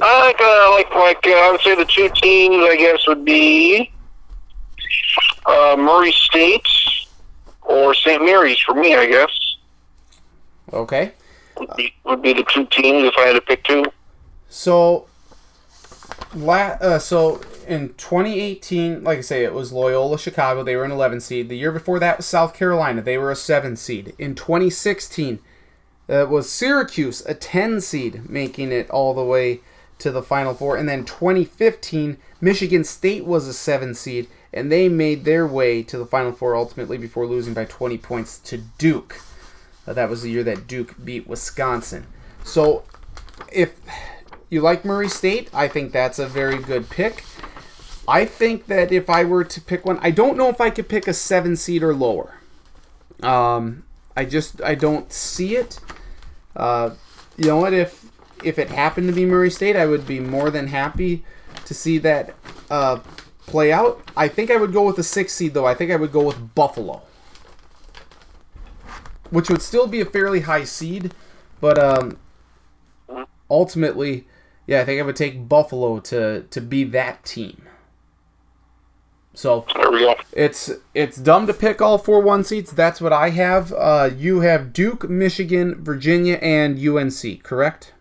I 0.00 0.34
uh, 0.40 0.70
like 0.74 0.92
like 0.94 1.26
uh, 1.26 1.30
I 1.30 1.50
would 1.52 1.60
say 1.60 1.76
the 1.76 1.84
two 1.84 2.08
teams 2.20 2.56
I 2.56 2.76
guess 2.76 3.06
would 3.06 3.24
be 3.24 3.92
uh, 5.46 5.76
Murray 5.78 6.10
State 6.10 6.66
or 7.62 7.94
St. 7.94 8.24
Mary's 8.24 8.58
for 8.60 8.74
me. 8.74 8.96
I 8.96 9.06
guess. 9.06 9.43
Okay. 10.72 11.12
Would 11.58 11.70
be, 11.76 11.94
would 12.04 12.22
be 12.22 12.32
the 12.32 12.44
two 12.44 12.66
teams 12.66 13.04
if 13.04 13.14
I 13.16 13.28
had 13.28 13.34
to 13.34 13.40
pick 13.40 13.62
two. 13.64 13.84
So, 14.48 15.06
la- 16.34 16.76
uh, 16.80 16.98
so 16.98 17.40
in 17.66 17.94
2018, 17.94 19.04
like 19.04 19.18
I 19.18 19.22
say, 19.22 19.44
it 19.44 19.54
was 19.54 19.72
Loyola 19.72 20.18
Chicago. 20.18 20.62
They 20.62 20.76
were 20.76 20.84
an 20.84 20.90
11 20.90 21.20
seed. 21.20 21.48
The 21.48 21.56
year 21.56 21.72
before 21.72 21.98
that 22.00 22.18
was 22.18 22.26
South 22.26 22.54
Carolina. 22.54 23.02
They 23.02 23.18
were 23.18 23.30
a 23.30 23.36
7 23.36 23.76
seed. 23.76 24.14
In 24.18 24.34
2016, 24.34 25.38
it 26.08 26.28
was 26.28 26.50
Syracuse, 26.50 27.24
a 27.26 27.34
10 27.34 27.80
seed, 27.80 28.28
making 28.28 28.72
it 28.72 28.90
all 28.90 29.14
the 29.14 29.24
way 29.24 29.60
to 29.98 30.10
the 30.10 30.22
Final 30.22 30.54
Four. 30.54 30.76
And 30.76 30.88
then 30.88 31.04
2015, 31.04 32.18
Michigan 32.40 32.84
State 32.84 33.24
was 33.24 33.46
a 33.46 33.54
7 33.54 33.94
seed, 33.94 34.28
and 34.52 34.70
they 34.70 34.88
made 34.88 35.24
their 35.24 35.46
way 35.46 35.82
to 35.84 35.96
the 35.96 36.06
Final 36.06 36.32
Four 36.32 36.56
ultimately 36.56 36.98
before 36.98 37.26
losing 37.26 37.54
by 37.54 37.64
20 37.64 37.96
points 37.98 38.38
to 38.40 38.58
Duke. 38.58 39.20
That 39.86 40.08
was 40.08 40.22
the 40.22 40.30
year 40.30 40.42
that 40.44 40.66
Duke 40.66 40.94
beat 41.04 41.26
Wisconsin. 41.26 42.06
So, 42.42 42.84
if 43.52 43.74
you 44.48 44.60
like 44.60 44.84
Murray 44.84 45.08
State, 45.08 45.50
I 45.52 45.68
think 45.68 45.92
that's 45.92 46.18
a 46.18 46.26
very 46.26 46.58
good 46.58 46.88
pick. 46.88 47.24
I 48.06 48.24
think 48.24 48.66
that 48.66 48.92
if 48.92 49.08
I 49.08 49.24
were 49.24 49.44
to 49.44 49.60
pick 49.60 49.84
one, 49.84 49.98
I 50.02 50.10
don't 50.10 50.36
know 50.36 50.48
if 50.48 50.60
I 50.60 50.70
could 50.70 50.88
pick 50.88 51.08
a 51.08 51.14
seven 51.14 51.56
seed 51.56 51.82
or 51.82 51.94
lower. 51.94 52.36
Um, 53.22 53.84
I 54.16 54.24
just 54.24 54.62
I 54.62 54.74
don't 54.74 55.12
see 55.12 55.56
it. 55.56 55.80
Uh, 56.54 56.90
you 57.36 57.46
know 57.46 57.58
what? 57.58 57.72
If 57.72 58.06
if 58.42 58.58
it 58.58 58.68
happened 58.68 59.08
to 59.08 59.14
be 59.14 59.24
Murray 59.24 59.50
State, 59.50 59.76
I 59.76 59.86
would 59.86 60.06
be 60.06 60.20
more 60.20 60.50
than 60.50 60.68
happy 60.68 61.24
to 61.64 61.74
see 61.74 61.98
that 61.98 62.34
uh, 62.70 63.00
play 63.46 63.72
out. 63.72 64.02
I 64.16 64.28
think 64.28 64.50
I 64.50 64.56
would 64.56 64.72
go 64.72 64.84
with 64.86 64.98
a 64.98 65.02
six 65.02 65.32
seed 65.32 65.54
though. 65.54 65.66
I 65.66 65.74
think 65.74 65.90
I 65.90 65.96
would 65.96 66.12
go 66.12 66.22
with 66.22 66.54
Buffalo 66.54 67.02
which 69.34 69.50
would 69.50 69.62
still 69.62 69.88
be 69.88 70.00
a 70.00 70.04
fairly 70.04 70.40
high 70.40 70.62
seed, 70.62 71.12
but 71.60 71.76
um, 71.76 72.18
ultimately, 73.50 74.26
yeah, 74.66 74.80
I 74.80 74.84
think 74.84 75.00
I 75.00 75.02
would 75.02 75.16
take 75.16 75.48
Buffalo 75.48 75.98
to 76.00 76.42
to 76.42 76.60
be 76.60 76.84
that 76.84 77.24
team. 77.24 77.62
So 79.34 79.66
there 79.74 79.90
we 79.90 80.00
go. 80.00 80.14
It's 80.32 80.70
it's 80.94 81.16
dumb 81.16 81.48
to 81.48 81.52
pick 81.52 81.82
all 81.82 81.98
four 81.98 82.20
one 82.22 82.44
seats. 82.44 82.70
That's 82.70 83.00
what 83.00 83.12
I 83.12 83.30
have. 83.30 83.72
Uh, 83.72 84.10
you 84.16 84.40
have 84.40 84.72
Duke, 84.72 85.10
Michigan, 85.10 85.82
Virginia, 85.82 86.36
and 86.36 86.78
UNC. 86.78 87.42
Correct? 87.42 87.92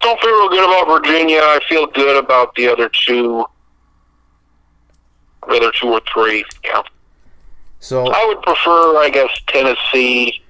Don't 0.00 0.18
feel 0.20 0.30
real 0.30 0.48
good 0.48 0.64
about 0.64 1.02
Virginia. 1.02 1.40
I 1.40 1.60
feel 1.68 1.86
good 1.86 2.16
about 2.16 2.54
the 2.54 2.68
other 2.68 2.88
two. 2.88 3.44
The 5.46 5.56
other 5.56 5.72
two 5.72 5.88
or 5.88 6.00
three. 6.12 6.44
Yeah. 6.64 6.82
So 7.80 8.06
I 8.06 8.24
would 8.26 8.42
prefer, 8.42 8.98
I 8.98 9.10
guess, 9.12 9.30
Tennessee. 9.48 10.42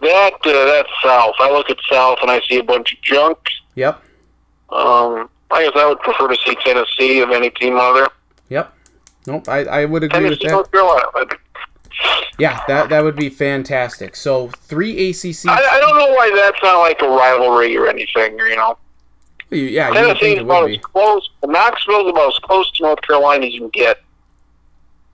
That 0.00 0.34
uh, 0.44 0.64
that's 0.64 0.90
South. 1.02 1.34
I 1.38 1.50
look 1.50 1.70
at 1.70 1.78
South 1.90 2.18
and 2.22 2.30
I 2.30 2.40
see 2.48 2.58
a 2.58 2.64
bunch 2.64 2.92
of 2.92 3.00
junk. 3.02 3.38
Yep. 3.76 4.02
Um, 4.70 5.28
I 5.50 5.64
guess 5.64 5.72
I 5.76 5.86
would 5.86 6.00
prefer 6.00 6.28
to 6.28 6.36
see 6.44 6.56
Tennessee 6.64 7.20
of 7.20 7.30
any 7.30 7.50
team 7.50 7.76
out 7.76 7.94
there. 7.94 8.08
Yep. 8.48 8.74
Nope. 9.26 9.48
I, 9.48 9.64
I 9.64 9.84
would 9.84 10.04
agree 10.04 10.20
Tennessee, 10.20 10.30
with 10.30 10.40
that. 10.40 10.50
North 10.50 10.72
Carolina. 10.72 11.06
Yeah, 12.38 12.60
that 12.68 12.90
that 12.90 13.02
would 13.02 13.16
be 13.16 13.30
fantastic. 13.30 14.16
So 14.16 14.48
three 14.48 15.10
ACC. 15.10 15.46
I, 15.48 15.56
I 15.56 15.80
don't 15.80 15.96
know 15.96 16.10
why 16.12 16.30
that's 16.34 16.62
not 16.62 16.78
like 16.80 17.00
a 17.00 17.08
rivalry 17.08 17.76
or 17.76 17.88
anything. 17.88 18.38
You 18.38 18.56
know. 18.56 18.78
Yeah, 19.50 19.90
Tennessee's 19.90 20.40
about 20.40 20.70
as 20.70 20.78
close. 20.78 21.30
Knoxville's 21.44 22.10
about 22.10 22.34
as 22.34 22.38
close 22.40 22.70
to 22.72 22.82
North 22.82 23.00
Carolina 23.02 23.46
as 23.46 23.54
you 23.54 23.60
can 23.60 23.70
get. 23.70 24.00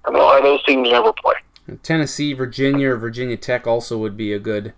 And 0.05 0.17
a 0.17 0.19
lot 0.19 0.39
of 0.39 0.45
those 0.45 0.63
teams 0.65 0.91
never 0.91 1.13
play. 1.13 1.35
Tennessee, 1.83 2.33
Virginia, 2.33 2.91
or 2.91 2.97
Virginia 2.97 3.37
Tech 3.37 3.67
also 3.67 3.99
would 3.99 4.17
be 4.17 4.33
a 4.33 4.39
good 4.39 4.73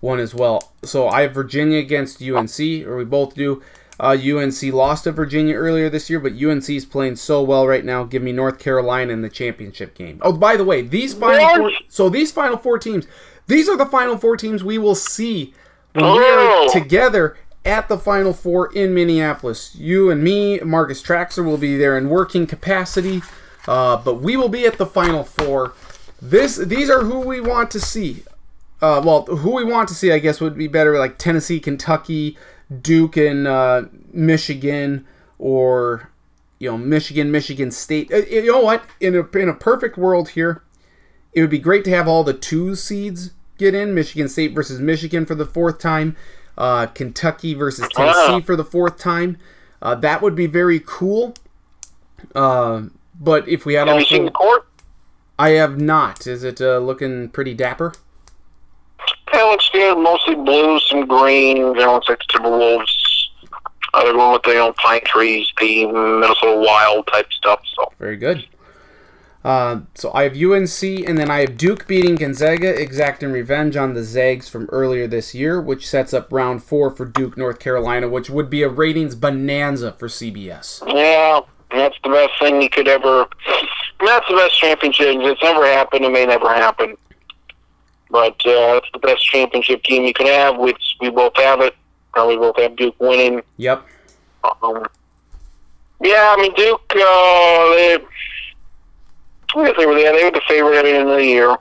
one 0.00 0.18
as 0.18 0.34
well. 0.34 0.72
So 0.82 1.08
I 1.08 1.22
have 1.22 1.34
Virginia 1.34 1.78
against 1.78 2.22
UNC, 2.22 2.86
or 2.86 2.96
we 2.96 3.04
both 3.04 3.34
do. 3.34 3.62
Uh, 3.98 4.16
UNC 4.16 4.62
lost 4.72 5.04
to 5.04 5.12
Virginia 5.12 5.54
earlier 5.54 5.90
this 5.90 6.08
year, 6.08 6.18
but 6.18 6.32
UNC 6.32 6.70
is 6.70 6.86
playing 6.86 7.16
so 7.16 7.42
well 7.42 7.66
right 7.66 7.84
now. 7.84 8.02
Give 8.02 8.22
me 8.22 8.32
North 8.32 8.58
Carolina 8.58 9.12
in 9.12 9.20
the 9.20 9.28
championship 9.28 9.94
game. 9.94 10.18
Oh, 10.22 10.32
by 10.32 10.56
the 10.56 10.64
way, 10.64 10.80
these 10.80 11.12
final 11.12 11.58
four, 11.58 11.70
so 11.88 12.08
these 12.08 12.32
final 12.32 12.56
four 12.56 12.78
teams, 12.78 13.06
these 13.46 13.68
are 13.68 13.76
the 13.76 13.84
final 13.84 14.16
four 14.16 14.38
teams 14.38 14.64
we 14.64 14.78
will 14.78 14.94
see 14.94 15.52
when 15.92 16.06
oh. 16.06 16.16
we 16.16 16.24
are 16.24 16.38
oh. 16.38 16.70
together 16.72 17.36
at 17.66 17.88
the 17.88 17.98
final 17.98 18.32
four 18.32 18.72
in 18.72 18.94
Minneapolis. 18.94 19.74
You 19.76 20.10
and 20.10 20.24
me, 20.24 20.58
Marcus 20.60 21.02
Traxler 21.02 21.44
will 21.44 21.58
be 21.58 21.76
there 21.76 21.98
in 21.98 22.08
working 22.08 22.46
capacity. 22.46 23.20
Uh, 23.66 23.96
but 23.96 24.14
we 24.14 24.36
will 24.36 24.48
be 24.48 24.66
at 24.66 24.78
the 24.78 24.86
final 24.86 25.24
four. 25.24 25.74
This 26.20 26.56
these 26.56 26.90
are 26.90 27.00
who 27.00 27.20
we 27.20 27.40
want 27.40 27.70
to 27.72 27.80
see. 27.80 28.24
Uh, 28.82 29.02
well, 29.04 29.24
who 29.26 29.54
we 29.54 29.64
want 29.64 29.88
to 29.88 29.94
see, 29.94 30.10
I 30.10 30.18
guess, 30.18 30.40
would 30.40 30.56
be 30.56 30.66
better 30.66 30.98
like 30.98 31.18
Tennessee, 31.18 31.60
Kentucky, 31.60 32.38
Duke, 32.80 33.16
and 33.16 33.46
uh, 33.46 33.82
Michigan, 34.12 35.06
or 35.38 36.10
you 36.58 36.70
know 36.70 36.78
Michigan, 36.78 37.30
Michigan 37.30 37.70
State. 37.70 38.12
Uh, 38.12 38.18
you 38.18 38.46
know 38.46 38.60
what? 38.60 38.84
In 39.00 39.14
a 39.14 39.38
in 39.38 39.48
a 39.48 39.54
perfect 39.54 39.98
world 39.98 40.30
here, 40.30 40.62
it 41.32 41.40
would 41.40 41.50
be 41.50 41.58
great 41.58 41.84
to 41.84 41.90
have 41.90 42.08
all 42.08 42.24
the 42.24 42.34
two 42.34 42.74
seeds 42.74 43.32
get 43.58 43.74
in. 43.74 43.94
Michigan 43.94 44.28
State 44.28 44.54
versus 44.54 44.80
Michigan 44.80 45.26
for 45.26 45.34
the 45.34 45.46
fourth 45.46 45.78
time. 45.78 46.16
Uh, 46.56 46.86
Kentucky 46.86 47.54
versus 47.54 47.88
Tennessee 47.94 48.40
for 48.42 48.56
the 48.56 48.64
fourth 48.64 48.98
time. 48.98 49.38
Uh, 49.80 49.94
that 49.94 50.20
would 50.20 50.34
be 50.34 50.46
very 50.46 50.80
cool. 50.84 51.34
Uh, 52.34 52.82
but 53.20 53.46
if 53.46 53.66
we 53.66 53.74
had 53.74 53.86
have 53.86 53.94
all 53.94 54.00
you 54.00 54.06
seen 54.06 54.24
the 54.24 54.30
court? 54.30 54.66
I 55.38 55.50
have 55.50 55.80
not. 55.80 56.26
Is 56.26 56.42
it 56.42 56.60
uh, 56.60 56.78
looking 56.78 57.28
pretty 57.28 57.54
dapper? 57.54 57.94
Yeah, 59.32 59.46
it 59.46 59.50
looks 59.50 59.70
good. 59.70 59.98
Mostly 59.98 60.34
blue, 60.34 60.80
some 60.80 61.06
green. 61.06 61.58
You 61.58 61.74
know, 61.74 61.96
it's 61.96 62.08
like 62.08 62.18
the 62.18 62.38
Timberwolves. 62.38 63.28
Uh, 63.92 64.04
they're 64.04 64.12
going 64.12 64.32
with 64.32 64.42
the 64.42 64.50
you 64.50 64.56
know, 64.56 64.72
pine 64.74 65.00
trees, 65.04 65.46
the 65.60 65.86
Minnesota 65.86 66.60
Wild 66.64 67.06
type 67.06 67.32
stuff. 67.32 67.60
So 67.76 67.92
very 67.98 68.16
good. 68.16 68.46
Uh, 69.42 69.80
so 69.94 70.12
I 70.12 70.24
have 70.24 70.36
UNC, 70.36 70.82
and 70.82 71.16
then 71.16 71.30
I 71.30 71.40
have 71.40 71.56
Duke 71.56 71.86
beating 71.86 72.16
Gonzaga, 72.16 72.78
exacting 72.78 73.32
revenge 73.32 73.74
on 73.74 73.94
the 73.94 74.04
Zags 74.04 74.50
from 74.50 74.68
earlier 74.70 75.06
this 75.06 75.34
year, 75.34 75.60
which 75.60 75.88
sets 75.88 76.12
up 76.12 76.30
round 76.30 76.62
four 76.62 76.90
for 76.90 77.06
Duke, 77.06 77.38
North 77.38 77.58
Carolina, 77.58 78.08
which 78.08 78.28
would 78.28 78.50
be 78.50 78.62
a 78.62 78.68
ratings 78.68 79.14
bonanza 79.14 79.92
for 79.92 80.08
CBS. 80.08 80.82
Yeah, 80.94 81.40
that's 81.70 81.96
the 82.02 82.10
best 82.10 82.32
thing 82.38 82.60
you 82.62 82.70
could 82.70 82.88
ever. 82.88 83.26
That's 84.04 84.26
the 84.28 84.34
best 84.34 84.58
championship. 84.58 85.06
It's 85.08 85.42
never 85.42 85.64
happened. 85.66 86.04
It 86.04 86.12
may 86.12 86.26
never 86.26 86.48
happen. 86.48 86.96
But 88.10 88.34
uh, 88.46 88.80
it's 88.80 88.88
the 88.92 88.98
best 88.98 89.24
championship 89.24 89.82
team 89.84 90.04
you 90.04 90.12
could 90.12 90.26
have. 90.26 90.58
Which 90.58 90.96
we 91.00 91.10
both 91.10 91.36
have 91.36 91.60
it. 91.60 91.74
Probably 92.12 92.36
both 92.36 92.58
have 92.58 92.76
Duke 92.76 92.98
winning. 92.98 93.42
Yep. 93.58 93.86
Um, 94.42 94.86
yeah, 96.02 96.34
I 96.36 96.40
mean 96.40 96.54
Duke. 96.54 96.80
Uh, 96.90 96.96
they, 97.74 97.98
I 99.54 99.66
guess 99.66 99.76
they 99.76 99.86
were 99.86 99.94
there. 99.94 100.16
They 100.16 100.24
were 100.24 100.30
the 100.30 100.42
favorite 100.48 100.78
at 100.78 100.84
the 100.84 100.90
end 100.90 101.08
of 101.08 101.16
the 101.16 101.24
year. 101.24 101.56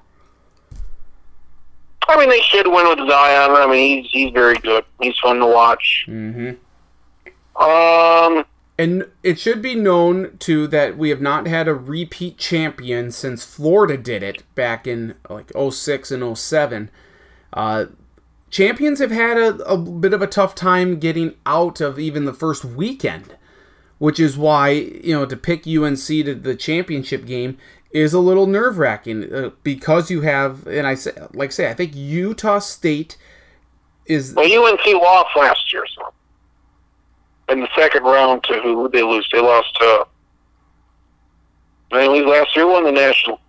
I 2.07 2.17
mean, 2.17 2.29
they 2.29 2.39
should 2.41 2.65
win 2.67 2.87
with 2.87 3.07
Zion. 3.07 3.51
I 3.51 3.67
mean, 3.67 4.03
he's 4.03 4.11
he's 4.11 4.31
very 4.31 4.57
good. 4.57 4.83
He's 4.99 5.17
fun 5.19 5.37
to 5.39 5.45
watch. 5.45 6.05
Mm-hmm. 6.07 7.61
Um. 7.61 8.45
And 8.79 9.07
it 9.23 9.37
should 9.37 9.61
be 9.61 9.75
known 9.75 10.37
too 10.37 10.65
that 10.67 10.97
we 10.97 11.09
have 11.09 11.19
not 11.19 11.47
had 11.47 11.67
a 11.67 11.73
repeat 11.73 12.37
champion 12.37 13.11
since 13.11 13.43
Florida 13.43 13.97
did 13.97 14.23
it 14.23 14.43
back 14.55 14.87
in 14.87 15.15
like 15.29 15.51
06 15.53 16.11
and 16.11 16.37
07. 16.37 16.89
Uh, 17.51 17.87
champions 18.49 18.99
have 18.99 19.11
had 19.11 19.37
a, 19.37 19.55
a, 19.65 19.77
bit 19.77 20.13
of 20.13 20.21
a 20.21 20.27
tough 20.27 20.55
time 20.55 20.97
getting 20.97 21.33
out 21.45 21.81
of 21.81 21.99
even 21.99 22.23
the 22.23 22.33
first 22.33 22.63
weekend. 22.63 23.35
which 23.97 24.17
is 24.17 24.37
why 24.37 24.69
you 24.69 25.13
know 25.13 25.25
to 25.25 25.35
pick 25.35 25.67
UNC 25.67 25.97
to 26.07 26.33
the 26.33 26.55
championship 26.55 27.25
game 27.25 27.57
is 27.91 28.13
a 28.13 28.19
little 28.19 28.47
nerve 28.47 28.77
wracking 28.77 29.33
uh, 29.33 29.49
because 29.61 30.09
you 30.09 30.21
have, 30.21 30.65
and 30.67 30.87
I 30.87 30.95
say, 30.95 31.11
like 31.33 31.49
I 31.49 31.51
say, 31.51 31.69
I 31.69 31.73
think 31.73 31.93
Utah 31.95 32.59
State 32.59 33.17
is. 34.05 34.33
Well, 34.35 34.45
UNC 34.45 34.85
lost 34.85 35.35
last 35.35 35.73
year, 35.73 35.83
so 35.95 36.13
in 37.51 37.61
the 37.61 37.69
second 37.75 38.03
round 38.03 38.43
to 38.43 38.59
who 38.61 38.89
they 38.89 39.03
lose? 39.03 39.27
They 39.31 39.41
lost 39.41 39.75
to. 39.75 40.07
They 41.91 42.07
last 42.07 42.55
year. 42.55 42.67
Won 42.67 42.83
the 42.83 42.91
national. 42.91 43.39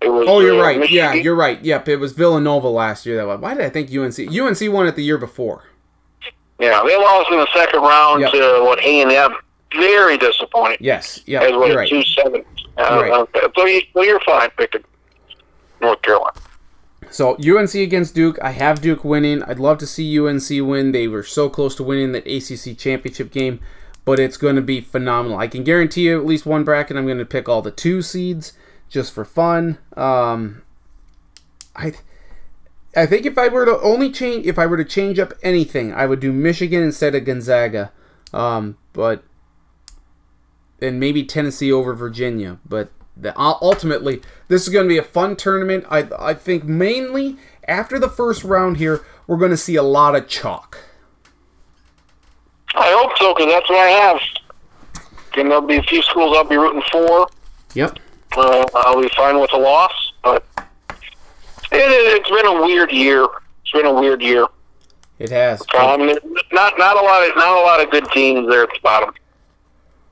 It 0.00 0.08
was. 0.08 0.26
Oh, 0.28 0.40
you're 0.40 0.58
uh, 0.58 0.62
right. 0.62 0.78
Michigan. 0.78 0.96
Yeah, 0.96 1.14
you're 1.14 1.34
right. 1.34 1.62
Yep, 1.62 1.88
it 1.88 1.96
was 1.96 2.12
Villanova 2.12 2.68
last 2.68 3.06
year. 3.06 3.16
That 3.16 3.26
one. 3.26 3.40
Why 3.40 3.54
did 3.54 3.64
I 3.64 3.70
think 3.70 3.90
UNC? 3.90 4.18
UNC 4.18 4.72
won 4.72 4.86
it 4.86 4.96
the 4.96 5.04
year 5.04 5.18
before. 5.18 5.64
Yeah, 6.58 6.82
they 6.86 6.96
lost 6.96 7.30
in 7.30 7.38
the 7.38 7.48
second 7.54 7.80
round 7.80 8.20
yep. 8.22 8.32
to 8.32 8.60
what 8.62 8.78
A 8.80 9.02
and 9.02 9.12
M. 9.12 9.34
Very 9.74 10.16
disappointing. 10.16 10.78
Yes. 10.80 11.22
Yeah. 11.26 11.42
As 11.42 11.52
what 11.52 11.74
right. 11.74 11.88
two 11.88 12.02
seven. 12.02 12.44
Uh, 12.78 12.82
right. 12.82 13.12
okay. 13.12 13.40
So 13.56 13.66
you, 13.66 13.82
well, 13.94 14.06
you're 14.06 14.20
fine 14.20 14.50
picking 14.56 14.84
North 15.80 16.00
Carolina. 16.02 16.32
So 17.10 17.36
UNC 17.36 17.74
against 17.74 18.14
Duke, 18.14 18.38
I 18.42 18.50
have 18.50 18.80
Duke 18.80 19.04
winning. 19.04 19.42
I'd 19.44 19.58
love 19.58 19.78
to 19.78 19.86
see 19.86 20.18
UNC 20.18 20.48
win. 20.50 20.92
They 20.92 21.08
were 21.08 21.22
so 21.22 21.48
close 21.48 21.74
to 21.76 21.82
winning 21.82 22.12
that 22.12 22.26
ACC 22.26 22.76
championship 22.76 23.30
game, 23.30 23.60
but 24.04 24.18
it's 24.18 24.36
going 24.36 24.56
to 24.56 24.62
be 24.62 24.80
phenomenal. 24.80 25.38
I 25.38 25.48
can 25.48 25.64
guarantee 25.64 26.08
you 26.08 26.18
at 26.18 26.26
least 26.26 26.46
one 26.46 26.64
bracket. 26.64 26.96
I'm 26.96 27.06
going 27.06 27.18
to 27.18 27.24
pick 27.24 27.48
all 27.48 27.62
the 27.62 27.70
two 27.70 28.02
seeds 28.02 28.52
just 28.88 29.12
for 29.12 29.24
fun. 29.24 29.78
Um, 29.96 30.62
I, 31.74 31.94
I 32.96 33.06
think 33.06 33.26
if 33.26 33.38
I 33.38 33.48
were 33.48 33.64
to 33.64 33.80
only 33.80 34.10
change, 34.10 34.46
if 34.46 34.58
I 34.58 34.66
were 34.66 34.76
to 34.76 34.84
change 34.84 35.18
up 35.18 35.32
anything, 35.42 35.92
I 35.92 36.06
would 36.06 36.20
do 36.20 36.32
Michigan 36.32 36.82
instead 36.82 37.14
of 37.14 37.24
Gonzaga. 37.24 37.92
Um, 38.32 38.76
but 38.92 39.22
and 40.80 41.00
maybe 41.00 41.24
Tennessee 41.24 41.72
over 41.72 41.94
Virginia. 41.94 42.58
But 42.66 42.90
the, 43.16 43.38
ultimately, 43.38 44.20
this 44.48 44.62
is 44.62 44.68
going 44.68 44.84
to 44.84 44.88
be 44.88 44.98
a 44.98 45.02
fun 45.02 45.36
tournament. 45.36 45.86
I, 45.90 46.08
I 46.18 46.34
think 46.34 46.64
mainly 46.64 47.36
after 47.66 47.98
the 47.98 48.08
first 48.08 48.44
round 48.44 48.76
here, 48.76 49.04
we're 49.26 49.38
going 49.38 49.50
to 49.50 49.56
see 49.56 49.76
a 49.76 49.82
lot 49.82 50.14
of 50.14 50.28
chalk. 50.28 50.78
I 52.74 52.94
hope 52.98 53.16
so, 53.18 53.34
because 53.34 53.50
that's 53.50 53.68
what 53.70 53.78
I 53.78 53.90
have. 53.90 54.20
And 55.38 55.50
there'll 55.50 55.66
be 55.66 55.76
a 55.76 55.82
few 55.82 56.02
schools 56.02 56.36
I'll 56.36 56.44
be 56.44 56.56
rooting 56.56 56.82
for. 56.92 57.28
Yep. 57.74 57.98
Uh, 58.36 58.66
I'll 58.74 59.00
be 59.00 59.08
fine 59.16 59.40
with 59.40 59.52
a 59.52 59.58
loss, 59.58 60.12
but 60.22 60.44
it, 61.72 62.22
has 62.22 62.42
been 62.42 62.46
a 62.46 62.62
weird 62.62 62.92
year. 62.92 63.26
It's 63.62 63.72
been 63.72 63.86
a 63.86 63.92
weird 63.92 64.22
year. 64.22 64.46
It 65.18 65.30
has. 65.30 65.60
Um, 65.74 66.06
not 66.52 66.78
not 66.78 66.96
a 66.96 67.04
lot 67.04 67.28
of 67.28 67.36
not 67.36 67.56
a 67.56 67.60
lot 67.60 67.82
of 67.82 67.90
good 67.90 68.06
teams 68.12 68.48
there 68.50 68.64
at 68.64 68.68
the 68.68 68.80
bottom 68.82 69.14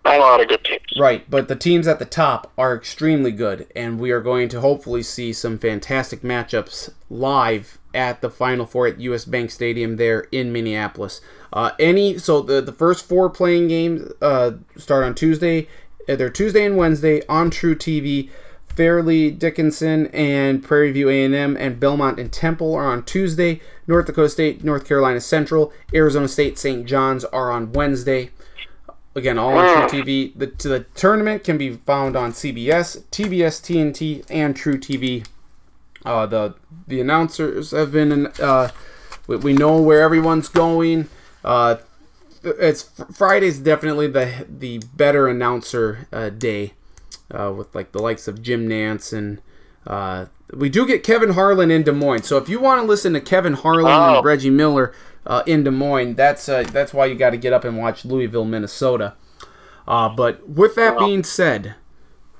a 0.04 0.18
lot 0.18 0.40
of 0.40 0.48
good 0.48 0.64
teams. 0.64 0.82
Right, 0.98 1.28
but 1.28 1.48
the 1.48 1.56
teams 1.56 1.86
at 1.86 1.98
the 1.98 2.04
top 2.04 2.52
are 2.58 2.76
extremely 2.76 3.32
good, 3.32 3.66
and 3.74 3.98
we 3.98 4.10
are 4.10 4.20
going 4.20 4.48
to 4.50 4.60
hopefully 4.60 5.02
see 5.02 5.32
some 5.32 5.58
fantastic 5.58 6.22
matchups 6.22 6.92
live 7.08 7.78
at 7.94 8.20
the 8.20 8.30
Final 8.30 8.66
Four 8.66 8.86
at 8.86 9.00
US 9.00 9.24
Bank 9.24 9.50
Stadium 9.50 9.96
there 9.96 10.20
in 10.32 10.52
Minneapolis. 10.52 11.20
Uh, 11.52 11.70
any 11.78 12.18
so 12.18 12.42
the 12.42 12.60
the 12.60 12.72
first 12.72 13.06
four 13.06 13.30
playing 13.30 13.68
games 13.68 14.10
uh, 14.20 14.52
start 14.76 15.04
on 15.04 15.14
Tuesday. 15.14 15.68
Uh, 16.08 16.16
they're 16.16 16.30
Tuesday 16.30 16.64
and 16.64 16.76
Wednesday 16.76 17.22
on 17.28 17.50
truTV. 17.50 18.30
Fairleigh 18.66 19.30
Dickinson 19.30 20.08
and 20.08 20.62
Prairie 20.62 20.90
View 20.90 21.08
A&M 21.08 21.56
and 21.56 21.78
Belmont 21.78 22.18
and 22.18 22.32
Temple 22.32 22.74
are 22.74 22.86
on 22.86 23.04
Tuesday. 23.04 23.60
North 23.86 24.06
Dakota 24.06 24.28
State, 24.28 24.64
North 24.64 24.84
Carolina 24.84 25.20
Central, 25.20 25.72
Arizona 25.94 26.26
State, 26.26 26.58
St. 26.58 26.84
John's 26.84 27.24
are 27.26 27.52
on 27.52 27.72
Wednesday. 27.72 28.30
Again, 29.16 29.38
all 29.38 29.56
on 29.56 29.88
truTV. 29.88 30.36
The, 30.36 30.46
the 30.68 30.86
tournament 30.94 31.44
can 31.44 31.56
be 31.56 31.74
found 31.74 32.16
on 32.16 32.32
CBS, 32.32 33.02
TBS, 33.10 33.60
TNT, 33.62 34.24
and 34.28 34.56
truTV. 34.56 35.26
Uh, 36.04 36.26
the 36.26 36.54
the 36.86 37.00
announcers 37.00 37.70
have 37.70 37.92
been. 37.92 38.26
Uh, 38.40 38.70
we, 39.26 39.36
we 39.36 39.52
know 39.52 39.80
where 39.80 40.02
everyone's 40.02 40.48
going. 40.48 41.08
Uh, 41.44 41.76
it's 42.42 42.90
Friday's 43.12 43.58
definitely 43.58 44.08
the 44.08 44.46
the 44.48 44.82
better 44.94 45.28
announcer 45.28 46.08
uh, 46.12 46.28
day, 46.28 46.74
uh, 47.30 47.52
with 47.56 47.74
like 47.74 47.92
the 47.92 48.02
likes 48.02 48.26
of 48.26 48.42
Jim 48.42 48.68
Nantz 48.68 49.16
and 49.16 49.40
uh, 49.86 50.26
we 50.52 50.68
do 50.68 50.86
get 50.86 51.02
Kevin 51.02 51.30
Harlan 51.30 51.70
in 51.70 51.82
Des 51.82 51.92
Moines. 51.92 52.26
So 52.26 52.36
if 52.36 52.48
you 52.48 52.60
want 52.60 52.80
to 52.80 52.86
listen 52.86 53.12
to 53.14 53.20
Kevin 53.20 53.54
Harlan 53.54 53.86
oh. 53.86 54.16
and 54.16 54.24
Reggie 54.24 54.50
Miller 54.50 54.92
uh, 55.26 55.42
in 55.46 55.64
Des 55.64 55.70
Moines. 55.70 56.14
That's 56.14 56.48
uh, 56.48 56.64
that's 56.64 56.92
why 56.92 57.06
you 57.06 57.14
got 57.14 57.30
to 57.30 57.36
get 57.36 57.52
up 57.52 57.64
and 57.64 57.78
watch 57.78 58.04
Louisville, 58.04 58.44
Minnesota. 58.44 59.14
Uh, 59.86 60.08
but 60.08 60.48
with 60.48 60.74
that 60.76 60.98
being 60.98 61.22
said, 61.22 61.74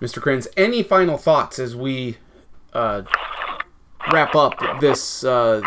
Mr. 0.01 0.23
Kriens, 0.23 0.47
any 0.57 0.83
final 0.83 1.19
thoughts 1.19 1.59
as 1.59 1.77
we 1.77 2.17
uh, 2.73 3.03
wrap 4.13 4.35
up 4.35 4.81
this 4.81 5.25
uh, 5.25 5.63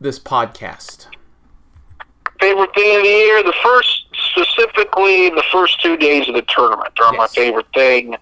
this 0.00 0.18
podcast? 0.18 1.06
Favorite 2.40 2.74
thing 2.74 2.96
of 2.96 3.02
the 3.02 3.08
year, 3.08 3.42
the 3.42 3.54
first 3.62 4.06
specifically 4.30 5.30
the 5.30 5.44
first 5.52 5.80
two 5.80 5.96
days 5.96 6.28
of 6.28 6.34
the 6.34 6.42
tournament 6.42 6.92
are 7.00 7.12
yes. 7.12 7.18
my 7.18 7.26
favorite 7.28 7.66
thing. 7.74 8.16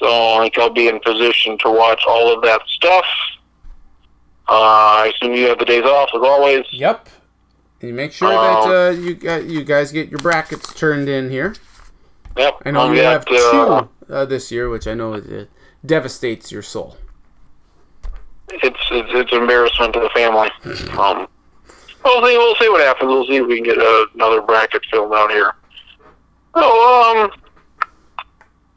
So 0.00 0.08
I 0.08 0.42
think 0.42 0.58
I'll 0.58 0.70
be 0.70 0.88
in 0.88 0.98
position 1.00 1.58
to 1.58 1.70
watch 1.70 2.02
all 2.08 2.34
of 2.34 2.42
that 2.42 2.62
stuff. 2.66 3.04
Uh, 4.48 5.04
I 5.04 5.12
assume 5.14 5.34
you 5.34 5.48
have 5.48 5.58
the 5.58 5.64
days 5.64 5.84
off 5.84 6.10
as 6.14 6.22
always. 6.22 6.64
Yep. 6.72 7.08
And 7.82 7.96
make 7.96 8.12
sure 8.12 8.28
that 8.28 8.62
um, 8.64 8.70
uh, 8.70 8.90
you 8.90 9.14
got, 9.14 9.44
you 9.44 9.64
guys 9.64 9.90
get 9.90 10.10
your 10.10 10.20
brackets 10.20 10.74
turned 10.74 11.08
in 11.08 11.30
here. 11.30 11.54
Yep. 12.36 12.62
I 12.66 12.70
know 12.70 12.92
you 12.92 13.02
have 13.02 13.24
two 13.24 13.88
uh, 14.08 14.24
this 14.26 14.52
year, 14.52 14.68
which 14.68 14.86
I 14.86 14.94
know 14.94 15.46
devastates 15.84 16.52
your 16.52 16.62
soul. 16.62 16.96
It's 18.50 18.78
it's, 18.90 19.08
it's 19.12 19.32
embarrassment 19.32 19.94
to 19.94 20.00
the 20.00 20.10
family. 20.10 20.50
um, 20.98 21.26
we'll 22.04 22.26
see. 22.26 22.36
We'll 22.36 22.54
see 22.56 22.68
what 22.68 22.82
happens. 22.82 23.08
We'll 23.08 23.26
see 23.26 23.36
if 23.36 23.46
we 23.46 23.56
can 23.56 23.64
get 23.64 23.78
uh, 23.78 24.06
another 24.14 24.42
bracket 24.42 24.82
filled 24.90 25.12
out 25.14 25.30
here. 25.30 25.54
Oh, 26.54 27.30
um, 27.30 27.40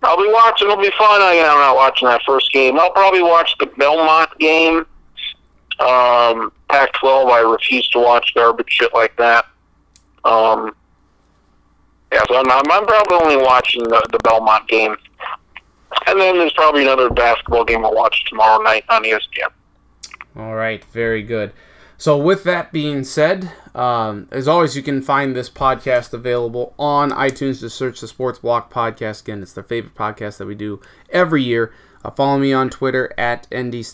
I'll 0.04 0.18
be 0.18 0.32
watching. 0.32 0.70
It'll 0.70 0.82
be 0.82 0.92
fun. 0.92 1.22
I, 1.22 1.40
I'm 1.40 1.60
not 1.60 1.76
watching 1.76 2.08
that 2.08 2.22
first 2.26 2.52
game. 2.52 2.80
I'll 2.80 2.92
probably 2.92 3.24
watch 3.24 3.56
the 3.60 3.66
Belmont 3.66 4.38
game. 4.40 4.86
Um, 5.80 6.52
Pac-12, 6.70 7.32
I 7.32 7.40
refuse 7.40 7.88
to 7.90 8.00
watch 8.00 8.34
garbage 8.36 8.68
shit 8.70 8.94
like 8.94 9.16
that. 9.18 9.46
Um, 10.24 10.76
yeah, 12.12 12.22
so 12.28 12.36
I'm, 12.38 12.50
I'm 12.50 12.86
probably 12.86 13.16
only 13.16 13.38
watching 13.38 13.84
the, 13.84 14.08
the 14.12 14.20
Belmont 14.20 14.68
game. 14.68 14.96
And 16.08 16.20
then 16.20 16.38
there's 16.38 16.54
probably 16.54 16.84
another 16.84 17.10
basketball 17.10 17.66
game 17.66 17.86
I'll 17.86 17.94
watch 17.94 18.26
tomorrow 18.26 18.62
night 18.62 18.84
on 18.90 19.04
ESPN. 19.04 19.50
All 20.36 20.56
right, 20.56 20.84
very 20.86 21.22
good. 21.22 21.54
So, 21.98 22.18
with 22.18 22.44
that 22.44 22.72
being 22.72 23.04
said, 23.04 23.52
um, 23.76 24.28
as 24.32 24.48
always, 24.48 24.76
you 24.76 24.84
can 24.84 25.02
find 25.02 25.36
this 25.36 25.50
podcast 25.50 26.12
available 26.12 26.74
on 26.78 27.12
iTunes. 27.12 27.62
Just 27.62 27.78
search 27.78 28.02
the 28.02 28.08
Sports 28.08 28.40
Block 28.40 28.74
Podcast. 28.74 29.22
Again, 29.22 29.42
it's 29.42 29.54
their 29.54 29.64
favorite 29.64 29.96
podcast 29.96 30.38
that 30.38 30.48
we 30.48 30.56
do 30.56 30.82
every 31.12 31.44
year. 31.44 31.72
Uh, 32.04 32.12
follow 32.12 32.38
me 32.38 32.54
on 32.54 32.70
Twitter 32.70 33.14
at 33.18 33.48
ND 33.54 33.86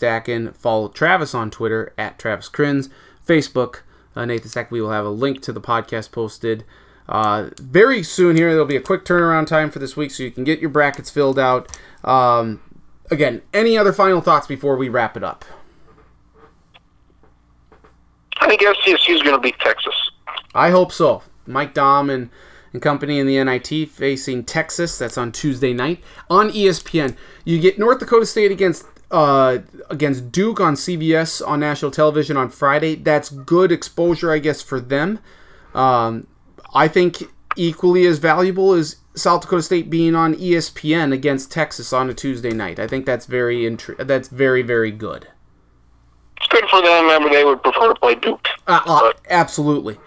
Follow 0.54 0.88
Travis 0.88 1.34
on 1.34 1.50
Twitter 1.50 1.92
at 1.96 2.18
Travis 2.18 2.48
Kriens. 2.48 2.88
Facebook, 3.26 3.80
uh, 4.16 4.24
Nathan 4.24 4.48
Stack. 4.48 4.70
We 4.70 4.80
will 4.80 4.90
have 4.90 5.04
a 5.04 5.10
link 5.10 5.42
to 5.42 5.52
the 5.52 5.60
podcast 5.60 6.10
posted 6.10 6.64
uh, 7.08 7.50
very 7.58 8.02
soon 8.02 8.36
here. 8.36 8.50
There'll 8.50 8.66
be 8.66 8.76
a 8.76 8.80
quick 8.80 9.04
turnaround 9.04 9.46
time 9.46 9.70
for 9.70 9.80
this 9.80 9.96
week 9.96 10.12
so 10.12 10.22
you 10.22 10.30
can 10.30 10.44
get 10.44 10.60
your 10.60 10.70
brackets 10.70 11.10
filled 11.10 11.38
out. 11.38 11.76
Um, 12.04 12.60
again, 13.10 13.42
any 13.52 13.76
other 13.76 13.92
final 13.92 14.20
thoughts 14.20 14.46
before 14.46 14.76
we 14.76 14.88
wrap 14.88 15.16
it 15.16 15.24
up? 15.24 15.44
I 18.40 18.48
think 18.48 18.62
SDSU 18.62 19.16
is 19.16 19.22
going 19.22 19.34
to 19.34 19.40
beat 19.40 19.58
Texas. 19.58 19.94
I 20.54 20.70
hope 20.70 20.92
so. 20.92 21.22
Mike 21.46 21.74
Daum 21.74 22.12
and 22.12 22.30
and 22.72 22.80
company 22.82 23.18
in 23.18 23.26
the 23.26 23.42
NIT 23.42 23.90
facing 23.90 24.44
Texas. 24.44 24.98
That's 24.98 25.18
on 25.18 25.32
Tuesday 25.32 25.72
night 25.72 26.02
on 26.28 26.50
ESPN. 26.50 27.16
You 27.44 27.58
get 27.60 27.78
North 27.78 27.98
Dakota 27.98 28.26
State 28.26 28.50
against 28.50 28.84
uh, 29.10 29.58
against 29.88 30.30
Duke 30.30 30.60
on 30.60 30.74
CBS 30.74 31.46
on 31.46 31.60
national 31.60 31.90
television 31.90 32.36
on 32.36 32.48
Friday. 32.48 32.94
That's 32.94 33.30
good 33.30 33.72
exposure, 33.72 34.32
I 34.32 34.38
guess, 34.38 34.62
for 34.62 34.80
them. 34.80 35.18
Um, 35.74 36.26
I 36.74 36.88
think 36.88 37.24
equally 37.56 38.06
as 38.06 38.18
valuable 38.18 38.74
is 38.74 38.96
South 39.14 39.42
Dakota 39.42 39.62
State 39.62 39.90
being 39.90 40.14
on 40.14 40.34
ESPN 40.34 41.12
against 41.12 41.50
Texas 41.50 41.92
on 41.92 42.08
a 42.08 42.14
Tuesday 42.14 42.52
night. 42.52 42.78
I 42.78 42.86
think 42.86 43.06
that's 43.06 43.26
very 43.26 43.62
intri- 43.62 44.06
that's 44.06 44.28
very 44.28 44.62
very 44.62 44.92
good. 44.92 45.26
It's 46.36 46.46
good 46.48 46.64
for 46.70 46.80
them. 46.80 47.08
I 47.10 47.18
mean, 47.18 47.32
they 47.32 47.44
would 47.44 47.62
prefer 47.62 47.88
to 47.88 48.00
play 48.00 48.14
Duke. 48.14 48.46
Uh, 48.66 48.80
uh, 48.86 49.12
absolutely. 49.28 49.98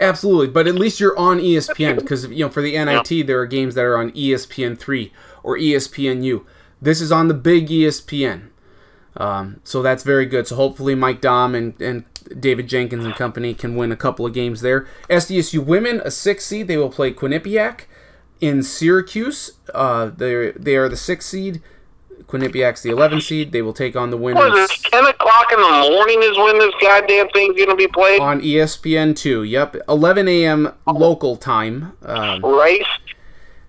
Absolutely, 0.00 0.48
but 0.48 0.66
at 0.66 0.76
least 0.76 0.98
you're 0.98 1.18
on 1.18 1.38
ESPN 1.38 1.96
because 1.96 2.26
you 2.26 2.44
know 2.46 2.50
for 2.50 2.62
the 2.62 2.72
NIT 2.72 3.10
yeah. 3.10 3.24
there 3.24 3.40
are 3.40 3.46
games 3.46 3.74
that 3.74 3.84
are 3.84 3.98
on 3.98 4.10
ESPN 4.12 4.78
three 4.78 5.12
or 5.42 5.58
ESPNU. 5.58 6.44
This 6.80 7.02
is 7.02 7.12
on 7.12 7.28
the 7.28 7.34
big 7.34 7.68
ESPN, 7.68 8.48
um, 9.18 9.60
so 9.62 9.82
that's 9.82 10.02
very 10.02 10.24
good. 10.24 10.46
So 10.46 10.56
hopefully 10.56 10.94
Mike 10.94 11.20
Daum 11.20 11.54
and, 11.54 11.80
and 11.82 12.04
David 12.40 12.66
Jenkins 12.66 13.04
and 13.04 13.14
company 13.14 13.52
can 13.52 13.76
win 13.76 13.92
a 13.92 13.96
couple 13.96 14.24
of 14.24 14.32
games 14.32 14.62
there. 14.62 14.88
SDSU 15.10 15.62
women 15.62 16.00
a 16.02 16.10
six 16.10 16.46
seed 16.46 16.66
they 16.66 16.78
will 16.78 16.90
play 16.90 17.12
Quinnipiac. 17.12 17.82
in 18.40 18.62
Syracuse. 18.62 19.52
Uh, 19.74 20.06
they 20.06 20.52
they 20.52 20.76
are 20.76 20.88
the 20.88 20.96
sixth 20.96 21.28
seed. 21.28 21.60
Quinnipiac's 22.30 22.82
the 22.82 22.90
11 22.90 23.20
seed. 23.20 23.52
They 23.52 23.62
will 23.62 23.72
take 23.72 23.96
on 23.96 24.10
the 24.10 24.16
winners. 24.16 24.50
What 24.50 24.56
is 24.56 24.70
it, 24.70 24.90
10 24.90 25.06
o'clock 25.06 25.52
in 25.52 25.60
the 25.60 25.90
morning 25.90 26.22
is 26.22 26.38
when 26.38 26.58
this 26.58 26.74
goddamn 26.80 27.28
thing's 27.30 27.56
going 27.56 27.68
to 27.68 27.76
be 27.76 27.88
played? 27.88 28.20
On 28.20 28.40
ESPN 28.40 29.16
2. 29.16 29.42
Yep. 29.42 29.76
11 29.88 30.28
a.m. 30.28 30.72
local 30.86 31.36
time. 31.36 31.96
Um, 32.02 32.42
right. 32.42 32.84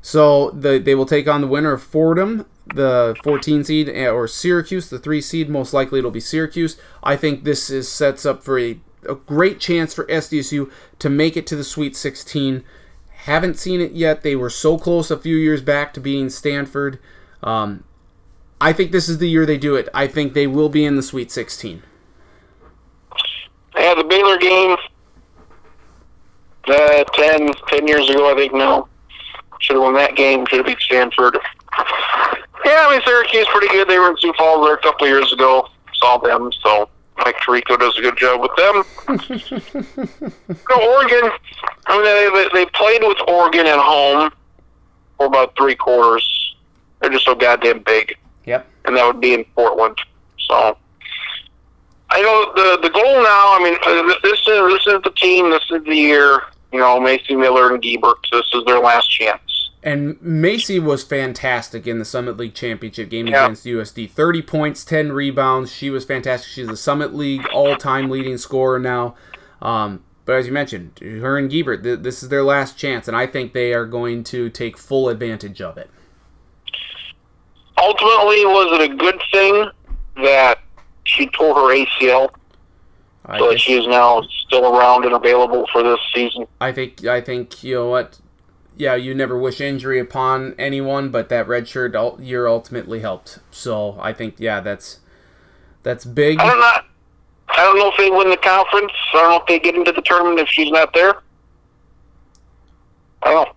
So 0.01 0.51
the, 0.51 0.79
they 0.79 0.95
will 0.95 1.05
take 1.05 1.27
on 1.27 1.41
the 1.41 1.47
winner 1.47 1.73
of 1.73 1.83
Fordham, 1.83 2.45
the 2.73 3.15
14 3.23 3.63
seed, 3.63 3.89
eh, 3.89 4.07
or 4.07 4.27
Syracuse, 4.27 4.89
the 4.89 4.99
3 4.99 5.21
seed. 5.21 5.49
Most 5.49 5.73
likely 5.73 5.99
it'll 5.99 6.11
be 6.11 6.19
Syracuse. 6.19 6.79
I 7.03 7.15
think 7.15 7.43
this 7.43 7.69
is 7.69 7.89
sets 7.89 8.25
up 8.25 8.43
for 8.43 8.57
a, 8.57 8.79
a 9.07 9.15
great 9.15 9.59
chance 9.59 9.93
for 9.93 10.05
SDSU 10.05 10.71
to 10.99 11.09
make 11.09 11.37
it 11.37 11.45
to 11.47 11.55
the 11.55 11.63
Sweet 11.63 11.95
16. 11.95 12.63
Haven't 13.25 13.59
seen 13.59 13.81
it 13.81 13.91
yet. 13.91 14.23
They 14.23 14.35
were 14.35 14.49
so 14.49 14.79
close 14.79 15.11
a 15.11 15.17
few 15.17 15.35
years 15.35 15.61
back 15.61 15.93
to 15.93 15.99
being 15.99 16.29
Stanford. 16.29 16.97
Um, 17.43 17.83
I 18.61 18.73
think 18.73 18.91
this 18.91 19.09
is 19.09 19.17
the 19.17 19.27
year 19.27 19.45
they 19.47 19.57
do 19.57 19.75
it. 19.75 19.89
I 19.91 20.05
think 20.05 20.33
they 20.33 20.45
will 20.45 20.69
be 20.69 20.85
in 20.85 20.95
the 20.95 21.01
Sweet 21.01 21.31
16. 21.31 21.81
Yeah, 23.75 23.95
the 23.95 24.03
Baylor 24.03 24.37
game 24.37 24.77
uh, 26.67 27.03
10, 27.03 27.53
10 27.67 27.87
years 27.87 28.07
ago, 28.07 28.31
I 28.31 28.35
think, 28.35 28.53
no. 28.53 28.87
Should 29.61 29.77
have 29.77 29.83
won 29.83 29.95
that 29.95 30.15
game. 30.15 30.45
Should 30.47 30.59
have 30.59 30.67
beat 30.67 30.79
Stanford. 30.79 31.37
Yeah, 32.63 32.85
I 32.87 32.91
mean, 32.91 33.01
Syracuse 33.03 33.41
is 33.41 33.47
pretty 33.51 33.67
good. 33.69 33.87
They 33.87 33.97
were 33.97 34.11
in 34.11 34.17
Sioux 34.17 34.33
Falls 34.37 34.65
there 34.65 34.75
a 34.75 34.81
couple 34.81 35.07
of 35.07 35.09
years 35.09 35.33
ago. 35.33 35.67
Saw 35.95 36.17
them, 36.19 36.51
so 36.63 36.87
Mike 37.17 37.37
Tirico 37.37 37.79
does 37.79 37.97
a 37.97 38.01
good 38.01 38.17
job 38.17 38.41
with 38.41 38.55
them. 38.55 38.83
no, 40.69 40.93
Oregon, 40.93 41.31
I 41.87 41.95
mean, 41.95 42.53
they, 42.53 42.63
they 42.65 42.69
played 42.71 43.01
with 43.01 43.17
Oregon 43.27 43.65
at 43.65 43.79
home 43.79 44.31
for 45.17 45.25
about 45.25 45.55
three 45.57 45.75
quarters. 45.75 46.55
They're 47.01 47.09
just 47.09 47.25
so 47.25 47.33
goddamn 47.33 47.79
big. 47.79 48.15
Yep. 48.45 48.67
And 48.85 48.97
that 48.97 49.05
would 49.05 49.21
be 49.21 49.33
in 49.33 49.45
Portland. 49.55 49.97
So 50.39 50.77
I 52.09 52.21
know 52.21 52.51
the 52.55 52.79
the 52.81 52.89
goal 52.89 53.23
now. 53.23 53.55
I 53.55 53.63
mean, 53.63 53.77
uh, 53.85 54.15
this 54.21 54.39
is 54.39 54.45
this 54.45 54.95
is 54.95 55.01
the 55.03 55.13
team. 55.15 55.49
This 55.49 55.63
is 55.71 55.83
the 55.85 55.95
year. 55.95 56.41
You 56.73 56.79
know, 56.79 56.99
Macy 56.99 57.35
Miller 57.35 57.73
and 57.73 57.81
Guebert. 57.81 58.17
This 58.31 58.45
is 58.53 58.63
their 58.65 58.79
last 58.79 59.07
chance. 59.09 59.41
And 59.83 60.21
Macy 60.21 60.79
was 60.79 61.03
fantastic 61.03 61.87
in 61.87 61.99
the 61.99 62.05
Summit 62.05 62.37
League 62.37 62.53
championship 62.53 63.09
game 63.09 63.27
yeah. 63.27 63.45
against 63.45 63.65
USD. 63.65 64.11
Thirty 64.11 64.41
points, 64.41 64.83
ten 64.83 65.11
rebounds. 65.11 65.71
She 65.71 65.89
was 65.89 66.05
fantastic. 66.05 66.51
She's 66.51 66.67
the 66.67 66.77
Summit 66.77 67.13
League 67.13 67.47
all-time 67.53 68.09
leading 68.09 68.37
scorer 68.37 68.79
now. 68.79 69.15
Um, 69.61 70.03
but 70.25 70.35
as 70.35 70.47
you 70.47 70.53
mentioned, 70.53 70.99
her 70.99 71.37
and 71.37 71.49
Guebert, 71.49 71.83
th- 71.83 71.99
this 71.99 72.21
is 72.21 72.29
their 72.29 72.43
last 72.43 72.77
chance, 72.77 73.07
and 73.07 73.17
I 73.17 73.25
think 73.25 73.53
they 73.53 73.73
are 73.73 73.85
going 73.85 74.23
to 74.25 74.49
take 74.49 74.77
full 74.77 75.09
advantage 75.09 75.61
of 75.61 75.77
it 75.77 75.89
ultimately, 77.81 78.45
was 78.45 78.79
it 78.79 78.91
a 78.91 78.95
good 78.95 79.19
thing 79.31 79.69
that 80.23 80.59
she 81.03 81.27
tore 81.27 81.55
her 81.55 81.75
ACL? 81.75 82.29
I 83.25 83.37
so 83.37 83.55
she 83.55 83.73
is 83.73 83.87
now 83.87 84.21
still 84.45 84.75
around 84.75 85.05
and 85.05 85.13
available 85.13 85.67
for 85.71 85.83
this 85.83 85.99
season. 86.13 86.47
I 86.59 86.71
think. 86.71 87.05
I 87.05 87.21
think 87.21 87.63
you 87.63 87.75
know 87.75 87.89
what. 87.89 88.19
Yeah, 88.77 88.95
you 88.95 89.13
never 89.13 89.37
wish 89.37 89.61
injury 89.61 89.99
upon 89.99 90.55
anyone, 90.57 91.09
but 91.09 91.29
that 91.29 91.45
redshirt 91.45 92.25
year 92.25 92.47
ultimately 92.47 93.01
helped. 93.01 93.39
So 93.51 93.97
I 94.01 94.11
think, 94.13 94.35
yeah, 94.39 94.59
that's 94.59 95.01
that's 95.83 96.05
big. 96.05 96.39
I 96.39 96.47
don't 96.47 96.59
know. 96.59 96.71
I 97.49 97.57
don't 97.57 97.77
know 97.77 97.91
if 97.91 97.97
they 97.97 98.09
win 98.09 98.29
the 98.29 98.37
conference. 98.37 98.93
I 99.13 99.17
don't 99.17 99.29
know 99.31 99.39
if 99.41 99.45
they 99.47 99.59
get 99.59 99.75
into 99.75 99.91
the 99.91 100.01
tournament 100.01 100.39
if 100.39 100.47
she's 100.47 100.71
not 100.71 100.93
there. 100.93 101.15
I 103.23 103.33
don't 103.33 103.47
know. 103.47 103.53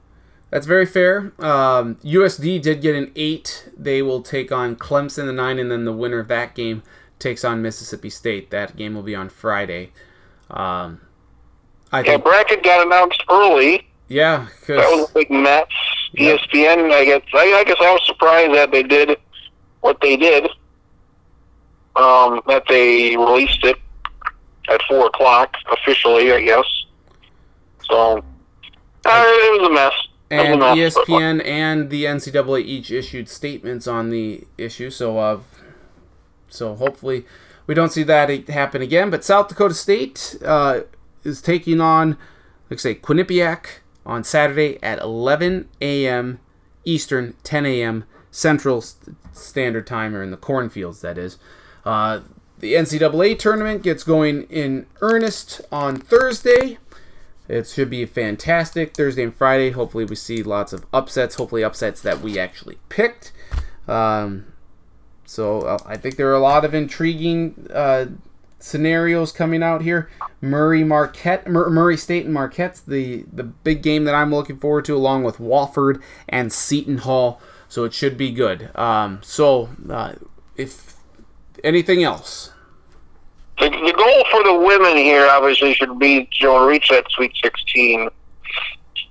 That's 0.55 0.67
very 0.67 0.87
fair. 0.87 1.33
Um, 1.41 1.97
USD 2.05 2.63
did 2.63 2.81
get 2.81 2.95
an 2.95 3.11
eight. 3.17 3.69
They 3.77 4.03
will 4.03 4.23
take 4.23 4.53
on 4.53 4.77
Clemson 4.77 5.27
the 5.27 5.33
nine, 5.33 5.59
and 5.59 5.69
then 5.69 5.85
the 5.85 5.93
winner 5.93 6.21
of 6.21 6.29
that 6.29 6.55
game 6.55 6.85
takes 7.19 7.45
on 7.45 7.61
Mississippi 7.61 8.09
State. 8.09 8.53
That 8.53 8.77
game 8.77 8.95
will 8.95 9.03
be 9.03 9.17
on 9.17 9.31
Friday. 9.31 9.91
Um, 10.49 11.01
I 11.91 12.03
yeah, 12.03 12.13
think, 12.13 12.23
bracket 12.23 12.63
got 12.63 12.87
announced 12.87 13.25
early. 13.29 13.89
Yeah, 14.07 14.47
that 14.69 14.77
was 14.77 15.11
a 15.11 15.15
big 15.15 15.29
mess. 15.29 15.67
ESPN, 16.17 16.93
I 16.93 17.05
guess. 17.05 17.23
I, 17.35 17.53
I, 17.55 17.65
guess 17.65 17.79
I 17.81 17.91
was 17.91 18.07
surprised 18.07 18.55
that 18.55 18.71
they 18.71 18.85
did 18.85 19.19
what 19.81 20.01
they 20.01 20.17
did. 20.17 20.45
Um, 21.97 22.41
that 22.47 22.63
they 22.69 23.17
released 23.17 23.65
it 23.65 23.79
at 24.69 24.81
four 24.89 25.07
o'clock 25.07 25.57
officially, 25.73 26.31
I 26.31 26.43
guess. 26.43 26.85
So 27.91 28.19
uh, 29.05 29.25
it 29.27 29.61
was 29.61 29.69
a 29.69 29.75
mess. 29.75 29.93
And 30.31 30.63
ESPN 30.63 31.45
and 31.45 31.91
the 31.91 32.05
NCAA 32.05 32.63
each 32.63 32.91
issued 32.91 33.29
statements 33.29 33.87
on 33.87 34.11
the 34.11 34.45
issue, 34.57 34.91
so 34.91 35.19
uh, 35.19 35.41
so 36.49 36.75
hopefully 36.75 37.25
we 37.67 37.75
don't 37.75 37.93
see 37.93 38.03
that 38.05 38.49
happen 38.49 38.83
again. 38.83 39.11
But 39.11 39.25
South 39.25 39.49
Dakota 39.49 39.75
State 39.75 40.37
uh, 40.45 40.81
is 41.25 41.41
taking 41.41 41.81
on, 41.81 42.11
like 42.71 42.73
I 42.73 42.77
say, 42.77 42.95
Quinnipiac 42.95 43.67
on 44.07 44.25
Saturday 44.25 44.79
at 44.83 44.99
11 45.01 45.69
a.m. 45.81 46.41
Eastern, 46.85 47.35
10 47.43 47.67
a.m. 47.67 48.05
Central 48.31 48.83
Standard 49.33 49.87
Time, 49.87 50.15
or 50.15 50.23
in 50.23 50.31
the 50.31 50.37
cornfields, 50.37 51.01
that 51.01 51.17
is. 51.19 51.39
Uh, 51.85 52.21
the 52.59 52.75
NCAA 52.75 53.39
tournament 53.39 53.83
gets 53.83 54.05
going 54.05 54.45
in 54.45 54.87
earnest 55.01 55.61
on 55.71 55.97
Thursday. 55.97 56.79
It 57.49 57.67
should 57.67 57.91
be 57.91 58.07
fantastic 58.07 58.95
Thursday 58.95 59.23
and 59.23 59.35
Friday. 59.35 59.71
Hopefully, 59.71 60.05
we 60.05 60.17
see 60.17 60.43
lots 60.43 60.73
of 60.73 60.87
upsets. 60.93 61.35
Hopefully, 61.35 61.63
upsets 61.63 62.01
that 62.03 62.21
we 62.21 62.39
actually 62.39 62.79
picked. 62.89 63.33
Um, 63.87 64.47
so 65.25 65.63
uh, 65.63 65.79
I 65.87 65.97
think 65.97 66.17
there 66.17 66.31
are 66.31 66.35
a 66.35 66.41
lot 66.41 66.65
of 66.65 66.75
intriguing 66.75 67.67
uh, 67.73 68.07
scenarios 68.59 69.31
coming 69.31 69.63
out 69.63 69.83
here. 69.83 70.11
Murray 70.41 70.85
Marquette, 70.85 71.47
Mur- 71.47 71.69
Murray 71.69 71.99
State 71.99 72.25
and 72.25 72.33
Marquette's 72.35 72.81
the 72.81 73.25
the 73.31 73.45
big 73.45 73.83
game 73.83 74.05
that 74.05 74.15
I'm 74.15 74.35
looking 74.35 74.57
forward 74.57 74.87
to, 74.87 74.97
along 74.97 75.25
with 75.25 75.37
Wofford 75.37 76.03
and 76.29 76.51
Seton 76.53 76.99
Hall. 76.99 77.41
So 77.69 77.85
it 77.85 77.93
should 77.93 78.17
be 78.17 78.31
good. 78.31 78.71
Um, 78.75 79.21
so 79.23 79.69
uh, 79.91 80.15
if 80.57 80.95
anything 81.63 82.03
else, 82.03 82.53
the, 83.59 83.71
the 83.71 83.95
goal 83.97 84.25
for 84.31 84.43
the 84.43 84.55
women 84.55 84.97
here 84.97 85.27
obviously 85.29 85.75
should 85.75 85.99
be 85.99 86.29
you 86.33 86.47
know 86.49 86.67
reach 86.67 86.89
that 86.89 87.11
Sweet 87.11 87.33
16. 87.43 88.09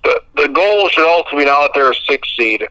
The 0.03 0.22
the 0.36 0.48
goal 0.49 0.90
should 0.90 1.07
also 1.07 1.38
be 1.38 1.45
now 1.45 1.61
that 1.61 1.72
they're 1.74 1.91
a 1.91 1.95
six 1.95 2.30
seed. 2.36 2.68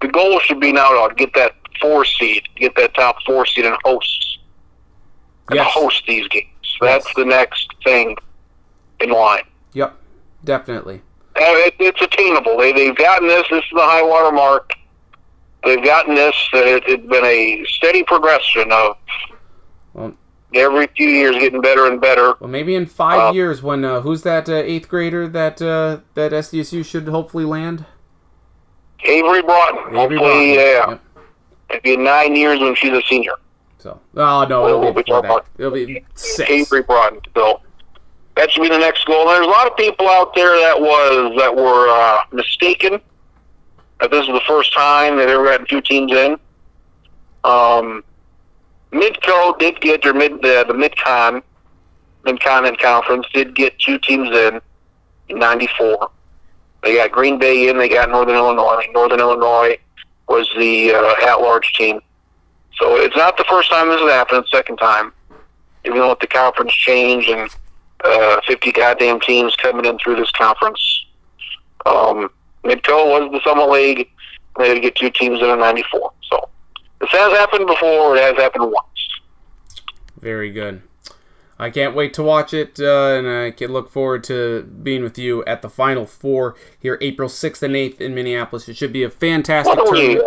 The 0.00 0.08
goal 0.08 0.38
should 0.40 0.60
be 0.60 0.72
now 0.72 1.08
to 1.08 1.14
get 1.14 1.34
that 1.34 1.54
four 1.80 2.04
seed, 2.04 2.44
get 2.56 2.76
that 2.76 2.94
top 2.94 3.16
four 3.24 3.46
seed, 3.46 3.64
and 3.64 3.76
host 3.84 4.38
and 5.48 5.56
yes. 5.56 5.70
host 5.72 6.02
these 6.06 6.28
games. 6.28 6.46
That's 6.80 7.06
yes. 7.06 7.14
the 7.16 7.24
next 7.24 7.68
thing 7.82 8.16
in 9.00 9.10
line. 9.10 9.44
Yep, 9.72 9.96
definitely. 10.44 11.02
Uh, 11.36 11.42
it, 11.66 11.74
it's 11.78 12.00
attainable. 12.00 12.56
They 12.56 12.72
they've 12.72 12.96
gotten 12.96 13.28
this. 13.28 13.46
This 13.50 13.64
is 13.64 13.70
the 13.72 13.82
high 13.82 14.02
water 14.02 14.34
mark. 14.34 14.72
They've 15.64 15.84
gotten 15.84 16.14
this. 16.14 16.36
Uh, 16.54 16.58
it, 16.58 16.84
it's 16.86 17.06
been 17.06 17.24
a 17.24 17.64
steady 17.68 18.02
progression 18.04 18.70
of. 18.70 18.96
Every 20.54 20.86
few 20.96 21.08
years 21.08 21.36
getting 21.36 21.60
better 21.60 21.86
and 21.86 22.00
better. 22.00 22.34
Well, 22.40 22.48
maybe 22.48 22.74
in 22.74 22.86
five 22.86 23.30
uh, 23.30 23.32
years, 23.32 23.62
when 23.62 23.84
uh, 23.84 24.00
who's 24.00 24.22
that 24.22 24.48
uh, 24.48 24.54
eighth 24.54 24.88
grader 24.88 25.28
that 25.28 25.60
uh, 25.60 26.00
that 26.14 26.32
SDSU 26.32 26.84
should 26.84 27.08
hopefully 27.08 27.44
land? 27.44 27.84
Avery 29.04 29.42
Broughton. 29.42 29.96
Avery 29.96 30.18
Broughton. 30.18 30.48
yeah. 30.48 30.90
Yep. 30.90 31.00
Maybe 31.70 31.94
in 31.94 32.04
nine 32.04 32.36
years 32.36 32.60
when 32.60 32.74
she's 32.76 32.92
a 32.92 33.02
senior. 33.02 33.32
So, 33.78 34.00
oh 34.16 34.46
no, 34.48 34.68
it'll 34.68 34.92
be 34.92 35.02
before 35.02 35.22
that. 35.22 35.46
It'll 35.58 35.72
be 35.72 36.04
six. 36.14 36.48
Avery 36.48 36.82
Broughton. 36.82 37.20
So 37.34 37.60
that 38.36 38.50
should 38.50 38.62
be 38.62 38.68
the 38.68 38.78
next 38.78 39.04
goal. 39.06 39.26
There's 39.26 39.46
a 39.46 39.50
lot 39.50 39.66
of 39.66 39.76
people 39.76 40.08
out 40.08 40.34
there 40.34 40.56
that 40.60 40.80
was 40.80 41.36
that 41.38 41.54
were 41.54 41.88
uh, 41.88 42.18
mistaken 42.32 43.00
that 44.00 44.10
this 44.10 44.22
is 44.22 44.28
the 44.28 44.42
first 44.46 44.72
time 44.74 45.16
they've 45.16 45.28
ever 45.28 45.50
had 45.50 45.68
two 45.68 45.80
teams 45.80 46.12
in. 46.12 46.38
Um, 47.44 48.04
Midco 48.96 49.58
did 49.58 49.80
get 49.80 50.02
their 50.02 50.14
mid 50.14 50.42
the, 50.42 50.64
the 50.66 50.74
Midcon 50.74 51.42
Mid-Continent 52.26 52.80
Conference 52.80 53.26
did 53.32 53.54
get 53.54 53.78
two 53.78 53.98
teams 53.98 54.28
in 54.36 54.60
in 55.28 55.38
'94. 55.38 56.10
They 56.82 56.96
got 56.96 57.12
Green 57.12 57.38
Bay 57.38 57.68
in. 57.68 57.78
They 57.78 57.88
got 57.88 58.10
Northern 58.10 58.34
Illinois. 58.34 58.84
Northern 58.92 59.20
Illinois 59.20 59.78
was 60.28 60.50
the 60.58 60.92
uh, 60.92 61.28
at-large 61.28 61.72
team. 61.74 62.00
So 62.80 62.96
it's 62.96 63.16
not 63.16 63.36
the 63.36 63.44
first 63.48 63.70
time 63.70 63.88
this 63.88 64.00
has 64.00 64.10
happened. 64.10 64.40
It's 64.40 64.50
the 64.50 64.58
second 64.58 64.76
time. 64.76 65.12
Even 65.84 65.98
though 65.98 66.16
the 66.20 66.26
conference 66.26 66.72
change 66.72 67.28
and 67.28 67.48
uh, 68.04 68.40
50 68.46 68.72
goddamn 68.72 69.20
teams 69.20 69.54
coming 69.56 69.84
in 69.84 69.98
through 69.98 70.16
this 70.16 70.30
conference. 70.32 71.06
Um, 71.86 72.28
Midco 72.64 73.06
was 73.06 73.30
the 73.32 73.40
Summit 73.44 73.70
League. 73.70 74.10
They 74.58 74.74
did 74.74 74.82
get 74.82 74.96
two 74.96 75.10
teams 75.10 75.40
in 75.40 75.48
in 75.48 75.58
'94. 75.60 76.12
So 76.28 76.48
this 77.00 77.10
has 77.10 77.32
happened 77.32 77.66
before. 77.66 78.16
It 78.16 78.22
has 78.22 78.36
happened 78.36 78.64
once. 78.64 79.08
Very 80.20 80.50
good. 80.50 80.82
I 81.58 81.70
can't 81.70 81.94
wait 81.94 82.12
to 82.14 82.22
watch 82.22 82.52
it, 82.52 82.78
uh, 82.78 83.14
and 83.14 83.28
I 83.28 83.50
can 83.50 83.72
look 83.72 83.90
forward 83.90 84.24
to 84.24 84.62
being 84.62 85.02
with 85.02 85.16
you 85.16 85.42
at 85.46 85.62
the 85.62 85.70
Final 85.70 86.04
Four 86.04 86.54
here, 86.78 86.98
April 87.00 87.28
6th 87.30 87.62
and 87.62 87.74
8th 87.74 88.00
in 88.00 88.14
Minneapolis. 88.14 88.68
It 88.68 88.76
should 88.76 88.92
be 88.92 89.02
a 89.02 89.10
fantastic 89.10 89.74
tournament. 89.74 90.22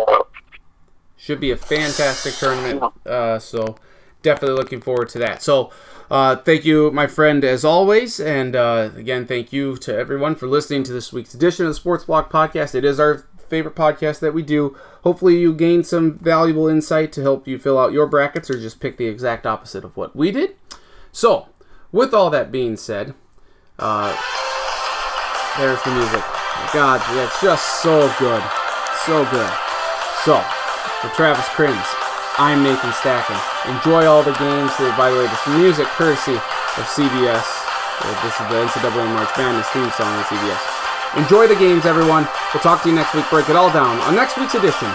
Should 1.16 1.38
be 1.38 1.52
a 1.52 1.56
fantastic 1.56 2.34
tournament. 2.34 2.82
Uh, 3.06 3.38
so 3.38 3.76
definitely 4.22 4.56
looking 4.56 4.80
forward 4.80 5.08
to 5.10 5.18
that. 5.20 5.42
So 5.42 5.70
uh, 6.10 6.36
thank 6.36 6.64
you, 6.64 6.90
my 6.90 7.06
friend, 7.06 7.44
as 7.44 7.64
always. 7.64 8.18
And 8.18 8.56
uh, 8.56 8.90
again, 8.96 9.26
thank 9.26 9.52
you 9.52 9.76
to 9.78 9.94
everyone 9.94 10.34
for 10.34 10.48
listening 10.48 10.82
to 10.84 10.92
this 10.92 11.12
week's 11.12 11.34
edition 11.34 11.66
of 11.66 11.70
the 11.70 11.74
Sports 11.74 12.04
Block 12.04 12.32
Podcast. 12.32 12.74
It 12.74 12.84
is 12.84 12.98
our 12.98 13.26
favorite 13.48 13.76
podcast 13.76 14.20
that 14.20 14.34
we 14.34 14.42
do. 14.42 14.76
Hopefully, 15.02 15.38
you 15.38 15.54
gained 15.54 15.86
some 15.86 16.18
valuable 16.18 16.68
insight 16.68 17.12
to 17.12 17.22
help 17.22 17.48
you 17.48 17.58
fill 17.58 17.78
out 17.78 17.92
your 17.92 18.06
brackets 18.06 18.50
or 18.50 18.60
just 18.60 18.80
pick 18.80 18.96
the 18.96 19.06
exact 19.06 19.46
opposite 19.46 19.84
of 19.84 19.96
what 19.96 20.14
we 20.14 20.30
did. 20.30 20.56
So, 21.10 21.48
with 21.90 22.12
all 22.12 22.30
that 22.30 22.52
being 22.52 22.76
said, 22.76 23.14
uh, 23.78 24.12
there's 25.58 25.82
the 25.82 25.90
music. 25.90 26.22
God, 26.72 27.00
that's 27.16 27.40
just 27.40 27.82
so 27.82 28.12
good. 28.18 28.42
So 29.06 29.24
good. 29.32 29.50
So, 30.24 30.38
for 31.00 31.08
Travis 31.16 31.48
Kriens, 31.56 31.88
I'm 32.36 32.62
Nathan 32.62 32.92
Stacken. 32.92 33.40
Enjoy 33.74 34.04
all 34.04 34.22
the 34.22 34.36
games. 34.36 34.70
That, 34.76 34.94
By 34.96 35.10
the 35.10 35.16
way, 35.16 35.26
this 35.26 35.46
music 35.56 35.86
courtesy 35.96 36.36
of 36.36 36.84
CBS. 36.88 37.48
This 38.22 38.36
is 38.36 38.46
the 38.48 38.56
NCAA 38.64 39.12
March 39.12 39.32
Madness 39.36 39.68
theme 39.70 39.90
song 39.92 40.12
on 40.12 40.24
CBS. 40.24 40.79
Enjoy 41.16 41.48
the 41.48 41.56
games, 41.56 41.86
everyone. 41.86 42.28
We'll 42.54 42.62
talk 42.62 42.82
to 42.82 42.88
you 42.88 42.94
next 42.94 43.14
week. 43.14 43.24
Break 43.30 43.48
it 43.48 43.56
all 43.56 43.72
down 43.72 43.98
on 44.00 44.14
next 44.14 44.38
week's 44.38 44.54
edition 44.54 44.88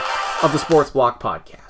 of 0.44 0.54
the 0.54 0.58
Sports 0.58 0.90
Block 0.90 1.22
Podcast. 1.22 1.65